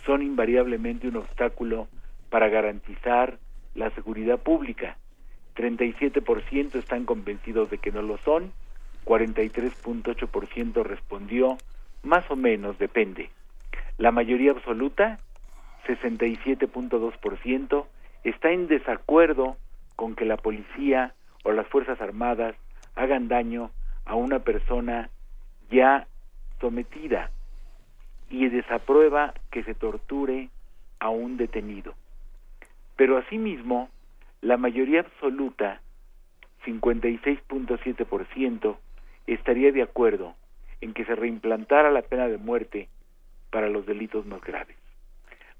[0.04, 1.88] son invariablemente un obstáculo
[2.30, 3.38] para garantizar
[3.74, 4.96] la seguridad pública.
[5.56, 8.52] 37% están convencidos de que no lo son,
[9.04, 11.56] 43.8% respondió
[12.02, 13.30] más o menos depende.
[13.98, 15.18] La mayoría absoluta,
[15.86, 17.86] 67.2%,
[18.24, 19.56] está en desacuerdo
[19.96, 21.14] con que la policía
[21.44, 22.54] o las Fuerzas Armadas
[22.94, 23.70] hagan daño
[24.04, 25.10] a una persona
[25.70, 26.06] ya
[26.60, 27.30] sometida
[28.30, 30.48] y desaprueba que se torture
[30.98, 31.94] a un detenido.
[32.96, 33.90] Pero asimismo,
[34.40, 35.82] la mayoría absoluta,
[36.64, 38.76] 56.7%,
[39.26, 40.34] estaría de acuerdo
[40.80, 42.88] en que se reimplantara la pena de muerte
[43.50, 44.76] para los delitos más graves.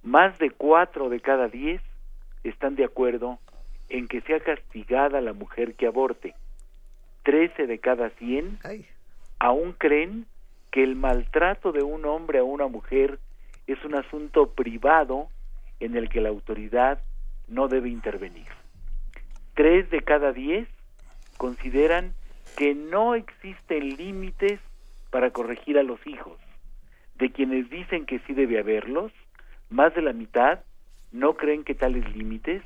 [0.03, 1.81] Más de cuatro de cada diez
[2.45, 3.39] están de acuerdo
[3.89, 6.35] en que sea castigada la mujer que aborte.
[7.23, 8.59] Trece de cada cien
[9.39, 10.27] aún creen
[10.71, 13.19] que el maltrato de un hombre a una mujer
[13.67, 15.29] es un asunto privado
[15.81, 17.03] en el que la autoridad
[17.49, 18.47] no debe intervenir.
[19.55, 20.69] Tres de cada diez
[21.37, 22.15] consideran
[22.57, 24.61] que no existen límites
[25.11, 26.39] para corregir a los hijos.
[27.17, 29.13] De quienes dicen que sí debe haberlos,
[29.71, 30.61] más de la mitad
[31.13, 32.63] no creen que tales límites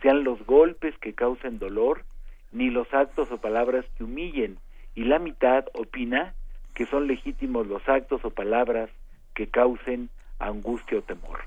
[0.00, 2.04] sean los golpes que causen dolor,
[2.52, 4.58] ni los actos o palabras que humillen,
[4.94, 6.34] y la mitad opina
[6.74, 8.90] que son legítimos los actos o palabras
[9.34, 11.40] que causen angustia o temor.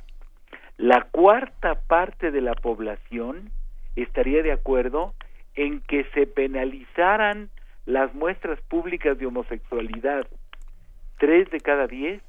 [0.78, 3.52] La cuarta parte de la población
[3.96, 5.14] estaría de acuerdo
[5.56, 7.50] en que se penalizaran
[7.86, 10.28] las muestras públicas de homosexualidad.
[11.20, 12.22] Tres de cada diez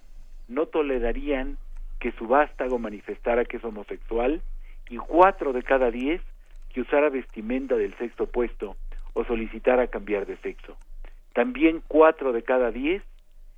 [0.48, 1.56] no tolerarían
[2.00, 4.42] que su vástago manifestara que es homosexual
[4.90, 6.20] y cuatro de cada diez
[6.72, 8.76] que usara vestimenta del sexo opuesto
[9.14, 10.76] o solicitara cambiar de sexo.
[11.34, 13.02] También cuatro de cada diez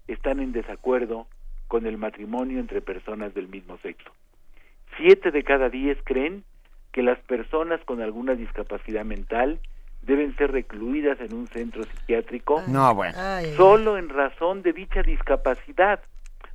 [0.08, 1.26] están en desacuerdo
[1.68, 4.10] con el matrimonio entre personas del mismo sexo.
[4.96, 6.42] Siete de cada diez creen
[6.92, 9.60] que las personas con alguna discapacidad mental
[10.02, 13.18] deben ser recluidas en un centro psiquiátrico No, bueno.
[13.56, 16.00] solo en razón de dicha discapacidad.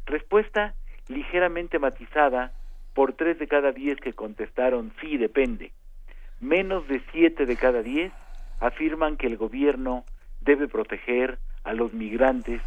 [0.08, 0.74] Respuesta
[1.08, 2.52] ligeramente matizada
[2.96, 5.72] por tres de cada diez que contestaron sí depende.
[6.40, 8.12] Menos de siete de cada diez
[8.60, 10.04] afirman que el gobierno
[10.42, 12.62] debe proteger a los migrantes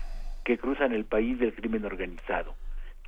[0.45, 2.55] que cruzan el país del crimen organizado.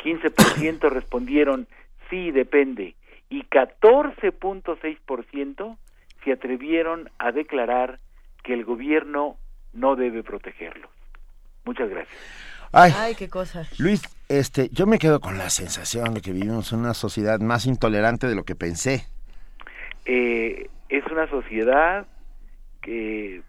[0.03, 1.67] 15% respondieron
[2.11, 2.95] sí depende
[3.29, 5.77] y 14.6%
[6.25, 7.99] se atrevieron a declarar
[8.43, 9.37] que el gobierno
[9.73, 10.91] no debe protegerlos.
[11.65, 12.17] Muchas gracias.
[12.73, 13.67] Ay, qué cosa.
[13.79, 17.67] Luis, este, yo me quedo con la sensación de que vivimos en una sociedad más
[17.67, 19.07] intolerante de lo que pensé.
[20.05, 22.07] Eh, es una sociedad
[22.87, 23.43] que,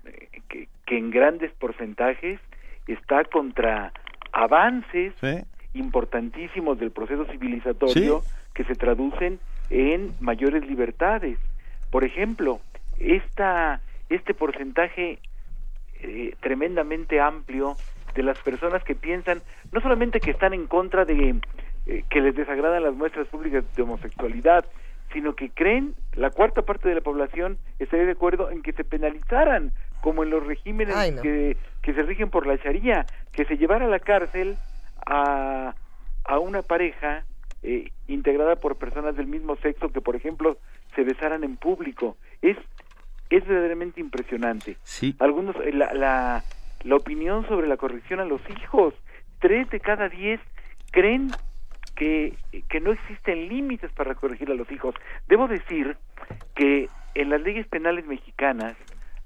[0.49, 2.39] que, que en grandes porcentajes
[2.87, 3.93] está contra
[4.33, 5.13] avances
[5.73, 8.23] importantísimos del proceso civilizatorio
[8.55, 11.37] que se traducen en mayores libertades.
[11.91, 12.59] Por ejemplo,
[12.99, 15.19] esta este porcentaje
[16.01, 17.75] eh, tremendamente amplio
[18.15, 19.41] de las personas que piensan
[19.71, 21.35] no solamente que están en contra de
[21.85, 24.65] eh, que les desagradan las muestras públicas de homosexualidad,
[25.17, 28.83] sino que creen, la cuarta parte de la población estaría de acuerdo en que se
[28.83, 31.23] penalizaran, como en los regímenes Ay, no.
[31.23, 34.57] que, que se rigen por la Sharia, que se llevara a la cárcel
[35.07, 35.73] a,
[36.23, 37.25] a una pareja
[37.63, 40.59] eh, integrada por personas del mismo sexo que, por ejemplo,
[40.95, 42.15] se besaran en público.
[42.43, 42.57] Es,
[43.31, 44.77] es verdaderamente impresionante.
[44.83, 45.15] Sí.
[45.17, 46.43] Algunos, eh, la, la,
[46.83, 48.93] la opinión sobre la corrección a los hijos,
[49.39, 50.39] tres de cada diez
[50.91, 51.31] creen
[51.97, 52.37] que,
[52.69, 54.95] que no existen límites para corregir a los hijos.
[55.27, 55.97] Debo decir
[56.55, 58.77] que en las leyes penales mexicanas,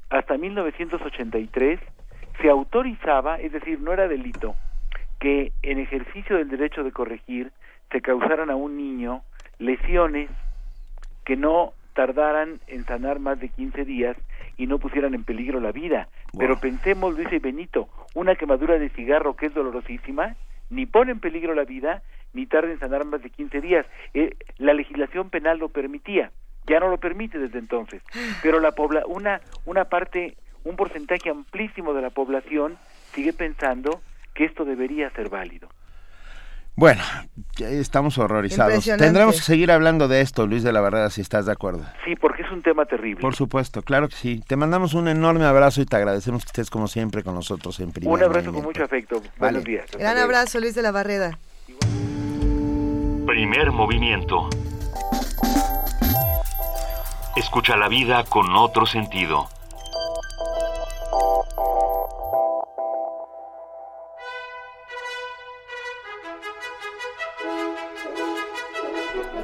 [0.09, 1.80] hasta 1983,
[2.41, 4.56] se autorizaba, es decir, no era delito,
[5.19, 7.51] que en ejercicio del derecho de corregir
[7.91, 9.22] se causaran a un niño
[9.59, 10.30] lesiones
[11.25, 14.17] que no tardaran en sanar más de 15 días
[14.58, 16.08] y no pusieran en peligro la vida.
[16.38, 20.35] Pero pensemos, Luis y Benito, una quemadura de cigarro que es dolorosísima,
[20.69, 22.01] ni pone en peligro la vida,
[22.34, 23.85] ni tarda en sanar más de 15 días.
[24.14, 26.32] Eh, la legislación penal lo permitía,
[26.68, 28.01] ya no lo permite desde entonces.
[28.42, 32.77] Pero la pobla una, una parte, un porcentaje amplísimo de la población
[33.14, 34.01] sigue pensando
[34.34, 35.69] que esto debería ser válido.
[36.76, 37.03] Bueno,
[37.58, 38.85] ya estamos horrorizados.
[38.85, 41.85] Tendremos que seguir hablando de esto, Luis de la Barrera, si estás de acuerdo.
[42.06, 43.19] Sí, porque es un tema terrible.
[43.19, 44.42] Por supuesto, claro que sí.
[44.48, 47.92] Te mandamos un enorme abrazo y te agradecemos que estés como siempre con nosotros en
[47.92, 49.19] primer Un abrazo con mucho afecto.
[49.19, 49.34] Vale.
[49.38, 49.85] Buenos días.
[49.92, 51.38] Gran abrazo, Luis de la Barreda.
[53.32, 54.50] Primer movimiento.
[57.38, 59.48] Escucha la vida con otro sentido.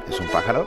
[0.08, 0.66] ¿Es un pájaro?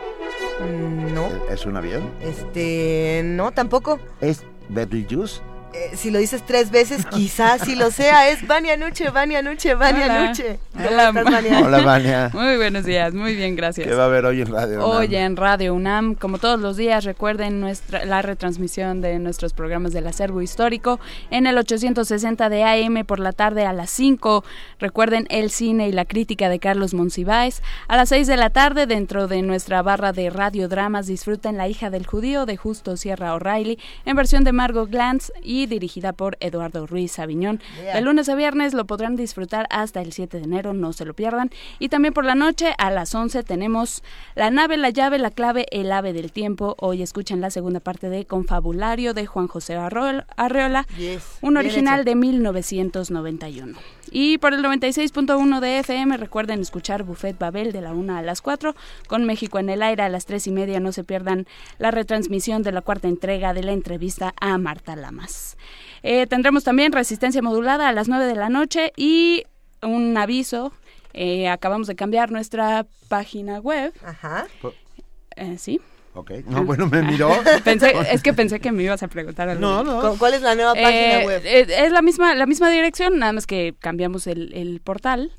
[1.14, 2.11] No, ¿Es- ¿Es un avión?
[2.22, 4.00] este, no, tampoco.
[4.19, 5.41] ¿Es Betelgeuse?
[5.74, 8.30] Eh, si lo dices tres veces, quizás sí lo sea.
[8.30, 10.27] Es Vania Nuche, Vania Nuche, Vania Hola.
[10.27, 10.59] Nuche.
[10.74, 11.08] ¿Cómo Hola.
[11.09, 11.61] estás, Vania?
[11.61, 12.30] Hola, Vania.
[12.33, 13.88] Muy buenos días, muy bien, gracias.
[13.88, 14.90] ¿Qué va a haber hoy en Radio UNAM?
[14.90, 19.93] Hoy en Radio UNAM, como todos los días, recuerden nuestra, la retransmisión de nuestros programas
[19.93, 24.43] del acervo histórico en el 860 de AM por la tarde a las 5.
[24.80, 27.61] Recuerden el cine y la crítica de Carlos Monsiváis.
[27.88, 31.90] A las 6 de la tarde, dentro de nuestra barra de radiodramas, disfruten La hija
[31.90, 36.88] del judío de Justo Sierra O'Reilly en versión de Margot Glantz y dirigida por Eduardo
[36.88, 37.59] Ruiz Aviñón.
[37.81, 37.95] Yeah.
[37.95, 41.14] De lunes a viernes lo podrán disfrutar hasta el 7 de enero, no se lo
[41.14, 41.51] pierdan.
[41.80, 44.03] Y también por la noche a las 11 tenemos
[44.35, 46.75] La nave, la llave, la clave, el ave del tiempo.
[46.80, 52.15] Hoy escuchen la segunda parte de Confabulario de Juan José Arreola, Yes, un original de
[52.15, 53.77] 1991.
[54.11, 58.41] Y por el 96.1 de FM recuerden escuchar Buffet Babel de la 1 a las
[58.41, 58.75] 4
[59.07, 60.80] con México en el aire a las 3 y media.
[60.81, 61.48] No se pierdan
[61.80, 65.57] la retransmisión de la cuarta entrega de la entrevista a Marta Lamas.
[66.03, 69.43] Eh, tendremos también resistencia modulada a las 9 de la noche y
[69.81, 70.73] un aviso.
[71.14, 73.93] eh, acabamos de cambiar nuestra página web.
[74.03, 74.48] Ajá.
[75.35, 75.80] Eh, sí.
[76.14, 76.31] Ok.
[76.48, 77.30] No, bueno, me miró.
[77.64, 79.61] Pensé- es que pensé que me ibas a preguntar algo.
[79.61, 80.01] No, no.
[80.11, 81.41] ¿Cu- ¿Cuál es la nueva página Eh, web?
[81.45, 85.31] eh, es la misma, la misma dirección, nada más que cambiamos el, el portal.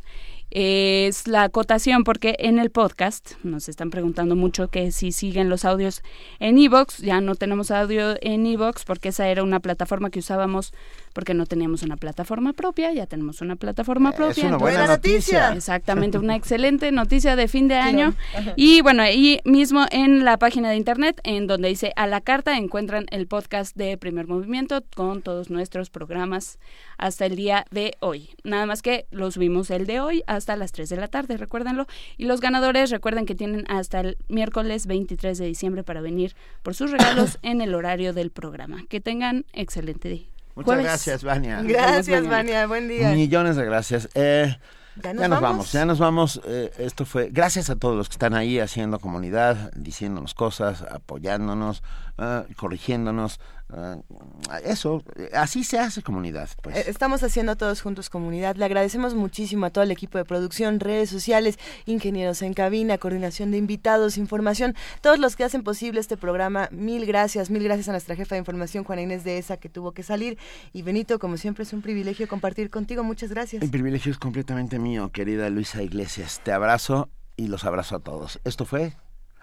[0.54, 5.64] Es la acotación porque en el podcast nos están preguntando mucho que si siguen los
[5.64, 6.02] audios
[6.40, 10.74] en Evox, ya no tenemos audio en Evox porque esa era una plataforma que usábamos
[11.12, 14.46] porque no teníamos una plataforma propia, ya tenemos una plataforma propia.
[14.46, 15.52] una buena noticia.
[15.52, 18.14] Exactamente, una excelente noticia de fin de año.
[18.56, 22.56] Y bueno, ahí mismo en la página de internet, en donde dice a la carta,
[22.56, 26.58] encuentran el podcast de Primer Movimiento con todos nuestros programas
[26.98, 28.30] hasta el día de hoy.
[28.44, 31.86] Nada más que lo subimos el de hoy hasta las 3 de la tarde, recuérdenlo.
[32.16, 36.74] Y los ganadores recuerden que tienen hasta el miércoles 23 de diciembre para venir por
[36.74, 38.84] sus regalos en el horario del programa.
[38.88, 40.31] Que tengan excelente día.
[40.54, 40.84] Muchas Jueves.
[40.84, 41.62] gracias, Vania.
[41.62, 42.66] Gracias, Vania.
[42.66, 43.10] Buen día.
[43.12, 44.08] Millones de gracias.
[44.14, 44.56] Eh,
[44.96, 45.40] Ya ya nos vamos.
[45.40, 46.40] vamos, ya nos vamos.
[46.46, 47.30] Eh, esto fue.
[47.30, 51.82] Gracias a todos los que están ahí haciendo comunidad, diciéndonos cosas, apoyándonos,
[52.18, 53.40] ah, corrigiéndonos.
[53.74, 55.02] Ah, eso,
[55.32, 56.48] así se hace comunidad.
[56.62, 56.76] Pues.
[56.76, 58.56] Eh, Estamos haciendo todos juntos comunidad.
[58.56, 63.50] Le agradecemos muchísimo a todo el equipo de producción, redes sociales, ingenieros en cabina, coordinación
[63.50, 66.68] de invitados, información, todos los que hacen posible este programa.
[66.70, 69.92] Mil gracias, mil gracias a nuestra jefa de información, Juana Inés de ESA, que tuvo
[69.92, 70.38] que salir.
[70.72, 73.04] Y Benito, como siempre, es un privilegio compartir contigo.
[73.04, 73.62] Muchas gracias.
[73.62, 76.40] El privilegio es completamente mío, querida Luisa Iglesias.
[76.44, 78.40] Te abrazo y los abrazo a todos.
[78.44, 78.94] ¿Esto fue?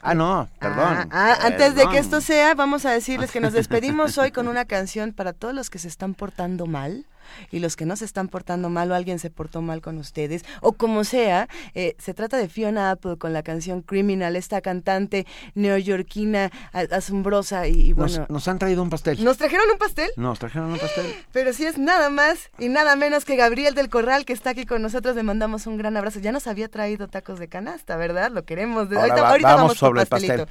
[0.01, 1.09] Ah, no, perdón.
[1.11, 4.47] Ah, ah, antes de que esto sea, vamos a decirles que nos despedimos hoy con
[4.47, 7.05] una canción para todos los que se están portando mal.
[7.51, 10.43] Y los que no se están portando mal o alguien se portó mal con ustedes
[10.61, 15.25] o como sea, eh, se trata de Fiona Apple con la canción Criminal, esta cantante
[15.55, 16.51] neoyorquina
[16.91, 18.25] asombrosa y, y Nos, bueno...
[18.29, 19.23] nos han traído un pastel.
[19.23, 20.09] ¿Nos trajeron un pastel?
[20.15, 21.05] Nos trajeron un pastel.
[21.31, 24.65] Pero sí es nada más y nada menos que Gabriel del Corral que está aquí
[24.65, 25.15] con nosotros.
[25.15, 26.19] Le mandamos un gran abrazo.
[26.19, 28.31] Ya nos había traído tacos de canasta, ¿verdad?
[28.31, 28.87] Lo queremos.
[28.87, 30.45] Ahora ahorita va- ahorita vamos vamos, sobre el pastel.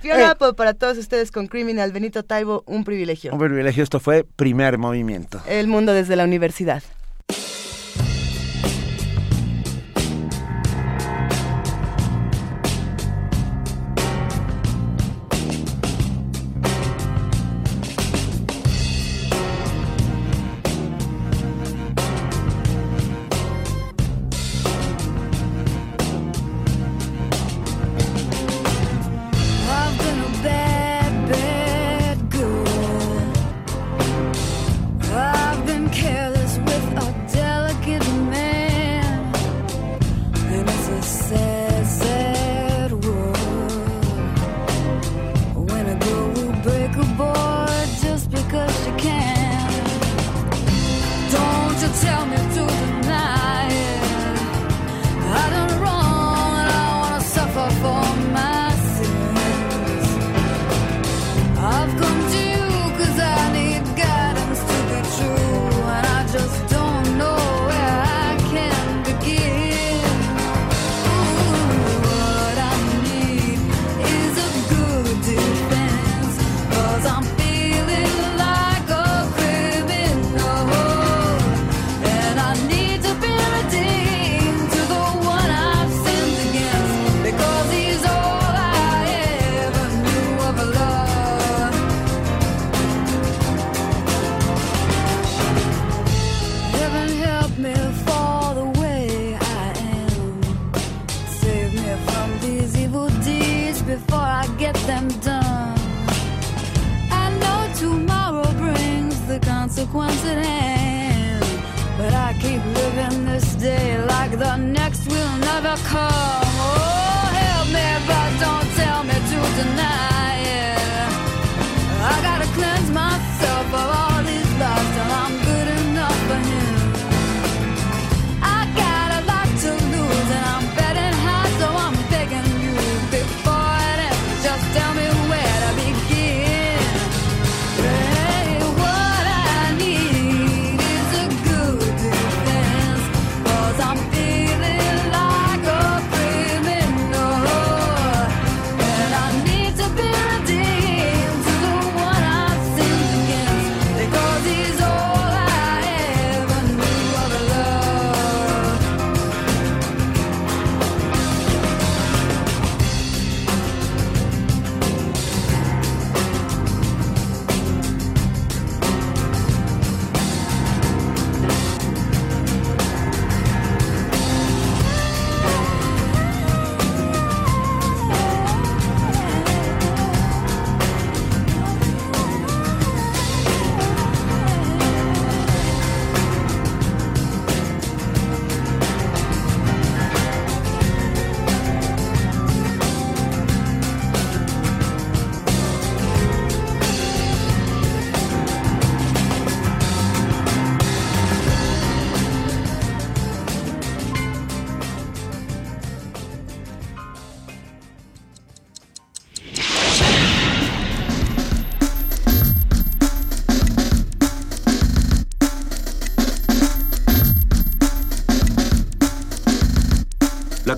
[0.00, 0.26] Fiona Eh.
[0.26, 1.92] Apple para todos ustedes con Criminal.
[1.92, 3.32] Benito Taibo, un privilegio.
[3.32, 5.42] Un privilegio, esto fue primer movimiento.
[5.46, 6.82] El mundo desde la universidad.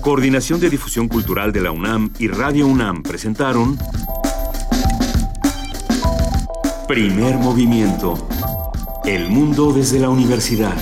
[0.03, 3.79] Coordinación de Difusión Cultural de la UNAM y Radio UNAM presentaron
[6.89, 8.27] Primer Movimiento.
[9.05, 10.75] El mundo desde la universidad.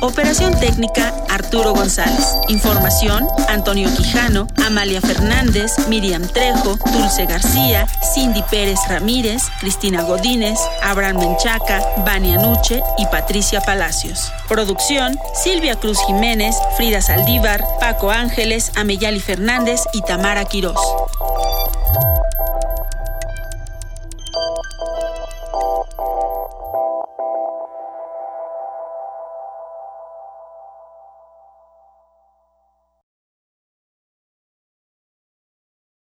[0.00, 2.36] Operación técnica Arturo González.
[2.48, 11.18] Información Antonio Quijano, Amalia Fernández, Miriam Trejo, Dulce García, Cindy Pérez Ramírez, Cristina Godínez, Abraham
[11.18, 14.32] Menchaca, Vania Nuche y Patricia Palacios.
[14.48, 20.80] Producción Silvia Cruz Jiménez, Frida Saldívar, Paco Ángeles, Ameyali Fernández y Tamara Quirós.